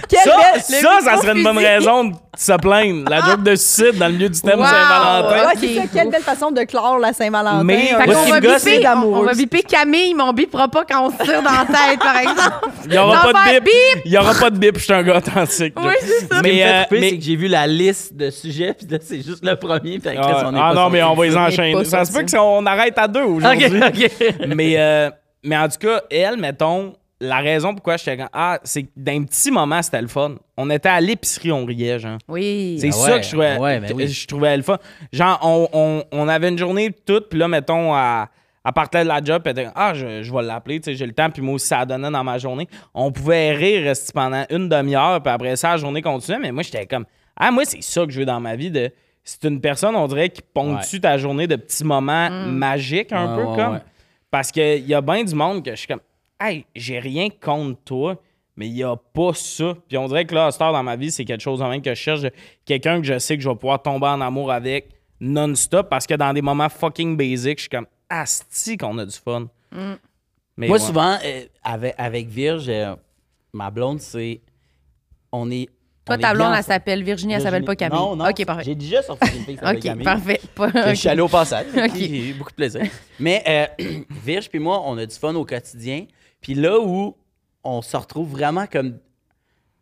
Ça, 0.09 0.37
belle- 0.37 0.63
ça, 0.63 0.91
ça 1.03 1.17
serait 1.19 1.37
une 1.37 1.43
bonne 1.43 1.59
raison 1.59 2.05
de 2.05 2.15
se 2.37 2.53
plaindre. 2.55 3.09
La 3.11 3.21
joke 3.23 3.43
de 3.43 3.55
suicide 3.57 3.99
dans 3.99 4.07
le 4.09 4.13
milieu 4.15 4.29
du 4.29 4.41
thème 4.41 4.59
Wow. 4.59 4.67
Saint-Valentin. 4.67 5.47
Ouais, 5.47 5.53
c'est 5.59 5.75
ça, 5.75 5.81
Ok. 5.83 5.89
quelle 5.93 6.11
belle 6.11 6.23
façon 6.23 6.51
de 6.51 6.63
clore 6.65 6.99
la 6.99 7.13
Saint-Valentin. 7.13 7.65
Mais- 7.65 7.87
Fait 7.87 7.97
Fait 7.97 8.07
Moi, 8.07 8.15
qu'on 8.15 8.21
ce 8.21 8.25
qui 8.27 8.31
va 8.33 8.41
me 8.41 8.47
gosse, 8.47 8.65
biper, 8.65 8.89
on, 9.05 9.23
va 9.23 9.35
biper 9.35 9.63
Camille, 9.63 10.15
mais 10.15 10.23
on 10.23 10.33
bipera 10.33 10.69
pas 10.69 10.85
quand 10.85 11.07
on 11.07 11.11
se 11.11 11.17
tire 11.25 11.43
dans 11.43 11.51
la 11.51 11.65
tête, 11.67 11.99
par 12.01 12.17
exemple. 12.19 12.69
Il 12.85 12.91
n'y 12.91 12.99
aura 12.99 13.33
pas 13.33 13.53
de 13.55 13.61
bip. 13.61 14.03
Il 14.05 14.11
n'y 14.11 14.19
aura 14.19 14.35
pas 14.35 14.51
de 14.51 14.59
bip. 14.59 14.79
Je 14.79 14.85
suis 14.85 14.93
un 14.93 15.03
gars 15.03 15.17
authentique. 15.19 15.75
Oui, 15.79 15.93
c'est 16.01 16.07
ça. 16.07 16.15
Ce 16.21 16.27
qui 16.27 16.35
me 16.37 16.43
Mais, 16.43 16.51
fait 16.59 16.65
euh, 16.65 16.81
triper, 16.85 17.01
mais- 17.01 17.11
c'est 17.11 17.19
que 17.19 17.25
j'ai 17.25 17.37
vu 17.37 17.49
la 17.49 17.67
liste 17.67 18.15
de 18.17 18.31
sujets, 18.31 18.75
puis 18.75 18.87
là, 18.91 18.99
c'est 19.01 19.23
juste 19.23 19.45
le 19.45 19.57
premier, 19.57 19.99
puis 19.99 20.17
après, 20.17 20.33
Ah, 20.37 20.43
on 20.47 20.55
est 20.55 20.59
ah 20.61 20.69
pas 20.69 20.75
non, 20.75 20.91
mais 20.91 21.03
on 21.03 21.15
va 21.15 21.25
les 21.25 21.37
enchaîner. 21.37 21.73
pas 21.73 21.85
Ça 21.85 22.05
se 22.05 22.13
sorti. 22.13 22.27
peut 22.33 22.37
qu'on 22.37 22.67
arrête 22.67 22.99
à 22.99 23.09
deux 23.09 23.23
aujourd'hui. 23.23 23.67
Ok, 23.67 23.83
ok. 23.89 24.35
mais, 24.55 24.75
euh, 24.77 25.11
mais 25.43 25.57
en 25.57 25.69
tout 25.69 25.79
cas, 25.79 26.03
elle, 26.11 26.37
mettons, 26.37 26.95
la 27.21 27.39
raison 27.39 27.75
pourquoi 27.75 27.97
j'étais 27.97 28.17
comme 28.17 28.29
Ah, 28.33 28.59
c'est 28.65 28.83
que 28.85 28.89
d'un 28.97 29.23
petit 29.25 29.51
moment, 29.51 29.81
c'était 29.83 30.03
le 30.03 30.09
fun. 30.09 30.35
On 30.57 30.69
était 30.71 30.89
à 30.89 31.01
l'épicerie, 31.01 31.53
on 31.53 31.65
riait, 31.65 31.99
genre. 31.99 32.19
Oui. 32.29 32.77
C'est 32.81 32.89
Ah 32.89 32.93
ça 32.93 33.13
ouais, 33.15 33.21
que 33.21 33.25
je 33.25 33.31
trouvais, 33.31 33.53
ah 33.57 33.61
ouais, 33.61 33.81
ben 33.81 33.93
oui. 33.95 34.09
je 34.09 34.27
trouvais 34.27 34.57
le 34.57 34.63
fun. 34.63 34.79
Genre, 35.13 35.39
on, 35.43 35.69
on- 35.73 36.05
on 36.13 36.29
avait 36.29 36.49
une 36.49 36.59
journée 36.59 36.91
toute, 37.07 37.29
puis 37.29 37.39
là, 37.39 37.49
mettons, 37.49 37.95
à, 37.95 38.29
à 38.65 38.73
partir 38.73 39.03
de 39.03 39.09
la 39.09 39.23
job, 39.23 39.43
puis 39.43 39.51
elle 39.51 39.59
était 39.59 39.65
comme, 39.65 39.73
ah, 39.77 39.95
je, 39.95 40.23
je 40.23 40.33
vais 40.33 40.43
l'appeler, 40.43 40.81
tu 40.81 40.91
sais, 40.91 40.97
j'ai 40.97 41.07
le 41.07 41.13
temps, 41.13 41.31
puis 41.31 41.41
moi 41.43 41.55
aussi, 41.55 41.67
ça 41.69 41.85
donnait 41.87 42.11
dans 42.11 42.25
ma 42.25 42.39
journée. 42.39 42.67
On 42.95 43.11
pouvait 43.13 43.53
rire 43.53 43.93
pendant 44.13 44.45
une 44.51 44.69
demi-heure, 44.69 45.23
puis 45.23 45.33
après 45.33 45.57
ça, 45.57 45.71
la 45.73 45.77
journée 45.77 46.03
continuait, 46.03 46.39
mais 46.41 46.53
moi, 46.53 46.63
j'étais 46.63 46.87
comme, 46.87 47.05
ah, 47.37 47.51
moi, 47.51 47.65
c'est 47.65 47.83
ça 47.83 48.05
que 48.07 48.11
je 48.13 48.21
veux 48.21 48.27
dans 48.27 48.41
ma 48.41 48.57
vie. 48.57 48.71
de 48.71 48.91
C'est 49.23 49.45
une 49.45 49.61
personne, 49.61 49.95
on 49.97 50.07
dirait, 50.09 50.29
qui 50.31 50.43
ponctue 50.43 51.01
ta 51.01 51.17
journée 51.17 51.47
de 51.47 51.57
petits 51.57 51.85
moments 51.85 52.29
magiques, 52.31 53.13
un 53.13 53.37
Ouais, 53.37 53.43
peu 53.43 53.49
ouais, 53.51 53.57
comme. 53.57 53.73
ouais. 53.75 53.81
Parce 54.31 54.51
qu'il 54.51 54.87
y 54.87 54.95
a 54.95 55.01
bien 55.01 55.23
du 55.25 55.35
monde 55.35 55.65
que 55.65 55.71
je 55.71 55.77
suis 55.77 55.87
comme, 55.87 56.01
hey, 56.45 56.65
j'ai 56.75 56.99
rien 56.99 57.29
contre 57.29 57.79
toi, 57.85 58.21
mais 58.57 58.67
il 58.69 58.75
n'y 58.75 58.83
a 58.85 58.97
pas 58.97 59.33
ça. 59.35 59.75
Puis 59.89 59.97
on 59.99 60.07
dirait 60.09 60.25
que 60.25 60.35
là, 60.35 60.51
heure 60.61 60.73
dans 60.73 60.83
ma 60.83 60.97
vie, 60.97 61.11
c'est 61.11 61.25
quelque 61.25 61.41
chose 61.43 61.61
en 61.63 61.69
même 61.69 61.83
que 61.83 61.91
je 61.91 62.01
cherche. 62.01 62.21
Quelqu'un 62.65 63.01
que 63.01 63.07
je 63.07 63.19
sais 63.19 63.37
que 63.37 63.43
je 63.43 63.49
vais 63.49 63.55
pouvoir 63.57 63.83
tomber 63.83 64.07
en 64.07 64.21
amour 64.21 64.53
avec 64.53 64.91
non-stop 65.21 65.89
parce 65.89 66.07
que 66.07 66.15
dans 66.15 66.33
des 66.33 66.43
moments 66.43 66.69
fucking 66.69 67.17
basiques, 67.17 67.59
je 67.59 67.63
suis 67.63 67.69
comme, 67.71 67.87
asti 68.09 68.77
qu'on 68.77 68.97
a 68.99 69.07
du 69.07 69.17
fun. 69.17 69.49
Mais 70.57 70.69
Moi, 70.69 70.79
ouais. 70.79 70.85
souvent, 70.85 71.19
euh, 71.25 71.45
avec, 71.65 71.95
avec 71.99 72.29
Virge, 72.29 72.67
euh, 72.69 72.95
ma 73.53 73.71
blonde, 73.71 74.01
c'est. 74.01 74.41
On 75.33 75.51
est. 75.51 75.69
Toi, 76.05 76.17
on 76.17 76.21
ta 76.21 76.31
est 76.31 76.35
blonde, 76.35 76.53
elle 76.57 76.63
s'appelle 76.63 77.03
Virginie, 77.03 77.33
elle 77.33 77.41
s'appelle 77.43 77.65
pas 77.65 77.75
Camille. 77.75 77.99
Non, 77.99 78.15
non. 78.15 78.29
OK, 78.29 78.45
parfait. 78.45 78.63
J'ai 78.65 78.75
déjà 78.75 79.03
sorti 79.03 79.27
une 79.37 79.45
fille 79.45 79.55
qui 79.57 79.61
s'appelle 79.61 79.77
OK, 79.79 79.83
Camille. 79.83 80.05
parfait. 80.05 80.41
Pas- 80.55 80.91
Je 80.91 80.95
suis 80.95 81.09
allé 81.09 81.23
au 81.23 81.29
passage. 81.29 81.67
Ok. 81.77 81.91
J'ai 81.97 82.29
eu 82.29 82.35
beaucoup 82.35 82.51
de 82.51 82.57
plaisir. 82.57 82.83
Mais 83.19 83.43
euh, 83.49 83.85
Virge 84.25 84.49
puis 84.49 84.59
moi, 84.61 84.81
on 84.85 84.97
a 84.99 85.07
du 85.07 85.15
fun 85.17 85.35
au 85.35 85.45
quotidien. 85.45 86.05
Puis 86.45 86.53
là 86.55 86.79
où 86.79 87.17
on 87.65 87.81
se 87.81 87.97
retrouve 87.97 88.31
vraiment 88.33 88.67
comme 88.67 88.99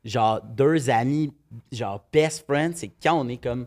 genre 0.05 0.41
deux 0.43 0.89
amis, 0.91 1.33
genre 1.73 2.05
best 2.13 2.45
friends, 2.47 2.71
c'est 2.77 2.93
quand 3.03 3.15
on 3.21 3.29
est 3.29 3.43
comme 3.43 3.67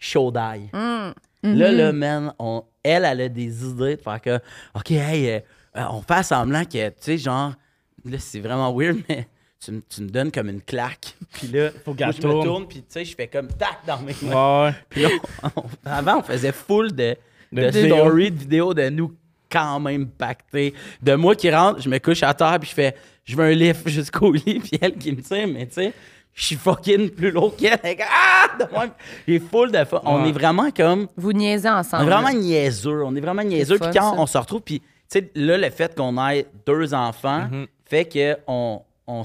chaud 0.00 0.32
d'ail. 0.32 0.68
Mm. 0.72 1.12
Là, 1.54 1.70
là, 1.70 1.92
man, 1.92 2.34
on, 2.40 2.64
elle, 2.82 3.04
elle 3.04 3.20
a 3.20 3.28
des 3.28 3.64
idées 3.64 3.94
de 3.94 4.02
faire 4.02 4.20
que, 4.20 4.40
OK, 4.74 4.90
hey, 4.90 5.30
euh, 5.30 5.38
euh, 5.76 5.84
on 5.90 6.02
fait 6.02 6.24
semblant 6.24 6.64
que, 6.64 6.88
tu 6.88 6.94
sais, 6.98 7.18
genre, 7.18 7.52
là, 8.04 8.18
c'est 8.18 8.40
vraiment 8.40 8.74
weird, 8.76 8.98
mais 9.08 9.28
tu, 9.64 9.70
me- 9.70 9.82
tu 9.88 10.02
me 10.02 10.08
donnes 10.08 10.32
comme 10.32 10.48
une 10.48 10.60
claque. 10.62 11.14
Puis 11.34 11.46
là, 11.46 11.70
Faut 11.84 11.94
moi, 11.94 12.10
je 12.10 12.26
me 12.26 12.42
tourne. 12.42 12.66
puis 12.66 12.80
tu 12.80 12.86
sais, 12.88 13.04
je 13.04 13.14
fais 13.14 13.28
comme 13.28 13.46
tac 13.46 13.78
dans 13.86 14.00
mes 14.00 14.16
mains. 14.22 14.64
Ouais. 14.66 14.72
Puis 14.88 15.02
là, 15.02 15.10
on- 15.44 15.60
on- 15.60 15.64
avant, 15.88 16.18
on 16.18 16.22
faisait 16.24 16.50
full 16.50 16.90
de, 16.92 17.14
De 17.52 17.70
stories, 17.70 18.32
de 18.32 18.38
vidéos 18.38 18.74
de 18.74 18.88
nous 18.88 19.14
quand 19.50 19.80
même 19.80 20.08
pactés. 20.08 20.74
De 21.02 21.14
moi 21.14 21.34
qui 21.34 21.50
rentre, 21.50 21.80
je 21.80 21.88
me 21.88 21.98
couche 21.98 22.22
à 22.22 22.34
terre, 22.34 22.58
puis 22.60 22.68
je 22.70 22.74
fais, 22.74 22.94
je 23.24 23.36
veux 23.36 23.44
un 23.44 23.50
lift 23.52 23.88
jusqu'au 23.88 24.32
lit, 24.32 24.60
puis 24.60 24.78
elle 24.80 24.94
qui 24.96 25.12
me 25.12 25.20
tire, 25.22 25.48
mais 25.48 25.66
tu 25.66 25.74
sais, 25.74 25.92
je 26.34 26.44
suis 26.44 26.56
fucking 26.56 27.10
plus 27.10 27.30
lourd 27.30 27.56
qu'elle. 27.56 27.78
Elle 27.82 27.90
est 27.92 27.96
comme, 27.96 28.06
Ah! 28.10 28.34
De 28.58 28.64
même. 28.78 28.90
J'ai 29.26 29.38
full 29.40 29.70
de 29.72 29.84
fun. 29.84 30.00
On 30.04 30.22
Ouais. 30.22 30.28
est 30.28 30.32
vraiment 30.32 30.70
comme, 30.70 31.08
Vous 31.16 31.32
niaisez 31.32 31.68
on 31.68 31.72
ensemble. 31.74 32.04
est 32.04 32.06
vraiment 32.06 32.32
niaiseux. 32.32 33.02
On 33.04 33.14
est 33.16 33.20
vraiment 33.20 33.42
niaiseux. 33.42 33.78
Puis 33.78 33.90
quand 33.92 34.14
ça. 34.14 34.20
on 34.20 34.26
se 34.26 34.38
retrouve, 34.38 34.62
puis 34.62 34.80
tu 34.80 34.86
sais, 35.08 35.30
là, 35.34 35.56
le 35.58 35.70
fait 35.70 35.94
qu'on 35.96 36.16
ait 36.28 36.46
deux 36.66 36.92
enfants 36.94 37.48
Mhm. 37.50 37.66
fait 37.84 38.04
que 38.04 38.36
on, 38.46 38.82
on 39.06 39.24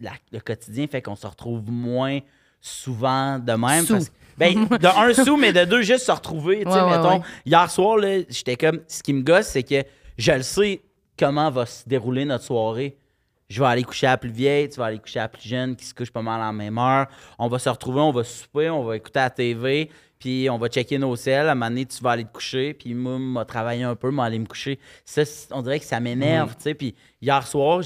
la- 0.00 0.12
le 0.32 0.40
quotidien 0.40 0.86
fait 0.86 1.02
qu'on 1.02 1.16
se 1.16 1.26
retrouve 1.26 1.62
moins 1.70 2.20
souvent 2.60 3.38
de 3.38 3.52
même. 3.52 3.84
Sous. 3.84 3.92
parce 3.94 4.08
que- 4.08 4.14
ben, 4.40 4.66
de 4.78 4.86
un 4.86 5.24
sous, 5.24 5.36
mais 5.36 5.52
de 5.52 5.64
deux, 5.64 5.82
juste 5.82 6.06
se 6.06 6.12
retrouver. 6.12 6.64
Tu 6.64 6.70
sais, 6.70 6.76
Ouais, 6.80 6.82
ouais, 6.82 6.96
mettons, 6.96 7.18
ouais. 7.18 7.24
hier 7.44 7.70
soir, 7.70 7.98
j'étais 8.28 8.56
comme. 8.56 8.80
Ce 8.88 9.02
qui 9.02 9.12
me 9.12 9.22
gosse, 9.22 9.48
c'est 9.48 9.62
que 9.62 9.84
je 10.18 10.32
le 10.32 10.42
sais 10.42 10.80
comment 11.18 11.50
va 11.50 11.66
se 11.66 11.88
dérouler 11.88 12.24
notre 12.24 12.44
soirée. 12.44 12.96
Je 13.48 13.60
vais 13.60 13.66
aller 13.68 13.82
coucher 13.82 14.06
à 14.06 14.10
la 14.10 14.16
plus 14.16 14.30
vieille, 14.30 14.68
tu 14.68 14.78
vas 14.78 14.86
aller 14.86 14.98
coucher 14.98 15.18
à 15.18 15.22
la 15.22 15.28
plus 15.28 15.46
jeune 15.46 15.74
qui 15.74 15.84
se 15.84 15.92
couche 15.92 16.10
pas 16.10 16.22
mal 16.22 16.40
à 16.40 16.46
la 16.46 16.52
même 16.52 16.78
heure. 16.78 17.06
On 17.38 17.48
va 17.48 17.58
se 17.58 17.68
retrouver, 17.68 18.00
on 18.00 18.12
va 18.12 18.22
souper, 18.22 18.70
on 18.70 18.84
va 18.84 18.96
écouter 18.96 19.18
la 19.18 19.28
TV, 19.30 19.90
puis 20.20 20.48
on 20.48 20.56
va 20.56 20.68
checker 20.68 20.98
nos 20.98 21.16
selles. 21.16 21.48
À 21.48 21.50
un 21.50 21.54
moment 21.56 21.68
donné, 21.68 21.84
tu 21.84 22.00
vas 22.00 22.12
aller 22.12 22.24
te 22.24 22.32
coucher, 22.32 22.74
puis 22.74 22.94
moi, 22.94 23.18
je 23.18 23.38
vais 23.40 23.44
travailler 23.44 23.82
un 23.82 23.96
peu, 23.96 24.10
moi, 24.10 24.26
aller 24.26 24.38
me 24.38 24.46
coucher. 24.46 24.78
Ça, 25.04 25.22
on 25.50 25.62
dirait 25.62 25.80
que 25.80 25.84
ça 25.84 25.98
m'énerve, 25.98 26.54
tu 26.54 26.62
sais. 26.62 26.74
Puis 26.74 26.94
hier 27.20 27.44
soir, 27.46 27.80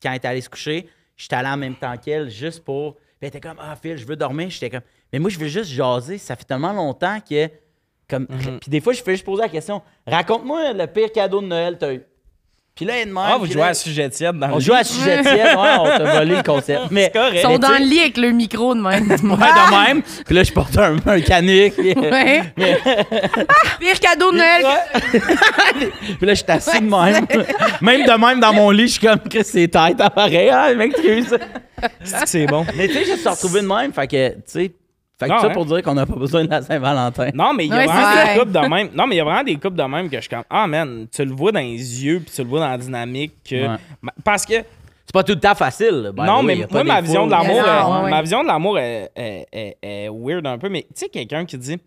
quand 0.00 0.10
elle 0.10 0.14
est 0.14 0.24
allée 0.24 0.40
se 0.40 0.48
coucher, 0.48 0.88
j'étais 1.16 1.34
allé 1.34 1.48
en 1.48 1.56
même 1.56 1.74
temps 1.74 1.96
qu'elle, 1.96 2.30
juste 2.30 2.62
pour. 2.64 2.94
Puis 2.94 3.02
elle 3.22 3.28
était 3.28 3.40
comme, 3.40 3.58
ah, 3.58 3.74
Phil, 3.74 3.96
je 3.96 4.06
veux 4.06 4.16
dormir. 4.16 4.50
J'étais 4.50 4.70
comme, 4.70 4.82
mais 5.12 5.18
moi, 5.18 5.30
je 5.30 5.38
veux 5.38 5.48
juste 5.48 5.70
jaser. 5.70 6.18
Ça 6.18 6.36
fait 6.36 6.44
tellement 6.44 6.72
longtemps 6.72 7.18
que. 7.28 7.48
Comme, 8.08 8.26
Puis 8.60 8.68
des 8.70 8.80
fois, 8.80 8.92
je 8.92 9.02
fais 9.02 9.12
juste 9.12 9.24
poser 9.24 9.42
la 9.42 9.48
question 9.48 9.82
raconte-moi 10.06 10.72
le 10.72 10.86
pire 10.86 11.10
cadeau 11.12 11.40
de 11.40 11.46
Noël 11.46 11.74
que 11.74 11.80
t'as 11.80 11.92
eu. 11.94 12.02
Puis 12.76 12.84
là, 12.84 12.92
elle 12.96 13.00
est 13.02 13.06
de 13.06 13.10
même, 13.14 13.22
Ah, 13.26 13.36
vous 13.38 13.46
jouez 13.46 13.56
là- 13.62 13.68
à 13.68 13.74
sujet 13.74 14.10
tiède 14.10 14.38
dans 14.38 14.50
on 14.52 14.60
joue 14.60 14.74
à 14.74 14.84
sujet 14.84 15.22
tiède, 15.22 15.56
ouais, 15.56 15.76
on 15.80 15.84
t'a 15.86 16.18
volé 16.18 16.36
le 16.36 16.42
concept. 16.42 16.82
Mais, 16.90 17.04
C'est 17.04 17.18
correct. 17.18 17.36
Ils 17.36 17.40
sont 17.40 17.48
mais 17.52 17.58
dans 17.58 17.74
tu 17.74 17.82
le 17.82 17.88
lit 17.88 18.00
avec 18.00 18.16
le 18.18 18.30
micro 18.32 18.74
de 18.74 18.80
même. 18.82 19.08
Ouais, 19.10 19.16
de 19.18 19.86
même. 19.86 20.02
Puis 20.02 20.34
là, 20.34 20.42
je 20.44 20.52
porte 20.52 20.76
un, 20.76 20.96
un 21.06 21.20
canic. 21.22 21.72
Ouais. 21.78 22.42
Pire 23.80 23.98
cadeau 24.00 24.30
de 24.30 24.36
Noël. 24.36 24.64
Ouais. 24.64 25.90
puis 26.18 26.26
là, 26.26 26.34
je 26.34 26.42
suis 26.42 26.50
assis 26.52 26.80
de 26.80 26.84
même. 26.90 27.26
Même 27.80 28.06
de 28.06 28.18
même 28.26 28.40
dans 28.40 28.52
mon 28.52 28.70
lit, 28.70 28.88
je 28.88 28.92
suis 28.98 29.06
comme, 29.06 29.20
Chris, 29.20 29.44
c'est 29.44 29.68
tête, 29.68 29.96
pareil. 30.14 30.50
Ah, 30.50 30.74
mec, 30.74 30.92
excuse. 30.98 31.34
C'est 32.04 32.20
que 32.24 32.28
c'est 32.28 32.46
bon. 32.46 32.66
Mais 32.76 32.88
tu 32.88 32.94
sais, 32.94 33.04
je 33.06 33.16
suis 33.16 33.28
retrouvé 33.28 33.62
de 33.62 33.66
même. 33.66 33.92
Fait 33.92 34.06
que, 34.06 34.28
tu 34.34 34.40
sais, 34.46 34.72
fait 35.18 35.28
que 35.28 35.32
Ah, 35.32 35.38
ça 35.40 35.46
ouais. 35.48 35.52
pour 35.54 35.64
dire 35.66 35.82
qu'on 35.82 35.94
n'a 35.94 36.04
pas 36.06 36.14
besoin 36.16 36.44
de 36.44 36.50
la 36.50 36.62
Saint-Valentin. 36.62 37.30
Non, 37.34 37.54
mais 37.54 37.66
il 37.66 37.70
y 37.70 37.72
a 37.72 37.78
Ouais, 37.78 37.86
vraiment 37.86 38.24
des 38.34 38.38
couples 38.38 38.52
de 38.52 38.58
même. 38.68 38.88
Non, 38.94 39.06
mais 39.06 39.14
il 39.14 39.18
y 39.18 39.20
a 39.20 39.24
vraiment 39.24 39.42
des 39.44 39.54
couples 39.56 39.76
de 39.76 39.82
même 39.82 40.08
que 40.10 40.16
je 40.16 40.20
suis 40.20 40.28
comme 40.30 40.44
Ah 40.50 40.66
man, 40.66 41.06
tu 41.10 41.24
le 41.24 41.32
vois 41.32 41.52
dans 41.52 41.60
les 41.60 42.04
yeux 42.04 42.20
puis 42.20 42.32
tu 42.34 42.42
le 42.42 42.48
vois 42.48 42.60
dans 42.60 42.68
la 42.68 42.78
dynamique 42.78 43.32
que. 43.48 43.66
Ouais. 43.68 43.76
Parce 44.24 44.44
que 44.44 44.54
C'est 44.54 45.12
pas 45.12 45.22
tout 45.24 45.32
le 45.34 45.40
temps 45.40 45.54
facile. 45.54 45.88
là. 46.02 46.12
Ben 46.12 46.24
non, 46.26 46.40
oui, 46.40 46.46
mais 46.46 46.66
moi, 46.70 46.82
des 46.82 46.88
ma 46.88 47.00
vision 47.00 47.26
de 47.26 47.34
foules. 47.34 47.44
l'amour, 47.46 47.62
Non, 47.62 47.68
euh, 47.68 47.98
ouais, 47.98 48.04
ouais. 48.04 48.10
ma 48.10 48.22
vision 48.22 48.42
de 48.42 48.48
l'amour 48.48 48.78
est, 48.78 50.08
weird 50.12 50.46
un 50.46 50.58
peu. 50.58 50.68
Mais 50.68 50.82
tu 50.82 50.88
sais, 50.96 51.08
quelqu'un 51.08 51.44
qui 51.44 51.56
dit, 51.58 51.78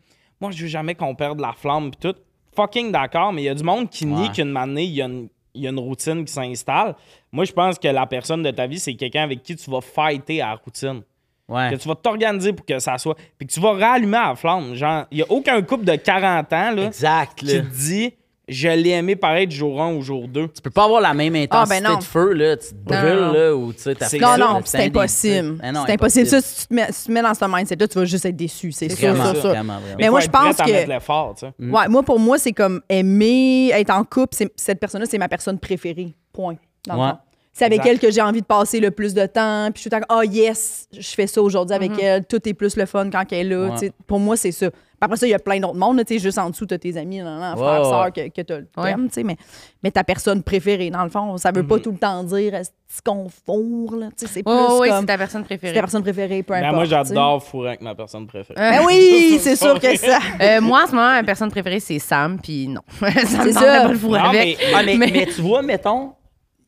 moi, 0.41 0.51
je 0.51 0.61
veux 0.63 0.67
jamais 0.69 0.95
qu'on 0.95 1.13
perde 1.15 1.39
la 1.39 1.53
flamme 1.53 1.91
pis 1.91 1.97
tout. 1.97 2.15
Fucking 2.55 2.91
d'accord, 2.91 3.31
mais 3.31 3.43
il 3.43 3.45
y 3.45 3.49
a 3.49 3.53
du 3.53 3.63
monde 3.63 3.89
qui 3.89 4.05
nie 4.05 4.23
Ouais. 4.27 4.33
qu'une 4.33 4.55
année, 4.57 4.83
il 4.85 4.91
y, 4.95 5.01
a 5.01 5.05
une- 5.05 5.29
il 5.53 5.63
y 5.63 5.67
a 5.67 5.69
une 5.69 5.79
routine 5.79 6.25
qui 6.25 6.33
s'installe. 6.33 6.95
Moi, 7.31 7.45
je 7.45 7.51
pense 7.53 7.77
que 7.77 7.87
la 7.87 8.05
personne 8.05 8.41
de 8.41 8.51
ta 8.51 8.65
vie, 8.67 8.79
c'est 8.79 8.95
quelqu'un 8.95 9.23
avec 9.23 9.43
qui 9.43 9.55
tu 9.55 9.69
vas 9.69 9.81
fighter 9.81 10.41
à 10.41 10.47
la 10.49 10.55
routine. 10.55 11.01
Ouais. 11.49 11.71
Que 11.71 11.75
tu 11.77 11.87
vas 11.87 11.95
t'organiser 11.95 12.53
pour 12.53 12.65
que 12.65 12.77
ça 12.79 12.97
soit. 12.97 13.15
Puis 13.37 13.47
que 13.47 13.51
tu 13.53 13.59
vas 13.59 13.73
rallumer 13.73 14.17
à 14.17 14.29
la 14.29 14.35
flamme. 14.35 14.75
Genre, 14.75 15.05
il 15.11 15.17
n'y 15.17 15.23
a 15.23 15.25
aucun 15.29 15.61
couple 15.63 15.85
de 15.85 15.95
40 15.95 16.53
ans 16.53 16.71
là, 16.71 16.83
Exact. 16.85 17.31
qui 17.35 17.45
Là. 17.45 17.61
te 17.61 17.65
dit, 17.65 18.13
je 18.47 18.67
l'ai 18.67 18.89
aimé 18.91 19.15
pareil 19.15 19.45
du 19.47 19.55
jour 19.55 19.79
1 19.81 19.89
au 19.95 20.01
jour 20.01 20.27
2. 20.27 20.47
Tu 20.47 20.61
peux 20.61 20.69
pas 20.71 20.85
avoir 20.85 21.01
la 21.01 21.13
même 21.13 21.35
intensité 21.35 21.81
ben 21.81 21.89
non. 21.91 21.97
de 21.99 22.03
feu, 22.03 22.33
là. 22.33 22.57
Tu 22.57 22.69
te 22.69 22.73
Non, 22.93 22.99
brûles, 22.99 23.19
non. 23.19 23.33
là, 23.33 23.55
ou 23.55 23.73
tu 23.73 23.79
sais, 23.81 23.95
t'as 23.95 24.05
Non, 24.17 24.27
ça, 24.27 24.37
non, 24.37 24.61
c'est 24.65 24.85
impossible. 24.85 25.57
C'est 25.61 25.91
impossible. 25.93 26.25
Ça, 26.27 26.41
si 26.41 26.61
tu, 26.61 26.67
te 26.67 26.73
mets, 26.73 26.91
si 26.91 27.01
tu 27.01 27.07
te 27.07 27.11
mets 27.11 27.21
dans 27.21 27.33
ce 27.33 27.45
mindset-là, 27.45 27.87
tu 27.87 27.99
vas 27.99 28.05
juste 28.05 28.25
être 28.25 28.35
déçu. 28.35 28.71
C'est 28.71 28.89
sûr, 28.89 29.13
vraiment, 29.13 29.33
vraiment. 29.33 29.79
Mais 29.99 30.09
moi, 30.09 30.19
je 30.19 30.29
pense 30.29 30.55
que- 30.57 30.87
l'effort, 30.87 31.35
tu 31.35 31.45
sais. 31.45 31.53
Mm. 31.59 31.73
Ouais, 31.75 31.87
moi, 31.87 32.01
pour 32.03 32.19
moi, 32.19 32.37
c'est 32.39 32.53
comme 32.53 32.81
aimer, 32.89 33.69
être 33.73 33.91
en 33.91 34.03
couple, 34.03 34.35
c'est- 34.35 34.51
cette 34.55 34.79
personne-là, 34.79 35.05
c'est 35.09 35.17
ma 35.19 35.29
personne 35.29 35.59
préférée. 35.59 36.13
Point. 36.33 36.55
Dans 36.87 36.95
le 36.95 37.01
Ouais. 37.01 37.09
fond. 37.09 37.17
C'est 37.59 37.65
avec 37.65 37.79
Exact. 37.79 37.91
elle 37.91 37.99
que 37.99 38.09
j'ai 38.11 38.21
envie 38.21 38.39
de 38.41 38.45
passer 38.45 38.79
le 38.79 38.89
plus 38.89 39.13
de 39.13 39.25
temps. 39.25 39.65
Puis 39.73 39.75
je 39.75 39.81
suis 39.81 39.89
tout 39.89 39.95
le 39.97 40.01
temps, 40.01 40.15
ah 40.17 40.23
yes, 40.23 40.87
je 40.97 41.09
fais 41.09 41.27
ça 41.27 41.41
aujourd'hui 41.41 41.75
avec 41.75 41.91
elle. 42.01 42.25
Tout 42.25 42.47
est 42.47 42.53
plus 42.53 42.77
le 42.77 42.85
fun 42.85 43.09
quand 43.09 43.23
elle 43.31 43.37
est 43.39 43.43
là. 43.55 43.75
Ouais. 43.75 43.91
Pour 44.07 44.19
moi, 44.19 44.37
c'est 44.37 44.53
ça. 44.53 44.69
Puis 44.71 44.79
après 45.05 45.17
ça, 45.17 45.27
il 45.27 45.31
y 45.31 45.33
a 45.33 45.39
plein 45.39 45.59
d'autres 45.59 45.75
mondes. 45.77 45.97
là, 45.97 46.03
tu 46.05 46.13
sais, 46.13 46.19
Juste 46.19 46.37
en 46.37 46.49
dessous, 46.49 46.65
tu 46.65 46.73
as 46.73 46.77
tes 46.77 46.95
amis, 46.97 47.17
nan, 47.19 47.39
nan, 47.39 47.57
frères, 47.57 47.85
sœurs 47.85 48.13
que, 48.13 48.29
que 48.29 48.41
tu 48.41 48.53
Ouais. 48.79 48.91
aimes. 48.91 49.09
Mais, 49.25 49.35
mais 49.83 49.91
ta 49.91 50.03
personne 50.05 50.41
préférée, 50.41 50.89
dans 50.89 51.03
le 51.03 51.09
fond, 51.09 51.35
ça 51.37 51.51
veut 51.51 51.65
pas 51.67 51.79
tout 51.79 51.91
le 51.91 51.97
temps 51.97 52.23
dire 52.23 52.53
est-ce 52.55 52.69
qu'on 53.03 53.27
fourre. 53.45 53.95
là, 53.97 54.07
C'est 54.15 54.27
plus 54.41 54.43
Oh, 54.45 54.79
oui, 54.81 54.89
comme 54.89 55.01
c'est 55.01 55.05
ta 55.07 55.17
personne 55.17 55.41
c'est 55.41 55.57
préférée. 55.57 55.73
ta 55.73 55.79
personne 55.81 56.01
préférée, 56.03 56.43
peu 56.43 56.53
Ben, 56.53 56.59
importe. 56.63 56.75
moi, 56.75 56.85
j'adore 56.85 57.43
fourrer 57.43 57.67
avec 57.69 57.81
ma 57.81 57.93
personne 57.95 58.25
préférée. 58.27 58.59
Euh, 58.59 58.71
Ben 58.71 58.85
oui, 58.85 59.37
c'est 59.41 59.55
sûr 59.57 59.77
que 59.79 59.97
ça. 59.97 60.19
euh, 60.41 60.61
moi, 60.61 60.83
en 60.83 60.87
ce 60.87 60.91
moment, 60.95 61.11
ma 61.11 61.23
personne 61.23 61.51
préférée, 61.51 61.79
c'est 61.81 61.99
Sam, 61.99 62.39
puis 62.41 62.67
non. 62.69 62.81
ça 62.99 63.07
me 63.09 63.25
C'est 63.43 63.51
ça. 63.53 63.81
pas 63.81 63.87
de 63.89 63.95
fourrer 63.97 64.19
Non, 64.19 64.25
avec. 64.29 64.57
Ah, 64.73 64.81
mais, 64.85 64.95
Mais- 64.97 65.11
mais 65.11 65.25
tu 65.27 65.41
vois, 65.41 65.61
mettons, 65.61 66.13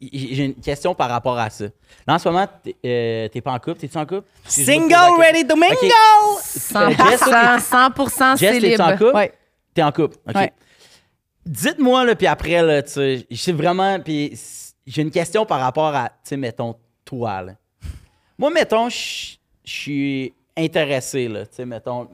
j'ai 0.01 0.45
une 0.45 0.55
question 0.55 0.95
par 0.95 1.09
rapport 1.09 1.37
à 1.37 1.49
ça. 1.49 1.65
Là, 2.07 2.15
en 2.15 2.19
ce 2.19 2.27
moment, 2.29 2.47
t'es 2.63 2.75
euh, 2.85 3.27
t'es 3.27 3.41
pas 3.41 3.51
en 3.53 3.59
couple. 3.59 3.79
T'es-tu 3.79 3.97
en 3.97 4.05
couple? 4.05 4.27
Single, 4.45 4.87
question- 4.89 5.17
ready 5.17 5.47
to 5.47 5.55
mingle! 5.55 5.75
Ok. 5.75 5.91
100%, 6.39 7.59
100% 7.59 8.37
Jess, 8.37 8.51
t'es-tu 8.51 8.61
célib. 8.61 8.81
en 8.81 8.97
couple? 8.97 9.15
Ouais. 9.15 9.33
T'es 9.73 9.83
en 9.83 9.91
couple. 9.91 10.17
OK. 10.27 10.35
Ouais. 10.35 10.51
Dites-moi, 11.45 12.05
là, 12.05 12.15
puis 12.15 12.27
après, 12.27 12.61
là, 12.61 12.81
tu 12.83 12.91
sais, 12.91 13.25
je 13.29 13.35
sais 13.35 13.51
vraiment, 13.51 13.99
puis 13.99 14.37
j'ai 14.85 15.01
une 15.01 15.11
question 15.11 15.45
par 15.45 15.59
rapport 15.59 15.93
à, 15.95 16.09
tu 16.09 16.15
sais, 16.23 16.37
mettons, 16.37 16.75
toi, 17.03 17.41
là. 17.41 17.53
Moi, 18.37 18.49
mettons, 18.51 18.89
je 18.89 19.37
suis 19.63 20.33
intéressé, 20.57 21.27
là, 21.27 21.45
tu 21.45 21.55
sais, 21.55 21.65
mettons, 21.65 22.07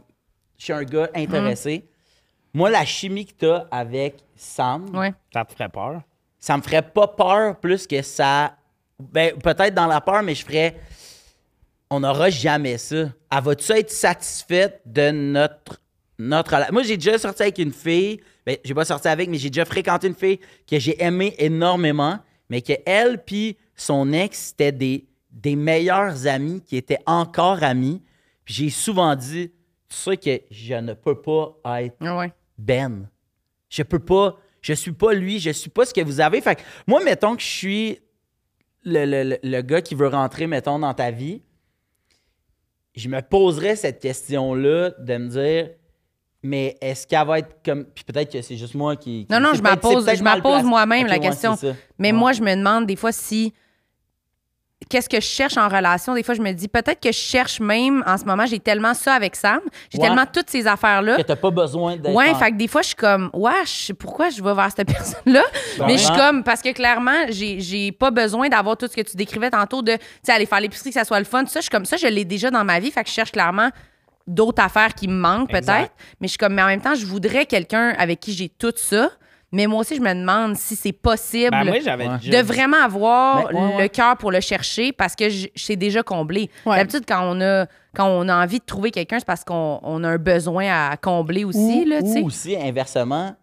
je 0.57 0.63
suis 0.65 0.73
un 0.73 0.83
gars 0.83 1.09
intéressé. 1.15 1.85
Moi, 2.53 2.69
la 2.69 2.85
chimie 2.85 3.25
que 3.25 3.33
t'as 3.33 3.65
avec 3.69 4.15
Sam, 4.35 4.85
Ouais. 4.95 5.13
Ça 5.33 5.43
te 5.45 5.53
ferait 5.53 5.69
peur? 5.69 6.01
Ça 6.47 6.55
me 6.55 6.61
ferait 6.61 6.81
pas 6.81 7.09
peur 7.09 7.59
plus 7.59 7.85
que 7.85 8.01
ça. 8.01 8.55
Ben, 8.97 9.37
peut-être 9.37 9.73
dans 9.73 9.85
la 9.85 9.99
peur, 9.99 10.23
mais 10.23 10.33
je 10.33 10.45
ferais. 10.45 10.79
On 11.89 11.99
n'aura 11.99 12.29
jamais 12.29 12.77
ça. 12.77 12.95
Elle 12.95 13.43
va-tu 13.43 13.69
être 13.73 13.91
satisfaite 13.91 14.81
de 14.85 15.11
notre. 15.11 15.81
notre 16.17 16.71
Moi, 16.71 16.83
j'ai 16.83 16.95
déjà 16.95 17.17
sorti 17.17 17.41
avec 17.41 17.57
une 17.57 17.73
fille. 17.73 18.21
Ben, 18.45 18.55
j'ai 18.63 18.73
pas 18.73 18.85
sorti 18.85 19.09
avec, 19.09 19.29
mais 19.29 19.37
j'ai 19.37 19.49
déjà 19.49 19.65
fréquenté 19.65 20.07
une 20.07 20.15
fille 20.15 20.39
que 20.65 20.79
j'ai 20.79 21.01
aimée 21.03 21.35
énormément, 21.37 22.17
mais 22.49 22.61
que 22.61 22.73
elle 22.85 23.21
puis 23.25 23.57
son 23.75 24.13
ex, 24.13 24.37
c'était 24.37 24.71
des, 24.71 25.05
des 25.29 25.57
meilleurs 25.57 26.27
amis 26.27 26.61
qui 26.61 26.77
étaient 26.77 27.01
encore 27.05 27.61
amis. 27.61 28.01
Puis 28.45 28.53
j'ai 28.53 28.69
souvent 28.69 29.13
dit, 29.17 29.51
tu 29.89 29.95
sais 29.97 30.15
que 30.15 30.39
je 30.49 30.75
ne 30.75 30.93
peux 30.93 31.21
pas 31.21 31.57
être 31.81 31.99
ouais. 31.99 32.31
ben. 32.57 33.09
Je 33.67 33.83
peux 33.83 33.99
pas. 33.99 34.37
Je 34.61 34.73
suis 34.73 34.91
pas 34.91 35.13
lui. 35.13 35.39
Je 35.39 35.51
suis 35.51 35.69
pas 35.69 35.85
ce 35.85 35.93
que 35.93 36.01
vous 36.01 36.19
avez. 36.19 36.41
Fait 36.41 36.55
que 36.55 36.61
moi, 36.87 37.03
mettons 37.03 37.35
que 37.35 37.41
je 37.41 37.47
suis 37.47 37.99
le, 38.83 39.05
le- 39.05 39.23
le- 39.23 39.39
le 39.43 39.61
gars 39.61 39.81
qui 39.81 39.95
veut 39.95 40.07
rentrer, 40.07 40.47
mettons, 40.47 40.79
dans 40.79 40.93
ta 40.93 41.11
vie. 41.11 41.41
Je 42.95 43.09
me 43.09 43.21
poserais 43.21 43.75
cette 43.75 43.99
question-là 44.01 44.91
de 44.97 45.17
me 45.17 45.27
dire, 45.27 45.69
mais 46.41 46.77
est-ce 46.81 47.05
qu'elle 47.05 47.27
va 47.27 47.39
être 47.39 47.57
comme. 47.63 47.85
Puis 47.85 48.03
peut-être 48.03 48.31
que 48.31 48.41
c'est 48.41 48.57
juste 48.57 48.73
moi 48.75 48.95
qui. 48.95 49.25
qui- 49.25 49.31
Non, 49.31 49.39
non, 49.39 49.53
je 49.53 49.61
m'appose 49.61 50.05
placé. 50.41 50.67
moi-même 50.67 51.05
la 51.07 51.19
question. 51.19 51.55
Mais 51.99 52.11
Ouais. 52.11 52.17
moi, 52.17 52.33
je 52.33 52.41
me 52.41 52.55
demande 52.55 52.87
des 52.87 52.95
fois 52.95 53.11
si. 53.11 53.53
Qu'est-ce 54.89 55.09
que 55.09 55.17
je 55.19 55.25
cherche 55.25 55.57
en 55.57 55.67
relation? 55.67 56.13
Des 56.13 56.23
fois, 56.23 56.33
je 56.35 56.41
me 56.41 56.51
dis 56.53 56.67
peut-être 56.67 56.99
que 57.01 57.11
je 57.11 57.17
cherche 57.17 57.59
même 57.59 58.03
en 58.07 58.17
ce 58.17 58.25
moment, 58.25 58.45
j'ai 58.45 58.59
tellement 58.59 58.93
ça 58.93 59.13
avec 59.13 59.35
Sam, 59.35 59.59
j'ai 59.91 59.99
Ouais. 59.99 60.07
tellement 60.07 60.25
toutes 60.31 60.49
ces 60.49 60.65
affaires-là. 60.67 61.17
Que 61.17 61.21
t'as 61.23 61.35
pas 61.35 61.51
besoin 61.51 61.97
d'être. 61.97 62.13
Ouais, 62.15 62.29
en- 62.29 62.35
fait 62.35 62.51
que 62.51 62.57
des 62.57 62.67
fois, 62.67 62.81
je 62.81 62.87
suis 62.87 62.95
comme, 62.95 63.29
wesh, 63.33 63.91
pourquoi 63.99 64.29
je 64.29 64.41
vais 64.41 64.53
vers 64.53 64.69
cette 64.75 64.87
personne-là? 65.25 65.43
Mais 65.85 65.93
je 65.97 66.03
suis 66.03 66.11
Ouais. 66.11 66.17
comme, 66.17 66.43
parce 66.43 66.61
que 66.61 66.71
clairement, 66.71 67.25
j'ai 67.29 67.91
pas 67.91 68.11
besoin 68.11 68.49
d'avoir 68.49 68.77
tout 68.77 68.87
ce 68.87 68.95
que 68.95 69.01
tu 69.01 69.17
décrivais 69.17 69.49
tantôt 69.49 69.81
de, 69.81 69.93
tu 69.93 69.99
sais, 70.23 70.31
aller 70.31 70.45
faire 70.45 70.59
l'épicerie, 70.61 70.89
que 70.89 70.93
ça 70.99 71.03
soit 71.05 71.19
le 71.19 71.25
fun. 71.25 71.43
Tout 71.43 71.49
ça, 71.51 71.59
je 71.59 71.63
suis 71.63 71.69
comme 71.71 71.85
ça, 71.85 71.97
je 71.97 72.07
l'ai 72.07 72.25
déjà 72.25 72.49
dans 72.51 72.63
ma 72.63 72.79
vie, 72.79 72.91
fait 72.91 73.03
que 73.03 73.09
je 73.09 73.13
cherche 73.15 73.31
clairement 73.31 73.69
d'autres 74.25 74.61
affaires 74.61 74.93
qui 74.93 75.07
me 75.07 75.13
manquent 75.19 75.49
peut-être. 75.51 75.91
Mais 76.19 76.27
je 76.27 76.29
suis 76.29 76.37
comme, 76.37 76.53
mais 76.53 76.61
en 76.63 76.67
même 76.67 76.81
temps, 76.81 76.95
je 76.95 77.05
voudrais 77.05 77.45
quelqu'un 77.45 77.93
avec 77.97 78.19
qui 78.19 78.33
j'ai 78.33 78.49
tout 78.49 78.73
ça. 78.75 79.09
Mais 79.51 79.65
moi 79.65 79.79
aussi, 79.79 79.95
je 79.95 80.01
me 80.01 80.13
demande 80.13 80.57
si 80.57 80.75
c'est 80.75 80.91
possible 80.91 81.51
Ben, 81.51 81.63
moi, 81.63 81.79
de 81.79 82.41
vraiment 82.43 82.83
avoir 82.83 83.47
Ben, 83.47 83.55
ouais, 83.55 83.71
le 83.71 83.77
ouais. 83.77 83.89
cœur 83.89 84.17
pour 84.17 84.31
le 84.31 84.41
chercher 84.41 84.91
parce 84.91 85.15
que 85.15 85.29
je- 85.29 85.47
c'est 85.55 85.77
déjà 85.77 86.03
comblé. 86.03 86.49
Ouais. 86.65 86.75
D'habitude, 86.77 87.05
quand 87.07 87.21
on 87.23 87.39
a 87.41 87.65
quand 87.95 88.07
on 88.09 88.27
a 88.29 88.43
envie 88.43 88.59
de 88.59 88.65
trouver 88.65 88.91
quelqu'un, 88.91 89.17
c'est 89.19 89.25
parce 89.25 89.43
qu'on 89.43 89.79
on 89.81 90.03
a 90.03 90.09
un 90.09 90.17
besoin 90.17 90.67
à 90.91 90.97
combler 90.97 91.45
aussi, 91.45 91.83
ou, 91.85 91.89
là, 91.89 92.01
tu 92.03 92.11
sais. 92.11 92.19
ou 92.21 92.25
aussi, 92.27 92.55
inversement, 92.55 93.35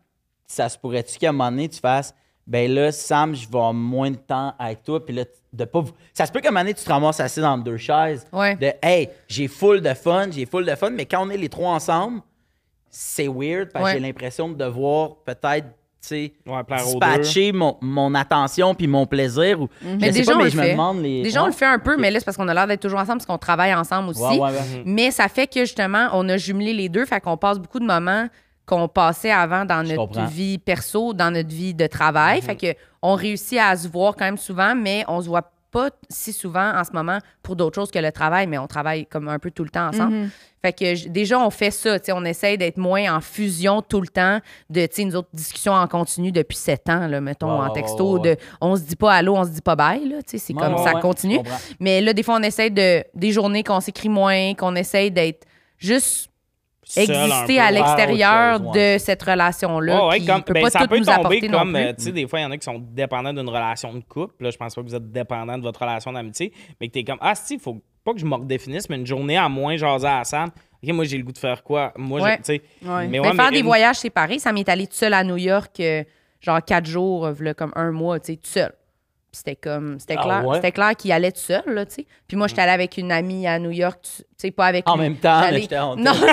ça 0.47 0.69
se 0.69 0.79
pourrait-tu 0.79 1.19
qu'à 1.19 1.31
un 1.31 1.33
moment 1.33 1.51
donné, 1.51 1.69
tu 1.69 1.81
fasses, 1.81 2.15
ben 2.47 2.71
là, 2.71 2.93
Sam, 2.93 3.35
je 3.35 3.41
vais 3.49 3.57
avoir 3.57 3.73
moins 3.75 4.11
de 4.11 4.17
temps 4.17 4.55
avec 4.59 4.85
toi, 4.85 5.05
puis 5.05 5.15
là, 5.15 5.25
de 5.53 5.65
pas. 5.65 5.81
vous- 5.81 5.93
Ça 6.13 6.27
se 6.27 6.31
peut 6.31 6.41
qu'à 6.41 6.49
un 6.49 6.53
moment 6.53 6.61
donné, 6.61 6.75
tu 6.75 6.85
te 6.85 6.89
ramasses 6.93 7.19
assis 7.19 7.41
dans 7.41 7.57
deux 7.59 7.79
chaises. 7.79 8.27
Ouais. 8.33 8.55
De, 8.57 8.73
hey, 8.83 9.09
j'ai 9.27 9.49
full 9.49 9.81
de 9.81 9.95
fun, 9.95 10.27
j'ai 10.31 10.45
full 10.47 10.67
de 10.67 10.75
fun, 10.75 10.91
mais 10.91 11.07
quand 11.07 11.27
on 11.27 11.31
est 11.31 11.37
les 11.39 11.49
trois 11.49 11.71
ensemble, 11.73 12.21
c'est 12.91 13.27
weird, 13.29 13.71
parce 13.73 13.87
que 13.87 13.93
j'ai 13.99 14.01
l'impression 14.01 14.49
de 14.51 14.55
devoir 14.55 15.17
peut-être, 15.25 15.67
sais, 16.05 16.33
Ouais, 16.47 17.53
mon, 17.53 17.77
mon 17.81 18.15
attention 18.15 18.75
puis 18.75 18.87
mon 18.87 19.07
plaisir. 19.07 19.61
Ou, 19.61 19.69
je 19.83 19.89
Mais 20.01 20.11
déjà, 20.11 20.33
pas, 20.33 20.37
on 20.37 20.39
mais 20.39 20.45
le 20.45 20.51
je 20.51 20.57
me 20.57 20.63
fait. 20.63 20.71
demande 20.73 21.03
les. 21.03 21.23
Déjà, 21.23 21.41
on 21.41 21.45
Ouais. 21.45 21.51
le 21.51 21.55
fait 21.57 21.67
un 21.67 21.79
peu, 21.79 21.97
mais 21.97 22.11
là, 22.11 22.19
c'est 22.21 22.25
parce 22.25 22.37
qu'on 22.37 22.49
a 22.49 22.55
l'air 22.55 22.67
d'être 22.67 22.81
toujours 22.83 22.99
ensemble, 23.01 23.19
parce 23.19 23.27
qu'on 23.27 23.39
travaille 23.39 23.75
ensemble 23.75 24.11
aussi. 24.11 24.23
Ouais, 24.23 24.39
ouais, 24.39 24.51
ouais. 24.51 24.83
Mais 24.85 25.11
ça 25.11 25.29
fait 25.29 25.47
que 25.47 25.61
justement, 25.61 26.09
on 26.13 26.29
a 26.29 26.37
jumelé 26.37 26.73
les 26.73 26.89
deux, 26.89 27.05
fait 27.07 27.21
qu'on 27.21 27.37
passe 27.37 27.59
beaucoup 27.59 27.81
de 27.81 27.87
moments 27.87 28.27
qu'on 28.67 28.89
passait 28.89 29.31
avant 29.31 29.65
dans 29.67 29.85
Je 29.85 29.91
notre 29.95 30.07
comprends. 30.09 30.25
vie 30.27 30.57
perso, 30.59 31.13
dans 31.13 31.31
notre 31.31 31.51
vie 31.51 31.75
de 31.75 31.87
travail. 31.87 32.41
Fait 32.41 32.57
que 32.57 32.75
on 33.03 33.15
réussit 33.15 33.59
à 33.59 33.77
se 33.77 33.87
voir 33.89 34.17
quand 34.17 34.25
même 34.25 34.39
souvent, 34.39 34.75
mais 34.75 35.05
on 35.07 35.21
se 35.21 35.29
voit 35.29 35.43
pas 35.75 35.91
si 36.09 36.33
souvent 36.33 36.73
en 36.73 36.85
ce 36.85 36.93
moment 36.93 37.19
pour 37.43 37.57
d'autres 37.57 37.75
choses 37.75 37.91
que 37.91 37.99
le 37.99 38.13
travail, 38.13 38.47
mais 38.47 38.59
on 38.59 38.69
travaille 38.69 39.07
comme 39.07 39.29
un 39.29 39.41
peu 39.41 39.51
tout 39.51 39.65
le 39.65 39.71
temps 39.71 39.89
ensemble. 39.89 40.31
Fait 40.63 40.73
que 40.73 41.09
déjà, 41.09 41.41
on 41.41 41.51
fait 41.51 41.73
ça, 41.73 41.99
tu 41.99 42.07
sais, 42.07 42.13
on 42.13 42.25
essaye 42.25 42.57
d'être 42.57 42.79
moins 42.79 43.15
en 43.15 43.21
fusion 43.21 43.83
tout 43.83 44.01
le 44.01 44.07
temps, 44.07 44.39
de, 44.71 44.87
tu 44.87 44.95
sais, 44.95 45.05
nous 45.05 45.17
autres 45.17 45.29
discussions 45.35 45.73
en 45.73 45.87
continu 45.89 46.31
depuis 46.31 46.57
sept 46.57 46.89
ans, 46.89 47.09
là, 47.09 47.21
mettons, 47.21 47.61
en 47.61 47.71
texto, 47.71 48.19
ouais, 48.19 48.37
de 48.37 48.41
on 48.61 48.77
se 48.77 48.83
dit 48.83 48.97
pas 48.97 49.15
allô, 49.15 49.37
on 49.37 49.45
se 49.45 49.51
dit 49.51 49.61
pas 49.61 49.75
bye, 49.75 50.09
là, 50.09 50.23
tu 50.23 50.31
sais, 50.31 50.39
c'est 50.39 50.55
comme 50.55 50.75
ouais, 50.75 50.85
ça 50.85 50.95
ouais, 50.95 51.01
continue. 51.01 51.41
Mais 51.81 52.01
là, 52.01 52.13
des 52.13 52.23
fois, 52.23 52.37
on 52.37 52.43
essaye 52.43 52.71
de. 52.71 53.05
Des 53.15 53.33
journées 53.33 53.65
qu'on 53.65 53.81
s'écrit 53.81 54.09
moins, 54.09 54.55
qu'on 54.55 54.77
essaye 54.77 55.11
d'être 55.11 55.45
juste 55.79 56.31
exister 56.85 57.61
à 57.61 57.71
l'extérieur 57.71 58.61
ouais. 58.61 58.95
de 58.95 58.99
cette 58.99 59.23
relation-là. 59.23 60.03
Ouais, 60.03 60.09
ouais, 60.11 60.21
qui 60.21 60.27
comme, 60.27 60.43
peut 60.43 60.53
ben, 60.53 60.63
pas 60.65 60.71
ça 60.71 60.81
tout 60.81 60.89
peut 60.89 60.99
nous 60.99 61.05
tomber 61.05 61.41
comme, 61.49 61.77
euh, 61.77 61.93
tu 61.97 62.05
sais, 62.05 62.13
des 62.13 62.27
fois, 62.27 62.41
il 62.41 62.43
y 62.43 62.47
en 62.47 62.51
a 62.51 62.57
qui 62.57 62.65
sont 62.65 62.79
dépendants 62.79 63.33
d'une 63.33 63.49
relation 63.49 63.93
de 63.95 64.01
couple. 64.01 64.45
Là, 64.45 64.51
je 64.51 64.57
pense 64.57 64.75
pas 64.75 64.83
que 64.83 64.87
vous 64.89 64.95
êtes 64.95 65.11
dépendant 65.13 65.57
de 65.59 65.63
votre 65.63 65.81
relation 65.81 66.13
d'amitié, 66.13 66.53
mais 66.81 66.89
que 66.89 66.93
t'es 66.93 67.05
comme, 67.05 67.19
ah, 67.21 67.35
si, 67.35 67.59
faut 67.59 67.83
pas 68.05 68.13
que 68.13 68.19
je 68.21 68.27
me 68.27 68.35
redéfinisse, 68.35 68.89
mais 68.91 68.97
une 68.97 69.07
journée 69.07 69.37
à 69.37 69.49
moins 69.49 69.77
jaser 69.77 70.07
à 70.07 70.25
Sam. 70.25 70.51
OK, 70.83 70.93
moi, 70.93 71.05
j'ai 71.05 71.17
le 71.17 71.25
goût 71.25 71.33
de 71.33 71.39
faire 71.39 71.63
quoi? 71.63 71.93
Moi, 71.97 72.21
j'ai- 72.21 72.27
Ouais. 72.27 72.37
tu 72.37 72.43
sais. 72.45 72.63
Ouais. 72.83 73.09
Mais 73.09 73.23
faire 73.23 73.35
mais 73.35 73.51
des 73.53 73.59
une- 73.61 73.65
voyages 73.65 73.97
séparés, 73.97 74.39
ça 74.39 74.53
m'est 74.53 74.69
allé 74.69 74.87
tout 74.87 74.95
seul 74.95 75.15
à 75.15 75.25
New 75.25 75.39
York, 75.39 75.81
euh, 75.81 76.05
genre 76.41 76.63
quatre 76.63 76.87
jours, 76.87 77.25
euh, 77.27 77.33
v'là 77.33 77.55
comme 77.55 77.73
un 77.77 77.91
mois, 77.93 78.21
tu 78.21 78.33
sais, 78.33 78.37
tout 78.37 78.51
seul. 78.51 78.73
C'était 79.37 79.57
comme, 79.57 79.99
c'était 79.99 80.15
Ah 80.19 80.23
clair, 80.23 80.47
ouais? 80.47 80.57
c'était 80.57 80.73
clair 80.73 80.95
qu'il 80.97 81.11
allait 81.13 81.33
tout 81.33 81.41
seul, 81.41 81.63
là, 81.67 81.85
tu 81.85 81.95
sais. 81.97 82.07
Puis 82.29 82.37
moi, 82.37 82.47
j'étais 82.47 82.63
allée 82.63 82.73
avec 82.73 82.97
une 82.97 83.11
amie 83.13 83.47
à 83.47 83.59
New 83.59 83.71
York, 83.73 83.99
tu 84.03 84.23
sais, 84.39 84.51
pas 84.51 84.67
avec 84.67 84.89
En 84.89 84.95
lui. 84.95 85.03
même 85.03 85.17
temps, 85.17 85.41
mais 85.51 85.61
j'étais 85.61 85.79
honteux. 85.79 86.03
Non, 86.03 86.13
mais, 86.21 86.27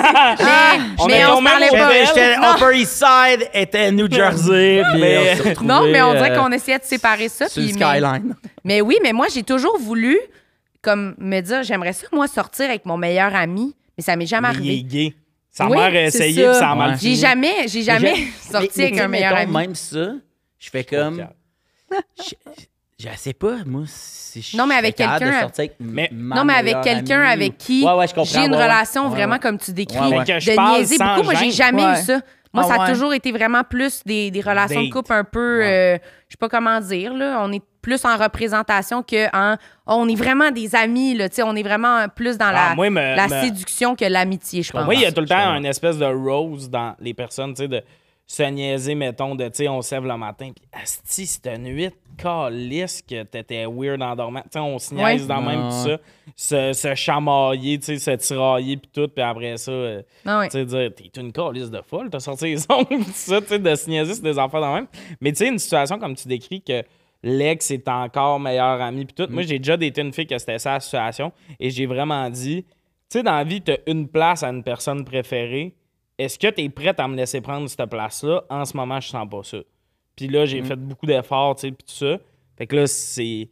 On 0.98 1.06
mais 1.06 1.14
était 1.14 1.24
on 1.26 1.34
au 1.34 1.38
se 1.38 1.44
parlait 1.44 1.68
pas. 1.70 2.04
J'étais. 2.06 2.34
Upper 2.36 2.78
East 2.78 2.92
Side, 3.04 3.48
était 3.52 3.90
New 3.92 4.10
Jersey, 4.10 4.82
Mais- 4.94 5.18
on 5.18 5.48
retrouvés, 5.48 5.66
Non, 5.68 5.82
mais 5.90 6.00
on 6.02 6.12
dirait 6.14 6.30
euh, 6.30 6.36
qu'on 6.42 6.52
essayait 6.52 6.78
de 6.78 6.84
séparer 6.84 7.28
ça. 7.28 7.48
sur 7.48 7.62
puis 7.62 7.72
mais- 7.74 7.84
Skyline. 7.84 8.34
Mais 8.64 8.80
oui, 8.80 8.96
mais 9.02 9.12
moi, 9.12 9.26
j'ai 9.34 9.42
toujours 9.42 9.78
voulu 9.78 10.18
comme 10.80 11.14
me 11.18 11.40
dire, 11.40 11.62
j'aimerais 11.62 11.92
ça, 11.92 12.06
moi, 12.12 12.26
sortir 12.28 12.66
avec 12.68 12.86
mon 12.86 12.96
meilleur 12.96 13.34
ami, 13.34 13.74
mais 13.96 14.02
ça 14.02 14.16
m'est 14.16 14.26
jamais 14.26 14.48
Mais 14.48 14.54
il 14.54 14.66
est 14.66 14.70
arrivé. 14.70 14.82
gay. 14.84 15.14
Sa 15.50 15.66
Oui, 15.66 15.76
mère 15.76 15.92
a 15.92 16.06
essayé, 16.06 16.44
ça. 16.44 16.50
puis 16.50 16.58
ça 16.58 16.70
a 16.70 16.74
mal. 16.74 16.98
J'ai 17.00 17.14
jamais, 17.14 17.68
j'ai 17.68 17.82
jamais 17.82 18.14
Mais- 18.14 18.52
sorti 18.52 18.70
mais- 18.78 18.82
avec 18.84 18.94
mais 18.94 19.00
un 19.02 19.08
meilleur 19.08 19.36
ami. 19.36 19.52
Même 19.52 19.74
ça, 19.74 20.12
je 20.58 20.70
fais 20.70 20.82
comme. 20.84 21.26
Je, 23.10 23.16
sais 23.18 23.32
pas, 23.32 23.56
moi, 23.66 23.82
si 23.86 24.42
je 24.42 24.56
Non, 24.56 24.66
mais 24.66 24.74
avec 24.76 24.94
capable 24.96 25.20
de 25.20 25.24
quelqu'un- 25.24 25.40
sortir 25.40 25.60
avec 25.64 25.76
Mais- 25.80 26.08
ma 26.12 26.36
Non, 26.36 26.44
mais 26.44 26.54
avec 26.54 26.80
quelqu'un 26.82 27.22
avec 27.22 27.58
qui 27.58 27.84
Ouais, 27.84 27.92
ouais, 27.94 28.06
je 28.06 28.14
comprends, 28.14 28.24
j'ai 28.40 28.46
une 28.46 28.52
ouais, 28.54 28.62
relation 28.62 29.04
Ouais, 29.04 29.10
vraiment 29.10 29.32
ouais. 29.34 29.38
comme 29.40 29.58
tu 29.58 29.72
décris, 29.72 29.96
de 29.98 30.76
niaiser 30.76 30.98
beaucoup. 30.98 31.22
Moi, 31.24 31.34
j'ai 31.34 31.50
jamais 31.50 31.84
Ouais. 31.84 32.00
eu 32.00 32.02
ça? 32.02 32.20
Moi, 32.54 32.64
Ah 32.66 32.68
ça 32.68 32.74
a 32.82 32.84
ouais. 32.86 32.92
toujours 32.92 33.14
été 33.14 33.32
vraiment 33.32 33.62
plus 33.64 34.02
des, 34.04 34.30
des 34.30 34.40
relations 34.42 34.82
de 34.82 34.90
couple 34.90 35.12
un 35.14 35.24
peu, 35.24 35.62
euh, 35.64 35.94
je 36.28 36.32
sais 36.32 36.36
pas 36.38 36.50
comment 36.50 36.78
dire, 36.80 37.14
là. 37.14 37.38
On 37.40 37.50
est 37.50 37.62
plus 37.80 38.04
en 38.04 38.16
représentation 38.18 39.02
que 39.02 39.26
en. 39.34 39.56
On 39.86 40.06
est 40.06 40.14
vraiment 40.14 40.50
des 40.50 40.74
amis, 40.76 41.14
là. 41.14 41.30
Tu 41.30 41.36
sais, 41.36 41.42
on 41.42 41.56
est 41.56 41.62
vraiment 41.62 42.06
plus 42.14 42.36
dans 42.36 42.48
Ah, 42.48 42.68
la, 42.70 42.74
moi, 42.74 42.90
me- 42.90 43.16
la 43.16 43.26
me- 43.26 43.40
séduction 43.40 43.96
que 43.96 44.04
l'amitié, 44.04 44.62
je 44.62 44.70
pense. 44.70 44.84
Moi, 44.84 44.94
il 44.96 45.00
y 45.00 45.06
a 45.06 45.12
tout 45.12 45.22
le 45.22 45.26
temps 45.28 45.54
une 45.56 45.64
espèce 45.64 45.96
de 45.96 46.04
rose 46.04 46.68
dans 46.68 46.94
les 47.00 47.14
personnes, 47.14 47.54
tu 47.54 47.62
sais, 47.62 47.68
de 47.68 47.82
se 48.32 48.42
niaiser, 48.44 48.94
mettons, 48.94 49.34
de, 49.34 49.44
tu 49.48 49.56
sais, 49.56 49.68
on 49.68 49.82
se 49.82 49.94
lève 49.94 50.06
le 50.06 50.16
matin, 50.16 50.52
puis 50.56 50.64
asti, 50.72 51.26
c'était 51.26 51.56
une 51.56 51.64
nuit 51.64 51.90
calisse 52.16 53.02
que 53.02 53.24
t'étais 53.24 53.66
weird 53.66 54.00
en 54.02 54.16
dormant. 54.16 54.40
Tu 54.44 54.48
sais, 54.52 54.58
on 54.58 54.78
se 54.78 54.94
niaise 54.94 55.22
Ouais. 55.22 55.26
dans 55.28 55.42
même 55.42 55.68
tout 55.68 55.98
ça, 56.36 56.72
se, 56.72 56.72
se 56.72 56.94
chamailler, 56.94 57.78
tu 57.78 57.84
sais, 57.84 57.98
se 57.98 58.10
tirailler, 58.12 58.78
puis 58.78 58.90
tout, 58.90 59.06
puis 59.08 59.22
après 59.22 59.58
ça, 59.58 59.70
euh, 59.70 60.02
Ah 60.24 60.38
ouais. 60.38 60.48
tu 60.48 60.52
sais, 60.52 60.64
dire, 60.64 60.90
t'es 60.94 61.20
une 61.20 61.30
calisse 61.30 61.70
de 61.70 61.82
folle, 61.82 62.08
t'as 62.08 62.20
sorti 62.20 62.46
les 62.46 62.62
ongles, 62.70 63.04
tout 63.04 63.10
ça, 63.12 63.38
tu 63.42 63.48
sais, 63.48 63.58
de 63.58 63.74
se 63.74 63.90
niaiser 63.90 64.14
sur 64.14 64.22
des 64.22 64.38
enfants 64.38 64.62
dans 64.62 64.74
même. 64.76 64.86
Mais 65.20 65.32
tu 65.32 65.36
sais, 65.38 65.48
une 65.48 65.58
situation 65.58 65.98
comme 65.98 66.14
tu 66.14 66.26
décris 66.26 66.62
que 66.62 66.82
l'ex 67.22 67.70
est 67.70 67.86
encore 67.86 68.40
meilleur 68.40 68.80
ami, 68.80 69.04
puis 69.04 69.14
tout. 69.14 69.30
Mm. 69.30 69.34
Moi, 69.34 69.42
j'ai 69.42 69.58
déjà 69.58 69.76
daté 69.76 70.00
une 70.00 70.12
fille 70.14 70.26
que 70.26 70.38
c'était 70.38 70.58
ça 70.58 70.72
la 70.72 70.80
situation, 70.80 71.32
et 71.60 71.68
j'ai 71.68 71.84
vraiment 71.84 72.30
dit, 72.30 72.62
tu 72.64 73.18
sais, 73.18 73.22
dans 73.22 73.36
la 73.36 73.44
vie, 73.44 73.60
t'as 73.60 73.76
une 73.86 74.08
place 74.08 74.42
à 74.42 74.48
une 74.48 74.62
personne 74.62 75.04
préférée. 75.04 75.74
Est-ce 76.24 76.38
que 76.38 76.48
tu 76.48 76.62
es 76.62 76.68
prête 76.68 76.98
à 77.00 77.08
me 77.08 77.16
laisser 77.16 77.40
prendre 77.40 77.68
cette 77.68 77.84
place-là? 77.88 78.42
En 78.50 78.64
ce 78.64 78.76
moment, 78.76 79.00
je 79.00 79.08
sens 79.08 79.28
pas 79.28 79.42
ça. 79.42 79.58
Puis 80.16 80.28
là, 80.28 80.42
Mm. 80.42 80.46
j'ai 80.46 80.62
fait 80.62 80.76
beaucoup 80.76 81.06
d'efforts, 81.06 81.56
tu 81.56 81.62
sais, 81.62 81.72
puis 81.72 81.84
tout 81.86 81.94
ça. 81.94 82.18
Fait 82.56 82.66
que 82.66 82.76
là, 82.76 82.86
c'est, 82.86 83.48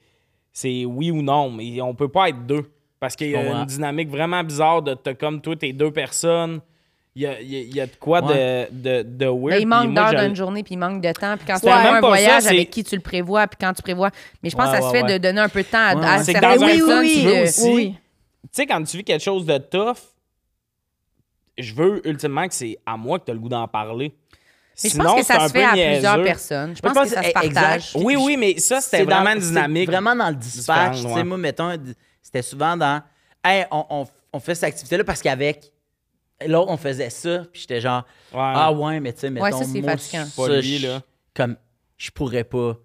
c'est 0.52 0.84
oui 0.84 1.10
ou 1.10 1.22
non, 1.22 1.50
mais 1.50 1.80
on 1.80 1.94
peut 1.94 2.08
pas 2.08 2.28
être 2.28 2.44
deux. 2.46 2.70
Parce 2.98 3.16
qu'il 3.16 3.30
y 3.30 3.36
a 3.36 3.42
une 3.60 3.64
dynamique 3.64 4.10
vraiment 4.10 4.44
bizarre 4.44 4.82
de 4.82 4.92
t'as 4.94 5.14
comme 5.14 5.40
toi, 5.40 5.56
t'es 5.56 5.72
deux 5.72 5.90
personnes. 5.90 6.60
Il 7.16 7.22
y 7.22 7.26
a, 7.26 7.40
il 7.40 7.50
y 7.50 7.56
a- 7.56 7.60
il 7.60 7.74
y 7.74 7.80
a 7.80 7.86
de 7.86 7.96
quoi 7.98 8.22
Ouais. 8.24 8.68
de, 8.70 9.02
de, 9.02 9.02
de 9.02 9.26
weird. 9.26 9.60
Il 9.60 9.66
manque 9.66 9.94
d'heures 9.94 10.14
d'une 10.22 10.36
journée, 10.36 10.62
puis 10.62 10.74
il 10.74 10.78
manque 10.78 11.00
de 11.00 11.10
temps. 11.12 11.36
Puis 11.36 11.46
quand 11.46 11.58
tu 11.58 11.66
Ouais, 11.66 11.72
même 11.82 11.94
un 11.94 12.00
ça, 12.00 12.06
voyage, 12.06 12.46
avec 12.46 12.70
qui 12.70 12.84
tu 12.84 12.94
le 12.94 13.00
prévois, 13.00 13.46
puis 13.48 13.56
quand 13.60 13.72
tu 13.72 13.82
prévois. 13.82 14.10
Mais 14.42 14.50
je 14.50 14.56
pense 14.56 14.70
Ouais, 14.70 14.76
que 14.76 14.82
ça 14.82 14.88
se 14.90 14.94
fait 14.94 15.02
ouais. 15.02 15.14
de 15.14 15.18
donner 15.18 15.40
un 15.40 15.48
peu 15.48 15.62
de 15.62 15.66
temps 15.68 15.78
à, 15.78 15.96
Ouais, 15.96 16.06
à 16.06 16.22
certaines 16.22 16.58
dans 16.58 16.64
un 16.64 16.68
personnes. 16.68 17.06
veux 17.06 17.36
de- 17.36 17.42
aussi- 17.42 17.72
Oui. 17.74 17.94
Tu 18.42 18.48
sais, 18.52 18.66
quand 18.66 18.82
tu 18.84 18.96
vis 18.98 19.04
quelque 19.04 19.22
chose 19.22 19.44
de 19.44 19.58
tough, 19.58 19.96
je 21.62 21.74
veux 21.74 22.06
ultimement 22.08 22.46
que 22.48 22.54
c'est 22.54 22.78
à 22.86 22.96
moi 22.96 23.18
que 23.18 23.24
tu 23.26 23.30
as 23.30 23.34
le 23.34 23.40
goût 23.40 23.48
d'en 23.48 23.66
parler. 23.68 24.14
Mais 24.82 24.88
je 24.88 24.94
Sinon, 24.94 25.04
pense 25.04 25.20
que 25.20 25.26
ça 25.26 25.46
se 25.48 25.52
fait 25.52 25.64
à 25.64 25.72
plusieurs 25.72 26.22
personnes. 26.22 26.74
Je 26.76 26.80
Moi, 26.82 26.92
pense 26.94 27.08
que 27.10 27.14
ça 27.14 27.22
se 27.22 27.28
exact. 27.28 27.52
partage. 27.54 27.92
Oui, 27.96 28.16
oui, 28.16 28.36
mais 28.38 28.58
ça, 28.58 28.80
c'était 28.80 29.04
vraiment 29.04 29.32
une 29.32 29.40
dynamique. 29.40 29.86
Vraiment 29.90 30.16
dans 30.16 30.28
le 30.30 30.34
dispatch. 30.36 30.92
différente, 30.92 30.94
Tu 30.96 31.02
sais, 31.08 31.14
ouais. 31.14 31.24
moi, 31.24 31.36
mettons, 31.38 31.76
c'était 32.22 32.42
souvent 32.42 32.76
dans. 32.76 33.02
Hey, 33.44 33.66
on, 33.70 33.84
on- 33.90 34.06
on 34.32 34.40
fait 34.40 34.54
cette 34.54 34.64
activité-là 34.64 35.04
parce 35.04 35.20
qu'avec 35.20 35.70
l'autre, 36.46 36.70
on 36.70 36.76
faisait 36.78 37.10
ça. 37.10 37.44
Puis 37.52 37.62
j'étais 37.62 37.80
genre, 37.80 38.04
Ouais. 38.32 38.38
ah 38.40 38.72
ouais, 38.72 39.00
mais 39.00 39.12
tu 39.12 39.20
sais, 39.20 39.30
mettons. 39.30 39.58
ça, 39.58 39.64
c'est 39.64 39.80
moi, 39.82 39.90
fatigant. 39.92 40.24
ça, 40.24 40.42
Pas 40.46 40.48
lui, 40.56 40.78
je- 40.78 40.86
là. 40.86 41.02
Comme, 41.34 41.56
je 41.98 42.10
pourrais 42.10 42.44
pas. 42.44 42.76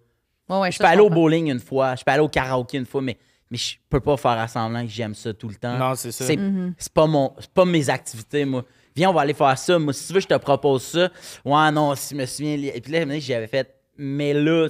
Ouais, 0.49 0.59
ouais, 0.59 0.71
Je 0.71 0.77
peux 0.79 0.85
aller 0.85 1.01
au 1.01 1.09
bowling 1.09 1.49
une 1.49 1.59
fois, 1.59 1.95
je 1.95 2.03
peux 2.03 2.11
aller 2.11 2.21
au 2.21 2.27
karaoké 2.29 2.77
une 2.77 2.85
fois, 2.85 3.01
mais, 3.01 3.17
mais 3.51 3.57
je 3.57 3.75
peux 3.89 3.99
pas 3.99 4.17
faire 4.17 4.31
à 4.31 4.47
semblant 4.47 4.83
que 4.83 4.91
j'aime 4.91 5.13
ça 5.15 5.33
tout 5.33 5.47
le 5.49 5.55
temps. 5.55 5.77
Non, 5.77 5.95
c'est 5.95 6.11
ça. 6.11 6.25
C'est 6.25 6.39
c'est 6.77 6.93
pas, 6.93 7.07
mon, 7.07 7.33
c'est 7.39 7.51
pas 7.51 7.65
mes 7.65 7.89
activités, 7.89 8.45
moi. 8.45 8.63
Viens, 8.95 9.09
on 9.09 9.13
va 9.13 9.21
aller 9.21 9.33
faire 9.33 9.57
ça. 9.57 9.77
Moi, 9.77 9.91
si 9.93 10.07
tu 10.07 10.13
veux, 10.13 10.19
je 10.21 10.27
te 10.27 10.37
propose 10.37 10.83
ça. 10.83 11.09
Ouais, 11.43 11.71
non, 11.71 11.93
si 11.95 12.15
je 12.15 12.19
me 12.21 12.25
souviens. 12.25 12.57
Et 12.73 12.79
puis 12.81 12.91
là, 12.93 13.19
j'avais 13.19 13.47
fait, 13.47 13.75
mais 13.97 14.33
là, 14.33 14.69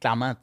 clairement, 0.00 0.34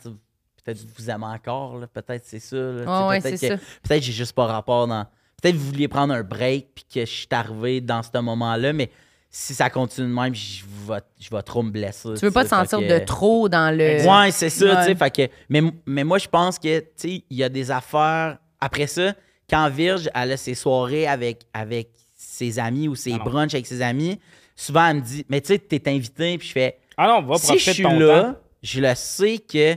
peut-être 0.64 0.82
que 0.86 0.88
vous 0.98 1.10
aimez 1.10 1.26
encore, 1.26 1.78
là. 1.78 1.88
peut-être 1.88 2.26
c'est 2.26 2.40
ça. 2.40 2.58
Ouais, 2.58 3.22
peut-être 3.22 3.38
c'est 3.38 3.50
que- 3.50 3.56
ça. 3.58 3.62
Peut-être 3.84 4.00
que 4.00 4.06
j'ai 4.06 4.12
juste 4.14 4.34
pas 4.34 4.46
rapport 4.48 4.88
dans. 4.88 5.06
Peut-être 5.42 5.56
que 5.56 5.60
vous 5.60 5.68
vouliez 5.68 5.88
prendre 5.88 6.14
un 6.14 6.24
break, 6.24 6.70
puis 6.74 6.86
que 6.92 7.02
je 7.02 7.12
suis 7.12 7.28
arrivé 7.32 7.82
dans 7.82 8.02
ce 8.02 8.18
moment-là, 8.18 8.74
mais 8.74 8.90
si 9.36 9.56
ça 9.56 9.68
continue 9.72 10.08
de 10.08 10.14
même, 10.14 10.36
je 10.36 10.64
vais, 10.88 11.00
je 11.20 11.28
vais 11.36 11.42
trop 11.42 11.64
me 11.64 11.72
blesser. 11.72 12.10
Tu 12.20 12.24
veux 12.26 12.30
pas 12.32 12.44
te 12.44 12.50
sentir 12.50 12.78
que- 12.78 13.00
de 13.00 13.04
trop 13.04 13.50
dans 13.50 13.76
le. 13.76 14.08
Ouais, 14.08 14.30
c'est 14.32 14.52
ça, 14.52 14.66
Ouais. 14.66 14.76
tu 14.86 14.92
sais. 14.92 14.96
Fait 14.96 15.10
que, 15.10 15.34
mais, 15.50 15.62
mais 15.88 16.04
moi, 16.04 16.20
je 16.20 16.28
pense 16.28 16.60
que, 16.60 16.80
tu 16.82 16.86
sais, 16.98 17.24
il 17.30 17.38
y 17.38 17.44
a 17.44 17.50
des 17.50 17.72
affaires. 17.72 18.38
Après 18.62 18.86
ça, 18.86 19.16
quand 19.50 19.68
Virge, 19.72 20.08
elle 20.14 20.34
a 20.34 20.38
ses 20.38 20.54
soirées 20.54 21.08
avec, 21.08 21.48
avec 21.52 21.90
ses 22.16 22.60
amis 22.60 22.88
ou 22.88 22.94
ses 22.96 23.12
Ah 23.14 23.18
non. 23.18 23.24
brunchs 23.24 23.56
avec 23.56 23.66
ses 23.66 23.82
amis, 23.82 24.20
souvent, 24.56 24.88
elle 24.88 24.98
me 24.98 25.02
dit, 25.02 25.26
mais 25.28 25.42
tu 25.42 25.48
sais, 25.48 25.58
t'es 25.58 25.82
invité, 25.90 26.38
puis 26.38 26.48
je 26.50 26.54
fais, 26.54 26.78
Ah 26.96 27.08
non, 27.08 27.24
va 27.28 27.38
si 27.38 27.48
profiter 27.48 27.72
je 27.72 27.74
suis 27.74 27.84
là, 27.84 28.22
temps. 28.34 28.40
je 28.62 28.80
le 28.82 28.94
sais 28.96 29.40
que. 29.40 29.76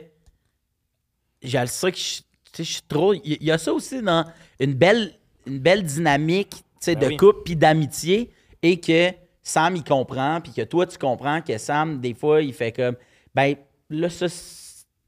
Je 1.42 1.58
le 1.58 1.66
sais 1.66 1.92
que 1.92 1.98
je, 1.98 2.62
suis 2.62 2.82
trop. 2.86 3.14
Il 3.14 3.20
y- 3.24 3.38
il 3.40 3.46
y 3.46 3.50
a 3.50 3.56
ça 3.58 3.72
aussi 3.72 4.02
dans 4.02 4.24
une 4.60 4.74
belle, 4.74 5.12
une 5.46 5.58
belle 5.60 5.82
dynamique 5.82 6.50
tu 6.50 6.62
sais, 6.80 6.94
Ben 6.94 7.00
de 7.04 7.06
oui. 7.08 7.16
couple 7.16 7.40
puis 7.44 7.56
d'amitié 7.56 8.30
et 8.62 8.78
que 8.80 9.10
Sam, 9.46 9.76
il 9.76 9.84
comprend, 9.84 10.40
puis 10.40 10.52
que 10.52 10.62
toi, 10.62 10.86
tu 10.86 10.98
comprends 10.98 11.40
que 11.40 11.56
Sam, 11.56 12.00
des 12.00 12.14
fois, 12.14 12.42
il 12.42 12.52
fait 12.52 12.72
comme. 12.72 12.96
Ben, 13.32 13.54
là, 13.90 14.10
ça, 14.10 14.26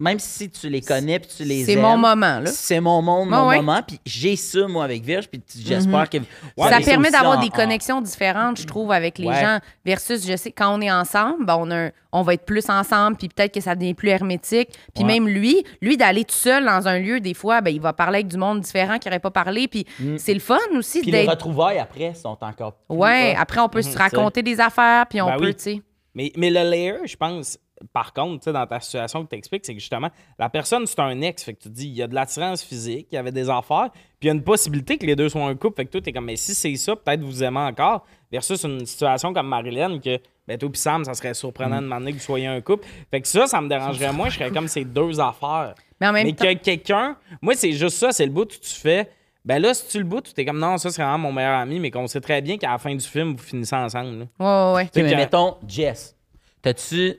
même 0.00 0.18
si 0.20 0.48
tu 0.48 0.68
les 0.68 0.80
connais 0.80 1.18
puis 1.18 1.28
tu 1.36 1.44
les 1.44 1.64
C'est 1.64 1.72
aimes, 1.72 1.80
mon 1.80 1.96
moment, 1.96 2.38
là. 2.38 2.46
C'est 2.46 2.78
mon 2.80 3.02
monde, 3.02 3.30
mon 3.30 3.48
ouais. 3.48 3.56
moment. 3.56 3.80
Puis 3.86 3.98
j'ai 4.06 4.36
ça, 4.36 4.66
moi, 4.68 4.84
avec 4.84 5.02
Virge, 5.02 5.26
puis 5.28 5.40
t- 5.40 5.58
j'espère 5.64 6.08
que. 6.08 6.18
Ouais, 6.18 6.70
ça 6.70 6.80
permet 6.80 7.10
d'avoir 7.10 7.38
en- 7.38 7.40
des 7.40 7.48
en- 7.48 7.50
connexions 7.50 8.00
différentes, 8.00 8.60
je 8.60 8.66
trouve, 8.66 8.92
avec 8.92 9.18
les 9.18 9.26
Ouais. 9.26 9.40
gens. 9.40 9.58
Versus, 9.84 10.24
je 10.24 10.36
sais, 10.36 10.52
quand 10.52 10.72
on 10.76 10.80
est 10.80 10.90
ensemble, 10.92 11.44
ben, 11.44 11.56
on, 11.58 11.70
a 11.72 11.90
on 12.12 12.22
va 12.22 12.34
être 12.34 12.44
plus 12.46 12.70
ensemble, 12.70 13.16
puis 13.16 13.28
peut-être 13.28 13.52
que 13.52 13.60
ça 13.60 13.74
devient 13.74 13.92
plus 13.94 14.08
hermétique. 14.10 14.68
Puis 14.94 15.02
Ouais. 15.04 15.14
même 15.20 15.28
lui, 15.28 15.62
lui, 15.82 15.96
d'aller 15.96 16.24
tout 16.24 16.34
seul 16.36 16.64
dans 16.64 16.86
un 16.88 16.98
lieu, 17.00 17.18
des 17.20 17.34
fois, 17.34 17.60
ben, 17.60 17.70
il 17.74 17.80
va 17.80 17.92
parler 17.92 18.18
avec 18.20 18.28
du 18.28 18.36
monde 18.38 18.60
différent 18.60 18.98
qui 18.98 19.08
n'aurait 19.08 19.18
pas 19.18 19.30
parlé. 19.32 19.66
Puis 19.68 19.84
c'est 20.16 20.32
le 20.32 20.40
fun 20.40 20.58
aussi 20.76 20.98
Mm. 21.00 21.02
Puis 21.02 21.10
les 21.10 21.26
retrouvailles 21.26 21.78
après 21.80 22.14
sont 22.14 22.38
encore. 22.40 22.74
plus 22.88 22.96
Ouais, 22.96 23.34
après, 23.36 23.60
on 23.60 23.68
peut 23.68 23.82
se 23.82 23.98
raconter 23.98 24.42
des 24.42 24.60
affaires, 24.60 25.06
puis 25.06 25.20
on 25.20 25.26
Ben 25.26 25.36
peut, 25.38 25.46
oui. 25.46 25.54
tu 25.56 25.62
sais. 25.62 25.82
Mais, 26.14 26.32
mais 26.36 26.50
le 26.50 26.68
layer, 26.68 26.94
je 27.04 27.16
pense, 27.16 27.58
par 27.92 28.12
contre, 28.12 28.40
tu 28.40 28.44
sais, 28.44 28.52
dans 28.52 28.66
ta 28.66 28.80
situation 28.80 29.24
que 29.24 29.30
tu 29.30 29.36
expliques, 29.36 29.64
c'est 29.66 29.74
que 29.74 29.80
justement, 29.80 30.08
la 30.38 30.48
personne, 30.48 30.86
c'est 30.86 30.98
un 31.00 31.20
ex. 31.20 31.44
Fait 31.44 31.54
que 31.54 31.58
tu 31.62 31.68
te 31.68 31.74
dis, 31.74 31.86
il 31.88 31.94
y 31.94 32.02
a 32.02 32.06
de 32.06 32.14
l'attirance 32.14 32.62
physique, 32.62 33.08
il 33.12 33.14
y 33.14 33.18
avait 33.18 33.32
des 33.32 33.48
affaires, 33.50 33.90
puis 33.92 34.02
il 34.22 34.26
y 34.26 34.30
a 34.30 34.34
une 34.34 34.42
possibilité 34.42 34.98
que 34.98 35.06
les 35.06 35.16
deux 35.16 35.28
soient 35.28 35.44
un 35.46 35.54
couple. 35.54 35.76
Fait 35.76 35.86
que 35.86 35.90
toi, 35.92 36.00
t'es 36.00 36.12
comme, 36.12 36.24
mais 36.26 36.36
si 36.36 36.54
c'est 36.54 36.74
ça, 36.76 36.96
peut-être 36.96 37.20
vous 37.20 37.42
aimez 37.44 37.60
encore. 37.60 38.04
Versus 38.30 38.62
une 38.64 38.84
situation 38.84 39.32
comme 39.32 39.48
Marilyn, 39.48 39.98
que, 40.00 40.18
ben, 40.46 40.58
toi, 40.58 40.68
puis 40.70 40.78
Sam, 40.80 41.04
ça 41.04 41.14
serait 41.14 41.32
surprenant 41.34 41.76
de 41.78 41.82
demander 41.82 42.12
que 42.12 42.18
vous 42.18 42.22
soyez 42.24 42.46
un 42.46 42.60
couple. 42.60 42.86
Fait 43.10 43.20
que 43.22 43.28
ça, 43.28 43.46
ça 43.46 43.60
me 43.60 43.68
dérangerait 43.68 44.12
moins. 44.12 44.28
Je 44.28 44.34
serais 44.38 44.50
comme 44.50 44.68
ces 44.68 44.84
deux 44.84 45.18
affaires. 45.18 45.74
Mais 46.00 46.08
en 46.08 46.12
même 46.12 46.26
Mais 46.26 46.32
temps. 46.34 46.44
que 46.44 46.52
quelqu'un, 46.54 47.16
moi, 47.40 47.54
c'est 47.54 47.72
juste 47.72 47.96
ça, 47.96 48.12
c'est 48.12 48.26
le 48.26 48.32
bout 48.32 48.42
où 48.42 48.58
tu 48.60 48.70
fais. 48.74 49.08
Ben 49.44 49.62
là, 49.62 49.72
si 49.72 49.88
tu 49.88 49.98
le 49.98 50.04
bout, 50.04 50.20
tu 50.20 50.38
es 50.38 50.44
comme 50.44 50.58
non, 50.58 50.76
ça 50.76 50.90
c'est 50.90 51.00
vraiment 51.00 51.16
mon 51.16 51.32
meilleur 51.32 51.58
ami, 51.58 51.80
mais 51.80 51.90
qu'on 51.90 52.06
sait 52.06 52.20
très 52.20 52.42
bien 52.42 52.58
qu'à 52.58 52.70
la 52.72 52.76
fin 52.78 52.94
du 52.94 53.04
film, 53.04 53.32
vous 53.34 53.42
finissez 53.42 53.74
ensemble. 53.76 54.18
là. 54.18 54.24
Ouais, 54.38 54.46
ouais, 54.46 54.74
ouais. 54.84 54.90
Mais 55.02 55.10
que- 55.10 55.16
mettons, 55.16 55.56
Jess, 55.66 56.14
t'as-tu 56.60 57.16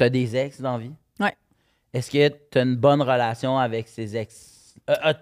t'as 0.00 0.08
des 0.08 0.36
ex 0.36 0.60
dans 0.60 0.72
la 0.72 0.78
vie? 0.84 0.92
Ouais. 1.20 1.34
Est-ce 1.92 2.10
que 2.10 2.28
t'as 2.50 2.62
une 2.64 2.76
bonne 2.76 3.02
relation 3.02 3.58
avec 3.58 3.86
ces 3.88 4.16
ex? 4.16 4.74
Euh, 4.88 4.94
euh, 5.06 5.12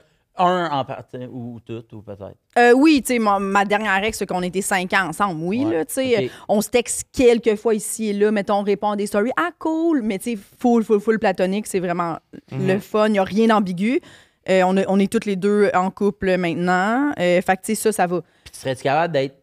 un 0.41 0.69
en 0.71 0.85
partie, 0.85 1.17
ou 1.29 1.59
toutes, 1.67 1.93
ou 1.93 2.01
peut-être? 2.03 2.37
Euh, 2.57 2.73
oui, 2.73 3.03
tu 3.05 3.15
sais, 3.15 3.19
ma, 3.19 3.41
ma 3.41 3.65
dernière 3.65 4.05
ex, 4.05 4.17
c'est 4.19 4.27
qu'on 4.27 4.43
était 4.43 4.63
cinq 4.63 4.93
ans 4.93 5.09
ensemble. 5.09 5.41
Oui, 5.43 5.65
Ouais, 5.65 5.79
là, 5.79 5.85
tu 5.85 5.95
sais, 5.95 6.25
euh, 6.27 6.29
on 6.49 6.61
se 6.61 6.69
texte 6.71 7.09
quelques 7.13 7.57
fois 7.57 7.75
ici 7.75 8.11
et 8.11 8.13
là, 8.13 8.31
mettons, 8.31 8.59
on 8.61 8.63
répond 8.63 8.91
à 8.93 8.97
des 8.97 9.09
stories. 9.09 9.33
Ah, 9.37 9.51
cool! 9.59 10.03
Mais 10.03 10.19
tu 10.21 10.37
sais, 10.37 10.39
full, 10.61 10.85
full, 10.85 11.01
full 11.01 11.19
platonique, 11.19 11.67
c'est 11.67 11.81
vraiment 11.81 12.19
le 12.53 12.79
fun. 12.79 13.07
Il 13.09 13.13
n'y 13.13 13.19
a 13.19 13.25
rien 13.25 13.49
d'ambigu. 13.49 14.01
Euh, 14.49 14.63
on, 14.65 14.77
a- 14.77 14.85
on 14.87 14.99
est 15.01 15.11
toutes 15.11 15.27
les 15.27 15.35
deux 15.37 15.71
en 15.75 15.91
couple 15.91 16.37
maintenant. 16.39 17.11
Euh, 17.19 17.41
fait 17.43 17.57
que, 17.57 17.63
tu 17.63 17.75
sais, 17.75 17.75
ça, 17.75 17.91
ça 17.93 18.07
va. 18.07 18.21
Puis 18.45 18.53
tu 18.53 18.61
serais-tu 18.61 18.85
capable 18.85 19.13
d'être 19.15 19.37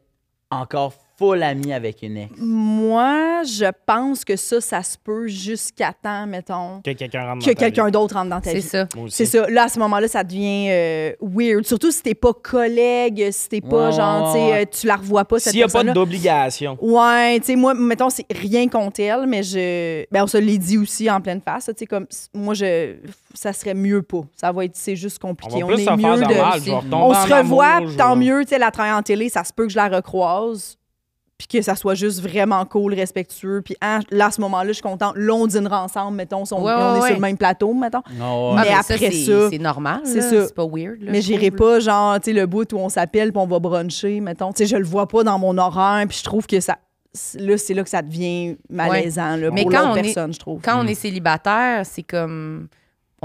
encore 0.50 0.94
full 1.18 1.41
ami 1.43 1.74
avec 1.74 2.01
une 2.03 2.18
ex? 2.18 2.32
Moi, 2.38 3.43
je 3.43 3.66
pense 3.86 4.26
que 4.26 4.36
ça, 4.36 4.59
ça 4.61 4.84
se 4.84 4.97
peut 4.97 5.28
jusqu'à 5.28 5.93
temps, 5.93 6.26
mettons, 6.28 6.82
Que 6.84 6.91
quelqu'un 6.91 7.26
rentre 7.26 7.45
que 7.45 7.51
dans 7.51 7.55
ta 7.55 7.59
quelqu'un 7.66 7.89
d'autre 7.89 8.16
rentre 8.16 8.30
dans 8.30 8.41
ta 8.41 8.49
C'est 8.51 8.55
vie. 8.57 8.61
ça. 8.61 8.88
Moi 8.95 9.05
aussi. 9.05 9.16
C'est 9.18 9.26
ça. 9.26 9.47
Là, 9.49 9.63
à 9.63 9.68
ce 9.70 9.80
moment-là, 9.80 10.07
ça 10.07 10.24
devient 10.24 10.68
euh, 10.70 11.11
weird. 11.22 11.66
Surtout 11.66 11.91
si 11.91 12.01
t'es 12.01 12.16
pas 12.16 12.34
collègue, 12.34 13.30
si 13.32 13.49
t'es 13.49 13.61
pas 13.61 13.89
Ouais, 13.89 13.95
genre, 13.95 14.32
tu 14.34 14.39
ouais, 14.39 14.45
sais, 14.45 14.51
ouais. 14.53 14.61
euh, 14.61 14.66
tu 14.82 14.88
la 14.88 14.95
revois 14.95 15.26
pas, 15.26 15.39
cette 15.39 15.51
S'il 15.53 15.59
n'y 15.59 15.63
a 15.63 15.68
pas 15.68 15.84
d'obligation. 15.84 16.78
Ouais, 16.82 17.39
tu 17.39 17.45
sais, 17.47 17.55
moi, 17.55 17.74
mettons, 17.74 18.09
c'est 18.09 18.26
rien 18.32 18.68
contre 18.68 18.99
elle, 19.01 19.26
mais 19.28 19.43
je. 19.43 20.05
Ben, 20.11 20.24
on 20.24 20.28
se 20.28 20.38
l'est 20.38 20.57
dit 20.57 20.78
aussi 20.78 21.09
en 21.09 21.22
pleine 21.22 21.41
face, 21.41 21.66
tu 21.66 21.74
sais, 21.78 21.86
comme. 21.86 22.07
Moi, 22.34 22.53
je. 22.53 22.95
Ça 23.34 23.51
serait 23.53 23.74
mieux 23.74 24.01
pas. 24.01 24.22
Ça 24.36 24.51
va 24.51 24.66
être. 24.66 24.76
C'est 24.76 24.95
juste 24.95 25.20
On 25.24 25.30
compliqué. 25.30 25.59
va 25.59 25.66
On, 25.66 25.68
plus 25.68 25.76
est 25.76 25.78
se 25.80 25.84
faire 25.86 25.97
mieux 25.97 26.22
de 26.22 26.34
mal. 26.34 26.84
On 26.93 27.13
se 27.13 27.34
revoit, 27.34 27.66
amour, 27.68 27.95
tant 27.97 28.16
mieux, 28.16 28.43
tu 28.43 28.49
sais, 28.49 28.57
la 28.59 28.72
travaille 28.72 28.93
en 28.93 29.01
télé, 29.03 29.30
ça 29.30 29.43
se 29.43 29.51
peut 29.53 29.63
que 29.66 29.72
je 29.72 29.76
la 29.78 29.88
recroise, 29.89 30.78
puis 31.38 31.48
que 31.48 31.62
ça 31.62 31.76
soit 31.76 31.96
juste 31.96 32.22
vraiment 32.22 32.64
cool, 32.66 32.94
respectueux, 32.94 33.62
puis 33.62 33.76
hein, 33.82 34.00
là, 34.10 34.28
à 34.28 34.32
ce 34.32 34.40
moment-là, 34.42 34.70
je 34.70 34.74
suis 34.76 34.82
contente. 34.82 35.16
Là, 35.18 35.34
on 35.34 35.48
dînera 35.48 35.84
ensemble, 35.84 36.16
mettons, 36.16 36.46
si 36.46 36.54
on, 36.54 36.64
Ouais, 36.64 36.72
on 36.74 36.94
ouais, 36.94 36.98
est 36.98 37.02
ouais. 37.02 37.08
sur 37.08 37.16
le 37.16 37.22
même 37.22 37.38
plateau, 37.38 37.74
mettons. 37.74 38.02
Non, 38.18 38.52
Ah, 38.54 38.62
Mais 38.64 38.70
ben 38.70 38.78
après 38.80 38.98
c'est- 38.98 39.12
ça, 39.26 39.50
c'est 39.50 39.58
normal. 39.58 40.00
c'est 40.06 40.22
ça. 40.22 40.46
C'est 40.48 40.56
pas 40.56 40.66
weird. 40.66 41.02
là, 41.02 41.12
Mais 41.12 41.22
je 41.22 41.28
j'irai 41.28 41.52
pas, 41.52 41.80
genre, 41.82 42.20
tu 42.22 42.32
sais, 42.32 42.34
le 42.34 42.46
bout 42.46 42.72
où 42.74 42.78
on 42.78 42.88
s'appelle 42.90 43.34
puis 43.34 43.42
on 43.42 43.48
va 43.48 43.60
bruncher, 43.60 44.22
mettons. 44.22 44.54
Tu 44.54 44.60
sais, 44.64 44.66
je 44.66 44.78
le 44.78 44.86
vois 44.86 45.08
pas 45.08 45.24
dans 45.24 45.38
mon 45.38 45.58
horaire, 45.58 46.06
puis 46.08 46.18
je 46.18 46.24
trouve 46.24 46.48
que 46.48 46.60
ça. 46.62 46.78
Là, 47.38 47.58
c'est 47.58 47.74
là 47.74 47.84
que 47.84 47.90
ça 47.90 48.02
devient 48.02 48.58
malaisant, 48.70 49.36
là, 49.38 49.50
Mais 49.52 49.64
pour 49.64 49.72
quand 49.72 49.80
l'autre 49.80 49.92
on 49.92 49.96
est- 49.96 50.02
personne, 50.04 50.34
je 50.34 50.40
trouve. 50.40 50.62
Quand 50.62 50.76
Mm. 50.78 50.86
on 50.86 50.88
est 50.88 50.96
célibataire, 50.96 51.86
c'est 51.86 52.04
comme. 52.04 52.68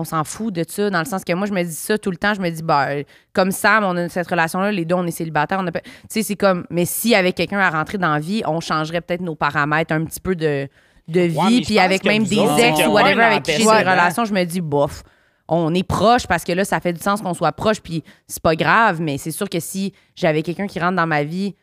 On 0.01 0.05
s'en 0.05 0.25
fout 0.25 0.53
de 0.55 0.65
ça, 0.67 0.91
dans 0.91 0.99
le 0.99 1.05
sens 1.05 1.25
que 1.25 1.33
moi, 1.33 1.47
je 1.47 1.53
me 1.53 1.63
dis 1.63 1.75
ça 1.75 1.99
tout 1.99 2.11
le 2.11 2.17
temps. 2.17 2.35
Je 2.35 2.41
me 2.41 2.51
dis, 2.51 2.63
bah, 2.63 2.89
comme 3.33 3.51
Sam, 3.51 3.85
on 3.85 3.97
a 3.97 4.09
cette 4.09 4.29
relation-là, 4.29 4.73
les 4.73 4.85
deux, 4.85 4.95
on 4.95 5.07
est 5.07 5.11
célibataires. 5.11 5.59
On 5.61 5.67
a 5.67 5.73
Tu 5.73 5.81
sais, 6.09 6.23
c'est 6.23 6.37
comme. 6.37 6.67
Mais 6.71 6.85
si 6.85 7.15
avec 7.15 7.35
quelqu'un 7.35 7.59
à 7.59 7.71
rentrer 7.71 7.99
dans 7.99 8.13
la 8.13 8.21
vie, 8.21 8.43
on 8.47 8.61
changerait 8.61 9.01
peut-être 9.01 9.21
nos 9.21 9.35
paramètres 9.35 9.93
un 9.93 10.05
petit 10.05 10.21
peu 10.21 10.35
de, 10.35 10.69
de 11.09 11.21
vie. 11.21 11.37
Ouais, 11.37 11.61
puis 11.63 11.79
avec 11.79 12.05
même 12.05 12.25
des 12.25 12.39
ex 12.39 12.87
ou 12.87 12.93
whatever 12.93 13.23
avec 13.23 13.43
qui 13.43 13.53
j'ai 13.53 13.59
des 13.59 13.65
relations, 13.65 14.25
je 14.25 14.33
me 14.33 14.45
dis, 14.45 14.61
bof. 14.61 15.03
On 15.53 15.75
est 15.75 15.83
proche 15.83 16.29
parce 16.29 16.45
que 16.45 16.53
là, 16.53 16.65
ça 16.65 16.79
fait 16.79 16.93
du 16.93 17.01
sens 17.01 17.21
qu'on 17.21 17.35
soit 17.35 17.51
proche, 17.51 17.81
puis 17.81 18.05
c'est 18.29 18.41
pas 18.41 18.55
grave, 18.55 19.01
mais 19.01 19.19
c'est 19.19 19.33
sûr 19.33 19.49
que 19.49 19.59
si 19.59 19.93
j'avais 20.15 20.43
quelqu'un 20.43 20.69
qui 20.69 20.79
rentre 20.79 20.95
dans 20.95 21.09
ma 21.09 21.25
vie, 21.25 21.57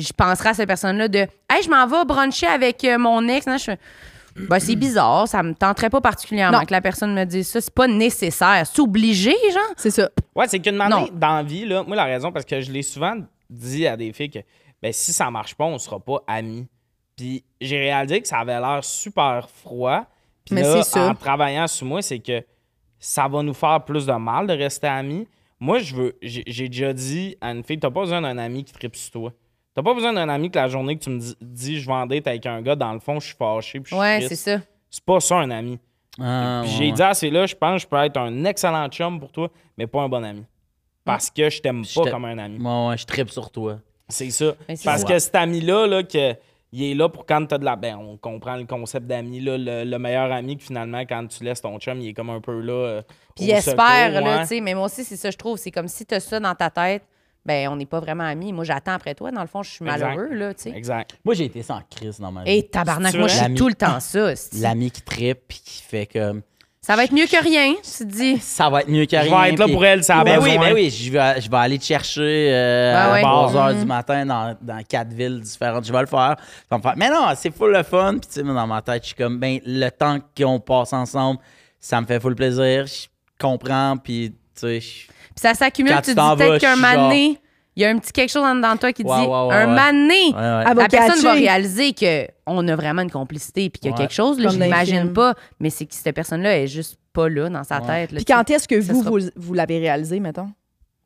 je 0.00 0.12
penserais 0.12 0.50
à 0.50 0.54
cette 0.54 0.66
personne-là 0.66 1.06
de 1.06 1.18
Hey, 1.18 1.62
je 1.64 1.70
m'en 1.70 1.86
vais 1.86 2.04
bruncher 2.04 2.46
avec 2.46 2.82
euh, 2.84 2.98
mon 2.98 3.26
ex. 3.28 3.46
Non, 3.46 3.56
je 3.56 3.72
ben, 4.48 4.58
c'est 4.60 4.76
bizarre, 4.76 5.26
ça 5.28 5.42
me 5.42 5.54
tenterait 5.54 5.90
pas 5.90 6.00
particulièrement 6.00 6.58
Non. 6.60 6.64
que 6.64 6.72
la 6.72 6.80
personne 6.80 7.14
me 7.14 7.24
dise 7.24 7.48
ça. 7.48 7.60
C'est 7.60 7.74
pas 7.74 7.86
nécessaire. 7.88 8.66
C'est 8.66 8.80
obligé, 8.80 9.34
genre. 9.52 9.62
C'est 9.76 9.90
ça. 9.90 10.08
Ouais, 10.34 10.46
c'est 10.48 10.58
qu'une 10.60 10.76
manière 10.76 11.00
Non. 11.00 11.08
dans 11.12 11.36
la 11.36 11.42
vie, 11.42 11.64
là, 11.66 11.82
moi, 11.82 11.96
la 11.96 12.04
raison, 12.04 12.30
parce 12.32 12.44
que 12.44 12.60
je 12.60 12.70
l'ai 12.70 12.82
souvent 12.82 13.16
dit 13.50 13.86
à 13.86 13.96
des 13.96 14.12
filles 14.12 14.30
que 14.30 14.38
ben, 14.82 14.92
si 14.92 15.12
ça 15.12 15.30
marche 15.30 15.54
pas, 15.54 15.64
on 15.64 15.78
sera 15.78 15.98
pas 15.98 16.18
amis. 16.26 16.66
Puis 17.16 17.44
j'ai 17.60 17.78
réalisé 17.78 18.20
que 18.22 18.28
ça 18.28 18.38
avait 18.38 18.60
l'air 18.60 18.84
super 18.84 19.48
froid. 19.50 20.04
Puis 20.44 20.54
Mais 20.54 20.62
là, 20.62 20.82
c'est 20.82 20.90
ça. 20.92 21.08
en 21.10 21.14
travaillant 21.14 21.66
sur 21.66 21.86
moi, 21.86 22.00
c'est 22.00 22.20
que 22.20 22.44
ça 23.00 23.26
va 23.28 23.42
nous 23.42 23.54
faire 23.54 23.84
plus 23.84 24.06
de 24.06 24.12
mal 24.12 24.46
de 24.46 24.52
rester 24.52 24.86
amis. 24.86 25.26
Moi, 25.60 25.80
je 25.80 25.94
veux. 25.96 26.16
J'ai 26.22 26.44
j'ai 26.46 26.68
déjà 26.68 26.92
dit 26.92 27.36
à 27.40 27.50
une 27.50 27.64
fille, 27.64 27.78
t'as 27.80 27.90
pas 27.90 28.00
besoin 28.00 28.22
d'un 28.22 28.38
ami 28.38 28.62
qui 28.64 28.72
tripe 28.72 28.94
sur 28.94 29.10
toi. 29.10 29.32
T'as 29.78 29.84
pas 29.84 29.94
besoin 29.94 30.12
d'un 30.12 30.28
ami 30.28 30.50
que 30.50 30.58
la 30.58 30.66
journée 30.66 30.98
que 30.98 31.04
tu 31.04 31.10
me 31.10 31.20
dis, 31.20 31.36
dis, 31.40 31.78
je 31.80 31.86
vais 31.86 31.92
en 31.92 32.04
date 32.04 32.26
avec 32.26 32.44
un 32.46 32.60
gars, 32.62 32.74
dans 32.74 32.92
le 32.92 32.98
fond, 32.98 33.20
je 33.20 33.26
suis 33.28 33.36
fâché. 33.36 33.78
puis 33.78 33.90
je 33.90 33.94
suis 33.94 34.00
Ouais, 34.00 34.26
c'est 34.28 34.34
ça. 34.34 34.58
C'est 34.90 35.04
pas 35.04 35.20
ça 35.20 35.36
un 35.36 35.52
ami. 35.52 35.78
Ah, 36.20 36.62
ouais, 36.64 36.68
j'ai 36.68 36.86
ouais. 36.86 36.90
dit 36.92 37.00
à 37.02 37.14
ces 37.14 37.30
là 37.30 37.46
je 37.46 37.54
pense 37.54 37.74
que 37.76 37.82
je 37.82 37.86
peux 37.86 37.96
être 38.04 38.16
un 38.16 38.44
excellent 38.44 38.88
chum 38.88 39.20
pour 39.20 39.30
toi, 39.30 39.48
mais 39.76 39.86
pas 39.86 40.00
un 40.00 40.08
bon 40.08 40.24
ami. 40.24 40.42
Parce 41.04 41.30
que 41.30 41.48
je 41.48 41.60
t'aime 41.62 41.84
pas 41.94 42.10
comme 42.10 42.24
un 42.24 42.38
ami. 42.38 42.58
Ouais, 42.58 42.88
ouais, 42.88 42.96
je 42.98 43.06
tripe 43.06 43.30
sur 43.30 43.52
toi. 43.52 43.76
C'est 44.08 44.30
ça. 44.30 44.46
C'est 44.68 44.84
Parce 44.84 45.02
ça. 45.02 45.06
que 45.06 45.16
cet 45.20 45.36
ami-là, 45.36 45.86
là, 45.86 46.02
que, 46.02 46.34
il 46.72 46.82
est 46.82 46.94
là 46.96 47.08
pour 47.08 47.24
quand 47.24 47.46
t'as 47.46 47.58
de 47.58 47.64
la. 47.64 47.76
Ben, 47.76 47.96
on 47.96 48.16
comprend 48.16 48.56
le 48.56 48.64
concept 48.64 49.06
d'ami, 49.06 49.38
là, 49.38 49.56
le, 49.56 49.84
le 49.88 49.98
meilleur 50.00 50.32
ami 50.32 50.56
que 50.56 50.64
finalement, 50.64 51.02
quand 51.02 51.24
tu 51.28 51.44
laisses 51.44 51.62
ton 51.62 51.78
chum, 51.78 52.00
il 52.00 52.08
est 52.08 52.14
comme 52.14 52.30
un 52.30 52.40
peu 52.40 52.58
là. 52.58 52.72
euh, 52.72 53.02
Puis 53.36 53.52
au 53.52 53.54
espère, 53.54 54.12
secours, 54.12 54.26
là, 54.28 54.40
tu 54.40 54.46
sais. 54.48 54.60
Mais 54.60 54.74
moi 54.74 54.86
aussi, 54.86 55.04
c'est 55.04 55.16
ça, 55.16 55.30
je 55.30 55.36
trouve. 55.36 55.56
C'est 55.56 55.70
comme 55.70 55.86
si 55.86 56.04
t'as 56.04 56.18
ça 56.18 56.40
dans 56.40 56.54
ta 56.56 56.68
tête, 56.68 57.04
ben, 57.46 57.68
on 57.68 57.76
n'est 57.76 57.86
pas 57.86 58.00
vraiment 58.00 58.24
amis. 58.24 58.52
Moi, 58.52 58.64
j'attends 58.64 58.92
après 58.92 59.14
toi. 59.14 59.30
Dans 59.30 59.40
le 59.40 59.46
fond, 59.46 59.62
je 59.62 59.70
suis 59.70 59.84
Exact. 59.84 60.00
malheureux, 60.04 60.34
là, 60.34 60.54
tu 60.54 60.64
sais. 60.64 60.70
Exact. 60.70 61.16
Moi, 61.24 61.34
j'ai 61.34 61.44
été 61.46 61.62
sans 61.62 61.80
crise 61.90 62.18
dans 62.20 62.30
ma 62.32 62.44
vie. 62.44 62.50
Et 62.58 62.68
tabarnak, 62.68 63.12
C'est 63.12 63.18
moi, 63.18 63.28
je 63.28 63.34
suis 63.36 63.54
tout 63.54 63.68
le 63.68 63.74
temps 63.74 64.00
ça. 64.00 64.32
L'ami 64.54 64.90
qui 64.90 65.02
tripe 65.02 65.40
puis 65.48 65.60
qui 65.64 65.82
fait 65.82 66.06
comme. 66.06 66.42
Ça 66.80 66.94
va 66.96 67.04
être 67.04 67.12
mieux 67.12 67.26
que 67.26 67.42
rien, 67.42 67.74
tu 67.82 67.90
te 67.90 68.04
dis. 68.04 68.38
Ça 68.38 68.70
va 68.70 68.80
être 68.80 68.88
mieux 68.88 69.04
que 69.04 69.16
Je 69.16 69.22
rien. 69.22 69.42
vais 69.42 69.50
être 69.52 69.58
là 69.58 69.66
pour 69.68 69.84
elle, 69.84 70.02
ça 70.04 70.20
a 70.20 70.24
Ben 70.24 70.38
oui, 70.40 70.50
besoin. 70.52 70.68
ben 70.68 70.74
oui, 70.74 70.88
je 70.90 71.10
vais, 71.12 71.40
je 71.40 71.50
vais 71.50 71.56
aller 71.56 71.78
te 71.78 71.84
chercher 71.84 72.48
euh, 72.50 72.92
Ben 72.94 73.00
à 73.00 73.12
ouais. 73.12 73.20
3 73.20 73.56
heures 73.56 73.74
du 73.74 73.84
matin 73.84 74.24
dans, 74.24 74.56
dans 74.62 74.82
quatre 74.84 75.12
villes 75.12 75.40
différentes. 75.40 75.84
Je 75.84 75.92
vais 75.92 76.00
le 76.00 76.06
faire. 76.06 76.36
Ça 76.38 76.44
va 76.70 76.78
me 76.78 76.82
faire- 76.82 76.94
Mais 76.96 77.10
non, 77.10 77.26
c'est 77.36 77.54
full 77.54 77.72
le 77.72 77.82
fun. 77.82 78.12
Puis 78.12 78.28
tu 78.28 78.34
sais, 78.34 78.42
dans 78.42 78.66
ma 78.66 78.80
tête, 78.80 79.02
je 79.02 79.08
suis 79.08 79.16
comme, 79.16 79.38
ben, 79.38 79.58
le 79.66 79.90
temps 79.90 80.18
qu'on 80.36 80.60
passe 80.60 80.92
ensemble, 80.94 81.40
ça 81.80 82.00
me 82.00 82.06
fait 82.06 82.20
full 82.20 82.34
plaisir. 82.36 82.86
Je 82.86 83.06
comprends, 83.38 83.96
puis 84.02 84.30
tu 84.30 84.60
sais, 84.60 84.80
je- 84.80 85.08
Puis 85.40 85.48
ça 85.48 85.54
s'accumule, 85.54 85.92
Quand 85.92 85.98
tu 86.00 86.04
tu 86.10 86.10
te 86.12 86.16
t'en 86.16 86.34
dis 86.34 86.42
peut-être 86.42 86.60
qu'un 86.60 86.74
suis 86.74 87.38
il 87.76 87.82
y 87.82 87.84
a 87.84 87.90
un 87.90 87.98
petit 87.98 88.10
quelque 88.10 88.30
chose 88.30 88.42
en 88.42 88.56
dedans 88.56 88.74
de 88.74 88.78
toi 88.80 88.92
qui 88.92 89.04
Ouais, 89.04 89.20
dit 89.20 89.26
ouais, 89.26 89.28
ouais, 89.28 89.54
un 89.54 89.58
ouais. 89.60 89.66
moment 89.66 89.86
donné, 89.92 90.14
Ouais, 90.26 90.32
ouais. 90.34 90.64
Elle 90.66 90.74
va 90.76 90.82
la 90.82 90.88
personne 90.88 91.22
va 91.22 91.32
réaliser 91.34 91.94
qu'on 91.94 92.66
a 92.68 92.74
vraiment 92.74 93.02
une 93.02 93.10
complicité 93.10 93.70
puis 93.70 93.78
qu'il 93.78 93.90
y 93.90 93.92
a 93.92 93.96
Ouais. 93.96 94.02
quelque 94.02 94.14
chose. 94.14 94.38
Là, 94.40 94.46
Comme 94.46 94.54
je 94.54 94.58
dans 94.58 94.64
les 94.64 94.70
l'imagine 94.72 95.00
films. 95.02 95.12
pas, 95.12 95.34
mais 95.60 95.70
c'est 95.70 95.86
que 95.86 95.94
cette 95.94 96.12
personne-là 96.12 96.58
est 96.58 96.66
juste 96.66 96.96
pas 97.12 97.28
là 97.28 97.48
dans 97.48 97.62
sa 97.62 97.76
Ouais. 97.80 97.86
tête. 97.86 98.12
là, 98.12 98.16
Puis 98.16 98.24
tu 98.24 98.32
sais. 98.32 98.36
quand 98.36 98.50
est-ce 98.50 98.66
que 98.66 98.80
Ça 98.80 98.92
vous, 98.92 99.00
sera- 99.04 99.10
vous, 99.10 99.18
vous 99.36 99.54
l'avez 99.54 99.78
réalisé, 99.78 100.18
mettons? 100.18 100.48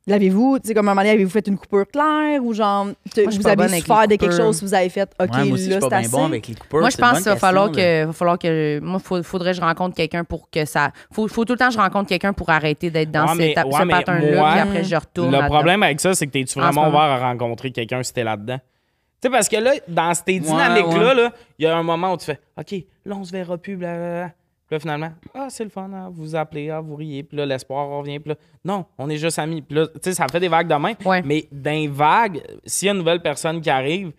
L'avez-vous, 0.09 0.59
tu 0.59 0.67
sais, 0.67 0.75
comme 0.75 0.89
à 0.89 0.91
un 0.91 0.95
moment 0.95 1.03
donné, 1.03 1.13
avez-vous 1.15 1.31
fait 1.31 1.47
une 1.47 1.57
coupure 1.57 1.87
claire 1.87 2.45
ou 2.45 2.53
genre, 2.53 2.87
Moi, 2.87 2.95
je 3.17 3.39
vous 3.39 3.47
avez 3.47 3.69
les 3.69 3.81
de 3.81 3.87
quelque 3.87 4.19
coupures. 4.25 4.37
chose, 4.37 4.61
vous 4.61 4.75
avez 4.75 4.89
fait, 4.89 5.09
OK, 5.21 5.31
Ouais, 5.33 5.45
moi 5.45 5.55
aussi, 5.55 5.67
je 5.67 5.71
là, 5.71 5.75
suis 5.75 5.75
c'est 5.75 5.81
pas 5.81 5.89
bien 5.91 5.99
assez. 6.01 6.09
bon 6.11 6.25
avec 6.25 6.49
les 6.49 6.55
coupeurs. 6.57 6.81
Moi, 6.81 6.91
je 6.91 6.97
pense 6.97 7.17
qu'il 7.19 7.25
va 7.29 7.37
falloir 7.37 7.71
que, 7.71 8.05
va 8.07 8.13
falloir 8.13 8.39
que. 8.39 8.81
Moi, 8.81 8.99
faut, 8.99 9.23
faudrait 9.23 9.53
que 9.53 9.57
je 9.59 9.61
rencontre 9.61 9.95
quelqu'un 9.95 10.25
pour 10.25 10.51
que 10.51 10.65
ça. 10.65 10.91
Faut, 11.13 11.29
faut 11.29 11.45
tout 11.45 11.53
le 11.53 11.59
temps 11.61 11.69
que 11.69 11.75
je 11.75 11.79
rencontre 11.79 12.09
quelqu'un 12.09 12.33
pour 12.33 12.51
arrêter 12.51 12.91
d'être 12.91 13.13
dans 13.13 13.27
Ouais, 13.29 13.35
mais- 13.37 13.55
cette- 13.55 13.65
ouais, 13.65 13.73
ce 13.81 13.89
pattern-là, 13.89 14.37
moi, 14.37 14.51
puis 14.51 14.61
après, 14.61 14.85
je 14.85 14.97
retourne. 14.97 15.27
Le 15.31 15.33
là-dedans. 15.39 15.55
problème 15.55 15.83
avec 15.85 16.01
ça, 16.01 16.15
c'est 16.15 16.27
que 16.27 16.33
t'es-tu 16.33 16.59
vraiment 16.59 16.89
ouvert 16.89 17.01
à 17.01 17.19
rencontrer 17.21 17.71
quelqu'un 17.71 18.03
si 18.03 18.13
t'es 18.13 18.25
là-dedans? 18.25 18.59
Tu 18.59 19.29
sais, 19.29 19.31
parce 19.31 19.49
que 19.49 19.57
là, 19.57 19.71
dans 19.87 20.15
ces 20.15 20.41
dynamiques-là, 20.41 21.15
ouais. 21.15 21.29
il 21.61 21.65
y 21.65 21.69
a 21.69 21.77
un 21.77 21.83
moment 21.85 22.13
où 22.13 22.17
tu 22.17 22.25
fais 22.25 22.41
OK, 22.59 22.75
là, 23.07 23.15
on 23.17 23.23
se 23.23 23.31
verra 23.31 23.57
plus, 23.57 23.77
blablabla. 23.77 24.33
Puis 24.73 24.77
là, 24.77 24.81
finalement, 24.81 25.13
ah, 25.35 25.49
c'est 25.51 25.65
le 25.65 25.69
fun, 25.69 25.91
hein, 25.93 26.09
vous 26.11 26.35
appelez, 26.35 26.71
ah, 26.71 26.81
vous 26.81 26.97
riez, 26.97 27.23
puis 27.25 27.37
là, 27.37 27.45
l'espoir 27.45 27.91
revient, 27.91 28.19
puis 28.19 28.31
là, 28.31 28.37
non, 28.65 28.87
on 28.97 29.11
est 29.11 29.19
juste 29.19 29.39
amis. 29.39 29.61
Puis 29.61 29.77
là, 29.77 29.87
tu 29.87 29.99
sais, 30.03 30.15
ça 30.15 30.27
fait 30.33 30.41
des 30.41 30.49
vagues 30.49 30.67
de 30.67 30.75
même. 30.75 30.97
Ouais. 31.05 31.21
Mais 31.23 31.47
d'un 31.53 31.91
vague, 31.91 32.43
s'il 32.65 32.87
y 32.87 32.89
a 32.89 32.93
une 32.93 33.01
nouvelle 33.01 33.21
personne 33.21 33.61
qui 33.61 33.69
arrive, 33.69 34.13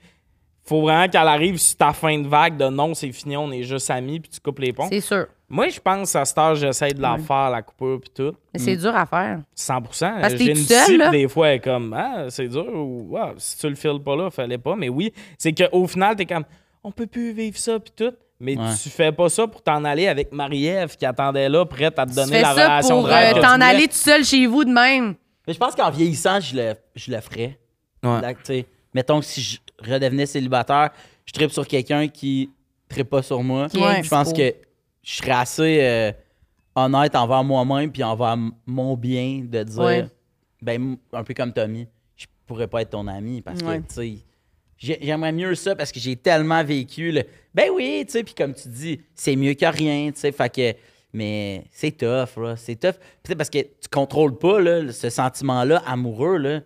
faut 0.63 0.83
vraiment 0.83 1.07
qu'elle 1.07 1.27
arrive 1.27 1.57
sur 1.57 1.75
ta 1.75 1.91
fin 1.91 2.19
de 2.19 2.27
vague 2.27 2.55
de 2.55 2.65
non, 2.65 2.93
c'est 2.93 3.11
fini, 3.11 3.35
on 3.35 3.51
est 3.51 3.63
juste 3.63 3.89
amis, 3.89 4.19
puis 4.19 4.29
tu 4.29 4.39
coupes 4.39 4.59
les 4.59 4.73
ponts. 4.73 4.87
C'est 4.91 5.01
sûr. 5.01 5.25
Moi, 5.49 5.69
je 5.69 5.79
pense 5.79 6.15
à 6.15 6.23
cette 6.23 6.37
heure, 6.37 6.53
j'essaie 6.53 6.93
de 6.93 7.01
la 7.01 7.17
faire, 7.17 7.49
la 7.49 7.63
coupure, 7.63 7.99
puis 8.01 8.11
tout. 8.13 8.35
Mais 8.53 8.59
c'est 8.59 8.77
dur 8.77 8.95
à 8.95 9.07
faire. 9.07 9.39
100 9.55 9.81
Parce 9.81 10.33
que 10.33 10.37
J'ai 10.37 10.51
une 10.51 10.65
puis 10.99 11.09
des 11.09 11.27
fois, 11.27 11.47
elle 11.47 11.55
est 11.55 11.59
comme, 11.61 11.95
ah, 11.97 12.25
c'est 12.29 12.47
dur, 12.47 12.71
ou 12.75 13.17
ah, 13.17 13.33
si 13.37 13.57
tu 13.57 13.69
le 13.69 13.75
files 13.75 13.99
pas 14.05 14.15
là, 14.15 14.29
fallait 14.29 14.59
pas. 14.59 14.75
Mais 14.75 14.89
oui, 14.89 15.11
c'est 15.35 15.51
qu'au 15.51 15.87
final, 15.87 16.15
t'es 16.15 16.27
comme, 16.27 16.45
on 16.83 16.91
peut 16.91 17.07
plus 17.07 17.31
vivre 17.31 17.57
ça, 17.57 17.79
puis 17.79 17.91
tout. 17.95 18.13
Mais 18.43 18.57
Ouais. 18.57 18.73
tu 18.81 18.89
fais 18.89 19.11
pas 19.13 19.29
ça 19.29 19.47
pour 19.47 19.61
t'en 19.61 19.85
aller 19.85 20.07
avec 20.07 20.33
Marie-Ève 20.33 20.97
qui 20.97 21.05
attendait 21.05 21.47
là, 21.47 21.65
prête 21.65 21.97
à 21.97 22.05
te 22.05 22.09
Tu 22.09 22.15
donner 22.17 22.31
fais 22.33 22.41
la 22.41 22.53
ça 22.53 22.63
relation 22.65 22.95
pour 22.99 23.07
de 23.07 23.13
rêve 23.13 23.37
euh, 23.37 23.41
t'en 23.41 23.61
aller 23.61 23.87
tout 23.87 23.93
seul 23.95 24.25
chez 24.25 24.45
vous 24.47 24.65
de 24.65 24.71
même. 24.71 25.15
Mais 25.47 25.53
je 25.53 25.59
pense 25.59 25.73
qu'en 25.75 25.89
vieillissant, 25.89 26.41
je 26.41 26.55
le, 26.57 26.73
je 26.93 27.09
le 27.11 27.21
ferais. 27.21 27.57
Ouais. 28.03 28.19
Là, 28.21 28.33
mettons 28.93 29.19
que 29.21 29.25
si 29.25 29.41
je 29.41 29.57
redevenais 29.89 30.25
célibataire, 30.25 30.89
je 31.25 31.31
tripe 31.31 31.51
sur 31.51 31.65
quelqu'un 31.65 32.09
qui 32.09 32.49
trippe 32.89 33.09
pas 33.09 33.21
sur 33.21 33.41
moi. 33.43 33.67
Ouais. 33.73 34.03
Je 34.03 34.09
pense 34.09 34.33
que 34.33 34.53
je 35.03 35.13
serais 35.15 35.31
assez 35.31 35.77
euh, 35.81 36.11
honnête 36.75 37.15
envers 37.15 37.45
moi-même 37.45 37.91
puis 37.93 38.03
envers 38.03 38.35
mon 38.65 38.95
bien 38.97 39.41
de 39.45 39.63
dire, 39.63 39.81
Ouais. 39.81 40.05
ben, 40.61 40.97
un 41.13 41.23
peu 41.23 41.33
comme 41.33 41.53
Tommy, 41.53 41.87
je 42.17 42.25
pourrais 42.45 42.67
pas 42.67 42.81
être 42.81 42.89
ton 42.89 43.07
ami 43.07 43.41
parce 43.41 43.61
Ouais. 43.61 43.79
que, 43.79 43.87
tu 43.87 43.93
sais, 43.95 44.17
j'aimerais 44.83 45.31
mieux 45.31 45.55
ça 45.55 45.75
parce 45.75 45.91
que 45.91 45.99
j'ai 45.99 46.15
tellement 46.15 46.63
vécu 46.63 47.11
le, 47.11 47.23
ben 47.53 47.69
oui, 47.73 48.03
tu 48.05 48.13
sais, 48.13 48.23
puis 48.23 48.33
comme 48.33 48.53
tu 48.53 48.67
dis, 48.67 49.01
c'est 49.15 49.35
mieux 49.35 49.53
que 49.53 49.65
rien, 49.65 50.11
tu 50.11 50.19
sais, 50.19 50.31
fait 50.31 50.53
que, 50.53 50.73
mais 51.13 51.65
c'est 51.71 51.91
tough, 51.91 52.41
là, 52.41 52.55
c'est 52.57 52.75
tough. 52.75 52.95
Puis 53.21 53.35
parce 53.35 53.49
que 53.49 53.59
tu 53.59 53.87
contrôles 53.91 54.37
pas, 54.37 54.59
là, 54.59 54.91
ce 54.91 55.09
sentiment-là 55.09 55.81
amoureux, 55.85 56.37
là. 56.37 56.61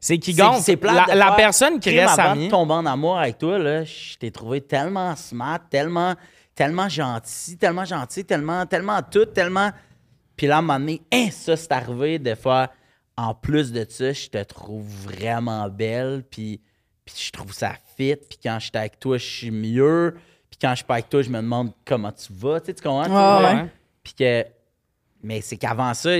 C'est 0.00 0.18
qui 0.18 0.34
gagne. 0.34 0.60
c'est 0.60 0.82
La, 0.82 1.06
de 1.12 1.18
la 1.18 1.32
personne 1.32 1.78
qui 1.78 1.96
reste 1.96 2.18
amie. 2.18 2.48
tomber 2.48 2.74
en 2.74 2.86
amour 2.86 3.18
avec 3.18 3.38
toi, 3.38 3.58
là, 3.58 3.84
je 3.84 4.16
t'ai 4.16 4.30
trouvé 4.30 4.60
tellement 4.60 5.14
smart, 5.14 5.60
tellement, 5.70 6.14
tellement 6.54 6.88
gentil, 6.88 7.56
tellement 7.56 7.84
gentil, 7.84 8.24
tellement, 8.24 8.66
tellement 8.66 9.00
tout, 9.02 9.26
tellement. 9.26 9.70
Puis 10.36 10.46
là, 10.46 10.56
à 10.56 10.58
un 10.58 10.62
moment 10.62 10.80
donné, 10.80 11.02
hein, 11.12 11.28
ça, 11.30 11.56
c'est 11.56 11.70
arrivé 11.72 12.18
de 12.18 12.34
faire. 12.34 12.68
En 13.16 13.34
plus 13.34 13.72
de 13.72 13.86
ça, 13.88 14.12
je 14.12 14.28
te 14.28 14.42
trouve 14.42 14.86
vraiment 15.04 15.68
belle, 15.68 16.24
puis, 16.28 16.60
puis 17.14 17.24
je 17.26 17.32
trouve 17.32 17.52
ça 17.52 17.74
fit, 17.96 18.16
puis 18.16 18.38
quand 18.42 18.58
je 18.58 18.66
suis 18.66 18.76
avec 18.76 18.98
toi, 18.98 19.18
je 19.18 19.24
suis 19.24 19.50
mieux, 19.50 20.14
puis 20.50 20.58
quand 20.60 20.70
je 20.70 20.76
suis 20.76 20.84
pas 20.84 20.94
avec 20.94 21.08
toi, 21.08 21.22
je 21.22 21.30
me 21.30 21.36
demande 21.38 21.72
comment 21.84 22.12
tu 22.12 22.32
vas, 22.32 22.60
tu 22.60 22.66
sais, 22.66 22.74
tu 22.74 22.82
comprends? 22.82 23.42
Ouais. 23.42 23.66
Puis 24.02 24.14
que. 24.14 24.44
Mais 25.22 25.40
c'est 25.40 25.56
qu'avant 25.56 25.94
ça, 25.94 26.10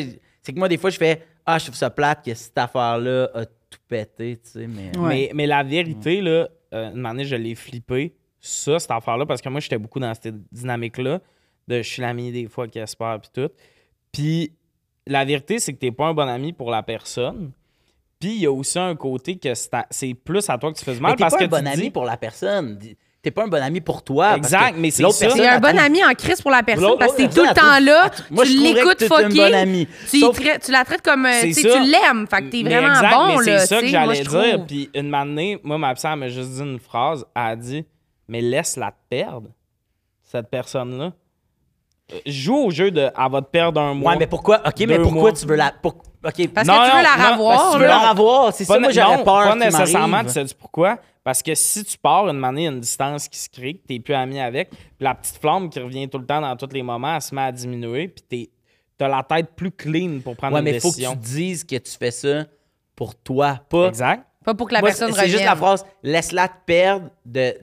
c'est 0.42 0.52
que 0.52 0.58
moi, 0.58 0.68
des 0.68 0.78
fois, 0.78 0.90
je 0.90 0.98
fais 0.98 1.26
Ah, 1.44 1.58
je 1.58 1.64
trouve 1.64 1.76
ça 1.76 1.90
plate 1.90 2.24
que 2.24 2.34
cette 2.34 2.56
affaire-là 2.56 3.30
a 3.34 3.44
tout 3.44 3.80
pété, 3.88 4.38
tu 4.42 4.50
sais, 4.50 4.66
mais. 4.66 4.96
Ouais. 4.96 5.08
Mais, 5.08 5.30
mais 5.34 5.46
la 5.46 5.62
vérité, 5.62 6.20
là, 6.20 6.48
euh, 6.72 6.92
une 6.94 7.04
année, 7.04 7.24
je 7.24 7.36
l'ai 7.36 7.54
flippé, 7.54 8.14
ça, 8.40 8.78
cette 8.78 8.90
affaire-là, 8.90 9.26
parce 9.26 9.40
que 9.40 9.48
moi, 9.48 9.60
j'étais 9.60 9.78
beaucoup 9.78 10.00
dans 10.00 10.12
cette 10.14 10.34
dynamique-là, 10.52 11.20
de 11.68 11.82
je 11.82 11.88
suis 11.88 12.02
l'ami 12.02 12.32
des 12.32 12.48
fois 12.48 12.68
qui 12.68 12.78
espère, 12.78 13.20
puis 13.20 13.30
tout. 13.32 13.52
Puis 14.10 14.52
la 15.06 15.24
vérité, 15.24 15.58
c'est 15.58 15.72
que 15.72 15.78
t'es 15.78 15.92
pas 15.92 16.06
un 16.06 16.14
bon 16.14 16.28
ami 16.28 16.52
pour 16.52 16.70
la 16.70 16.82
personne. 16.82 17.52
Puis 18.22 18.34
il 18.34 18.40
y 18.42 18.46
a 18.46 18.52
aussi 18.52 18.78
un 18.78 18.94
côté 18.94 19.36
que 19.36 19.48
c'est 19.90 20.14
plus 20.14 20.48
à 20.48 20.56
toi 20.56 20.72
que 20.72 20.78
tu 20.78 20.84
fais 20.84 20.94
du 20.94 21.00
mal 21.00 21.10
Mais 21.10 21.16
t'es 21.16 21.24
parce 21.24 21.32
pas 21.34 21.40
que 21.40 21.44
un 21.44 21.48
bon 21.48 21.60
tu 21.60 21.66
ami 21.66 21.82
dis- 21.82 21.90
pour 21.90 22.04
la 22.04 22.16
personne. 22.16 22.78
T'es 23.20 23.32
pas 23.32 23.42
un 23.42 23.48
bon 23.48 23.60
ami 23.60 23.80
pour 23.80 24.04
toi. 24.04 24.36
Exact, 24.36 24.76
mais 24.78 24.92
c'est 24.92 25.02
l'autre 25.02 25.16
ça. 25.16 25.26
personne, 25.26 25.42
C'est 25.42 25.48
un 25.48 25.58
bon 25.58 25.76
ami 25.76 26.04
en 26.04 26.12
crise 26.14 26.40
pour 26.40 26.52
la 26.52 26.62
personne 26.62 26.94
parce 27.00 27.14
que 27.14 27.16
t'es 27.22 27.28
tout 27.28 27.42
le 27.42 27.52
temps 27.52 27.80
là, 27.80 28.10
Moi, 28.30 28.44
tu 28.44 28.58
l'écoutes 28.58 28.96
t'es 28.98 29.08
fucké, 29.08 30.58
tu, 30.60 30.70
la 30.70 30.84
traites 30.84 31.02
comme, 31.02 31.26
euh, 31.26 31.40
tu 31.40 31.52
sais, 31.52 31.62
ça. 31.68 31.80
tu 31.80 31.90
l'aimes, 31.90 32.28
fait 32.30 32.42
que 32.42 32.50
t'es 32.50 32.62
vraiment 32.62 32.92
bon, 33.00 33.38
c'est 33.42 33.58
ça 33.66 33.80
que 33.80 33.86
j'allais 33.88 34.22
dire. 34.22 34.66
Puis 34.68 34.88
une 34.94 35.12
année, 35.12 35.58
moi, 35.64 35.78
ma 35.78 35.92
psy, 35.94 36.06
elle 36.06 36.18
m'a 36.20 36.28
juste 36.28 36.50
dit 36.50 36.62
une 36.62 36.78
phrase. 36.78 37.24
Elle 37.34 37.42
a 37.42 37.56
dit 37.56 37.84
Mais 38.28 38.40
laisse-la 38.40 38.92
te 38.92 38.96
perdre, 39.10 39.48
cette 40.22 40.48
personne-là. 40.48 41.12
Joue 42.26 42.56
au 42.56 42.70
jeu 42.70 42.90
de 42.90 43.00
Elle 43.02 43.30
va 43.32 43.40
te 43.42 43.46
perdre 43.50 43.80
un 43.80 43.94
mois. 43.94 44.12
Ouais, 44.12 44.18
mais 44.18 44.26
pourquoi? 44.26 44.60
OK, 44.66 44.80
mais 44.86 44.98
pourquoi 44.98 45.20
mois. 45.20 45.32
tu 45.32 45.46
veux 45.46 45.56
la. 45.56 45.72
pour- 45.82 45.94
OK. 46.24 46.48
Parce 46.54 46.66
Non, 46.68 46.74
que 46.74 46.80
tu 46.84 46.88
non, 46.90 46.96
veux 46.96 47.02
la 47.02 47.16
non, 47.16 47.22
ravoir, 47.30 47.56
parce 47.58 47.68
que 47.68 47.72
tu 47.74 47.80
veux 47.80 47.86
la 47.88 48.10
revoir. 48.10 48.52
C'est 48.52 48.64
ça, 48.64 48.74
Pas 48.74 48.80
moi, 48.80 48.90
j'aurais 48.92 49.16
non, 49.18 49.24
peur. 49.24 49.42
Pas 49.44 49.54
nécessairement, 49.56 50.22
tu 50.24 50.30
sais 50.30 50.44
pourquoi? 50.58 50.98
Parce 51.24 51.42
que 51.42 51.54
si 51.54 51.84
tu 51.84 51.96
pars 51.98 52.28
une 52.28 52.44
année, 52.44 52.62
il 52.62 52.64
y 52.64 52.68
a 52.68 52.70
une 52.72 52.80
distance 52.80 53.28
qui 53.28 53.38
se 53.38 53.48
crée, 53.48 53.74
que 53.74 53.86
tu 53.86 53.92
n'es 53.94 54.00
plus 54.00 54.14
ami 54.14 54.40
avec, 54.40 54.70
puis 54.70 54.78
la 55.00 55.14
petite 55.14 55.38
flamme 55.38 55.70
qui 55.70 55.78
revient 55.80 56.08
tout 56.08 56.18
le 56.18 56.26
temps 56.26 56.40
dans 56.40 56.56
tous 56.56 56.68
les 56.72 56.82
moments, 56.82 57.14
elle 57.14 57.22
se 57.22 57.32
met 57.34 57.42
à 57.42 57.52
diminuer, 57.52 58.08
puis 58.08 58.24
tu 58.98 59.04
as 59.04 59.08
la 59.08 59.22
tête 59.22 59.50
plus 59.54 59.70
clean 59.70 60.18
pour 60.22 60.36
prendre 60.36 60.54
Ouais, 60.54 60.60
une 60.60 60.64
mais 60.64 60.80
faut 60.80 60.90
que 60.90 60.96
tu 60.96 61.16
dises 61.16 61.64
que 61.64 61.76
tu 61.76 61.92
fais 61.96 62.10
ça 62.10 62.44
pour 62.96 63.14
toi, 63.14 63.60
pas. 63.68 63.86
Exact. 63.88 64.26
Pas 64.44 64.54
pour 64.54 64.66
que 64.68 64.74
la 64.74 64.80
Moi, 64.80 64.88
personne 64.88 65.12
c'est 65.12 65.20
c'est 65.20 65.26
juste 65.26 65.34
revienne. 65.36 65.50
la 65.50 65.56
phrase 65.56 65.86
laisse-la 66.02 66.48
te 66.48 66.54
perdre 66.66 67.10
de. 67.24 67.54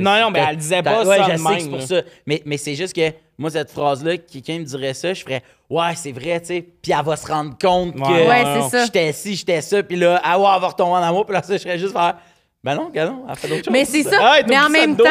Non, 0.00 0.20
non, 0.20 0.30
mais 0.30 0.44
elle 0.48 0.56
disait 0.56 0.82
pas 0.82 1.04
ouais, 1.04 1.16
ça 1.18 1.24
je 1.24 1.32
de 1.32 1.36
sais 1.36 1.42
même, 1.42 1.54
que 1.56 1.62
c'est 1.62 1.68
pour 1.68 1.78
là. 1.78 1.86
ça. 1.86 2.02
Mais, 2.26 2.42
mais 2.46 2.56
c'est 2.56 2.74
juste 2.74 2.94
que 2.94 3.12
moi, 3.38 3.50
cette 3.50 3.70
phrase-là, 3.70 4.16
quelqu'un 4.18 4.58
me 4.60 4.64
dirait 4.64 4.94
ça, 4.94 5.12
je 5.14 5.22
ferais 5.22 5.42
Ouais, 5.70 5.94
c'est 5.96 6.12
vrai, 6.12 6.40
tu 6.40 6.46
sais. 6.48 6.66
Puis 6.82 6.92
elle 6.92 7.04
va 7.04 7.16
se 7.16 7.26
rendre 7.26 7.56
compte 7.58 7.94
que 7.96 8.00
Ouais, 8.00 8.44
c'est 8.62 8.70
ça. 8.78 8.84
j'étais 8.84 9.12
ci, 9.12 9.34
j'étais 9.34 9.60
ça. 9.60 9.82
Puis 9.82 9.96
là, 9.96 10.20
ah 10.22 10.38
ouais, 10.38 10.46
elle 10.54 10.60
va 10.60 10.68
retomber 10.68 10.92
en 10.92 11.02
amour. 11.02 11.24
Puis 11.26 11.34
là, 11.34 11.42
ça, 11.42 11.54
je 11.56 11.62
serais 11.62 11.78
juste 11.78 11.92
faire 11.92 12.14
Ben 12.62 12.74
non, 12.76 12.90
gars, 12.90 13.06
non, 13.06 13.24
elle 13.28 13.34
fait 13.36 13.48
d'autres 13.48 13.64
choses. 13.64 13.72
Mais 13.72 13.84
c'est 13.84 14.02
ça. 14.04 14.16
Ah, 14.20 14.36
elle 14.40 14.46
Mais 14.48 14.58
en 14.58 14.68
même 14.68 14.92
de 14.92 14.98
dos. 14.98 15.04
temps- 15.04 15.10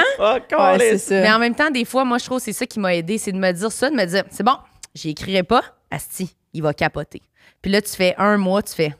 Ah, 0.57 0.73
Ouais, 0.73 0.79
c'est 0.79 0.97
ça. 0.99 1.21
Mais 1.21 1.31
en 1.31 1.39
même 1.39 1.53
temps, 1.55 1.69
des 1.69 1.85
fois, 1.85 2.05
moi, 2.05 2.17
je 2.17 2.25
trouve 2.25 2.37
que 2.37 2.43
c'est 2.45 2.53
ça 2.53 2.65
qui 2.65 2.79
m'a 2.79 2.95
aidé, 2.95 3.17
c'est 3.17 3.31
de 3.31 3.37
me 3.37 3.51
dire 3.51 3.71
ça, 3.71 3.89
de 3.89 3.95
me 3.95 4.05
dire, 4.05 4.23
c'est 4.29 4.43
bon, 4.43 4.55
j'y 4.95 5.09
écrirai 5.09 5.43
pas, 5.43 5.61
Asti, 5.91 6.33
il 6.53 6.63
va 6.63 6.73
capoter. 6.73 7.21
Puis 7.61 7.71
là, 7.71 7.81
tu 7.81 7.91
fais 7.91 8.15
un 8.17 8.37
mois, 8.37 8.61
tu 8.63 8.73
fais, 8.73 8.93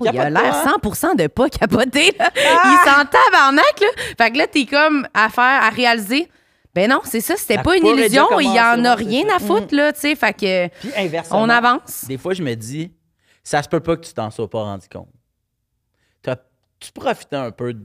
Il 0.00 0.08
Oh, 0.08 0.10
il 0.12 0.18
a 0.20 0.30
l'air 0.30 0.42
pas, 0.42 0.64
hein? 0.64 0.76
100% 0.82 1.16
de 1.16 1.26
pas 1.26 1.48
capoter. 1.48 2.14
là. 2.18 2.30
Il 2.36 2.78
s'en 2.84 3.04
tabarnak, 3.04 3.80
là. 3.80 3.88
Fait 4.16 4.30
que 4.30 4.38
là, 4.38 4.46
t'es 4.46 4.66
comme 4.66 5.06
à 5.14 5.28
faire, 5.28 5.62
à 5.64 5.68
réaliser. 5.70 6.28
Ben 6.74 6.88
non, 6.90 7.00
c'est 7.04 7.20
ça, 7.20 7.36
c'était 7.36 7.62
pas 7.62 7.76
une 7.76 7.86
illusion. 7.86 8.26
Il 8.40 8.54
y 8.54 8.60
en 8.60 8.84
a 8.84 8.94
rien 8.94 9.24
à 9.34 9.38
foutre, 9.38 9.74
là, 9.74 9.92
tu 9.92 10.00
sais. 10.00 10.14
Fait 10.14 10.32
que 10.32 10.68
Puis 10.80 10.90
inversement. 10.96 11.42
on 11.42 11.48
avance. 11.48 12.04
Des 12.06 12.18
fois, 12.18 12.34
je 12.34 12.42
me 12.42 12.54
dis 12.54 12.92
Ça 13.42 13.62
se 13.62 13.68
peut 13.68 13.80
pas 13.80 13.96
que 13.96 14.06
tu 14.06 14.12
t'en 14.12 14.30
sois 14.30 14.48
pas 14.48 14.62
rendu 14.62 14.86
compte. 14.88 15.08
Tu 16.80 16.92
profitais 16.92 17.34
un 17.34 17.50
peu 17.50 17.74
de 17.74 17.84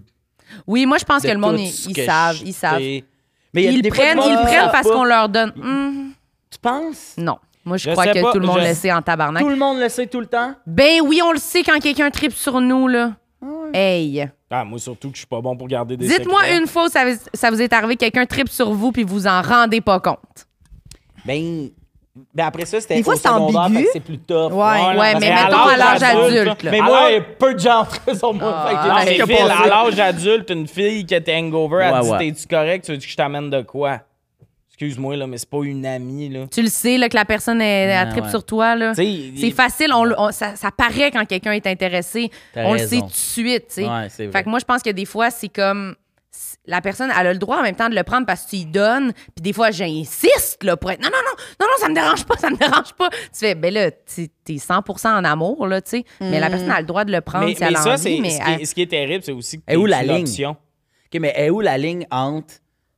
Oui, 0.67 0.85
moi, 0.85 0.99
je 0.99 1.03
pense 1.05 1.23
que 1.23 1.27
le 1.29 1.37
monde, 1.39 1.59
ils, 1.59 1.65
ils 1.89 2.05
savent, 2.05 2.37
ils 2.45 2.53
savent. 2.53 2.77
Mais 2.79 3.03
Ils 3.55 3.87
prennent, 3.89 4.19
ils 4.23 4.37
prennent 4.43 4.69
parce 4.71 4.87
qu'on 4.87 5.03
leur 5.03 5.29
donne. 5.29 5.51
Hum, 5.59 6.13
Tu 6.51 6.59
penses? 6.59 7.13
Non. 7.17 7.39
Moi, 7.65 7.77
je, 7.77 7.85
Je 7.85 7.91
crois 7.91 8.07
que 8.07 8.21
pas, 8.21 8.31
tout 8.33 8.39
le 8.39 8.47
monde 8.47 8.59
je- 8.61 8.67
le 8.67 8.73
sait 8.73 8.91
en 8.91 9.01
tabarnak. 9.01 9.41
Tout 9.41 9.49
le 9.49 9.55
monde 9.55 9.79
le 9.79 9.87
sait 9.89 10.07
tout 10.07 10.19
le 10.19 10.25
temps? 10.25 10.53
Ben 10.67 10.99
oui, 11.03 11.21
on 11.23 11.31
le 11.31 11.37
sait 11.39 11.63
quand 11.63 11.79
quelqu'un 11.79 12.09
tripe 12.09 12.33
sur 12.33 12.59
nous, 12.59 12.87
là. 12.87 13.11
Hey. 13.73 14.27
Ah, 14.51 14.63
moi, 14.63 14.77
surtout 14.79 15.07
que 15.09 15.15
je 15.15 15.19
suis 15.19 15.27
pas 15.27 15.41
bon 15.41 15.55
pour 15.57 15.67
garder 15.67 15.97
des 15.97 16.07
Dites-moi 16.07 16.41
une 16.57 16.67
fois 16.67 16.85
où 16.85 16.89
ça, 16.89 17.05
vous- 17.05 17.17
ça 17.33 17.49
vous 17.49 17.61
est 17.61 17.73
arrivé, 17.73 17.95
quelqu'un 17.95 18.25
tripe 18.25 18.49
sur 18.49 18.71
vous 18.71 18.91
puis 18.91 19.03
vous 19.03 19.25
en 19.27 19.41
rendez 19.41 19.81
pas 19.81 19.99
compte? 19.99 20.45
Ben, 21.25 21.69
ben 22.33 22.45
après 22.45 22.65
ça, 22.65 22.79
c'était 22.79 22.95
Des 22.97 23.03
fois, 23.03 23.15
c'est 23.15 23.27
ambigu. 23.29 23.87
c'est 23.91 23.99
plus 24.01 24.19
tough. 24.19 24.51
Ouais. 24.51 24.97
Ouais, 24.97 25.15
mais 25.19 25.33
mettons 25.33 25.63
à 25.63 25.77
l'âge 25.77 26.03
adulte, 26.03 26.63
là. 26.63 26.71
Mais 26.71 26.81
moi, 26.81 27.09
peu 27.39 27.53
de 27.55 27.59
gens 27.59 27.87
sur 28.13 28.33
moi. 28.33 28.53
Ah, 28.53 28.67
fait 28.67 28.75
que 28.75 28.81
j'ai 28.83 28.87
Non, 28.89 28.95
ouais, 28.95 29.05
mais 29.27 29.35
Phil, 29.35 29.51
à 29.51 29.67
l'âge 29.67 29.99
adulte, 29.99 30.49
une 30.51 30.67
fille 30.67 31.05
qui 31.05 31.15
était 31.15 31.35
hangover, 31.35 31.85
elle 31.85 31.93
Ouais, 31.95 32.01
dit 32.01 32.09
ouais. 32.11 32.17
T'es-tu 32.31 32.47
correct? 32.47 32.85
Tu 32.85 32.91
veux 32.91 32.97
que 32.97 33.03
je 33.03 33.15
t'amène 33.17 33.49
de 33.49 33.61
quoi? 33.63 33.99
Excuse-moi, 34.85 35.15
là, 35.17 35.27
mais 35.27 35.37
c'est 35.37 35.49
pas 35.49 35.63
une 35.63 35.85
amie, 35.85 36.29
là. 36.29 36.47
Tu 36.51 36.61
le 36.61 36.69
sais 36.69 36.97
là, 36.97 37.09
que 37.09 37.15
la 37.15 37.25
personne 37.25 37.61
elle, 37.61 37.89
elle 37.89 38.05
Ouais, 38.05 38.11
tripe 38.11 38.23
ouais. 38.25 38.29
sur 38.29 38.45
toi. 38.45 38.75
là. 38.75 38.93
C'est 38.93 39.05
il- 39.05 39.53
facile, 39.53 39.91
on, 39.93 40.31
ça, 40.31 40.55
ça 40.55 40.71
paraît 40.71 41.11
quand 41.11 41.25
quelqu'un 41.25 41.51
est 41.53 41.67
intéressé. 41.67 42.29
T'as 42.53 42.65
On 42.65 42.73
le 42.73 42.79
sait 42.79 42.99
tout 42.99 43.05
de 43.07 43.11
suite. 43.11 43.67
tu 43.67 43.73
sais. 43.75 43.85
Ouais, 43.85 44.07
c'est 44.09 44.25
vrai. 44.27 44.31
Fait 44.39 44.43
que 44.43 44.49
moi, 44.49 44.59
je 44.59 44.65
pense 44.65 44.81
que 44.81 44.89
des 44.89 45.05
fois, 45.05 45.29
c'est 45.31 45.49
comme. 45.49 45.95
La 46.65 46.81
personne, 46.81 47.11
elle 47.19 47.27
a 47.27 47.33
le 47.33 47.37
droit 47.39 47.57
en 47.57 47.61
même 47.61 47.75
temps 47.75 47.89
de 47.89 47.95
le 47.95 48.01
prendre 48.03 48.25
parce 48.25 48.45
que 48.45 48.51
tu 48.51 48.55
y 48.55 48.65
donnes. 48.65 49.11
Puis 49.35 49.41
des 49.43 49.53
fois, 49.53 49.69
j'insiste 49.69 50.63
là, 50.63 50.75
pour 50.77 50.89
être. 50.91 51.01
Non, 51.01 51.09
non, 51.09 51.17
non, 51.23 51.43
non, 51.59 51.67
non, 51.67 51.77
ça 51.79 51.89
me 51.89 51.93
dérange 51.93 52.25
pas, 52.25 52.37
ça 52.37 52.49
me 52.49 52.55
dérange 52.57 52.93
pas. 52.93 53.09
Tu 53.11 53.39
fais, 53.39 53.53
ben 53.53 53.71
là, 53.73 53.91
tu- 53.91 54.29
t'es 54.43 54.57
100 54.57 54.81
en 55.05 55.23
amour, 55.25 55.67
là, 55.67 55.81
tu 55.81 55.91
sais. 55.91 56.05
Mais 56.21 56.39
la 56.39 56.49
personne 56.49 56.71
a 56.71 56.79
le 56.79 56.87
droit 56.87 57.05
de 57.05 57.11
le 57.11 57.21
prendre 57.21 57.45
Mais, 57.45 57.53
si 57.55 57.63
elle 57.63 57.73
mais 57.73 57.75
ça, 57.79 57.91
envie. 57.93 58.01
c'est 58.01 58.19
mais 58.19 58.29
ce, 58.31 58.37
qui 58.39 58.49
est, 58.49 58.53
elle- 58.61 58.67
ce 58.67 58.73
qui 58.75 58.81
est 58.81 58.87
terrible, 58.87 59.23
c'est 59.23 59.31
aussi 59.31 59.61
que 59.61 59.75
où 59.75 59.85
la 59.85 60.01
ligne? 60.03 60.25
OK, 60.47 61.19
mais 61.19 61.33
est 61.35 61.49
où 61.51 61.59
la 61.61 61.77
ligne 61.77 62.07
entre 62.09 62.55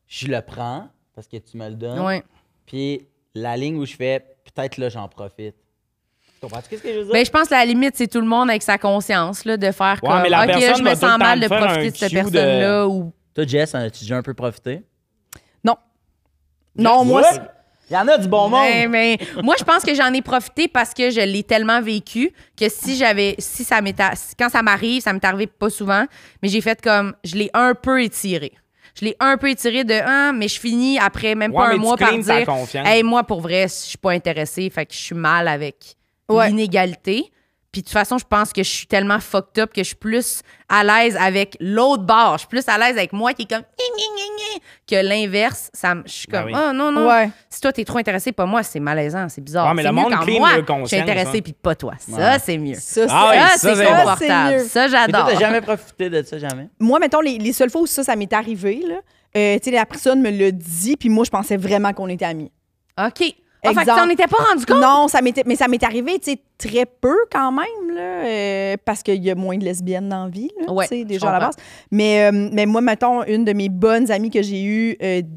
je 0.07 0.27
le 0.27 0.41
prends 0.41 0.87
parce 1.15 1.27
que 1.27 1.37
tu 1.37 1.57
me 1.57 1.67
le 1.69 1.75
donnes, 1.75 1.99
Ouais. 1.99 2.23
puis 2.65 3.07
la 3.33 3.55
ligne 3.57 3.77
où 3.77 3.85
je 3.85 3.95
fais 3.95 4.19
peut-être 4.53 4.77
là, 4.77 4.89
j'en 4.89 5.07
profite. 5.07 5.55
Tu 5.55 6.41
comprends 6.41 6.61
ce 6.61 6.69
que 6.69 6.77
je 6.77 6.99
veux 6.99 7.03
dire? 7.05 7.13
Ben, 7.13 7.25
je 7.25 7.31
pense 7.31 7.47
que 7.47 7.53
la 7.53 7.65
limite, 7.65 7.95
c'est 7.95 8.07
tout 8.07 8.19
le 8.21 8.27
monde 8.27 8.49
avec 8.49 8.61
sa 8.61 8.77
conscience, 8.77 9.45
là, 9.45 9.57
de 9.57 9.71
faire 9.71 9.99
Ouais, 10.03 10.09
comme, 10.09 10.21
mais 10.21 10.29
la 10.29 10.41
OK, 10.41 10.47
personne 10.47 10.75
je 10.77 10.83
va 10.83 10.89
me 10.89 10.89
le 10.89 10.95
sens 10.95 11.17
mal 11.17 11.39
de 11.39 11.47
faire 11.47 11.63
un 11.63 11.67
profiter 11.67 11.91
de 11.91 11.95
cette 11.97 12.09
cue 12.09 12.15
de- 12.17 12.21
personne-là. 12.31 12.87
Ou... 12.87 13.13
Toi, 13.33 13.45
Jess, 13.47 13.73
en 13.75 13.79
as-tu 13.79 14.01
déjà 14.01 14.17
un 14.17 14.21
peu 14.21 14.33
profité? 14.33 14.83
Non. 15.63 15.75
Non, 16.77 17.05
moi, 17.05 17.21
Ouais. 17.21 17.39
Il 17.89 17.93
y 17.93 17.97
en 17.97 18.07
a 18.07 18.17
du 18.17 18.27
bon 18.27 18.49
monde. 18.49 18.65
Mais 18.89 19.19
moi, 19.43 19.53
je 19.59 19.63
pense 19.63 19.83
que 19.83 19.93
j'en 19.93 20.11
ai 20.11 20.23
profité 20.23 20.67
parce 20.67 20.91
que 20.91 21.11
je 21.11 21.19
l'ai 21.21 21.43
tellement 21.43 21.83
vécu 21.83 22.31
que 22.57 22.67
si 22.67 22.95
j'avais, 22.95 23.35
si 23.37 23.63
ça 23.63 23.79
m'était, 23.79 24.03
quand 24.39 24.49
ça 24.49 24.63
m'arrive, 24.63 25.03
ça 25.03 25.13
m'est 25.13 25.23
arrivé 25.23 25.45
pas 25.45 25.69
souvent, 25.69 26.05
mais 26.41 26.49
j'ai 26.49 26.61
fait 26.61 26.81
comme, 26.81 27.13
je 27.23 27.35
l'ai 27.35 27.51
un 27.53 27.75
peu 27.75 28.01
étiré. 28.01 28.53
Je 28.97 29.05
l'ai 29.05 29.15
un 29.19 29.37
peu 29.37 29.49
étiré 29.49 29.83
de 29.83 29.93
ah, 30.05 30.31
mais 30.33 30.47
je 30.47 30.59
finis 30.59 30.97
après 30.99 31.35
même 31.35 31.51
Ouais, 31.51 31.57
pas 31.65 31.73
un 31.73 31.77
mois 31.77 31.97
par 31.97 32.17
dire, 32.17 32.45
confiance. 32.45 32.87
hey, 32.87 33.03
moi 33.03 33.23
pour 33.23 33.41
vrai, 33.41 33.63
je 33.63 33.73
suis 33.73 33.97
pas 33.97 34.11
intéressée, 34.11 34.69
fait 34.69 34.85
que 34.85 34.93
je 34.93 34.99
suis 34.99 35.15
mal 35.15 35.47
avec 35.47 35.95
Ouais. 36.29 36.47
l'inégalité. 36.49 37.29
Puis 37.75 37.81
de 37.81 37.87
toute 37.87 37.93
façon, 37.93 38.17
je 38.17 38.23
pense 38.23 38.53
que 38.53 38.63
je 38.63 38.69
suis 38.69 38.87
tellement 38.87 39.19
fucked 39.19 39.61
up 39.61 39.73
que 39.73 39.81
je 39.83 39.87
suis 39.87 39.95
plus 39.97 40.39
à 40.69 40.81
l'aise 40.85 41.17
avec 41.19 41.57
l'autre 41.59 42.03
barre. 42.03 42.35
Je 42.35 42.39
suis 42.39 42.47
plus 42.47 42.63
à 42.69 42.77
l'aise 42.77 42.97
avec 42.97 43.11
moi 43.11 43.33
qui 43.33 43.41
est 43.41 43.49
comme 43.53 43.63
que 44.89 44.95
l'inverse. 44.95 45.69
Ça, 45.73 45.93
me- 45.93 46.03
je 46.05 46.11
suis 46.13 46.27
Ben 46.29 46.43
comme 46.43 46.53
oui. 46.53 46.57
oh 46.57 46.71
non 46.71 46.89
non. 46.93 47.05
Ouais. 47.09 47.29
Si 47.49 47.59
toi 47.59 47.73
t'es 47.73 47.83
trop 47.83 47.97
intéressé, 47.97 48.31
pas 48.31 48.45
moi, 48.45 48.63
c'est 48.63 48.79
malaisant, 48.79 49.27
c'est 49.27 49.41
bizarre. 49.41 49.67
Ouais, 49.67 49.73
mais 49.73 49.83
le 49.83 49.89
mieux 49.89 49.95
monde 50.03 50.13
quand 50.13 50.23
clean 50.23 50.39
moi, 50.39 50.51
je 50.83 50.85
suis 50.87 50.95
intéressé 50.97 51.37
hein. 51.39 51.41
puis 51.43 51.51
pas 51.51 51.75
toi. 51.75 51.95
Ça 51.99 52.15
Ouais. 52.15 52.39
c'est 52.41 52.57
mieux. 52.57 52.75
Ça, 52.75 52.79
c'est- 52.79 53.07
Ah 53.09 53.51
confortable. 54.03 54.53
mieux. 54.55 54.63
Ça 54.69 54.87
j'adore. 54.87 55.27
t'as 55.27 55.37
jamais 55.37 55.59
profité 55.59 56.09
de 56.09 56.23
ça, 56.23 56.39
jamais? 56.39 56.69
Moi, 56.79 56.97
mettons, 56.99 57.19
les, 57.19 57.37
les 57.39 57.51
seules 57.51 57.69
fois 57.69 57.81
où 57.81 57.87
ça, 57.87 58.05
ça 58.05 58.15
m'est 58.15 58.31
arrivé, 58.31 58.83
là, 58.87 58.95
euh, 59.35 59.57
tu 59.59 59.65
sais, 59.65 59.71
la 59.71 59.85
personne 59.85 60.21
me 60.21 60.29
l'a 60.31 60.51
dit, 60.51 60.95
puis 60.95 61.09
moi, 61.09 61.25
je 61.25 61.29
pensais 61.29 61.57
vraiment 61.57 61.91
qu'on 61.91 62.07
était 62.07 62.23
amis. 62.23 62.53
OK. 62.97 63.35
Ah, 63.65 63.73
fait 63.73 63.81
que 63.81 63.85
t'en 63.85 64.09
étais 64.09 64.27
pas 64.27 64.43
rendu 64.43 64.65
compte? 64.65 64.81
Non, 64.81 65.07
ça 65.07 65.21
m'était, 65.21 65.43
mais 65.45 65.55
ça 65.55 65.67
m'est 65.67 65.83
arrivé, 65.83 66.19
tu 66.19 66.31
sais, 66.31 66.41
très 66.57 66.85
peu 66.85 67.15
quand 67.31 67.51
même, 67.51 67.95
là, 67.95 68.01
euh, 68.25 68.77
parce 68.85 69.03
qu'il 69.03 69.23
y 69.23 69.29
a 69.31 69.35
moins 69.35 69.57
de 69.57 69.63
lesbiennes 69.63 70.09
dans 70.09 70.25
la 70.25 70.29
vie, 70.29 70.51
là, 70.59 70.71
Ouais, 70.71 70.87
tu 70.87 70.97
sais, 70.99 71.05
déjà 71.05 71.29
à 71.29 71.39
la 71.39 71.45
base. 71.47 71.55
Mais, 71.91 72.25
euh, 72.25 72.49
mais 72.51 72.65
moi, 72.65 72.81
mettons, 72.81 73.23
une 73.23 73.45
de 73.45 73.53
mes 73.53 73.69
bonnes 73.69 74.11
amies 74.11 74.29
que 74.29 74.41
j'ai 74.41 74.63
eues, 74.63 74.97
euh, 75.01 75.21
tu 75.21 75.27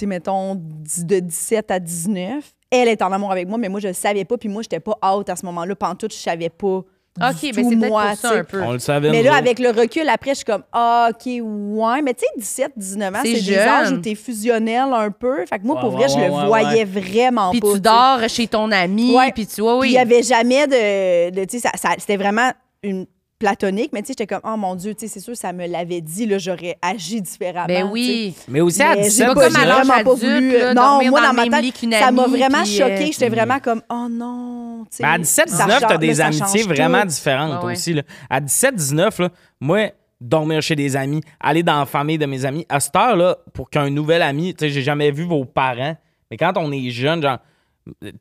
sais, 0.00 0.06
mettons, 0.06 0.54
de 0.54 1.18
17 1.20 1.70
à 1.70 1.78
19, 1.78 2.44
elle 2.70 2.88
est 2.88 3.02
en 3.02 3.12
amour 3.12 3.32
avec 3.32 3.48
moi, 3.48 3.58
mais 3.58 3.68
moi, 3.68 3.80
je 3.80 3.88
le 3.88 3.94
savais 3.94 4.24
pas, 4.24 4.36
puis 4.36 4.48
moi, 4.48 4.62
j'étais 4.62 4.80
pas 4.80 4.98
out 5.14 5.28
à 5.28 5.36
ce 5.36 5.46
moment-là. 5.46 5.74
Pantoute, 5.74 6.12
je 6.12 6.18
savais 6.18 6.50
pas. 6.50 6.82
OK, 7.20 7.42
mais 7.42 7.62
tout, 7.62 7.70
c'est 7.70 7.76
peut-être 7.76 7.88
moi, 7.90 8.06
pour 8.10 8.16
ça 8.16 8.30
un 8.32 8.44
peu. 8.44 8.62
On 8.62 8.72
le 8.72 8.78
savait. 8.78 9.10
Mais 9.10 9.22
là, 9.22 9.34
avec 9.36 9.58
le 9.58 9.70
recul, 9.70 10.08
après, 10.08 10.30
je 10.30 10.36
suis 10.36 10.44
comme, 10.44 10.62
ah, 10.72 11.10
OK, 11.10 11.26
ouais. 11.26 12.02
Mais 12.02 12.14
tu 12.14 12.20
sais, 12.20 12.26
17, 12.36 12.72
19 12.76 13.14
ans, 13.14 13.18
C'est 13.24 13.36
c'est 13.36 13.42
des 13.50 13.58
âges 13.58 13.88
jeune. 13.88 13.98
où 13.98 14.00
t'es 14.00 14.14
fusionnel 14.14 14.84
un 14.92 15.10
peu. 15.10 15.44
Fait 15.46 15.58
que 15.58 15.64
moi, 15.64 15.76
Ouais, 15.76 15.80
pour 15.82 15.90
ouais, 15.94 16.06
vrai, 16.06 16.08
je 16.08 16.14
ouais, 16.16 16.26
le 16.28 16.32
ouais, 16.34 16.46
voyais 16.46 16.84
vraiment 16.84 17.50
Puis 17.50 17.60
pas. 17.60 17.68
tu 17.68 17.74
tu 17.74 17.80
dors 17.80 18.28
chez 18.28 18.46
ton 18.46 18.70
ami, 18.70 19.14
Ouais. 19.16 19.32
puis 19.32 19.46
tu 19.46 19.60
vois, 19.60 19.78
Puis 19.80 19.88
oui. 19.88 19.88
il 19.90 19.94
y 19.94 19.98
avait 19.98 20.22
jamais 20.22 20.66
de. 20.66 21.30
de- 21.30 21.44
tu 21.44 21.58
sais, 21.58 21.68
ça, 21.68 21.70
ça- 21.76 21.94
c'était 21.98 22.16
vraiment 22.16 22.50
une 22.82 23.06
platonique, 23.38 23.90
mais 23.92 24.00
tu 24.02 24.08
sais, 24.08 24.12
j'étais 24.18 24.26
comme, 24.26 24.40
oh 24.44 24.56
mon 24.56 24.74
Dieu, 24.74 24.94
tu 24.94 25.00
sais, 25.00 25.08
c'est 25.08 25.20
sûr, 25.20 25.36
ça 25.36 25.52
me 25.52 25.66
l'avait 25.66 26.00
dit, 26.00 26.26
là, 26.26 26.38
j'aurais 26.38 26.76
agi 26.82 27.22
différemment. 27.22 27.66
Ben 27.68 27.88
oui. 27.90 28.34
Mais 28.48 28.60
aussi 28.60 28.82
à 28.82 28.96
Mais 28.96 29.04
j'ai 29.04 29.08
17, 29.10 29.26
pas 29.28 29.34
pas, 29.34 29.46
comme 29.48 29.56
à 29.56 29.64
l'âge 29.64 29.86
vraiment 29.86 29.92
pas 30.04 30.12
adulte, 30.12 30.34
voulu. 30.34 30.58
là, 30.58 30.74
non, 30.74 31.08
moi, 31.10 31.20
dans 31.20 31.32
ma 31.32 31.48
tête, 31.48 31.74
ça 31.92 32.10
m'a 32.10 32.26
vraiment 32.26 32.64
choqué. 32.64 32.82
euh, 33.04 33.06
J'étais 33.12 33.28
vraiment 33.28 33.60
comme, 33.60 33.82
oh 33.90 34.06
non. 34.10 34.84
tu 34.90 34.96
sais, 34.96 35.02
Mais 35.04 35.08
à 35.10 35.18
17, 35.18 35.48
ça 35.50 35.64
19, 35.64 35.80
change- 35.80 35.88
t'as 35.88 35.98
des 35.98 36.20
amitiés 36.20 36.62
tout. 36.62 36.68
vraiment 36.68 37.04
différentes 37.04 37.64
ouais. 37.64 37.72
aussi. 37.72 37.94
Là. 37.94 38.02
À 38.28 38.40
17, 38.40 38.74
19, 38.74 39.18
là, 39.20 39.28
moi, 39.60 39.90
dormir 40.20 40.60
chez 40.60 40.74
des 40.74 40.96
amis, 40.96 41.20
aller 41.38 41.62
dans 41.62 41.78
la 41.78 41.86
famille 41.86 42.18
de 42.18 42.26
mes 42.26 42.44
amis, 42.44 42.66
à 42.68 42.80
cette 42.80 42.96
heure-là, 42.96 43.36
pour 43.54 43.70
qu'un 43.70 43.88
nouvel 43.88 44.22
ami, 44.22 44.52
tu 44.54 44.64
sais, 44.66 44.70
j'ai 44.70 44.82
jamais 44.82 45.12
vu 45.12 45.22
vos 45.22 45.44
parents, 45.44 45.96
mais 46.30 46.36
quand 46.36 46.54
on 46.56 46.72
est 46.72 46.90
jeune, 46.90 47.22
genre, 47.22 47.38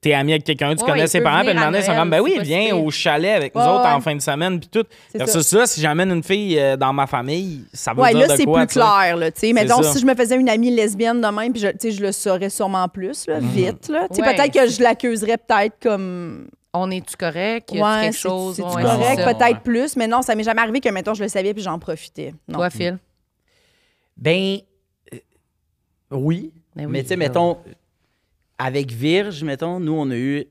t'es 0.02 0.14
ami 0.14 0.34
avec 0.34 0.44
quelqu'un, 0.44 0.76
tu 0.76 0.84
Ouais, 0.84 0.92
connais 0.92 1.08
ses 1.08 1.22
parents, 1.22 1.42
puis 1.42 1.50
à 1.50 1.54
demander, 1.54 1.80
ils 1.80 1.84
sont 1.84 1.96
comme, 1.96 2.10
ben 2.10 2.18
c'est 2.18 2.24
oui, 2.24 2.40
viens 2.42 2.76
au 2.76 2.90
chalet 2.92 3.36
avec 3.36 3.56
nous 3.56 3.62
Ouais, 3.62 3.68
autres 3.68 3.88
en 3.88 4.02
fin 4.02 4.16
de 4.16 4.22
semaine, 4.22 4.60
puis 4.60 4.70
tout. 4.70 4.84
C'est 5.12 5.18
Versus 5.18 5.46
ça, 5.46 5.66
si 5.66 5.82
j'amène 5.82 6.12
une 6.12 6.24
fille 6.24 6.60
euh, 6.60 6.78
dans 6.78 6.94
ma 6.94 7.08
famille, 7.08 7.64
ça 7.74 7.94
Ouais, 7.94 8.10
dire 8.12 8.20
là, 8.20 8.28
de 8.28 8.36
c'est 8.38 8.46
quoi, 8.46 8.60
plus 8.62 8.68
tu 8.68 8.74
sais? 8.74 8.80
clair, 8.80 9.18
là, 9.18 9.32
tu 9.32 9.40
sais. 9.40 9.54
Mettons, 9.54 9.82
ça. 9.82 9.94
si 9.94 10.00
je 10.00 10.06
me 10.06 10.16
faisais 10.16 10.36
une 10.36 10.50
amie 10.50 10.72
lesbienne 10.72 11.22
de 11.22 11.28
même, 11.28 11.52
puis 11.52 11.62
je, 11.62 11.68
tu 11.70 11.76
sais, 11.80 11.92
je 11.92 12.02
le 12.02 12.12
saurais 12.12 12.50
sûrement 12.50 12.88
plus, 12.88 13.28
là, 13.28 13.40
vite, 13.40 13.90
là. 13.90 14.08
Tu 14.10 14.16
sais, 14.16 14.22
Ouais. 14.22 14.36
peut-être 14.36 14.54
que 14.54 14.68
je 14.70 14.82
l'accuserais 14.82 15.38
peut-être 15.38 15.76
comme... 15.82 16.48
On 16.74 16.92
est-tu 16.92 17.16
correct? 17.18 17.72
Y 17.72 17.80
a-tu 17.80 17.84
Ouais, 17.84 18.02
quelque 18.04 18.14
c'est- 18.14 18.20
chose? 18.30 18.56
c'est-tu 18.58 18.68
Ouais, 18.68 18.84
correct, 18.84 19.14
c'est 19.18 19.24
ça. 19.24 19.34
peut-être 19.34 19.62
plus, 19.62 19.96
mais 19.96 20.06
non, 20.08 20.22
ça 20.22 20.36
m'est 20.36 20.44
jamais 20.44 20.62
arrivé 20.62 20.80
que, 20.80 20.90
mettons, 20.90 21.14
je 21.16 21.24
le 21.24 21.30
savais 21.30 21.54
puis 21.54 21.64
j'en 21.64 21.80
profitais. 21.80 22.34
Non. 22.48 22.60
Toi, 22.60 22.70
Phil? 22.70 23.00
Ben, 24.16 24.58
euh, 25.14 25.18
oui. 26.12 26.52
Ben 26.76 26.86
oui, 26.86 26.92
mais 26.92 27.02
tu 27.04 27.10
sais, 27.10 27.16
là. 27.16 27.20
mettons, 27.28 27.58
avec 28.58 28.92
Virge, 28.92 29.44
mettons, 29.44 29.80
nous, 29.80 29.94
on 29.94 30.10
a 30.12 30.16
eu, 30.16 30.46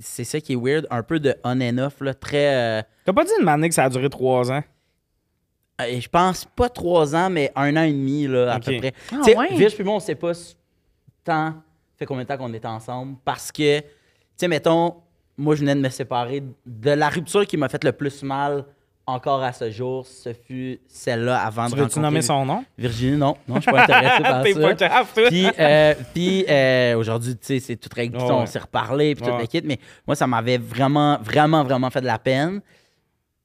c'est 0.00 0.24
ça 0.24 0.40
qui 0.40 0.52
est 0.54 0.56
weird, 0.56 0.86
un 0.90 1.02
peu 1.02 1.20
de 1.20 1.34
on 1.44 1.60
and 1.60 1.78
off, 1.78 2.00
là, 2.00 2.14
très, 2.14 2.54
euh, 2.80 2.82
T'as 3.04 3.12
pas 3.12 3.24
dit 3.24 3.30
une 3.40 3.48
année 3.48 3.68
que 3.68 3.74
ça 3.74 3.84
a 3.84 3.88
duré 3.90 4.08
trois 4.10 4.50
ans? 4.50 4.62
euh, 5.80 6.00
je 6.00 6.08
pense 6.08 6.44
pas 6.44 6.68
trois 6.68 7.14
ans, 7.16 7.28
mais 7.30 7.50
un 7.56 7.76
an 7.76 7.82
et 7.82 7.92
demi, 7.92 8.26
là, 8.28 8.52
à 8.54 8.56
Ok. 8.58 8.64
peu 8.66 8.76
près. 8.78 8.92
Ah, 9.12 9.16
Tu 9.24 9.32
sais, 9.32 9.36
ouais? 9.36 9.54
Virge 9.56 9.74
puis 9.74 9.84
moi, 9.84 9.94
on 9.96 10.00
sait 10.00 10.14
pas 10.14 10.30
s- 10.30 10.56
tant, 11.24 11.54
fait 11.96 12.06
combien 12.06 12.22
de 12.22 12.28
temps 12.28 12.36
qu'on 12.38 12.52
est 12.52 12.64
ensemble, 12.64 13.16
parce 13.24 13.50
que, 13.50 13.80
tu 13.80 13.86
sais, 14.36 14.48
mettons, 14.48 14.96
moi, 15.36 15.54
je 15.56 15.60
venais 15.60 15.74
de 15.74 15.80
me 15.80 15.88
séparer 15.88 16.42
de 16.64 16.90
la 16.90 17.08
rupture 17.08 17.44
qui 17.46 17.56
m'a 17.56 17.68
fait 17.68 17.82
le 17.82 17.92
plus 17.92 18.22
mal 18.22 18.64
encore 19.06 19.42
à 19.42 19.52
ce 19.52 19.70
jour, 19.70 20.06
ce 20.06 20.32
fut 20.32 20.80
celle-là 20.88 21.38
avant 21.40 21.66
Tu 21.66 21.72
de 21.72 21.76
veux-tu 21.76 21.82
rencontrer 21.98 22.00
nommer 22.02 22.22
son 22.22 22.46
nom? 22.46 22.64
Virginie, 22.78 23.16
non, 23.18 23.36
non, 23.46 23.56
je 23.56 23.60
suis 23.60 23.70
pas 23.70 23.82
intéressé 23.82 24.22
par 24.22 24.44
ça. 24.78 25.04
Puis, 25.28 25.46
euh, 25.58 25.94
puis 26.14 26.44
euh, 26.48 26.96
aujourd'hui, 26.96 27.36
tu 27.36 27.46
sais, 27.46 27.60
c'est 27.60 27.76
tout 27.76 27.90
règle. 27.94 28.16
Ouais, 28.16 28.22
on 28.30 28.40
ouais. 28.40 28.46
s'est 28.46 28.58
reparlé, 28.58 29.14
puis 29.14 29.24
tout 29.24 29.30
Ouais. 29.30 29.40
le 29.42 29.46
kit. 29.46 29.60
Mais 29.64 29.78
moi, 30.06 30.16
ça 30.16 30.26
m'avait 30.26 30.58
vraiment, 30.58 31.18
vraiment, 31.20 31.62
vraiment 31.64 31.90
fait 31.90 32.00
de 32.00 32.06
la 32.06 32.18
peine. 32.18 32.60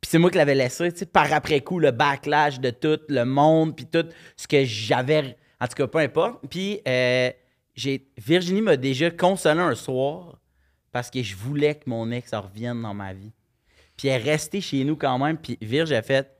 Puis 0.01 0.09
c'est 0.11 0.17
moi 0.17 0.29
qui 0.31 0.37
l'avais 0.37 0.55
laissé, 0.55 0.91
tu 0.93 0.99
sais, 0.99 1.05
par 1.05 1.31
après 1.33 1.59
coup, 1.59 1.77
le 1.79 1.91
backlash 1.91 2.59
de 2.61 2.69
tout 2.69 2.99
le 3.09 3.25
monde, 3.25 3.75
puis 3.75 3.85
tout 3.85 4.05
ce 4.37 4.47
que 4.47 4.63
j'avais. 4.63 5.35
En 5.59 5.67
tout 5.67 5.73
cas, 5.75 5.87
peu 5.87 5.97
importe. 5.97 6.39
Puis 6.49 6.79
euh, 6.87 7.31
j'ai, 7.75 8.07
Virginie 8.17 8.61
m'a 8.61 8.77
déjà 8.77 9.11
consolé 9.11 9.59
un 9.59 9.75
soir 9.75 10.39
parce 10.93 11.09
que 11.09 11.21
je 11.21 11.35
voulais 11.35 11.75
que 11.75 11.89
mon 11.89 12.09
ex 12.11 12.33
revienne 12.33 12.81
dans 12.81 12.93
ma 12.93 13.11
vie. 13.11 13.33
Puis 13.99 14.07
elle 14.07 14.25
est 14.25 14.31
restée 14.31 14.61
chez 14.61 14.85
nous 14.85 14.95
quand 14.95 15.19
même. 15.19 15.37
Puis 15.37 15.57
Virge 15.59 15.91
a 15.91 16.01
fait, 16.01 16.33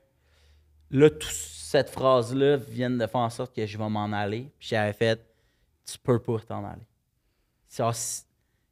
là, 0.90 1.10
toute 1.10 1.30
cette 1.30 1.90
phrase-là 1.90 2.56
vient 2.56 2.88
de 2.88 3.06
faire 3.06 3.20
en 3.20 3.28
sorte 3.28 3.54
que 3.54 3.66
je 3.66 3.76
vais 3.76 3.88
m'en 3.90 4.10
aller. 4.12 4.50
Puis 4.58 4.68
j'avais 4.70 4.94
fait, 4.94 5.20
tu 5.84 5.98
peux 5.98 6.18
pas 6.18 6.38
t'en 6.38 6.64
aller. 6.64 6.80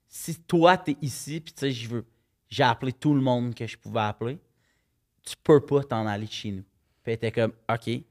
Si, 0.08 0.40
toi, 0.40 0.78
t'es 0.78 0.96
ici, 1.02 1.38
puis 1.38 1.52
tu 1.52 1.60
sais, 1.60 1.70
je 1.70 1.86
veux, 1.86 2.06
j'ai 2.48 2.62
appelé 2.62 2.94
tout 2.94 3.12
le 3.12 3.20
monde 3.20 3.54
que 3.54 3.66
je 3.66 3.76
pouvais 3.76 4.00
appeler, 4.00 4.38
tu 5.22 5.36
peux 5.44 5.60
pas 5.60 5.84
t'en 5.84 6.06
aller 6.06 6.24
de 6.24 6.32
chez 6.32 6.50
nous. 6.50 6.64
Puis 7.02 7.12
elle 7.12 7.12
était 7.12 7.32
comme, 7.32 7.52
OK. 7.70 7.82
Puis 7.82 8.06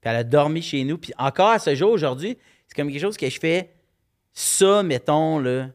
elle 0.00 0.16
a 0.16 0.24
dormi 0.24 0.62
chez 0.62 0.82
nous. 0.82 0.96
Puis 0.96 1.12
encore 1.18 1.50
à 1.50 1.58
ce 1.58 1.74
jour, 1.74 1.92
aujourd'hui, 1.92 2.38
c'est 2.66 2.74
comme 2.74 2.90
quelque 2.90 3.02
chose 3.02 3.18
que 3.18 3.28
je 3.28 3.38
fais, 3.38 3.74
ça, 4.32 4.82
mettons, 4.82 5.38
là, 5.40 5.68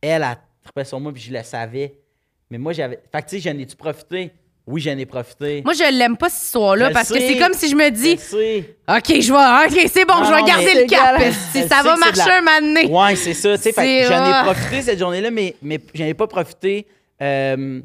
elle 0.00 0.22
a 0.22 0.38
sur 0.84 1.00
moi, 1.00 1.12
puis 1.12 1.22
je 1.22 1.32
le 1.32 1.42
savais. 1.42 2.05
Mais 2.50 2.58
moi, 2.58 2.72
j'avais. 2.72 3.00
Fait 3.12 3.22
que, 3.22 3.28
tu 3.28 3.40
sais, 3.40 3.50
j'en 3.50 3.58
ai-tu 3.58 3.76
profité? 3.76 4.30
Oui, 4.68 4.80
j'en 4.80 4.98
ai 4.98 5.06
profité. 5.06 5.62
Moi, 5.64 5.74
je 5.74 5.96
l'aime 5.96 6.16
pas, 6.16 6.28
cette 6.28 6.42
histoire-là, 6.44 6.88
Je 6.88 6.92
parce 6.92 7.08
que 7.08 7.18
sais. 7.20 7.28
c'est 7.28 7.38
comme 7.38 7.52
si 7.54 7.68
je 7.68 7.76
me 7.76 7.84
Je 7.84 7.90
dis, 7.90 8.16
sais. 8.18 8.76
OK, 8.88 9.20
je 9.20 9.32
vais, 9.32 9.82
OK, 9.82 9.90
c'est 9.92 10.04
bon, 10.04 10.14
Non, 10.16 10.24
je 10.24 10.32
vais 10.34 10.40
non, 10.40 10.46
garder 10.46 10.64
mais 10.74 10.82
le 10.82 10.86
cap. 10.88 11.20
égal. 11.20 11.32
Si 11.52 11.62
Je 11.62 11.68
ça 11.68 11.76
sais 11.82 11.82
va 11.84 11.94
que 11.94 12.00
c'est 12.04 12.12
de 12.12 12.16
marcher 12.16 12.30
la- 12.30 12.36
un 12.36 12.40
moment 12.40 12.74
donné. 12.74 12.86
Ouais, 12.86 13.16
c'est 13.16 13.34
ça. 13.34 13.56
Tu 13.56 13.62
sais, 13.62 13.72
fait 13.72 13.80
C'est 13.80 14.00
que 14.02 14.06
j'en 14.08 14.26
ai 14.26 14.32
rare. 14.32 14.44
profité 14.44 14.82
cette 14.82 14.98
journée-là, 14.98 15.30
mais, 15.30 15.54
mais 15.62 15.78
j'en 15.94 16.04
ai 16.06 16.14
pas 16.14 16.26
profité. 16.26 16.86
euh, 17.22 17.80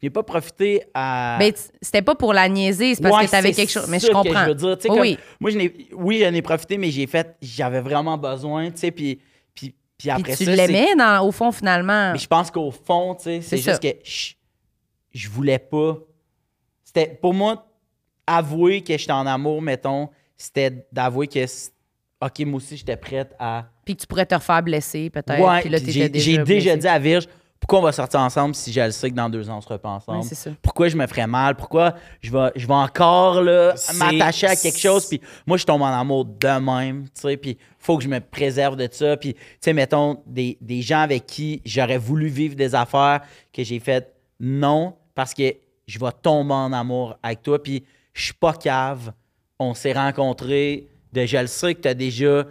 je 0.00 0.06
n'ai 0.06 0.10
pas 0.10 0.22
profité 0.22 0.82
à. 0.92 1.36
Ben, 1.40 1.50
t- 1.52 1.58
c'était 1.80 2.02
pas 2.02 2.14
pour 2.14 2.34
la 2.34 2.48
niaiser, 2.50 2.94
c'est 2.94 3.02
parce 3.02 3.16
Ouais, 3.16 3.24
que 3.24 3.30
t'avais 3.30 3.48
c'est 3.48 3.54
quelque 3.62 3.70
chose. 3.72 3.86
Mais 3.88 3.98
je 3.98 4.02
ça 4.02 4.08
que 4.08 4.12
comprends. 4.12 4.44
je 4.44 4.48
veux 4.50 4.54
dire. 4.54 4.76
Tu 4.78 4.82
sais, 4.82 4.90
Oui, 4.90 4.94
comme- 4.96 5.00
oui. 5.00 5.18
Moi, 5.40 5.50
je 5.52 5.56
n'ai- 5.56 5.72
oui, 5.94 6.18
j'en 6.22 6.34
ai 6.34 6.42
profité, 6.42 6.76
mais 6.76 6.90
j'ai 6.90 7.06
fait. 7.06 7.34
J'avais 7.40 7.80
vraiment 7.80 8.18
besoin, 8.18 8.70
tu 8.70 8.76
sais, 8.78 8.90
puis, 8.90 9.18
puis, 9.98 10.10
après 10.10 10.36
tu 10.36 10.44
ça. 10.44 10.56
c'est- 10.56 10.66
l'aimais, 10.66 10.94
dans- 10.96 11.26
au 11.26 11.32
fond, 11.32 11.50
finalement. 11.52 12.12
Mais 12.12 12.18
je 12.18 12.26
pense 12.26 12.50
qu'au 12.50 12.70
fond, 12.70 13.14
tu 13.14 13.24
sais, 13.24 13.40
c'est 13.40 13.56
juste 13.56 13.70
ça. 13.70 13.78
que 13.78 13.88
je, 14.04 14.34
je 15.12 15.28
voulais 15.28 15.58
pas. 15.58 15.98
C'était 16.84 17.06
pour 17.20 17.34
moi 17.34 17.66
avouer 18.26 18.82
que 18.82 18.96
j'étais 18.96 19.12
en 19.12 19.26
amour, 19.26 19.62
mettons, 19.62 20.08
c'était 20.36 20.86
d'avouer 20.92 21.26
que 21.28 21.44
OK, 22.20 22.40
moi 22.40 22.56
aussi 22.56 22.76
j'étais 22.76 22.96
prête 22.96 23.34
à 23.38 23.66
Puis 23.84 23.94
que 23.94 24.00
tu 24.00 24.06
pourrais 24.06 24.24
te 24.26 24.34
refaire 24.34 24.62
blesser, 24.62 25.10
peut-être. 25.10 25.38
Ouais, 25.38 25.60
puis 25.60 25.68
là, 25.68 25.78
j'ai 25.78 26.08
déjà 26.08 26.24
j'ai 26.24 26.38
déjà 26.38 26.76
dit 26.76 26.88
à 26.88 26.98
Virge 26.98 27.26
pourquoi 27.66 27.80
on 27.80 27.82
va 27.82 27.90
sortir 27.90 28.20
ensemble 28.20 28.54
si 28.54 28.72
je 28.72 28.80
le 28.80 28.92
sais 28.92 29.10
que 29.10 29.16
dans 29.16 29.28
deux 29.28 29.50
ans 29.50 29.58
on 29.58 29.60
sera 29.60 29.76
pas 29.76 29.88
ensemble? 29.88 30.22
Ça. 30.22 30.50
Pourquoi 30.62 30.86
je 30.86 30.96
me 30.96 31.04
ferais 31.08 31.26
mal? 31.26 31.56
Pourquoi 31.56 31.96
je 32.22 32.30
vais, 32.30 32.52
je 32.54 32.64
vais 32.64 32.74
encore 32.74 33.42
m'attacher 33.42 34.46
à 34.46 34.54
quelque 34.54 34.78
chose? 34.78 35.06
Puis 35.06 35.20
moi, 35.44 35.56
je 35.56 35.64
tombe 35.64 35.82
en 35.82 35.86
amour 35.86 36.26
de 36.26 36.60
même, 36.60 37.06
tu 37.06 37.22
sais. 37.22 37.36
Puis 37.36 37.58
faut 37.80 37.98
que 37.98 38.04
je 38.04 38.08
me 38.08 38.20
préserve 38.20 38.76
de 38.76 38.88
ça. 38.88 39.16
Puis, 39.16 39.34
tu 39.34 39.40
sais, 39.60 39.72
mettons, 39.72 40.22
des, 40.26 40.56
des 40.60 40.80
gens 40.80 41.00
avec 41.00 41.26
qui 41.26 41.60
j'aurais 41.64 41.98
voulu 41.98 42.28
vivre 42.28 42.54
des 42.54 42.72
affaires 42.72 43.22
que 43.52 43.64
j'ai 43.64 43.80
fait 43.80 44.14
non 44.38 44.94
parce 45.16 45.34
que 45.34 45.52
je 45.88 45.98
vais 45.98 46.12
tomber 46.22 46.54
en 46.54 46.72
amour 46.72 47.18
avec 47.20 47.42
toi. 47.42 47.60
Puis 47.60 47.84
je 48.14 48.26
suis 48.26 48.34
pas 48.34 48.52
cave. 48.52 49.12
On 49.58 49.74
s'est 49.74 49.92
rencontrés. 49.92 50.86
De, 51.12 51.26
je 51.26 51.36
le 51.36 51.48
sais 51.48 51.74
que 51.74 51.80
tu 51.80 51.88
as 51.88 51.94
déjà 51.94 52.44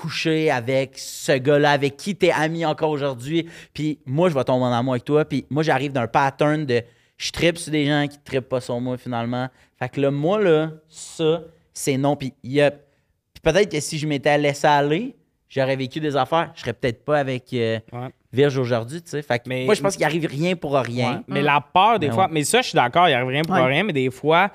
couché 0.00 0.50
avec 0.50 0.96
ce 0.98 1.32
gars-là, 1.32 1.72
avec 1.72 1.96
qui 1.96 2.16
tu 2.16 2.26
es 2.26 2.32
ami 2.32 2.64
encore 2.64 2.90
aujourd'hui. 2.90 3.48
Puis 3.74 3.98
moi, 4.06 4.28
je 4.28 4.34
vais 4.34 4.44
tomber 4.44 4.64
en 4.64 4.72
amour 4.72 4.94
avec 4.94 5.04
toi. 5.04 5.24
Puis 5.24 5.44
moi, 5.50 5.62
j'arrive 5.62 5.92
d'un 5.92 6.06
pattern 6.06 6.64
de 6.64 6.82
je 7.18 7.30
tripe 7.32 7.58
sur 7.58 7.70
des 7.70 7.84
gens 7.86 8.06
qui 8.08 8.16
ne 8.16 8.22
trippent 8.24 8.48
pas 8.48 8.60
sur 8.60 8.80
moi 8.80 8.96
finalement. 8.96 9.48
Fait 9.78 9.88
que 9.90 10.00
là, 10.00 10.10
moi, 10.10 10.40
là, 10.40 10.70
ça, 10.88 11.42
c'est 11.74 11.96
non. 11.98 12.16
Puis 12.16 12.32
il 12.42 12.52
y 12.52 12.62
a. 12.62 12.70
Puis 12.70 13.42
peut-être 13.42 13.70
que 13.70 13.80
si 13.80 13.98
je 13.98 14.06
m'étais 14.06 14.36
laissé 14.38 14.66
aller, 14.66 15.14
j'aurais 15.48 15.76
vécu 15.76 16.00
des 16.00 16.16
affaires. 16.16 16.50
Je 16.54 16.60
serais 16.62 16.72
peut-être 16.72 17.04
pas 17.04 17.18
avec 17.18 17.52
euh, 17.52 17.78
Ouais. 17.92 18.08
Virge 18.32 18.56
aujourd'hui, 18.58 19.02
tu 19.02 19.10
sais. 19.10 19.22
Fait 19.22 19.38
que 19.38 19.48
Mais- 19.48 19.64
moi, 19.66 19.74
je 19.74 19.82
pense 19.82 19.96
qu'il 19.96 20.04
arrive 20.04 20.26
rien 20.26 20.54
pour 20.56 20.74
rien. 20.76 21.16
Ouais. 21.16 21.20
Mais 21.28 21.42
la 21.42 21.60
peur, 21.60 21.98
des 21.98 22.10
fois, 22.10 22.24
ouais. 22.26 22.30
mais 22.32 22.44
ça, 22.44 22.62
je 22.62 22.68
suis 22.68 22.76
d'accord, 22.76 23.06
il 23.08 23.10
n'y 23.10 23.14
a 23.16 23.24
rien 23.26 23.42
pour 23.42 23.54
Ouais. 23.56 23.66
rien, 23.66 23.82
mais 23.84 23.92
des 23.92 24.10
fois, 24.10 24.50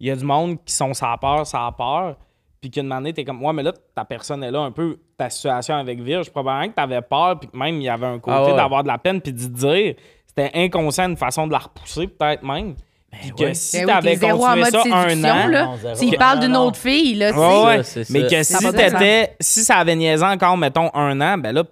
il 0.00 0.06
y 0.08 0.10
a 0.10 0.16
du 0.16 0.24
monde 0.24 0.56
qui 0.64 0.72
sont 0.74 0.94
sans 0.94 1.16
peur, 1.18 1.46
sans 1.46 1.70
peur, 1.72 2.16
puis 2.60 2.70
qu'une 2.70 2.90
année, 2.92 3.12
t'es 3.12 3.24
comme, 3.24 3.42
ouais, 3.44 3.52
mais 3.52 3.62
là, 3.62 3.72
ta 3.94 4.04
personne 4.04 4.42
est 4.42 4.50
là, 4.50 4.60
un 4.60 4.70
peu 4.72 4.98
ta 5.16 5.30
situation 5.30 5.74
avec 5.76 6.00
Virge, 6.00 6.30
probablement 6.30 6.68
que 6.70 6.74
t'avais 6.74 7.02
peur, 7.02 7.38
puis 7.40 7.48
même 7.54 7.76
il 7.76 7.84
y 7.84 7.88
avait 7.88 8.06
un 8.06 8.18
côté 8.18 8.36
Ah 8.38 8.44
ouais. 8.46 8.56
d'avoir 8.56 8.82
de 8.82 8.88
la 8.88 8.98
peine, 8.98 9.20
puis 9.20 9.32
d'y 9.32 9.48
dire, 9.48 9.94
c'était 10.26 10.50
inconscient, 10.54 11.08
une 11.08 11.16
façon 11.16 11.46
de 11.46 11.52
la 11.52 11.58
repousser, 11.58 12.06
peut-être 12.08 12.42
même. 12.42 12.74
Puis 13.10 13.30
que 13.30 13.44
ouais. 13.44 13.54
si 13.54 13.78
Ben 13.86 14.00
oui, 14.04 14.18
t'avais 14.18 14.32
en 14.32 14.36
continué 14.38 14.60
mode 14.64 14.72
ça 14.72 14.96
un 14.96 15.54
an. 15.54 15.76
S'il 15.94 16.16
parle 16.18 16.40
d'une 16.40 16.56
autre 16.56 16.76
fille, 16.76 17.14
là, 17.14 17.64
Ouais, 17.64 17.82
c'est 17.82 18.10
mais 18.10 18.26
que 18.26 18.42
Ça 18.42 18.58
si 18.58 18.70
t'étais, 18.72 19.36
si 19.40 19.64
ça 19.64 19.76
avait 19.76 19.96
niaisé 19.96 20.24
encore, 20.24 20.56
mettons, 20.58 20.90
un 20.94 21.18
an, 21.22 21.38
ben 21.38 21.52
là, 21.52 21.64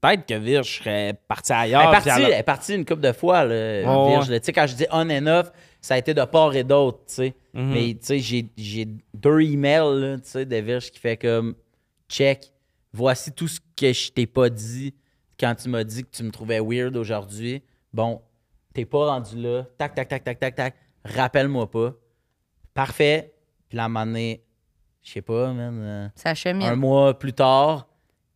peut-être 0.00 0.26
que 0.26 0.34
Virge 0.34 0.78
serait 0.80 1.14
parti 1.26 1.52
Elle 1.52 1.58
ailleurs. 1.58 1.82
est 1.88 1.90
partie, 1.90 2.08
elle- 2.10 2.24
elle 2.24 2.32
est 2.40 2.42
partie 2.42 2.74
une 2.74 2.84
couple 2.84 3.00
de 3.00 3.12
fois, 3.12 3.44
là, 3.44 3.54
Ouais, 3.54 4.10
Virge. 4.10 4.26
Tu 4.28 4.38
sais, 4.42 4.52
quand 4.52 4.66
je 4.66 4.74
dis 4.74 4.86
on 4.92 5.08
and 5.08 5.26
off, 5.26 5.50
ça 5.84 5.94
a 5.94 5.98
été 5.98 6.14
de 6.14 6.24
part 6.24 6.54
et 6.54 6.64
d'autre, 6.64 7.00
tu 7.06 7.14
sais. 7.14 7.34
Mhm. 7.52 7.72
Mais 7.72 7.94
tu 7.94 7.98
sais, 8.06 8.18
j'ai- 8.18 8.48
j'ai 8.56 8.88
deux 9.12 9.40
emails, 9.42 10.00
là, 10.00 10.16
tu 10.16 10.22
sais, 10.30 10.46
de 10.46 10.56
Virge 10.56 10.90
qui 10.90 10.98
fait 10.98 11.16
comme 11.18 11.54
check, 12.08 12.52
voici 12.92 13.32
tout 13.32 13.48
ce 13.48 13.60
que 13.76 13.92
je 13.92 14.10
t'ai 14.12 14.26
pas 14.26 14.48
dit 14.48 14.94
quand 15.38 15.54
tu 15.54 15.68
m'as 15.68 15.84
dit 15.84 16.04
que 16.04 16.10
tu 16.10 16.22
me 16.22 16.30
trouvais 16.30 16.58
weird 16.60 16.96
aujourd'hui, 16.96 17.62
bon, 17.92 18.22
t'es 18.72 18.86
pas 18.86 19.10
rendu 19.10 19.36
là. 19.36 19.64
Tac, 19.76 19.94
tac, 19.94 20.08
tac, 20.08 20.24
tac, 20.24 20.38
tac, 20.40 20.54
tac. 20.54 20.74
Rappelle-moi 21.04 21.70
pas. 21.70 21.92
Parfait. 22.72 23.34
Puis 23.68 23.78
un 23.78 23.88
moment 23.88 24.06
donné, 24.06 24.42
je 25.02 25.10
sais 25.12 25.22
pas, 25.22 25.52
man, 25.52 25.78
euh, 25.82 26.08
Ça 26.14 26.30
un 26.30 26.34
chemine. 26.34 26.74
mois 26.76 27.18
plus 27.18 27.32
tard, 27.34 27.86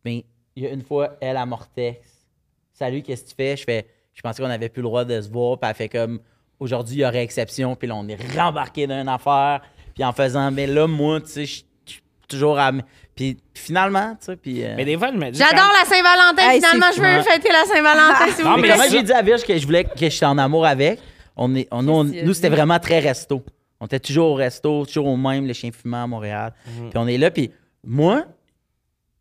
mais 0.05 0.23
il 0.55 0.63
y 0.63 0.67
a 0.67 0.69
une 0.71 0.81
fois, 0.83 1.17
elle, 1.21 1.37
à 1.37 1.45
Mortex. 1.47 2.27
Salut, 2.73 3.01
qu'est-ce 3.01 3.23
que 3.23 3.29
tu 3.29 3.35
fais? 3.35 3.57
Je 3.57 3.63
fais, 3.63 3.87
je 4.13 4.21
pensais 4.21 4.41
qu'on 4.43 4.49
avait 4.49 4.69
plus 4.69 4.81
le 4.81 4.87
droit 4.87 5.03
de 5.05 5.19
se 5.19 5.29
voir. 5.29 5.59
Puis 5.59 5.69
elle 5.69 5.75
fait 5.75 5.89
comme, 5.89 6.19
aujourd'hui, 6.59 6.97
il 6.97 6.99
y 7.01 7.05
aurait 7.05 7.23
exception. 7.23 7.75
Puis 7.75 7.87
là, 7.87 7.95
on 7.95 8.07
est 8.07 8.17
rembarqué 8.37 8.87
dans 8.87 8.99
une 9.01 9.09
affaire. 9.09 9.61
Puis 9.93 10.03
en 10.03 10.13
faisant, 10.13 10.51
mais 10.51 10.67
là, 10.67 10.87
moi, 10.87 11.19
tu 11.21 11.27
sais, 11.27 11.45
je 11.45 11.53
suis 11.85 12.01
toujours 12.27 12.57
à. 12.59 12.71
Puis 13.15 13.37
finalement, 13.53 14.11
tu 14.19 14.25
sais, 14.27 14.35
puis. 14.37 14.63
euh, 14.63 14.73
Mais 14.77 14.85
des 14.85 14.97
fois, 14.97 15.09
je 15.11 15.17
me 15.17 15.29
dis. 15.31 15.37
J'adore 15.39 15.71
la 15.77 15.85
Saint-Valentin. 15.85 16.49
Hey, 16.51 16.57
Finalement, 16.61 16.85
c'est 16.91 16.97
je 16.97 17.01
veux 17.05 17.21
fou. 17.23 17.29
fêter 17.29 17.49
la 17.51 17.65
Saint-Valentin, 17.65 18.31
s'il 18.35 18.45
Non, 18.45 18.51
vous 18.51 18.55
mais 18.57 18.67
plaît. 18.69 18.77
Comment 18.77 18.89
j'ai 18.89 19.03
dit 19.03 19.11
à 19.11 19.21
Virge 19.21 19.43
que 19.43 19.57
je 19.57 19.65
voulais 19.65 19.83
que 19.83 19.91
j'étais 20.09 20.25
en 20.25 20.37
amour 20.37 20.65
avec? 20.65 20.99
On 21.35 21.53
est, 21.55 21.67
on, 21.71 21.87
on- 21.87 22.01
Qu'est-ce 22.03 22.11
qu'il 22.13 22.21
a 22.21 22.25
nous, 22.25 22.33
c'était 22.33 22.49
dit? 22.49 22.55
vraiment 22.55 22.79
très 22.79 22.99
resto. 22.99 23.43
On 23.81 23.85
était 23.85 23.99
toujours 23.99 24.31
au 24.31 24.35
resto, 24.35 24.85
toujours 24.85 25.07
au 25.07 25.17
même, 25.17 25.45
les 25.45 25.53
chiens 25.53 25.71
fumants 25.71 26.03
à 26.03 26.07
Montréal. 26.07 26.53
Mhm. 26.67 26.89
Puis 26.89 26.97
on 26.97 27.07
est 27.07 27.17
là, 27.17 27.31
puis 27.31 27.49
moi, 27.83 28.25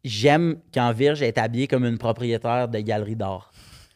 j'aime 0.05 0.56
quand 0.73 0.93
Virge 0.93 1.23
est 1.23 1.39
habillée 1.39 1.66
comme 1.66 1.85
une 1.85 1.98
propriétaire 1.98 2.69
de 2.69 2.78
galerie 2.81 3.16
d'art. 3.16 3.48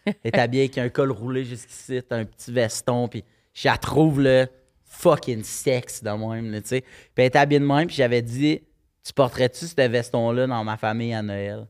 Est 0.25 0.37
habillée 0.37 0.65
avec 0.65 0.79
un 0.79 0.89
col 0.89 1.11
roulé 1.13 1.45
jusqu'ici, 1.45 2.01
un 2.11 2.25
petit 2.25 2.53
veston, 2.53 3.09
puis 3.09 3.25
je 3.55 3.69
la 3.69 3.77
trouve 3.77 4.21
le 4.21 4.47
fucking 4.85 5.43
sexe 5.43 6.03
de 6.03 6.11
même, 6.11 6.61
tu 6.63 6.69
sais. 6.69 6.81
Puis 6.81 6.89
elle 7.19 7.25
est 7.25 7.37
habillée 7.37 7.61
de 7.61 7.67
même, 7.67 7.87
puis 7.87 7.97
j'avais 7.97 8.23
dit, 8.23 8.61
tu 9.05 9.13
porterais-tu 9.13 9.67
ce 9.67 9.89
veston-là 9.89 10.47
dans 10.47 10.65
ma 10.65 10.77
famille 10.77 11.15
à 11.15 11.23
Noël? 11.23 11.67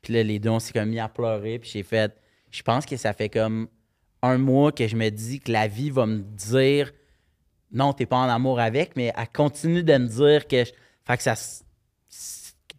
Puis 0.00 0.12
là, 0.14 0.22
les 0.22 0.38
deux, 0.38 0.50
on 0.50 0.58
s'est 0.58 0.72
comme 0.72 0.88
mis 0.88 0.98
à 1.00 1.08
pleurer. 1.08 1.58
Puis 1.58 1.70
j'ai 1.70 1.82
fait, 1.82 2.12
je 2.50 2.62
pense 2.62 2.84
que 2.86 2.96
ça 2.96 3.12
fait 3.12 3.28
comme 3.28 3.68
un 4.22 4.38
mois 4.38 4.72
que 4.72 4.86
je 4.86 4.96
me 4.96 5.08
dis 5.10 5.40
que 5.40 5.50
la 5.52 5.66
vie 5.68 5.90
va 5.90 6.06
me 6.06 6.18
dire, 6.20 6.92
non, 7.72 7.92
t'es 7.92 8.06
pas 8.06 8.16
en 8.16 8.28
amour 8.28 8.58
avec, 8.60 8.96
mais 8.96 9.12
elle 9.16 9.28
continue 9.32 9.82
de 9.82 9.96
me 9.96 10.06
dire 10.06 10.46
que. 10.46 10.64
je- 10.64 10.72
Fait 11.04 11.16
que 11.16 11.22
ça. 11.22 11.34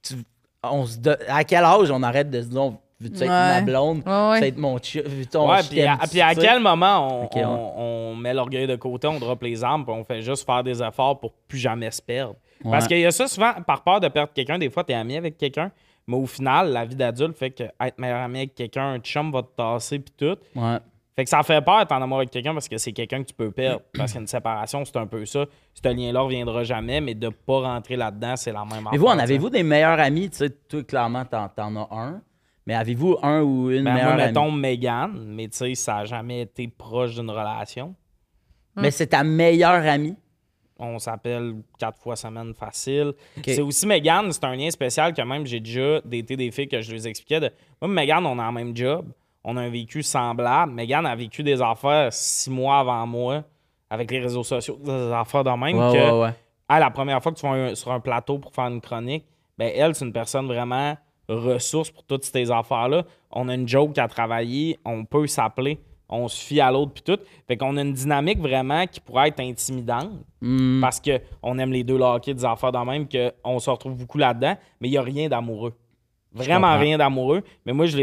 tu- 0.02 0.16
on 0.64 0.86
se 0.86 0.98
à 1.30 1.44
quel 1.44 1.64
âge 1.64 1.92
on 1.92 2.04
arrête 2.04 2.30
de 2.30 2.42
se 2.42 2.48
dire, 2.48 2.74
veux-tu 3.04 3.24
être 3.24 3.30
ma 3.30 3.56
Ouais. 3.58 3.62
blonde? 3.62 4.04
Ouais, 4.06 4.12
ouais. 4.12 4.34
Veux-tu 4.36 4.46
être 4.48 4.58
mon 4.58 4.78
chien? 4.78 5.02
Veux-tu 5.06 5.38
on- 5.38 5.50
Ouais, 5.50 5.60
puis 5.70 5.82
à, 5.84 5.98
puis 5.98 6.42
quel 6.42 6.60
moment 6.60 7.08
on, 7.22 7.24
Ok, 7.26 7.36
ouais. 7.36 7.44
on- 7.46 8.12
on 8.12 8.16
met 8.16 8.34
l'orgueil 8.34 8.68
de 8.68 8.76
côté, 8.76 9.08
on 9.08 9.20
drop 9.20 9.42
les 9.44 9.64
armes, 9.64 9.86
puis 9.86 9.94
on 9.94 10.04
fait 10.04 10.22
juste 10.22 10.46
faire 10.46 10.64
des 10.64 10.82
efforts 10.82 11.20
pour 11.20 11.34
plus 11.48 11.60
jamais 11.60 11.92
se 11.92 12.02
perdre? 12.02 12.36
Parce 12.64 12.84
Ouais. 12.86 12.88
qu'il 12.90 13.00
y 13.00 13.06
a 13.06 13.12
ça 13.12 13.28
souvent, 13.28 13.52
par 13.68 13.84
peur 13.84 14.00
de 14.00 14.08
perdre 14.08 14.32
quelqu'un, 14.34 14.58
des 14.58 14.70
fois, 14.70 14.84
tu 14.84 14.94
es 14.94 14.96
ami 14.96 15.18
avec 15.18 15.38
quelqu'un, 15.38 15.72
mais 16.08 16.16
au 16.16 16.26
final, 16.26 16.72
la 16.72 16.86
vie 16.86 16.96
d'adulte 16.96 17.38
fait 17.38 17.52
que 17.52 17.64
être 17.64 17.98
meilleur 18.00 18.22
ami 18.22 18.40
avec 18.40 18.56
quelqu'un, 18.56 18.94
un 18.94 19.00
chum 19.00 19.32
va 19.32 19.42
te 19.42 19.50
tasser, 19.58 20.00
puis 20.00 20.14
tout. 20.18 20.38
Ouais. 20.56 20.78
Fait 21.16 21.26
que 21.26 21.30
ça 21.30 21.44
fait 21.44 21.62
peur 21.64 21.78
d'être 21.78 21.92
en 21.92 22.02
amour 22.02 22.18
avec 22.18 22.32
quelqu'un 22.32 22.54
parce 22.54 22.68
que 22.68 22.78
c'est 22.80 22.92
quelqu'un 22.92 23.22
que 23.22 23.28
tu 23.28 23.36
peux 23.36 23.52
perdre. 23.52 23.82
Parce 23.96 24.14
qu'une 24.14 24.26
séparation, 24.26 24.84
c'est 24.84 24.98
un 24.98 25.06
peu 25.06 25.24
ça. 25.28 25.46
Ce 25.76 25.88
lien-là 25.88 26.12
ne 26.12 26.18
reviendra 26.26 26.64
jamais, 26.64 27.02
mais 27.02 27.14
de 27.14 27.30
pas 27.30 27.60
rentrer 27.60 27.96
là-dedans, 27.98 28.36
c'est 28.36 28.52
la 28.52 28.66
même 28.66 28.88
Mais 28.92 28.98
vous, 28.98 29.06
en 29.06 29.20
avez-vous 29.20 29.52
des 29.52 29.62
meilleurs 29.62 30.00
amis? 30.00 30.32
Tu 30.32 30.38
sais, 30.38 30.50
toi, 30.50 30.82
clairement, 30.82 31.24
t'en, 31.24 31.50
t'en 31.50 31.76
as 31.76 31.88
un. 31.92 32.22
Mais 32.66 32.76
avez-vous 32.76 33.18
un 33.22 33.42
ou 33.42 33.72
une 33.72 33.84
Ben, 33.84 33.94
meilleure 33.94 34.16
moi, 34.16 34.26
mettons 34.26 34.48
amie? 34.48 34.58
Megan, 34.58 35.12
mais 35.28 35.48
tu 35.48 35.58
sais, 35.58 35.76
ça 35.76 35.96
n'a 35.96 36.06
jamais 36.06 36.42
été 36.42 36.68
proche 36.68 37.16
d'une 37.16 37.30
relation. 37.30 37.94
Mais 38.76 38.92
c'est 38.92 39.08
ta 39.08 39.24
meilleure 39.24 39.86
amie? 39.86 40.16
On 40.80 40.98
s'appelle 40.98 41.56
quatre 41.78 42.00
fois 42.00 42.16
semaine 42.16 42.54
facile. 42.54 43.14
C'est 43.46 43.62
aussi 43.62 43.86
Megan, 43.86 44.32
c'est 44.32 44.44
un 44.44 44.56
lien 44.56 44.70
spécial 44.72 45.14
que 45.14 45.22
même 45.22 45.46
j'ai 45.46 45.60
déjà 45.60 46.02
daté 46.02 46.36
des 46.36 46.52
filles 46.52 46.68
que 46.68 46.82
je 46.82 46.92
les 46.92 47.08
expliquais. 47.08 47.40
De... 47.40 47.52
Moi, 47.82 47.92
Megan, 47.92 48.26
on 48.26 48.40
a 48.40 48.48
le 48.48 48.52
même 48.54 48.76
job. 48.76 49.06
On 49.44 49.56
a 49.58 49.62
un 49.62 49.70
vécu 49.70 50.02
semblable. 50.02 50.72
Megan 50.72 51.06
a 51.06 51.16
vécu 51.16 51.44
des 51.44 51.62
affaires 51.62 52.12
six 52.12 52.50
mois 52.50 52.80
avant 52.80 53.06
moi 53.06 53.44
avec 53.90 54.10
les 54.10 54.20
réseaux 54.20 54.44
sociaux, 54.44 54.80
des 54.84 55.12
affaires 55.12 55.44
de 55.44 55.50
même. 55.52 55.78
Ouais, 55.78 55.94
que, 55.94 56.12
ouais, 56.12 56.22
ouais. 56.24 56.34
Ah, 56.68 56.80
la 56.80 56.90
première 56.90 57.22
fois 57.22 57.32
que 57.32 57.40
tu 57.40 57.46
vas 57.46 57.76
sur 57.76 57.92
un 57.92 58.00
plateau 58.00 58.40
pour 58.40 58.54
faire 58.54 58.68
une 58.68 58.82
chronique, 58.82 59.26
ben 59.58 59.72
elle, 59.76 59.94
c'est 59.94 60.06
une 60.06 60.14
personne 60.14 60.48
vraiment 60.48 60.98
ressource 61.30 61.90
pour 61.92 62.04
toutes 62.04 62.24
ces 62.26 62.52
affaires-là. 62.52 63.04
On 63.32 63.48
a 63.50 63.56
une 63.56 63.68
joke 63.68 63.98
à 63.98 64.08
travailler, 64.08 64.78
on 64.86 65.06
peut 65.06 65.26
s'appeler, 65.28 65.80
on 66.10 66.28
se 66.28 66.44
fie 66.44 66.60
à 66.62 66.70
l'autre 66.72 66.92
puis 66.94 67.04
tout. 67.04 67.18
Fait 67.48 67.58
qu'on 67.58 67.76
a 67.78 67.82
une 67.82 67.94
dynamique 67.94 68.40
vraiment 68.40 68.86
qui 68.86 69.00
pourrait 69.00 69.30
être 69.30 69.40
intimidante 69.40 70.12
Hmm. 70.42 70.82
parce 70.82 71.02
qu'on 71.02 71.58
aime 71.58 71.72
les 71.72 71.84
deux 71.86 71.98
le 71.98 72.04
hockey, 72.04 72.34
des 72.34 72.44
affaires 72.44 72.72
dans 72.74 72.84
même, 72.84 73.08
qu'on 73.08 73.60
se 73.60 73.70
retrouve 73.70 73.96
beaucoup 73.96 74.18
là-dedans, 74.18 74.58
mais 74.82 74.90
il 74.90 74.92
n'y 74.92 74.98
a 74.98 75.02
rien 75.02 75.30
d'amoureux. 75.30 75.74
Vraiment 76.34 76.78
rien 76.78 76.98
d'amoureux. 76.98 77.44
Mais 77.66 77.72
moi, 77.74 77.86
je 77.86 77.96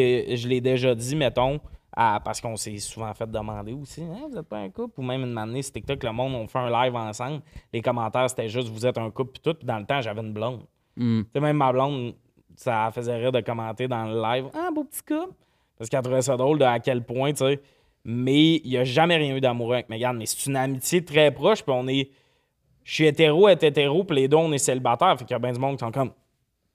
l'ai 0.49 0.61
déjà 0.61 0.95
dit, 0.95 1.17
mettons, 1.17 1.61
à- 1.95 2.21
parce 2.25 2.41
qu'on 2.41 2.55
s'est 2.57 2.79
souvent 2.79 3.13
fait 3.13 3.29
demander 3.31 3.73
aussi, 3.75 4.03
Hein, 4.03 4.29
vous 4.31 4.35
n'êtes 4.37 4.49
pas 4.49 4.59
un 4.59 4.71
couple? 4.71 5.01
Ou 5.01 5.03
même 5.03 5.23
une 5.25 5.37
année, 5.37 5.61
sur 5.63 5.73
TikTok, 5.73 6.03
le 6.05 6.13
monde, 6.13 6.35
on 6.35 6.47
fait 6.47 6.61
un 6.61 6.71
live 6.71 6.95
ensemble. 6.95 7.43
Les 7.73 7.83
commentaires, 7.83 8.31
c'était 8.31 8.49
juste, 8.49 8.69
vous 8.69 8.87
êtes 8.87 8.97
un 8.99 9.11
couple, 9.11 9.33
puis 9.33 9.43
tout. 9.43 9.55
Puis 9.59 9.67
dans 9.67 9.79
le 9.79 9.85
temps, 9.85 10.01
j'avais 10.01 10.21
une 10.23 10.33
blonde. 10.33 10.61
Tu 10.97 11.27
sais, 11.35 11.41
même 11.41 11.57
ma 11.57 11.73
blonde, 11.73 12.15
ça 12.57 12.91
faisait 12.95 13.17
rire 13.17 13.33
de 13.33 13.41
commenter 13.41 13.89
dans 13.89 14.05
le 14.07 14.21
live, 14.21 14.47
ah, 14.55 14.69
beau 14.75 14.85
petit 14.85 15.03
couple. 15.03 15.35
Parce 15.79 15.89
qu'elle 15.89 16.03
trouvait 16.03 16.23
ça 16.23 16.37
drôle 16.37 16.59
de 16.59 16.65
à 16.65 16.79
quel 16.79 17.03
point, 17.05 17.33
tu 17.33 17.39
sais. 17.39 17.61
Mais 18.05 18.57
il 18.57 18.71
n'y 18.71 18.77
a 18.77 18.85
jamais 18.85 19.17
rien 19.17 19.35
eu 19.37 19.41
d'amoureux 19.41 19.75
avec 19.75 19.89
Megan. 19.89 20.17
Mais 20.17 20.27
c'est 20.27 20.47
une 20.49 20.57
amitié 20.57 21.05
très 21.05 21.31
proche, 21.31 21.63
puis 21.63 21.73
on 21.77 21.87
est. 21.89 22.11
Je 22.85 22.95
suis 22.95 23.07
hétéro, 23.07 23.47
elle 23.49 23.59
est 23.59 23.63
hétéro, 23.65 24.05
puis 24.05 24.17
les 24.17 24.29
deux, 24.29 24.37
on 24.39 24.53
est 24.53 24.59
célibataires. 24.59 25.19
Fait 25.19 25.25
qu'il 25.25 25.35
y 25.35 25.37
a 25.37 25.39
bien 25.39 25.53
du 25.53 25.59
monde 25.61 25.77
qui 25.77 25.85
sont 25.85 25.91
comme. 25.93 26.11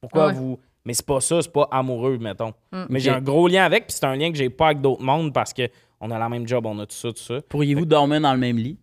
Pourquoi 0.01 0.27
Ouais. 0.27 0.33
vous? 0.33 0.59
Mais 0.85 0.93
c'est 0.93 1.05
pas 1.05 1.19
ça, 1.19 1.41
c'est 1.41 1.51
pas 1.51 1.67
amoureux, 1.71 2.17
mettons. 2.19 2.53
Mais 2.89 2.99
j'ai 2.99 3.09
un 3.09 3.21
gros 3.21 3.47
lien 3.47 3.65
avec, 3.65 3.87
puis 3.87 3.95
c'est 3.99 4.05
un 4.05 4.15
lien 4.15 4.31
que 4.31 4.37
j'ai 4.37 4.51
pas 4.51 4.67
avec 4.67 4.81
d'autres 4.81 5.01
mondes 5.01 5.33
parce 5.33 5.51
que 5.51 5.67
on 5.99 6.11
a 6.11 6.19
la 6.19 6.29
même 6.29 6.47
job, 6.47 6.65
on 6.67 6.77
a 6.77 6.85
tout 6.85 6.95
ça, 6.95 7.09
tout 7.11 7.17
ça. 7.23 7.41
Pourriez-vous 7.49 7.85
dormir 7.85 8.21
dans 8.21 8.33
le 8.33 8.39
même 8.39 8.57
lit? 8.57 8.77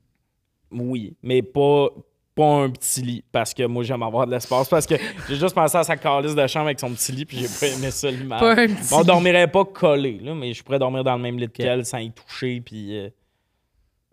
Oui, 0.72 1.14
mais 1.22 1.42
pas, 1.42 1.90
pas 2.34 2.46
un 2.46 2.70
petit 2.70 3.02
lit, 3.02 3.24
parce 3.30 3.52
que 3.52 3.64
moi, 3.66 3.82
j'aime 3.84 4.02
avoir 4.02 4.26
de 4.26 4.32
l'espace. 4.32 4.68
Parce 4.68 4.86
que 4.86 4.94
j'ai 5.28 5.36
juste 5.36 5.54
pensé 5.54 5.76
à 5.76 5.84
sa 5.84 5.96
calice 5.96 6.34
de 6.34 6.46
chambre 6.46 6.66
avec 6.66 6.80
son 6.80 6.90
petit 6.92 7.12
lit, 7.12 7.24
puis 7.26 7.38
j'ai 7.38 7.48
pas 7.48 7.74
aimé 7.74 7.90
ça 7.90 8.10
l'image. 8.10 8.40
Pas 8.40 8.52
un 8.52 8.66
petit 8.68 8.92
On 8.94 9.02
dormirait 9.04 9.48
pas 9.48 9.64
collé, 9.64 10.18
là, 10.22 10.34
mais 10.34 10.52
je 10.54 10.62
pourrais 10.62 10.78
dormir 10.78 11.04
dans 11.04 11.16
le 11.16 11.22
même 11.22 11.38
lit 11.38 11.48
qu'elle 11.48 11.84
sans 11.84 11.98
y 11.98 12.10
toucher, 12.10 12.60
puis 12.64 12.96
euh, 12.98 13.08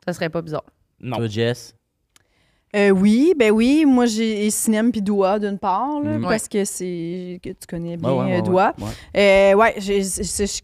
Ça 0.06 0.14
serait 0.14 0.30
pas 0.30 0.42
bizarre. 0.42 0.64
non. 1.00 1.18
Toi, 1.18 1.28
Jess? 1.28 1.76
Euh, 2.76 2.92
oui, 2.92 3.34
ben 3.36 3.50
oui. 3.50 3.84
Moi, 3.84 4.06
j'ai 4.06 4.48
Cinem 4.52 4.92
puis 4.92 5.02
Doua 5.02 5.40
d'une 5.40 5.58
part, 5.58 6.02
là, 6.04 6.20
Mm. 6.20 6.22
parce 6.22 6.48
que 6.48 6.64
c'est 6.66 7.40
que 7.42 7.50
tu 7.50 7.66
connais 7.68 7.98
bien 7.98 8.12
Ouais, 8.12 8.16
ouais, 8.20 8.26
ouais, 8.26 8.32
euh, 8.34 8.36
ouais. 8.36 8.42
Doua. 8.44 8.76
Ouais. 8.78 9.52
Euh, 9.54 9.56
ouais, 9.56 9.74
j'ai- 9.78 10.04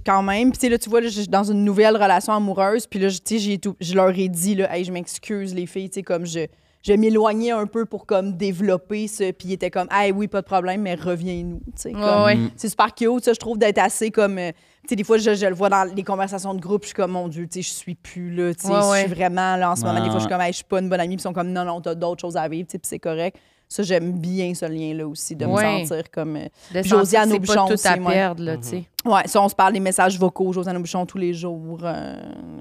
quand 0.05 0.21
même. 0.21 0.51
Puis 0.51 0.59
tu 0.59 0.65
sais, 0.67 0.69
là, 0.69 0.77
tu 0.77 0.87
vois, 0.87 1.01
là, 1.01 1.07
je 1.07 1.21
suis 1.21 1.27
dans 1.27 1.43
une 1.51 1.63
nouvelle 1.63 1.95
relation 1.95 2.31
amoureuse. 2.33 2.85
Puis 2.85 2.99
là, 2.99 3.09
je- 3.09 3.17
tu 3.17 3.23
sais, 3.25 3.39
j'ai 3.39 3.57
tout- 3.57 3.75
je 3.79 3.95
leur 3.95 4.09
ai 4.15 4.29
dit, 4.29 4.53
là, 4.53 4.75
hey, 4.77 4.83
je 4.83 4.91
m'excuse, 4.91 5.55
les 5.55 5.65
filles, 5.65 5.89
tu 5.89 5.95
sais, 5.95 6.03
comme 6.03 6.27
je, 6.27 6.41
je 6.85 6.93
m'éloignais 6.93 7.51
un 7.51 7.65
peu 7.65 7.85
pour 7.85 8.05
comme 8.05 8.33
développer 8.37 9.07
ce. 9.07 9.31
Puis 9.31 9.49
ils 9.49 9.53
étaient 9.53 9.71
comme, 9.71 9.87
hey, 9.91 10.11
oui, 10.11 10.27
pas 10.27 10.41
de 10.41 10.45
problème, 10.45 10.81
mais 10.81 10.95
reviens-nous, 10.95 11.59
tu 11.67 11.71
sais. 11.75 11.89
Ouais, 11.95 12.01
comme- 12.01 12.23
ouais. 12.23 12.35
Mm. 12.35 12.51
C'est 12.55 12.69
super 12.69 12.93
cute, 12.93 13.23
ça, 13.23 13.33
je 13.33 13.39
trouve, 13.39 13.57
d'être 13.57 13.79
assez 13.79 14.11
comme. 14.11 14.37
euh, 14.37 14.51
tu 14.83 14.89
sais, 14.89 14.95
des 14.95 15.03
fois, 15.03 15.17
je, 15.17 15.33
je 15.33 15.47
le 15.47 15.55
vois 15.55 15.69
dans 15.69 15.83
les 15.95 16.03
conversations 16.03 16.53
de 16.53 16.61
groupe, 16.61 16.83
je 16.83 16.87
suis 16.89 16.95
comme, 16.95 17.11
mon 17.13 17.27
Dieu, 17.27 17.47
tu 17.47 17.63
sais, 17.63 17.67
je 17.67 17.73
suis 17.73 17.95
plus 17.95 18.29
là, 18.35 18.53
tu 18.53 18.67
sais, 18.67 18.71
Ouais, 18.71 19.01
je 19.01 19.05
suis 19.07 19.15
vraiment 19.15 19.55
là 19.55 19.71
en 19.71 19.75
ce 19.75 19.83
moment. 19.83 19.99
Des 19.99 20.09
fois, 20.11 20.17
je 20.19 20.25
suis 20.25 20.29
comme, 20.29 20.41
hey, 20.41 20.51
je 20.51 20.57
suis 20.57 20.63
pas 20.65 20.79
une 20.79 20.89
bonne 20.89 20.99
amie, 20.99 21.15
puis 21.15 21.21
ils 21.21 21.23
sont 21.23 21.33
comme, 21.33 21.51
non, 21.51 21.65
non, 21.65 21.81
t'as 21.81 21.95
d'autres 21.95 22.21
choses 22.21 22.37
à 22.37 22.47
vivre, 22.47 22.67
tu 22.67 22.73
sais, 22.73 22.77
puis 22.77 22.87
c'est 22.87 22.99
correct. 22.99 23.35
Ça, 23.67 23.83
j'aime 23.83 24.13
bien 24.13 24.53
ce 24.53 24.65
lien-là 24.65 25.07
aussi, 25.07 25.35
de 25.35 25.45
Ouais. 25.45 25.81
me 25.81 25.85
sentir 25.85 26.09
comme. 26.11 26.35
euh, 26.35 26.45
De 26.73 26.81
Puis 26.81 26.89
sentir 26.89 26.97
Josiane 26.99 27.33
Aubuchon 27.33 27.67
pas 27.67 27.75
tout 27.77 27.87
à 27.87 27.97
moi. 27.97 28.11
perdre, 28.11 28.43
là, 28.43 28.57
tu 28.57 28.63
sais. 28.63 28.83
Ouais, 29.03 29.27
ça, 29.27 29.41
on 29.41 29.49
se 29.49 29.55
parle 29.55 29.73
des 29.73 29.79
messages 29.79 30.17
vocaux, 30.19 30.53
Josiane 30.53 30.77
Aubuchon, 30.77 31.05
tous 31.05 31.17
les 31.17 31.33
jours. 31.33 31.79
euh, 31.83 32.15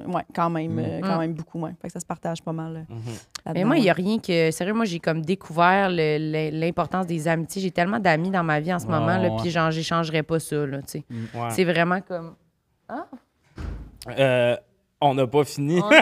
ouais, 0.06 0.22
quand 0.34 0.50
même, 0.50 0.78
euh, 0.78 1.00
quand 1.00 1.16
Mm. 1.16 1.20
même 1.20 1.34
beaucoup, 1.34 1.60
ouais. 1.60 1.72
Fait 1.80 1.88
que 1.88 1.92
ça 1.92 2.00
se 2.00 2.06
partage 2.06 2.42
pas 2.42 2.52
mal. 2.52 2.86
Mhm. 2.88 3.54
Mais 3.54 3.64
moi, 3.64 3.76
il 3.76 3.82
n'y 3.82 3.90
a 3.90 3.92
rien 3.94 4.18
que. 4.18 4.50
Sérieux, 4.50 4.72
moi, 4.74 4.84
j'ai 4.86 4.98
comme 5.00 5.22
découvert 5.22 5.88
l'importance 5.90 7.06
des 7.06 7.28
amitiés. 7.28 7.60
J'ai 7.62 7.70
tellement 7.70 7.98
d'amis 8.00 8.30
dans 8.30 8.42
ma 8.44 8.60
vie 8.60 8.72
en 8.72 8.78
ce 8.78 8.86
moment, 8.86 9.18
là, 9.18 9.30
puis 9.40 9.50
genre, 9.50 9.70
j'échangerais 9.70 10.22
pas 10.22 10.38
ça, 10.40 10.66
là, 10.66 10.78
tu 10.82 10.84
sais. 11.00 11.04
Ouais. 11.34 11.50
C'est 11.50 11.64
vraiment 11.64 12.00
comme. 12.00 12.34
Euh, 14.18 14.56
on 15.04 15.14
n'a 15.14 15.26
pas 15.26 15.44
fini. 15.44 15.80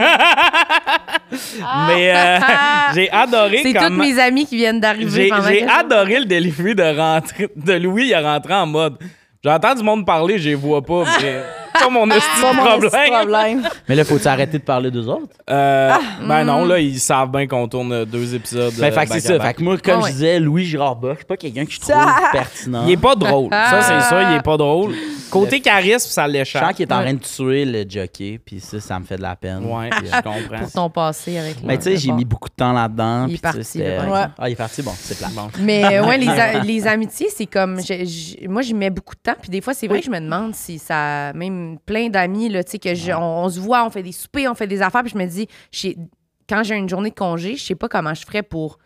Mais 1.89 2.15
euh, 2.15 2.39
j'ai 2.95 3.11
adoré 3.11 3.61
C'est 3.63 3.73
toutes 3.73 3.83
comment... 3.83 4.05
mes 4.05 4.19
amis 4.19 4.47
qui 4.47 4.57
viennent 4.57 4.81
d'arriver 4.81 5.31
J'ai 5.49 5.67
adoré 5.67 6.21
le 6.21 6.27
delivery 6.27 6.75
de 6.75 6.97
rentrer 6.97 7.49
de 7.55 7.73
Louis, 7.75 8.07
il 8.07 8.13
est 8.13 8.19
rentré 8.19 8.55
en 8.55 8.67
mode. 8.67 8.99
J'entends 9.45 9.75
du 9.75 9.83
monde 9.83 10.07
parler, 10.07 10.39
je 10.39 10.51
les 10.51 10.55
vois 10.55 10.83
pas, 10.83 11.05
mais 11.21 11.43
pas 11.73 11.89
mon 11.91 12.09
esti 12.11 12.29
Pas 12.41 12.53
mon 12.53 12.65
problème. 12.65 12.91
problème. 13.11 13.69
Mais 13.89 13.95
là, 13.95 14.05
faut-tu 14.05 14.27
arrêter 14.29 14.59
de 14.59 14.63
parler 14.63 14.91
d'eux 14.91 15.07
autres? 15.09 15.27
Euh, 15.51 15.91
Ah. 15.93 16.01
Ben 16.27 16.45
non, 16.45 16.65
là, 16.65 16.79
ils 16.79 16.99
savent 17.01 17.31
bien 17.31 17.47
qu'on 17.47 17.67
tourne 17.69 18.05
deux 18.05 18.35
épisodes. 18.35 18.73
Ben, 18.79 18.87
euh, 18.87 18.93
fait 18.93 19.07
que 19.07 19.13
c'est 19.13 19.21
ça. 19.21 19.41
Fait 19.41 19.55
que 19.55 19.63
moi, 19.63 19.77
comme 19.79 20.01
Ah 20.03 20.07
je 20.09 20.13
disais, 20.13 20.41
Louis 20.41 20.65
Girard 20.65 20.97
Bock, 20.97 21.17
c'est 21.19 21.27
pas 21.27 21.37
quelqu'un 21.37 21.65
que 21.65 21.73
je 21.73 21.81
trouve 21.81 21.95
Ça- 21.95 22.17
pertinent. 22.33 22.85
Il 22.87 22.93
est 22.93 22.97
pas 22.97 23.15
drôle. 23.15 23.51
Ça, 23.51 23.83
c'est 23.83 24.01
ça, 24.09 24.31
il 24.31 24.37
est 24.37 24.43
pas 24.43 24.57
drôle. 24.57 24.95
Côté 25.31 25.57
Le- 25.59 25.63
charisme, 25.63 26.09
ça 26.11 26.27
Je 26.27 26.33
l'échappe. 26.33 26.63
sens 26.65 26.73
qu'il 26.75 26.87
est 26.87 26.93
en 26.93 27.01
train 27.01 27.15
de 27.15 27.19
tuer 27.19 27.65
le 27.65 27.85
jockey, 27.89 28.39
puis 28.45 28.61
ça, 28.61 28.81
ça 28.81 28.99
me 28.99 29.05
fait 29.07 29.17
de 29.17 29.23
la 29.23 29.35
peine. 29.35 29.65
Ouais, 29.65 29.89
Puis, 29.89 30.09
je 30.11 30.15
euh, 30.15 30.21
comprends. 30.21 30.59
Pour 30.61 30.73
ton 30.73 30.91
passé 30.91 31.39
avec 31.39 31.57
Mais 31.65 31.79
tu 31.79 31.85
sais, 31.85 31.97
j'ai 31.97 32.13
mis 32.13 32.27
beaucoup 32.27 32.51
de 32.51 32.55
temps 32.55 32.73
là-dedans. 32.73 33.27
Il 33.29 33.35
est 33.37 33.41
parti. 33.43 33.83
Ah, 34.39 34.49
il 34.49 34.53
est 34.53 34.57
parti, 34.57 34.83
bon, 34.83 34.93
c'est 34.95 35.17
plat. 35.17 35.29
Mais 35.61 35.85
euh, 35.99 36.05
ouais, 36.07 36.19
les, 36.19 36.87
amitiés, 36.87 37.29
c'est 37.35 37.47
comme. 37.47 37.81
je- 37.81 38.05
je- 38.05 38.47
moi, 38.49 38.61
j'y 38.63 38.75
mets 38.75 38.91
beaucoup 38.91 39.15
de 39.15 39.21
temps. 39.21 39.37
Puis 39.41 39.51
des 39.51 39.61
fois, 39.63 39.73
c'est 39.73 39.87
vrai 39.89 40.01
que 40.01 40.07
je 40.07 40.11
me 40.11 40.21
demande 40.21 40.55
si 40.55 40.79
ça. 40.79 41.33
Même 41.33 41.62
même 41.63 41.79
plein 41.79 42.09
d'amis, 42.09 42.49
là, 42.49 42.63
tu 42.65 42.73
sais, 42.73 42.79
que 42.79 42.95
je- 42.95 43.13
on, 43.13 43.45
on 43.45 43.49
se 43.49 43.61
voit, 43.61 43.85
on 43.87 43.91
fait 43.91 44.03
des 44.03 44.13
soupers, 44.13 44.49
on 44.51 44.55
fait 44.55 44.67
des 44.67 44.83
affaires, 44.83 45.03
puis 45.03 45.13
je 45.13 45.19
me 45.19 45.27
dis, 45.27 45.47
j'ai- 45.71 45.97
quand 46.49 46.63
j'ai 46.63 46.75
une 46.77 46.89
journée 46.89 47.11
de 47.11 47.15
congé, 47.15 47.57
je 47.57 47.65
sais 47.65 47.75
pas 47.75 47.89
comment 47.89 48.15
je 48.15 48.25
ferais 48.27 48.43
pour 48.43 48.79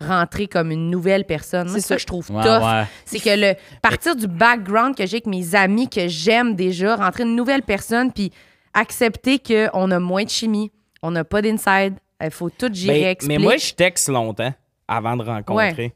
rentrer 0.00 0.48
comme 0.48 0.70
une 0.72 0.90
nouvelle 0.90 1.24
personne. 1.24 1.68
C'est 1.68 1.80
ça 1.80 1.94
que 1.94 2.00
je 2.00 2.06
trouve 2.06 2.30
Ouais, 2.30 2.42
tough. 2.42 2.62
ouais. 2.62 2.84
C'est 3.04 3.20
que 3.20 3.30
le 3.30 3.54
partir 3.80 4.16
du 4.16 4.26
background 4.26 4.96
que 4.96 5.06
j'ai 5.06 5.16
avec 5.16 5.26
mes 5.26 5.54
amis 5.54 5.88
que 5.88 6.08
j'aime 6.08 6.54
déjà, 6.56 6.96
rentrer 6.96 7.22
une 7.22 7.36
nouvelle 7.36 7.62
personne, 7.62 8.12
puis 8.12 8.30
accepter 8.74 9.38
qu'on 9.38 9.90
a 9.90 9.98
moins 10.00 10.24
de 10.24 10.30
chimie, 10.30 10.72
on 11.02 11.12
n'a 11.12 11.24
pas 11.24 11.40
d'inside, 11.42 11.94
il 12.22 12.30
faut 12.30 12.50
tout 12.50 12.70
gérer, 12.72 13.16
Ben, 13.20 13.28
mais 13.28 13.38
moi, 13.38 13.56
je 13.56 13.72
texte 13.72 14.08
longtemps 14.08 14.52
avant 14.88 15.16
de 15.16 15.22
rencontrer. 15.22 15.94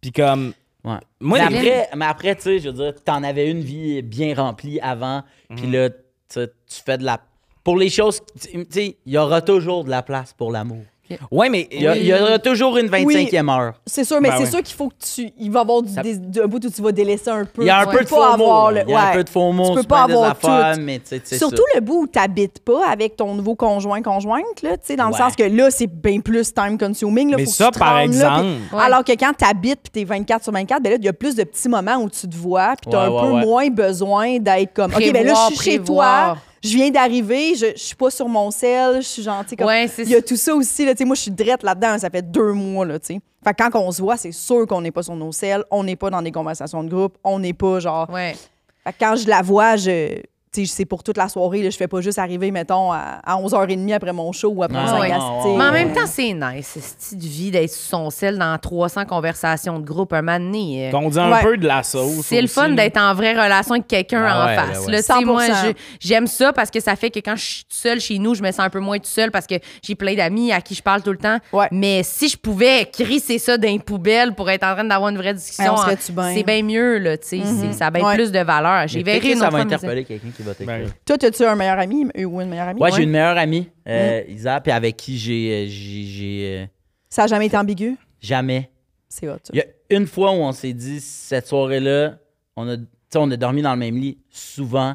Puis 0.00 0.12
comme. 0.12 0.52
Ouais. 0.84 0.96
Moi, 1.20 1.38
mais, 1.38 1.44
après, 1.58 1.88
mais 1.96 2.04
après, 2.06 2.36
tu 2.36 2.42
sais, 2.42 2.58
je 2.58 2.68
veux 2.70 2.74
dire, 2.74 2.94
t'en 3.04 3.22
avais 3.22 3.50
une 3.50 3.60
vie 3.60 4.00
bien 4.02 4.34
remplie 4.34 4.80
avant, 4.80 5.22
puis 5.54 5.66
Mhm. 5.66 5.72
là, 5.72 5.90
tu 6.28 6.46
fais 6.84 6.98
de 6.98 7.04
la. 7.04 7.20
Pour 7.62 7.76
les 7.76 7.90
choses, 7.90 8.20
tu 8.40 8.66
sais, 8.70 8.96
il 9.04 9.12
y 9.12 9.18
aura 9.18 9.42
toujours 9.42 9.84
de 9.84 9.90
la 9.90 10.02
place 10.02 10.32
pour 10.32 10.50
l'amour. 10.50 10.82
Ouais, 11.30 11.48
mais. 11.48 11.68
Il 11.72 11.82
y, 11.82 11.86
a- 11.86 11.96
il 11.96 12.04
y 12.06 12.12
aura 12.14 12.38
toujours 12.38 12.76
une 12.78 12.88
25e 12.88 13.48
heure. 13.48 13.74
C'est 13.86 14.04
sûr, 14.04 14.20
mais 14.20 14.28
Ben 14.30 14.34
c'est 14.38 14.44
ouais. 14.44 14.50
sûr 14.50 14.62
qu'il 14.62 14.76
faut 14.76 14.88
que 14.88 14.94
tu. 15.14 15.30
Il 15.38 15.50
va 15.50 15.60
y 15.60 15.62
avoir 15.62 15.82
du, 15.82 15.92
Ça- 15.92 16.02
des- 16.02 16.16
du- 16.18 16.40
un 16.40 16.46
bout 16.46 16.64
où 16.64 16.70
tu 16.70 16.82
vas 16.82 16.92
délaisser 16.92 17.30
un 17.30 17.44
peu. 17.44 17.62
Il 17.62 17.66
y 17.66 17.70
a 17.70 17.80
un 17.80 17.86
Tu 17.86 17.96
peu 17.96 18.02
de 18.04 18.08
faux 18.08 18.36
mots. 18.36 18.70
le- 18.70 18.82
Il 18.86 18.90
y 18.90 18.94
a 18.94 19.08
un 19.10 19.12
peu 19.12 19.24
de 19.24 19.28
faux 19.30 19.52
mots, 19.52 19.70
Tu 19.70 19.74
peux 19.76 19.82
pas 19.84 20.02
avoir 20.04 20.30
affaires, 20.30 20.74
tout. 20.76 20.80
mais 20.82 20.98
tu 21.00 21.20
Surtout 21.36 21.56
ça. 21.56 21.62
le 21.74 21.80
bout 21.80 22.02
où 22.02 22.06
t'habites 22.06 22.60
pas 22.64 22.88
avec 22.88 23.16
ton 23.16 23.34
nouveau 23.34 23.54
conjoint, 23.54 24.02
conjointe, 24.02 24.62
là, 24.62 24.72
tu 24.76 24.84
sais, 24.84 24.96
dans 24.96 25.08
le 25.08 25.14
sens 25.14 25.34
que 25.36 25.42
là, 25.44 25.70
c'est 25.70 25.86
bien 25.86 26.20
plus 26.20 26.52
time 26.54 26.78
consuming. 26.78 27.30
Là, 27.30 27.36
Mais 27.38 27.44
faut 27.44 27.50
que 27.50 27.56
ça, 27.56 27.70
tu 27.72 27.78
par 27.78 27.94
rendes 27.94 28.14
là, 28.14 28.38
puis- 28.40 28.48
exemple- 28.48 28.76
Ouais. 28.76 28.82
Alors 28.82 29.04
que 29.04 29.12
quand 29.12 29.32
t'habites 29.36 29.80
puis 29.82 29.90
t'es 29.92 30.04
24 30.04 30.42
sur 30.44 30.52
24, 30.52 30.82
ben 30.82 30.90
là, 30.92 30.96
il 30.98 31.04
y 31.04 31.08
a 31.08 31.12
plus 31.12 31.34
de 31.34 31.44
petits 31.44 31.68
moments 31.68 31.96
où 31.96 32.08
tu 32.08 32.28
te 32.28 32.36
vois 32.36 32.74
puis 32.80 32.90
t'as 32.90 32.98
Ouais, 32.98 33.04
un 33.06 33.10
ouais, 33.10 33.28
peu 33.28 33.34
ouais. 33.36 33.44
moins 33.46 33.68
besoin 33.68 34.38
d'être 34.38 34.72
comme, 34.74 34.92
OK, 34.92 35.12
ben 35.12 35.26
là, 35.26 35.34
je 35.50 35.54
suis 35.56 35.70
chez 35.72 35.78
toi, 35.80 36.36
je 36.62 36.74
viens 36.74 36.90
d'arriver, 36.90 37.54
je, 37.54 37.66
je 37.74 37.80
suis 37.80 37.96
pas 37.96 38.10
sur 38.10 38.28
mon 38.28 38.50
sel, 38.50 38.96
je 38.96 39.06
suis 39.06 39.22
gentil. 39.22 39.56
Comme... 39.56 39.66
Ouais, 39.66 39.90
il 39.98 40.08
y 40.08 40.14
a 40.14 40.22
tout 40.22 40.36
ça 40.36 40.54
aussi, 40.54 40.84
là, 40.84 40.92
tu 40.92 40.98
sais, 40.98 41.04
moi, 41.04 41.16
je 41.16 41.22
suis 41.22 41.30
drette 41.30 41.62
là-dedans, 41.62 41.98
ça 41.98 42.10
fait 42.10 42.22
deux 42.22 42.52
mois, 42.52 42.84
là, 42.84 42.98
tu 42.98 43.14
sais. 43.14 43.20
Fait 43.42 43.54
que 43.54 43.70
quand 43.70 43.80
on 43.80 43.90
se 43.90 44.02
voit, 44.02 44.16
c'est 44.16 44.32
sûr 44.32 44.66
qu'on 44.66 44.82
n'est 44.82 44.90
pas 44.90 45.02
sur 45.02 45.16
nos 45.16 45.32
selles, 45.32 45.64
on 45.70 45.82
n'est 45.84 45.96
pas 45.96 46.10
dans 46.10 46.20
des 46.20 46.32
conversations 46.32 46.84
de 46.84 46.90
groupe, 46.90 47.16
on 47.24 47.38
n'est 47.38 47.54
pas 47.54 47.80
genre... 47.80 48.10
Ouais. 48.10 48.36
Fait 48.84 48.92
que 48.92 48.96
quand 48.98 49.16
je 49.16 49.28
la 49.28 49.42
vois, 49.42 49.76
je... 49.76 50.20
c'est 50.52 50.84
pour 50.84 51.02
toute 51.04 51.16
la 51.16 51.28
soirée. 51.28 51.62
Là, 51.62 51.70
je 51.70 51.76
fais 51.76 51.86
pas 51.86 52.00
juste 52.00 52.18
arriver, 52.18 52.50
mettons, 52.50 52.90
à, 52.92 53.20
à 53.24 53.36
11h30 53.36 53.94
après 53.94 54.12
mon 54.12 54.32
show 54.32 54.48
ou 54.48 54.62
après 54.64 54.78
Ah, 54.84 54.92
mon 54.94 55.00
ouais. 55.00 55.10
Ah, 55.14 55.40
sais. 55.44 55.56
Mais 55.56 55.64
en 55.64 55.72
même 55.72 55.92
temps, 55.92 56.06
c'est 56.06 56.32
nice, 56.32 56.66
cette 56.80 56.96
petite 56.96 57.22
vie 57.22 57.50
d'être 57.52 57.70
sur 57.70 57.88
son 57.98 58.10
sel 58.10 58.36
dans 58.38 58.58
300 58.58 59.04
conversations 59.04 59.78
de 59.78 59.84
groupe 59.84 60.12
un 60.12 60.22
moment 60.22 60.38
donné. 60.40 60.88
euh, 60.88 60.90
Qu'on 60.90 61.08
dit 61.08 61.18
un 61.20 61.30
Ouais. 61.30 61.42
peu 61.42 61.56
de 61.56 61.66
la 61.66 61.82
sauce. 61.84 62.26
C'est 62.26 62.40
le 62.42 62.48
fun 62.48 62.70
d'être 62.70 62.96
en 62.96 63.14
vraie 63.14 63.32
relation 63.40 63.74
avec 63.74 63.86
quelqu'un 63.86 64.24
Ah 64.26 64.42
en 64.42 64.46
ouais, 64.48 64.56
face. 64.56 64.86
ouais. 64.86 64.92
là. 64.92 64.98
Tu 64.98 65.04
sais, 65.04 65.12
100%. 65.12 65.24
moi, 65.24 65.46
je- 65.46 65.72
j'aime 66.00 66.26
ça 66.26 66.52
parce 66.52 66.70
que 66.70 66.80
ça 66.80 66.96
fait 66.96 67.10
que 67.10 67.20
quand 67.20 67.36
je 67.36 67.44
suis 67.44 67.62
toute 67.64 67.72
seule 67.78 68.00
chez 68.00 68.18
nous, 68.18 68.34
je 68.34 68.42
me 68.42 68.50
sens 68.50 68.60
un 68.60 68.70
peu 68.70 68.80
moins 68.80 68.96
toute 68.98 69.06
seule 69.06 69.30
parce 69.30 69.46
que 69.46 69.54
j'ai 69.84 69.94
plein 69.94 70.14
d'amis 70.14 70.50
à 70.52 70.60
qui 70.60 70.74
je 70.74 70.82
parle 70.82 71.02
tout 71.02 71.12
le 71.12 71.18
temps. 71.18 71.38
Ouais. 71.52 71.68
Mais 71.70 72.02
si 72.02 72.28
je 72.28 72.36
pouvais 72.36 72.88
crisser 72.92 73.38
ça 73.38 73.56
dans 73.56 73.68
les 73.68 73.78
poubelles 73.78 74.34
pour 74.34 74.50
être 74.50 74.64
en 74.64 74.74
train 74.74 74.84
d'avoir 74.84 75.10
une 75.10 75.16
vraie 75.18 75.34
discussion, 75.34 75.74
on 75.76 76.24
c'est 76.34 76.42
bien 76.42 76.62
mieux. 76.62 76.98
Là, 76.98 77.16
c'est- 77.20 77.40
Ça 77.72 77.86
a 77.86 77.90
bien 77.90 78.04
Ouais. 78.04 78.14
plus 78.16 78.32
de 78.32 78.40
valeur. 78.40 78.88
J'ai 78.88 79.02
verré 79.04 79.32
une 79.32 79.38
ça 79.38 79.48
va 79.48 79.58
interpeller 79.58 80.04
quelqu'un 80.04 80.28
qui 80.40 80.46
va 80.46 80.54
t'écrire. 80.54 80.86
Ben, 80.86 80.92
Toi, 81.04 81.16
as-tu 81.28 81.44
un 81.44 81.54
meilleur 81.56 81.78
ami 81.78 82.06
ou 82.24 82.40
une 82.40 82.48
meilleure 82.48 82.68
amie? 82.68 82.80
Ouais, 82.80 82.90
j'ai 82.92 83.02
une 83.02 83.10
meilleure 83.10 83.36
amie, 83.38 83.68
euh, 83.88 84.22
Isa, 84.28 84.60
puis 84.60 84.72
avec 84.72 84.96
qui 84.96 85.18
j'ai, 85.18 85.64
euh, 85.64 85.66
j'ai, 85.68 86.58
euh, 86.62 86.66
Ça 87.08 87.24
a 87.24 87.26
jamais 87.26 87.46
été 87.46 87.56
ambigu? 87.56 87.96
jamais. 88.20 88.70
C'est 89.08 89.28
hot. 89.28 89.38
ça. 89.42 89.50
Il 89.52 89.58
y 89.58 89.60
a 89.60 89.96
une 89.96 90.06
fois 90.06 90.30
où 90.30 90.34
on 90.36 90.52
s'est 90.52 90.72
dit, 90.72 91.00
cette 91.00 91.46
soirée-là, 91.48 92.18
on 92.56 92.68
a, 92.68 92.76
tu 92.76 92.84
sais, 93.10 93.18
on 93.18 93.28
a 93.30 93.36
dormi 93.36 93.60
dans 93.62 93.72
le 93.72 93.78
même 93.78 93.96
lit, 93.96 94.18
souvent, 94.30 94.94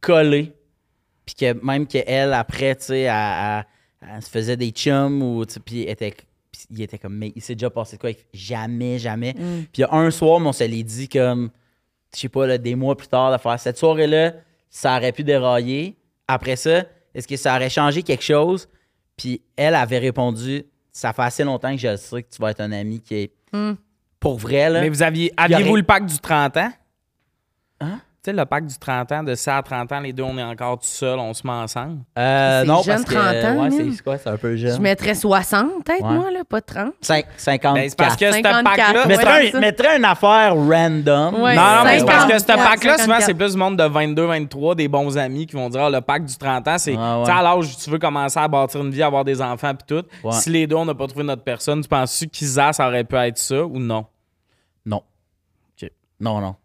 collés. 0.00 0.52
Puis 1.24 1.34
que 1.34 1.52
même 1.64 1.86
qu'elle, 1.88 2.32
après, 2.32 2.76
tu 2.76 2.84
sais, 2.84 3.00
elle, 3.00 3.12
elle- 3.12 3.64
elle 4.14 4.22
se 4.22 4.30
faisait 4.30 4.56
des 4.56 4.70
chums, 4.70 5.20
ou, 5.22 5.44
puis 5.64 5.82
était- 5.82 6.14
puis 6.52 6.60
il 6.70 6.82
était 6.82 6.98
comme, 6.98 7.16
mais 7.16 7.32
il 7.34 7.42
s'est 7.42 7.56
déjà 7.56 7.68
passé 7.70 7.96
de 7.96 8.00
quoi? 8.00 8.10
Jamais, 8.32 8.98
jamais. 9.00 9.32
Puis 9.34 9.66
il 9.78 9.80
y 9.80 9.84
a 9.84 9.92
un 9.92 10.10
soir, 10.12 10.38
mais 10.38 10.46
on 10.48 10.52
se 10.52 10.62
l'est 10.62 10.84
dit 10.84 11.08
comme, 11.08 11.50
je 12.14 12.20
sais 12.20 12.28
pas, 12.28 12.46
là, 12.46 12.58
des 12.58 12.76
mois 12.76 12.96
plus 12.96 13.08
tard, 13.08 13.32
de 13.32 13.38
faire 13.38 13.58
cette 13.58 13.78
soirée-là, 13.78 14.34
ça 14.70 14.96
aurait 14.96 15.12
pu 15.12 15.24
dérailler. 15.24 15.96
Après 16.28 16.56
ça, 16.56 16.84
est-ce 17.14 17.26
que 17.28 17.36
ça 17.36 17.54
aurait 17.56 17.70
changé 17.70 18.02
quelque 18.02 18.24
chose? 18.24 18.68
Puis 19.16 19.40
elle 19.56 19.74
avait 19.74 19.98
répondu, 19.98 20.64
ça 20.92 21.12
fait 21.12 21.22
assez 21.22 21.44
longtemps 21.44 21.70
que 21.72 21.78
je 21.80 21.88
le 21.88 21.96
sais 21.96 22.22
que 22.22 22.28
tu 22.34 22.40
vas 22.42 22.50
être 22.50 22.60
un 22.60 22.72
ami 22.72 23.00
qui 23.00 23.14
est 23.14 23.32
Hmm. 23.52 23.74
pour 24.18 24.38
vrai, 24.38 24.68
là. 24.68 24.80
Mais 24.80 24.88
vous 24.88 25.02
aviez. 25.02 25.32
Aviez-vous 25.36 25.70
aurait- 25.70 25.80
le 25.80 25.86
pack 25.86 26.04
du 26.06 26.18
30 26.18 26.56
ans? 26.56 26.72
Hein? 27.80 28.00
Tu 28.26 28.32
sais, 28.32 28.36
le 28.36 28.44
pack 28.44 28.66
du 28.66 28.76
30 28.76 29.12
ans, 29.12 29.22
de 29.22 29.36
ça 29.36 29.58
à 29.58 29.62
30 29.62 29.92
ans, 29.92 30.00
les 30.00 30.12
deux, 30.12 30.24
on 30.24 30.36
est 30.36 30.42
encore 30.42 30.80
tout 30.80 30.86
seuls, 30.86 31.16
on 31.16 31.32
se 31.32 31.46
met 31.46 31.52
ensemble. 31.52 31.98
Euh, 32.18 32.64
non, 32.64 32.82
jeune, 32.82 32.96
parce 32.96 33.04
que 33.04 33.14
30 33.14 33.44
ans, 33.44 33.62
ouais, 33.62 33.92
c'est 33.94 34.02
quoi, 34.02 34.18
c'est 34.18 34.28
un 34.30 34.36
peu 34.36 34.56
Je 34.56 34.66
jeune. 34.66 34.82
mettrais 34.82 35.14
60, 35.14 35.84
peut-être, 35.84 36.02
Ouais. 36.04 36.12
moi, 36.12 36.30
là, 36.32 36.40
pas 36.42 36.60
30. 36.60 36.92
Cinq- 37.02 37.26
50. 37.36 37.76
Ben, 37.76 37.88
c'est 37.88 37.96
parce 37.96 38.16
que 38.16 38.26
ce 38.26 38.32
54. 38.32 38.64
pack-là. 38.64 39.06
Mettrais, 39.60 39.94
un- 39.94 39.98
une 39.98 40.04
affaire 40.04 40.56
random. 40.56 41.34
Ouais. 41.40 41.54
Non, 41.54 41.62
non, 41.62 41.84
mais 41.84 42.00
c'est 42.00 42.04
parce 42.04 42.24
que 42.26 42.32
ce 42.36 42.46
54, 42.46 42.68
pack-là, 42.68 42.92
souvent, 42.94 43.04
54. 43.20 43.26
c'est 43.26 43.34
plus 43.34 43.52
du 43.52 43.58
monde 43.58 43.76
de 43.78 43.84
22, 43.84 44.26
23, 44.26 44.74
des 44.74 44.88
bons 44.88 45.16
amis 45.16 45.46
qui 45.46 45.54
vont 45.54 45.68
dire 45.68 45.82
ah, 45.82 45.90
le 45.90 46.00
pack 46.00 46.24
du 46.24 46.36
30 46.36 46.66
ans, 46.66 46.78
c'est 46.78 46.96
Ouais, 46.96 46.98
ouais. 46.98 47.20
tu 47.20 47.26
sais, 47.26 47.38
à 47.38 47.42
l'âge 47.44 47.64
où 47.76 47.78
tu 47.84 47.90
veux 47.90 47.98
commencer 48.00 48.40
à 48.40 48.48
bâtir 48.48 48.80
une 48.82 48.90
vie, 48.90 49.04
avoir 49.04 49.24
des 49.24 49.40
enfants 49.40 49.72
puis 49.76 49.86
tout. 49.86 50.04
Ouais. 50.26 50.32
Si 50.32 50.50
les 50.50 50.66
deux, 50.66 50.74
on 50.74 50.84
n'a 50.84 50.96
pas 50.96 51.06
trouvé 51.06 51.24
notre 51.24 51.44
personne, 51.44 51.80
tu 51.80 51.88
penses-tu 51.88 52.26
qu'Isa, 52.26 52.72
ça 52.72 52.88
aurait 52.88 53.04
pu 53.04 53.14
être 53.14 53.38
ça 53.38 53.64
ou 53.64 53.78
non? 53.78 54.04
Non. 54.84 55.02
Ok. 55.80 55.88
Non, 56.18 56.40
non. 56.40 56.56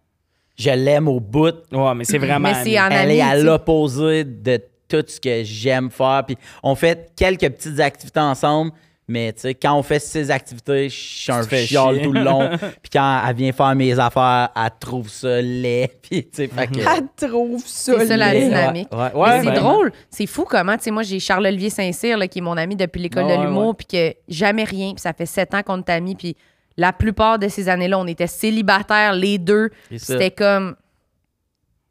Je 0.61 0.69
l'aime 0.71 1.07
au 1.07 1.19
bout. 1.19 1.55
Ouais, 1.71 1.95
mais 1.95 2.03
c'est 2.03 2.17
vraiment. 2.17 2.49
Mais 2.49 2.63
c'est 2.63 2.77
ami. 2.77 2.95
en 2.95 2.99
Elle 2.99 3.11
est 3.11 3.21
à 3.21 3.35
l'opposé 3.35 4.23
de 4.23 4.61
tout 4.88 5.03
ce 5.07 5.19
que 5.19 5.43
j'aime 5.43 5.89
faire. 5.89 6.23
Puis 6.27 6.38
on 6.61 6.75
fait 6.75 7.11
quelques 7.15 7.49
petites 7.49 7.79
activités 7.79 8.19
ensemble. 8.19 8.71
Mais 9.07 9.33
tu 9.33 9.41
sais, 9.41 9.55
quand 9.55 9.75
on 9.75 9.83
fait 9.83 9.99
ces 9.99 10.31
activités, 10.31 10.88
je 10.88 10.95
suis 10.95 11.31
un 11.31 11.41
chial 11.43 12.01
tout 12.01 12.13
le 12.13 12.23
long. 12.23 12.49
Puis 12.81 12.91
quand 12.93 13.21
elle 13.27 13.35
vient 13.35 13.51
faire 13.51 13.75
mes 13.75 13.99
affaires, 13.99 14.49
elle 14.55 14.69
trouve 14.79 15.09
ça 15.09 15.41
laid. 15.41 15.89
Puis 16.01 16.23
tu 16.23 16.29
sais, 16.31 16.47
fait 16.47 16.67
que... 16.67 16.79
Elle 16.79 17.29
trouve 17.29 17.61
ça. 17.65 17.95
C'est 17.99 18.05
ça, 18.05 18.15
la 18.15 18.33
dynamique. 18.33 18.88
Ouais, 18.93 19.13
ouais, 19.13 19.41
c'est 19.43 19.51
drôle. 19.51 19.91
C'est 20.09 20.27
fou 20.27 20.45
comment, 20.47 20.77
tu 20.77 20.83
sais, 20.83 20.91
moi, 20.91 21.03
j'ai 21.03 21.19
Charles-Olivier 21.19 21.69
Saint-Cyr, 21.69 22.17
là, 22.17 22.27
qui 22.27 22.39
est 22.39 22.41
mon 22.41 22.55
ami 22.55 22.77
depuis 22.77 23.01
l'école 23.01 23.25
Ouais, 23.25 23.38
de 23.38 23.43
l'humour, 23.43 23.69
ouais. 23.69 23.73
puis 23.73 23.88
que 23.88 24.15
jamais 24.29 24.63
rien, 24.63 24.93
puis 24.93 25.01
ça 25.01 25.11
fait 25.11 25.25
sept 25.25 25.53
ans 25.55 25.61
qu'on 25.63 25.79
est 25.79 25.89
amis, 25.89 26.15
puis 26.15 26.38
la 26.77 26.93
plupart 26.93 27.38
de 27.39 27.48
ces 27.48 27.69
années-là, 27.69 27.99
on 27.99 28.07
était 28.07 28.27
célibataires, 28.27 29.14
les 29.14 29.38
deux. 29.38 29.69
C'était 29.98 30.31
comme. 30.31 30.76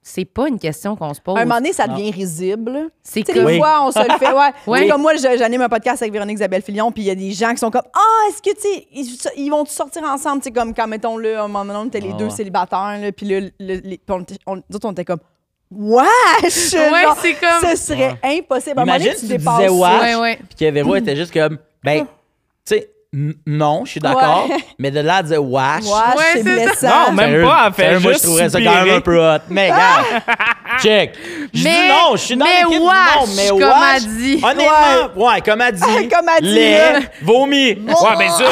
C'est 0.03 0.25
pas 0.25 0.49
une 0.49 0.59
question 0.59 0.97
qu'on 0.97 1.13
se 1.13 1.21
pose. 1.21 1.37
À 1.37 1.41
un 1.41 1.45
moment 1.45 1.57
donné, 1.57 1.75
ça 1.75 1.87
devient 1.87 2.11
risible. 2.11 2.89
C'est 3.03 3.23
comme. 3.23 3.45
des 3.45 3.59
fois, 3.59 3.85
on 3.87 3.91
se 3.93 3.99
le 3.99 4.19
fait. 4.19 4.33
Ouais. 4.33 4.51
Oui. 4.67 4.89
Comme 4.89 5.03
moi, 5.03 5.13
j'anime 5.17 5.61
un 5.61 5.69
podcast 5.69 6.01
avec 6.01 6.13
Véronique 6.13 6.37
Isabelle 6.37 6.63
Filion, 6.63 6.91
puis 6.91 7.03
il 7.03 7.07
y 7.07 7.11
a 7.11 7.15
des 7.15 7.33
gens 7.33 7.51
qui 7.51 7.59
sont 7.59 7.71
comme 7.71 7.83
Ah, 7.95 8.29
est-ce 8.31 8.41
que, 8.41 8.55
tu 8.55 8.63
sais, 8.63 8.87
ils, 8.93 9.45
ils 9.45 9.51
vont 9.51 9.65
sortir 9.67 10.03
ensemble? 10.05 10.41
Tu 10.41 10.45
sais, 10.49 10.53
comme 10.53 10.73
quand, 10.75 10.87
mettons, 10.87 11.19
là, 11.19 11.43
à 11.43 11.45
un 11.45 11.49
moment 11.49 11.65
donné, 11.67 11.79
on 11.79 11.85
était 11.89 12.01
les 12.01 12.13
Ah 12.15 12.17
deux 12.17 12.25
ouais. 12.25 12.31
célibataires, 12.31 12.99
là, 13.01 13.13
puis 13.13 13.27
là, 13.27 13.41
le- 13.61 13.81
puis 13.81 14.01
on, 14.09 14.21
était- 14.23 14.39
on, 14.47 14.57
nous 14.57 14.63
autres, 14.75 14.89
on 14.89 14.93
était 14.93 15.05
comme 15.05 15.21
Wesh! 15.71 16.73
Ouais, 16.73 17.05
c'est 17.21 17.35
comme- 17.35 17.71
Ce 17.71 17.77
serait 17.77 18.19
impossible. 18.25 18.79
À 18.79 18.83
un 18.83 18.85
moment 18.87 18.93
donné, 18.99 19.05
Imagine 19.05 19.13
tu 19.15 19.21
tu 19.21 19.27
dépasses 19.27 19.57
disais 19.59 19.69
ça. 19.69 19.73
wesh, 19.75 20.01
Ouais, 20.03 20.15
ouais. 20.17 20.37
puis 20.49 20.67
que 20.67 20.71
Véro 20.73 20.97
était 20.97 21.15
juste 21.15 21.33
comme, 21.33 21.59
ben, 21.85 22.01
tu 22.01 22.07
sais, 22.65 22.91
non, 23.45 23.85
je 23.85 23.91
suis 23.91 24.01
d'accord, 24.01 24.47
Ouais. 24.49 24.57
mais 24.79 24.93
de 24.93 25.01
là 25.01 25.17
à 25.17 25.23
dire 25.25 25.43
Ouais, 25.45 25.81
c'est 26.33 26.45
blessant. 26.45 27.09
Non, 27.09 27.13
même 27.13 27.31
sérieux, 27.31 27.43
pas, 27.43 27.65
elle 27.67 27.73
fait 27.73 27.83
sérieux, 27.83 27.99
moi, 27.99 28.09
je 28.11 28.13
juste 28.13 28.25
trouverais 28.25 28.49
ça 28.51 28.61
quand 28.63 28.85
même 28.85 28.95
un 28.97 29.01
peu 29.01 29.19
hot. 29.19 29.39
Mais 29.49 29.65
regarde, 29.73 30.05
check. 30.81 31.15
Je 31.53 31.65
Mais- 31.65 31.71
dis 31.71 31.89
non, 31.89 32.13
je 32.13 32.21
suis 32.21 32.37
dans 32.37 32.45
mais 32.47 32.65
wesh, 32.67 32.79
non, 32.79 33.35
mais 33.37 33.49
comme 33.49 33.59
wesh, 33.63 33.97
elle 33.97 34.17
dit. 34.17 34.41
Honnêtement, 34.45 35.27
ouais, 35.27 35.41
comme 35.41 35.61
elle 35.61 35.75
dit. 35.75 36.09
Comme 36.09 36.27
elle 36.39 36.45
dit, 36.45 36.55
Lait, 36.55 36.93
vomi. 37.23 37.69
Ouais, 37.71 38.17
ben 38.17 38.31
ça, 38.31 38.45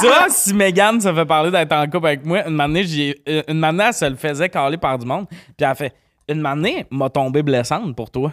ça, 0.00 0.26
si 0.28 0.54
Megan 0.54 1.00
se 1.00 1.12
fait 1.12 1.24
parler 1.24 1.50
d'être 1.50 1.72
en 1.72 1.84
couple 1.88 2.06
avec 2.06 2.24
moi, 2.24 2.46
une 2.48 2.60
année, 2.60 2.84
j'ai, 2.84 3.20
euh, 3.28 3.42
une 3.48 3.64
année, 3.64 3.84
elle 3.88 3.94
se 3.94 4.04
le 4.04 4.16
faisait 4.16 4.48
caler 4.48 4.76
par 4.76 4.96
du 4.96 5.06
monde. 5.06 5.26
Puis 5.28 5.66
elle 5.68 5.74
fait, 5.74 5.92
une 6.28 6.46
année, 6.46 6.86
m'a 6.90 7.08
tombé 7.10 7.42
blessante 7.42 7.96
pour 7.96 8.10
toi. 8.12 8.32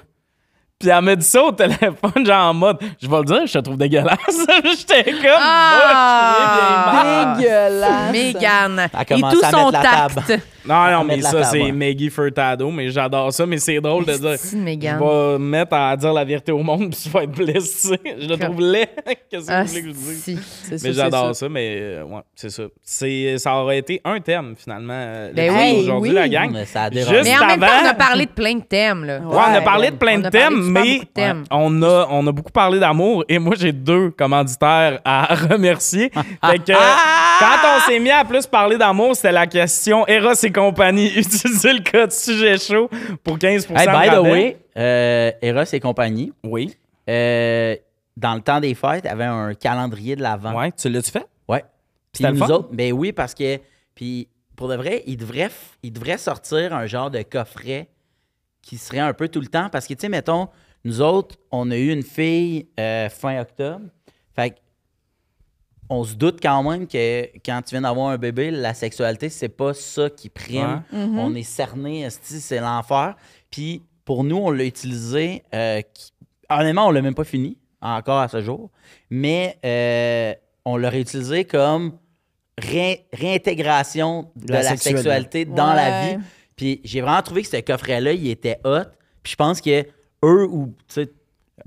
Puis 0.79 0.87
elle 0.87 1.01
m'a 1.01 1.13
dit 1.13 1.25
ça 1.25 1.43
au 1.43 1.51
téléphone, 1.51 2.25
genre 2.25 2.49
en 2.51 2.53
mode, 2.53 2.77
je 3.01 3.09
vais 3.09 3.17
le 3.17 3.23
dire, 3.25 3.41
je 3.45 3.51
te 3.51 3.57
trouve 3.59 3.75
dégueulasse. 3.77 4.17
J'étais 4.63 5.11
comme, 5.11 5.23
Ah! 5.37 6.45
chier, 6.47 6.57
bien 6.61 7.03
mal. 7.03 7.37
Dégueulasse. 7.37 8.11
Mégane. 8.13 8.87
Et 9.09 9.19
tout 9.19 9.41
à 9.43 9.51
son 9.51 9.65
mettre 9.71 9.71
la 9.73 9.81
table. 9.83 10.23
tact. 10.25 10.41
Non, 10.69 10.91
non, 10.91 11.03
mais 11.03 11.21
ça, 11.21 11.43
c'est 11.43 11.61
ouais. 11.61 11.71
Maggie 11.71 12.09
Furtado, 12.09 12.69
mais 12.69 12.89
j'adore 12.91 13.33
ça, 13.33 13.45
mais 13.45 13.57
c'est 13.57 13.81
drôle 13.81 14.05
de 14.05 14.13
dire. 14.13 14.35
Je 14.51 14.55
vais 14.57 15.37
me 15.37 15.37
mettre 15.39 15.73
à 15.73 15.97
dire 15.97 16.13
la 16.13 16.23
vérité 16.23 16.51
au 16.51 16.61
monde, 16.63 16.89
puis 16.91 16.99
je 17.05 17.09
vais 17.09 17.23
être 17.23 17.31
blessé. 17.31 17.99
Je 18.19 18.27
le 18.27 18.37
trouve 18.37 18.61
laid. 18.61 18.87
Qu'est-ce 19.31 19.47
que 19.47 19.51
Ah, 19.51 19.63
vous 19.63 19.69
voulez 19.69 19.81
que 19.81 19.87
je 19.89 20.31
dise? 20.71 20.83
Mais 20.83 20.93
j'adore 20.93 21.35
ça. 21.35 21.49
mais 21.49 21.77
euh, 21.81 22.03
ouais, 22.03 22.21
c'est 22.35 22.49
ça. 22.49 22.63
C'est, 22.83 23.37
ça 23.37 23.55
aurait 23.55 23.79
été 23.79 23.99
un 24.05 24.19
thème, 24.19 24.55
finalement, 24.57 24.93
euh, 24.93 25.31
Ben 25.33 25.51
aujourd'hui, 25.79 26.09
oui. 26.11 26.15
la 26.15 26.29
gang. 26.29 26.51
Mais 26.53 26.65
ça 26.65 26.83
a 26.83 26.91
Juste 26.91 27.07
dérangé. 27.09 27.29
Mais 27.31 27.37
en 27.39 27.47
même 27.47 27.59
temps, 27.59 27.65
on 27.81 27.85
a 27.85 27.89
avant- 27.89 27.97
parlé 27.97 28.25
de 28.25 28.31
plein 28.31 28.55
de 28.55 28.63
thèmes, 28.63 29.05
là. 29.05 29.19
Ouais, 29.19 29.37
on 29.49 29.53
a 29.55 29.61
parlé 29.61 29.91
de 29.91 29.95
plein 29.95 30.19
de 30.19 30.29
thèmes, 30.29 30.71
mais 30.71 31.01
on 31.51 31.81
a, 31.83 32.07
on 32.11 32.27
a 32.27 32.31
beaucoup 32.31 32.51
parlé 32.51 32.79
d'amour 32.79 33.23
et 33.27 33.39
moi, 33.39 33.55
j'ai 33.57 33.71
deux 33.71 34.11
commanditaires 34.11 34.99
à 35.03 35.33
remercier. 35.49 36.11
fait 36.11 36.59
que, 36.59 36.71
Quand 36.73 37.77
on 37.77 37.89
s'est 37.89 37.99
mis 37.99 38.11
à 38.11 38.23
plus 38.25 38.45
parler 38.47 38.77
d'amour, 38.77 39.15
c'était 39.15 39.31
la 39.31 39.47
question 39.47 40.05
Eros 40.07 40.33
et 40.43 40.51
compagnie. 40.59 41.07
Utilisez 41.17 41.73
le 41.73 41.83
code 41.89 42.11
sujet 42.11 42.57
chaud 42.57 42.89
pour 43.23 43.39
15 43.39 43.67
Hey, 43.75 43.87
by 43.87 44.09
the 44.15 44.21
way, 44.21 44.57
euh, 44.77 45.31
Eros 45.41 45.63
et 45.73 45.79
compagnie, 45.79 46.31
Oui. 46.43 46.75
euh, 47.09 47.75
dans 48.17 48.35
le 48.35 48.41
temps 48.41 48.59
des 48.59 48.75
fêtes, 48.75 49.05
avait 49.05 49.23
un 49.25 49.53
calendrier 49.53 50.15
de 50.15 50.21
l'avant. 50.21 50.53
Ouais, 50.57 50.71
tu 50.71 50.89
l'as-tu 50.89 51.11
fait? 51.11 51.25
Ouais. 51.47 51.63
Puis 52.11 52.23
nous 52.25 52.37
fun? 52.37 52.49
autres, 52.49 52.69
ben 52.71 52.91
oui, 52.93 53.11
parce 53.13 53.33
que, 53.33 53.59
puis 53.95 54.27
pour 54.55 54.67
de 54.67 54.75
vrai, 54.75 55.03
il 55.07 55.15
devrait, 55.17 55.49
il 55.83 55.93
devrait 55.93 56.17
sortir 56.17 56.73
un 56.75 56.85
genre 56.85 57.09
de 57.09 57.21
coffret 57.21 57.87
qui 58.61 58.77
serait 58.77 58.99
un 58.99 59.13
peu 59.13 59.29
tout 59.29 59.39
le 59.39 59.47
temps. 59.47 59.69
Parce 59.69 59.87
que, 59.87 59.93
tu 59.93 60.01
sais, 60.01 60.09
mettons, 60.09 60.49
nous 60.83 60.99
autres, 61.01 61.37
on 61.51 61.71
a 61.71 61.77
eu 61.77 61.91
une 61.91 62.03
fille 62.03 62.67
euh, 62.79 63.07
fin 63.09 63.39
octobre. 63.39 63.85
Fait 64.35 64.49
que 64.51 64.55
on 65.89 66.03
se 66.03 66.13
doute 66.15 66.39
quand 66.41 66.61
même 66.63 66.87
que 66.87 67.23
quand 67.43 67.61
tu 67.63 67.71
viens 67.75 67.81
d'avoir 67.81 68.09
un 68.09 68.17
bébé, 68.17 68.51
la 68.51 68.73
sexualité, 68.73 69.29
c'est 69.29 69.49
pas 69.49 69.73
ça 69.73 70.09
qui 70.09 70.29
prime. 70.29 70.83
On 70.93 71.33
est 71.35 71.43
cerné, 71.43 72.07
c'est 72.09 72.59
l'enfer. 72.59 73.15
Puis 73.49 73.81
pour 74.05 74.23
nous, 74.23 74.37
on 74.37 74.51
l'a 74.51 74.65
utilisé. 74.65 75.43
euh, 75.53 75.81
qui- 75.93 76.11
honnêtement, 76.49 76.87
on 76.87 76.91
l'a 76.91 77.01
même 77.01 77.15
pas 77.15 77.23
fini 77.23 77.57
encore 77.81 78.19
à 78.19 78.27
ce 78.27 78.41
jour. 78.41 78.69
Mais 79.09 79.57
euh, 79.65 80.33
on 80.65 80.77
l'a 80.77 80.89
réutilisé 80.89 81.45
comme 81.45 81.93
ré- 82.59 83.05
réintégration 83.13 84.31
de, 84.35 84.51
la 84.53 84.61
la, 84.63 84.69
sexualité. 84.69 84.97
sexualité 85.03 85.45
dans 85.45 85.73
la 85.73 86.01
vie. 86.07 86.17
Puis 86.55 86.81
j'ai 86.83 87.01
vraiment 87.01 87.21
trouvé 87.21 87.41
que 87.43 87.47
ce 87.47 87.57
coffret-là, 87.61 88.13
il 88.13 88.27
était 88.29 88.59
hot. 88.65 88.83
Puis 89.23 89.31
je 89.31 89.35
pense 89.35 89.61
que 89.61 89.81
eux 90.25 90.45
ou 90.49 90.73
tu 90.87 91.01
sais, 91.03 91.09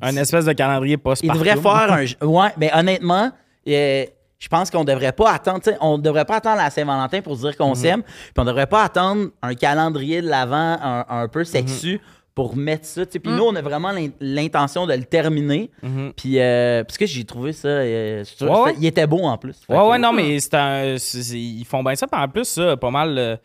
Un 0.01 0.16
espèce 0.16 0.44
de 0.44 0.53
calendrier 0.53 0.97
post 0.97 1.23
ils 1.24 1.31
devraient 1.32 1.57
faire 1.57 1.93
un. 1.93 2.27
Ouais, 2.27 2.51
mais 2.57 2.70
honnêtement, 2.74 3.31
euh, 3.68 4.05
je 4.39 4.48
pense 4.48 4.70
qu'on 4.70 4.84
devrait 4.84 5.12
pas 5.12 5.32
attendre. 5.32 5.60
On 5.80 5.98
devrait 5.98 6.24
pas 6.24 6.36
attendre 6.36 6.56
la 6.59 6.70
Saint-Valentin 6.70 7.20
pour 7.20 7.36
se 7.36 7.43
dire 7.43 7.51
Mhm. 7.51 7.56
qu'on 7.56 7.74
s'aime. 7.74 8.02
Puis 8.02 8.32
on 8.39 8.44
devrait 8.44 8.66
pas 8.66 8.82
attendre 8.82 9.28
un 9.43 9.55
calendrier 9.55 10.20
de 10.22 10.28
l'avant 10.28 10.78
un, 10.82 11.05
un 11.09 11.28
peu 11.28 11.40
Mhm. 11.40 11.44
sexu 11.44 12.01
pour 12.34 12.56
mettre 12.56 12.86
ça. 12.86 13.05
Puis 13.06 13.20
nous, 13.26 13.43
on 13.44 13.55
a 13.55 13.60
vraiment 13.62 13.93
l'in- 13.93 14.09
l'intention 14.20 14.86
de 14.86 14.94
le 14.94 15.05
terminer. 15.05 15.70
Mhm. 15.82 16.12
Puis 16.16 16.40
euh, 16.40 16.82
parce 16.82 16.98
que 16.98 17.06
j'ai 17.06 17.24
trouvé 17.24 17.52
ça. 17.52 17.68
euh, 17.68 18.24
je- 18.40 18.44
Ouais, 18.44 18.60
ouais. 18.62 18.74
Il 18.78 18.86
était 18.86 19.06
beau 19.06 19.22
en 19.22 19.36
plus. 19.39 19.60
Ouais, 19.68 19.78
ouais, 19.78 19.98
non, 19.98 20.12
mais 20.12 20.39
un- 20.55 20.97
ils 20.97 21.64
font 21.66 21.82
bien 21.84 21.94
ça. 21.94 22.06
Puis 22.06 22.20
en 22.20 22.28
plus, 22.28 22.44
ça, 22.47 22.76
pas 22.76 22.90
mal, 22.90 23.16
euh, 23.18 23.36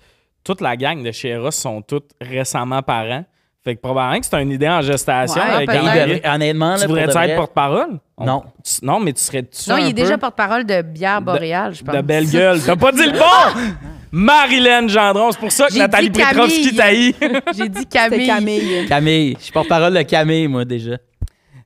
toute 0.43 0.61
la 0.61 0.75
gang 0.77 1.03
de 1.03 1.11
chez 1.11 1.29
Eros 1.29 1.51
sont 1.51 1.81
toutes 1.81 2.11
récemment 2.21 2.81
parents. 2.81 3.25
Fait 3.67 3.75
que 3.75 3.81
probablement 3.81 4.17
que 4.21 4.25
c'est 4.25 4.41
une 4.41 4.51
idée 4.51 4.69
en 4.69 4.81
gestation. 4.81 5.41
Ouais, 5.41 5.49
avec 5.65 5.69
devrait- 5.69 6.21
honnêtement, 6.25 6.69
là, 6.75 6.79
Tu 6.79 6.87
vrai, 6.87 7.01
être 7.03 7.35
porte-parole? 7.35 7.99
On- 8.17 8.25
Non. 8.25 8.43
tu- 8.63 8.85
non, 8.85 9.01
mais 9.01 9.11
tu 9.11 9.21
serais 9.21 9.43
tu 9.43 9.69
Non, 9.69 9.75
il 9.75 9.87
est 9.89 9.93
déjà 9.93 10.17
porte-parole 10.17 10.65
de 10.65 10.81
bière 10.83 11.21
boréale, 11.21 11.75
je 11.75 11.83
pense. 11.83 11.93
de 11.93 11.99
belle 12.01 12.29
gueule. 12.29 12.61
T'as 12.65 12.77
pas 12.77 12.93
dit 12.93 13.03
le 13.03 13.11
bon! 13.19 13.75
Marilyn 14.11 14.87
Gendron, 14.87 15.31
c'est 15.33 15.39
pour 15.39 15.51
ça 15.51 15.67
que 15.67 15.73
J'ai 15.73 15.79
Nathalie 15.79 16.09
dit 16.09 16.21
Petrovski 16.21 16.75
Camille. 16.75 17.13
taillit. 17.13 17.15
J'ai 17.57 17.67
dit 17.69 17.79
C'était 17.79 17.97
Camille. 17.99 18.27
Camille. 18.27 18.85
Camille. 18.87 19.35
Je 19.37 19.43
suis 19.43 19.51
porte-parole 19.51 19.93
de 19.93 20.01
Camille, 20.03 20.47
moi, 20.47 20.63
déjà. 20.63 20.97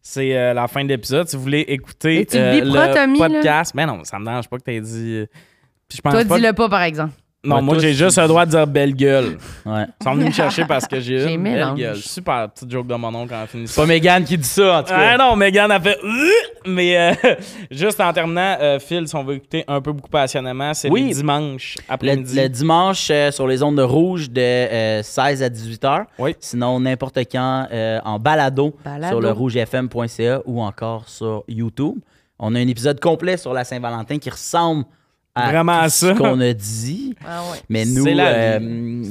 C'est 0.01 0.35
euh, 0.35 0.55
la 0.55 0.67
fin 0.67 0.83
de 0.83 0.89
l'épisode. 0.89 1.27
Si 1.27 1.35
vous 1.35 1.43
voulez 1.43 1.59
écouter 1.67 2.17
Mais 2.19 2.25
tu 2.25 2.37
le 2.37 2.43
euh, 2.43 2.61
biperas, 2.61 2.87
le 2.87 2.93
Tommy, 2.95 3.19
là? 3.19 3.27
podcast, 3.29 3.73
mais 3.75 3.85
non, 3.85 3.99
ça 4.03 4.17
me 4.17 4.25
dérange 4.25 4.47
pas 4.49 4.57
que 4.57 4.63
t'aies 4.63 4.81
dit. 4.81 5.17
euh, 5.17 5.25
puis 5.87 5.97
je 5.97 6.01
pense 6.01 6.13
Toi, 6.13 6.25
pas 6.25 6.37
dis-le 6.39 6.53
pas, 6.53 6.67
par 6.67 6.81
exemple. 6.81 7.13
Non, 7.43 7.55
Ouais, 7.55 7.61
moi, 7.63 7.79
j'ai 7.79 7.93
juste 7.93 8.19
le 8.21 8.27
droit 8.27 8.45
de 8.45 8.51
dire 8.51 8.67
belle 8.67 8.93
gueule. 8.93 9.37
Ouais. 9.65 9.85
Ils 9.99 10.03
sont 10.03 10.13
venus 10.13 10.27
me 10.27 10.31
chercher 10.31 10.63
parce 10.65 10.85
que 10.87 10.99
j'ai 10.99 11.23
une 11.33 11.41
belle 11.43 11.53
mélange. 11.53 11.79
gueule. 11.79 11.95
Super 11.97 12.49
petite 12.51 12.69
joke 12.69 12.85
de 12.85 12.93
mon 12.93 13.15
oncle 13.15 13.33
en 13.33 13.47
finissant. 13.47 13.73
C'est 13.73 13.81
pas 13.81 13.87
Megan 13.87 14.23
qui 14.23 14.37
dit 14.37 14.47
ça, 14.47 14.77
en 14.77 14.83
tout 14.83 14.89
cas. 14.89 15.13
Ah 15.13 15.17
non, 15.17 15.35
Megan 15.35 15.71
a 15.71 15.79
fait. 15.79 15.97
Euh 16.03 16.29
Mais 16.67 16.95
euh, 16.95 17.13
juste 17.71 17.99
en 17.99 18.13
terminant, 18.13 18.57
euh, 18.61 18.77
Phil, 18.77 19.07
si 19.07 19.15
on 19.15 19.23
veut 19.23 19.35
écouter 19.37 19.63
un 19.67 19.81
peu 19.81 19.91
beaucoup 19.91 20.09
passionnément, 20.11 20.71
c'est 20.75 20.91
Oui. 20.91 21.07
le 21.09 21.15
dimanche 21.15 21.77
après-midi. 21.89 22.35
le 22.39 22.47
dimanche 22.47 23.07
euh, 23.09 23.31
sur 23.31 23.47
les 23.47 23.63
ondes 23.63 23.77
de 23.77 23.81
rouge 23.81 24.29
de 24.29 24.39
euh, 24.39 25.01
16 25.01 25.41
à 25.41 25.49
18 25.49 25.85
heures. 25.85 26.05
Oui. 26.19 26.35
Sinon, 26.39 26.79
n'importe 26.79 27.17
quand 27.31 27.67
euh, 27.71 27.99
en 28.05 28.19
balado, 28.19 28.75
Balado. 28.85 29.13
sur 29.13 29.19
le 29.19 29.31
rougefm.ca 29.31 30.41
ou 30.45 30.61
encore 30.61 31.09
sur 31.09 31.43
YouTube. 31.47 31.95
On 32.37 32.53
a 32.53 32.59
un 32.59 32.67
épisode 32.67 32.99
complet 32.99 33.37
sur 33.37 33.51
la 33.53 33.63
Saint-Valentin 33.63 34.19
qui 34.19 34.29
ressemble 34.29 34.85
à 35.35 35.49
Vraiment 35.51 35.79
tout 35.79 35.85
à 35.85 35.89
ça. 35.89 36.07
ce 36.07 36.13
qu'on 36.17 36.41
a 36.41 36.53
dit. 36.53 37.15
Ah 37.25 37.41
ouais. 37.51 37.59
Mais 37.69 37.85
nous, 37.85 38.03
C'est 38.03 38.13
la 38.13 38.25
euh, 38.27 38.59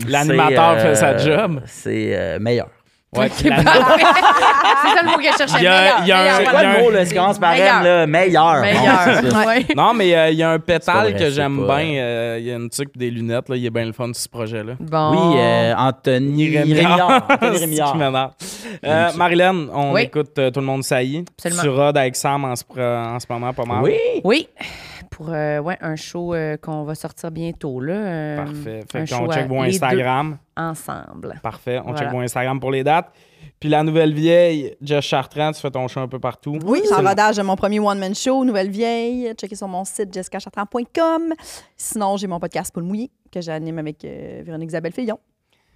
c'est, 0.01 0.09
L'animateur 0.09 0.79
fait 0.81 0.95
sa 0.95 1.17
job. 1.17 1.61
C'est 1.67 2.11
euh, 2.15 2.39
meilleur. 2.39 2.69
Ouais, 3.17 3.27
parfait. 3.29 3.49
c'est 3.49 4.89
ça 4.95 5.03
le 5.03 5.09
mot 5.11 5.17
que 5.17 5.25
je 5.25 5.37
cherchais. 5.37 5.57
Il 5.59 5.65
y 5.65 5.67
a- 5.67 5.99
il 6.03 6.07
y 6.07 6.13
a 6.13 6.19
un- 6.19 6.23
Meilleur, 6.23 6.37
C'est 6.37 6.45
quoi 6.45 6.59
a 6.61 6.63
le 6.63 6.69
un- 6.69 6.79
mot 6.83 6.91
là, 6.93 7.05
qui 7.05 7.15
commence 7.15 7.39
par 7.41 7.51
Meilleur. 7.53 7.77
M, 7.79 7.83
là? 7.85 8.07
Meilleur. 8.07 8.61
Meilleur. 8.61 8.83
Bon, 8.85 9.13
c'est 9.23 9.31
ça. 9.31 9.47
Ouais. 9.47 9.67
Non, 9.77 9.95
mais 9.95 10.15
euh, 10.15 10.31
il 10.31 10.37
y 10.39 10.43
a 10.45 10.51
un 10.53 10.59
pétale 10.61 10.97
vrai, 11.03 11.13
que 11.15 11.19
c'est 11.19 11.31
j'aime 11.33 11.67
pas- 11.67 11.79
bien. 11.83 11.95
euh, 12.01 12.37
Il 12.39 12.47
y 12.47 12.53
a 12.53 12.55
une 12.55 12.71
tuque 12.71 12.91
et 12.95 12.99
des 13.01 13.11
lunettes. 13.11 13.49
Là. 13.49 13.57
Il 13.57 13.67
est 13.67 13.71
bien 13.71 13.85
le 13.87 13.93
fun 13.93 14.13
sur 14.13 14.23
ce 14.23 14.29
projet-là. 14.29 14.75
Bon. 14.79 15.33
Oui, 15.33 15.39
euh, 15.41 15.75
Anthony 15.77 16.57
Rémillard. 16.57 17.27
Anthony 17.31 17.39
C'est 17.41 17.55
ce 17.57 17.61
Rémillard. 17.63 17.93
qui 17.93 17.99
m'énerve. 17.99 18.31
Euh, 18.85 19.09
Marilyn, 19.17 19.67
on 19.75 19.93
Oui. 19.95 20.03
écoute 20.03 20.39
euh, 20.39 20.51
Tout 20.53 20.61
le 20.61 20.67
monde 20.67 20.85
saillit. 20.85 21.25
Absolument. 21.37 21.63
Tu 21.63 21.69
rodes 21.69 21.97
avec 21.99 22.15
Sam 22.15 22.45
en 22.45 22.55
ce, 22.55 22.63
en 22.79 23.19
ce 23.19 23.27
moment, 23.29 23.53
pas 23.53 23.65
mal. 23.65 23.83
Oui. 23.83 23.95
Oui. 24.23 24.49
Pour 25.21 25.35
euh, 25.35 25.59
ouais, 25.59 25.77
un 25.83 25.97
show 25.97 26.33
euh, 26.33 26.57
qu'on 26.57 26.85
va 26.85 26.95
sortir 26.95 27.31
bientôt. 27.31 27.79
Là, 27.79 27.93
euh, 27.93 28.37
Parfait. 28.39 28.81
Fait 28.91 29.01
qu'on 29.07 29.31
check 29.31 29.49
deux 29.49 29.55
Instagram. 29.55 30.39
ensemble. 30.57 31.39
Parfait. 31.43 31.79
On 31.81 31.91
Voilà. 31.91 31.99
check 31.99 32.09
vos 32.11 32.21
Instagram 32.21 32.59
pour 32.59 32.71
les 32.71 32.83
dates. 32.83 33.13
Puis 33.61 33.69
la 33.69 33.83
nouvelle 33.83 34.15
vieille, 34.15 34.75
Jess 34.81 35.05
Chartrand, 35.05 35.53
tu 35.53 35.61
fais 35.61 35.71
ton 35.71 35.87
show 35.89 36.01
un 36.01 36.09
peu 36.09 36.19
partout. 36.19 36.59
Oui, 36.65 36.81
C'est 36.87 36.95
en 36.95 37.03
rodage 37.07 37.37
de 37.37 37.43
mon 37.43 37.55
premier 37.55 37.81
one-man 37.81 38.15
show, 38.15 38.43
Nouvelle 38.47 38.71
Vieille. 38.71 39.35
Checkez 39.39 39.57
sur 39.57 39.69
mon 39.69 39.85
site 39.85 40.11
jessicachartrand.com. 40.11 41.35
Sinon, 41.77 42.17
j'ai 42.17 42.27
mon 42.27 42.41
podcast 42.41 42.73
Paul 42.73 42.85
Mouillé 42.85 43.11
que 43.31 43.43
j'anime 43.43 43.79
avec 43.79 44.03
euh, 44.07 44.41
Véronique 44.43 44.71
Isabelle 44.71 44.95
Fillon. 44.95 45.19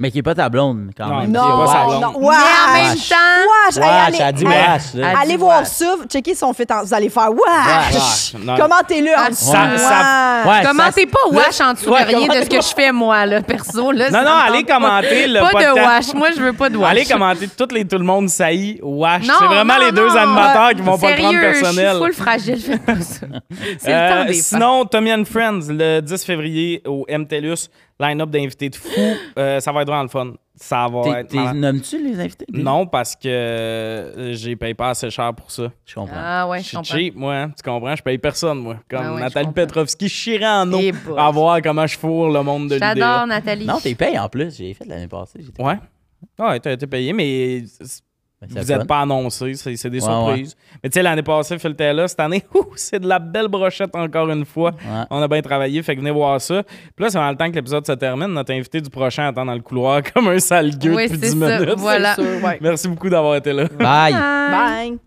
Mais 0.01 0.11
qui 0.11 0.19
est 0.19 0.23
pas 0.23 0.35
ta 0.35 0.49
blonde, 0.49 0.91
quand 0.97 1.07
Non, 1.07 1.21
même. 1.21 1.31
est 1.31 1.35
pas 1.39 1.57
wesh. 1.57 2.01
non, 2.01 2.13
Mais 2.19 2.27
en 2.27 2.73
même 2.73 2.93
Wesh. 2.93 3.09
temps, 3.09 3.15
Wesh! 3.15 3.77
Hey, 3.77 3.83
Wesh, 3.85 4.07
allez- 4.09 4.19
elle 4.21 4.35
dit 4.35 4.45
wesh, 4.45 4.95
là. 4.95 5.13
Allez 5.23 5.37
voir 5.37 5.61
wesh. 5.61 5.69
ça, 5.69 5.95
checkez 6.11 6.35
son 6.35 6.53
fait 6.53 6.69
en... 6.73 6.83
Vous 6.83 6.93
allez 6.93 7.09
faire 7.09 7.31
wesh! 7.31 7.95
Wesh. 7.95 8.35
Non. 8.45 8.57
Commentez-le 8.57 9.11
en 9.13 9.15
Ah, 9.25 9.31
dessous. 9.31 9.53
Wesh. 9.53 10.67
commentez 10.67 11.07
pas 11.07 11.19
wash 11.31 11.61
en 11.61 11.73
dessous 11.75 11.91
Ouais, 11.91 12.05
de 12.05 12.09
rien 12.17 12.27
de 12.27 12.45
ce 12.45 12.51
que 12.51 12.57
je 12.61 12.75
fais, 12.75 12.91
moi, 12.91 13.25
là, 13.25 13.41
perso. 13.41 13.93
Là, 13.93 14.11
Non, 14.11 14.23
non, 14.25 14.37
allez 14.49 14.65
commenter 14.65 15.29
le 15.29 15.41
Pas 15.41 15.63
de 15.63 15.81
wash. 15.81 16.13
Moi, 16.15 16.29
je 16.37 16.41
veux 16.43 16.53
pas 16.53 16.69
de 16.69 16.77
wash. 16.77 16.91
Allez 16.91 17.05
commenter 17.05 17.49
toutes 17.57 17.73
les 17.73 17.85
Tout 17.87 17.99
le 17.99 18.05
monde 18.05 18.29
saillit 18.29 18.81
Wash. 18.83 19.23
Non, 19.27 19.35
C'est 19.39 19.47
vraiment 19.47 19.75
non, 19.79 19.87
les 19.87 19.93
deux 19.93 20.09
non. 20.09 20.17
animateurs 20.17 20.71
qui 20.71 20.83
vont 20.83 20.99
pas 20.99 21.11
le 21.13 21.17
prendre 21.19 21.31
Sérieux, 21.39 21.53
personnel. 21.53 21.87
Je 21.87 21.91
suis 21.95 21.99
full 22.05 22.13
fragile, 22.15 22.61
faites 22.61 22.85
pas 22.85 23.01
ça. 23.01 23.27
C'est 23.79 23.91
le 23.91 23.95
Euh, 23.95 24.09
temps 24.19 24.25
des 24.25 24.33
fêtes. 24.35 24.43
sinon, 24.43 24.85
Tommy 24.87 25.13
and 25.15 25.25
Friends, 25.25 25.61
le 25.69 26.01
10 26.01 26.25
février 26.25 26.83
au 26.85 27.07
MTLUS, 27.09 27.69
line-up 28.01 28.31
d'invités 28.31 28.71
de 28.71 28.77
fou. 28.77 28.89
Euh, 29.37 29.59
ça 29.59 29.73
va 29.73 29.83
être 29.83 29.89
vraiment 29.89 30.05
le 30.05 30.09
fun. 30.09 30.33
Ça 30.55 30.87
va 30.89 31.03
T'es- 31.03 31.11
être. 31.21 31.27
t'es-. 31.31 31.53
Nommes-tu 31.55 32.01
les 32.05 32.21
invités? 32.21 32.47
Non, 32.53 32.87
parce 32.87 33.17
que 33.17 33.27
euh, 33.29 34.33
j'ai 34.35 34.55
payé 34.55 34.75
pas 34.75 34.91
assez 34.91 35.11
cher 35.11 35.35
pour 35.35 35.51
ça. 35.51 35.73
Je 35.85 35.95
comprends. 35.97 36.15
Ah 36.17 36.49
ouais, 36.49 36.59
Je 36.59 36.63
je 36.63 36.69
suis 36.69 36.77
comprends. 36.77 36.97
cheap, 36.97 37.17
moi. 37.17 37.35
hein. 37.35 37.51
Tu 37.57 37.69
comprends? 37.69 37.97
Je 37.97 38.03
paye 38.05 38.19
personne, 38.19 38.59
moi. 38.61 38.77
Comme 38.89 39.01
Ah 39.05 39.15
ouais, 39.15 39.21
Nathalie. 39.23 39.51
Petrovski, 39.53 40.07
eau 40.07 40.79
Eh 40.81 40.93
à 41.17 41.31
voir 41.33 41.61
comment 41.63 41.85
je 41.87 41.99
fourre 41.99 42.31
le 42.31 42.43
monde 42.45 42.69
de 42.69 42.75
l'idée. 42.75 42.87
J'adore 42.87 43.27
Nathalie. 43.27 43.67
Non, 43.67 43.81
t'es 43.83 43.97
payé 43.97 44.19
en 44.21 44.29
plus. 44.29 44.57
J'ai 44.57 44.73
fait 44.75 44.85
l'année 44.85 45.09
passée. 45.09 45.41
j'étais- 45.43 45.61
Ouais. 45.63 45.79
Ouais, 46.39 46.61
t'as 46.61 46.73
été 46.73 46.87
payé, 46.87 47.13
mais 47.13 47.65
vous 48.43 48.57
le 48.57 48.65
n'êtes 48.65 48.87
pas 48.87 49.01
annoncé. 49.01 49.55
C'est 49.55 49.75
c'est 49.77 49.89
des 49.91 50.05
Ouais, 50.05 50.11
surprises. 50.13 50.57
Mais 50.83 50.91
tu 50.91 50.95
sais, 50.95 51.03
l'année 51.03 51.23
passée, 51.23 51.59
Phil 51.59 51.71
était 51.71 51.93
là. 51.95 52.07
Cette 52.09 52.21
année, 52.21 52.45
ouh, 52.55 52.67
c'est 52.77 52.99
de 53.01 53.07
la 53.09 53.19
belle 53.19 53.49
brochette 53.49 53.95
encore 53.97 54.29
une 54.31 54.45
fois. 54.45 54.73
Ouais. 54.73 55.05
On 55.11 55.23
a 55.23 55.29
bien 55.29 55.41
travaillé, 55.41 55.83
fait 55.83 55.95
que 55.95 56.01
venez 56.01 56.11
voir 56.11 56.41
ça. 56.41 56.63
Puis 56.63 57.05
là, 57.05 57.09
c'est 57.11 57.19
dans 57.19 57.31
le 57.31 57.37
temps 57.37 57.49
que 57.51 57.55
l'épisode 57.55 57.87
se 57.87 57.93
termine. 57.93 58.29
Notre 58.29 58.53
invité 58.53 58.81
du 58.81 58.91
prochain 58.91 59.29
attend 59.29 59.47
dans 59.47 59.55
le 59.55 59.61
couloir 59.61 60.03
comme 60.15 60.29
un 60.29 60.39
sale 60.39 60.77
gueux 60.79 60.95
Oui, 60.95 61.05
depuis 61.09 61.21
c'est 61.29 61.35
10 61.35 61.41
ça. 61.41 61.59
minutes. 61.61 61.75
Voilà. 61.79 62.15
C'est 62.17 62.23
sûr, 62.23 62.45
ouais. 62.45 62.59
Merci 62.61 62.89
beaucoup 62.89 63.09
d'avoir 63.09 63.37
été 63.37 63.53
là. 63.53 63.65
Bye. 63.79 64.13
Bye. 64.13 64.91
Bye! 64.91 64.99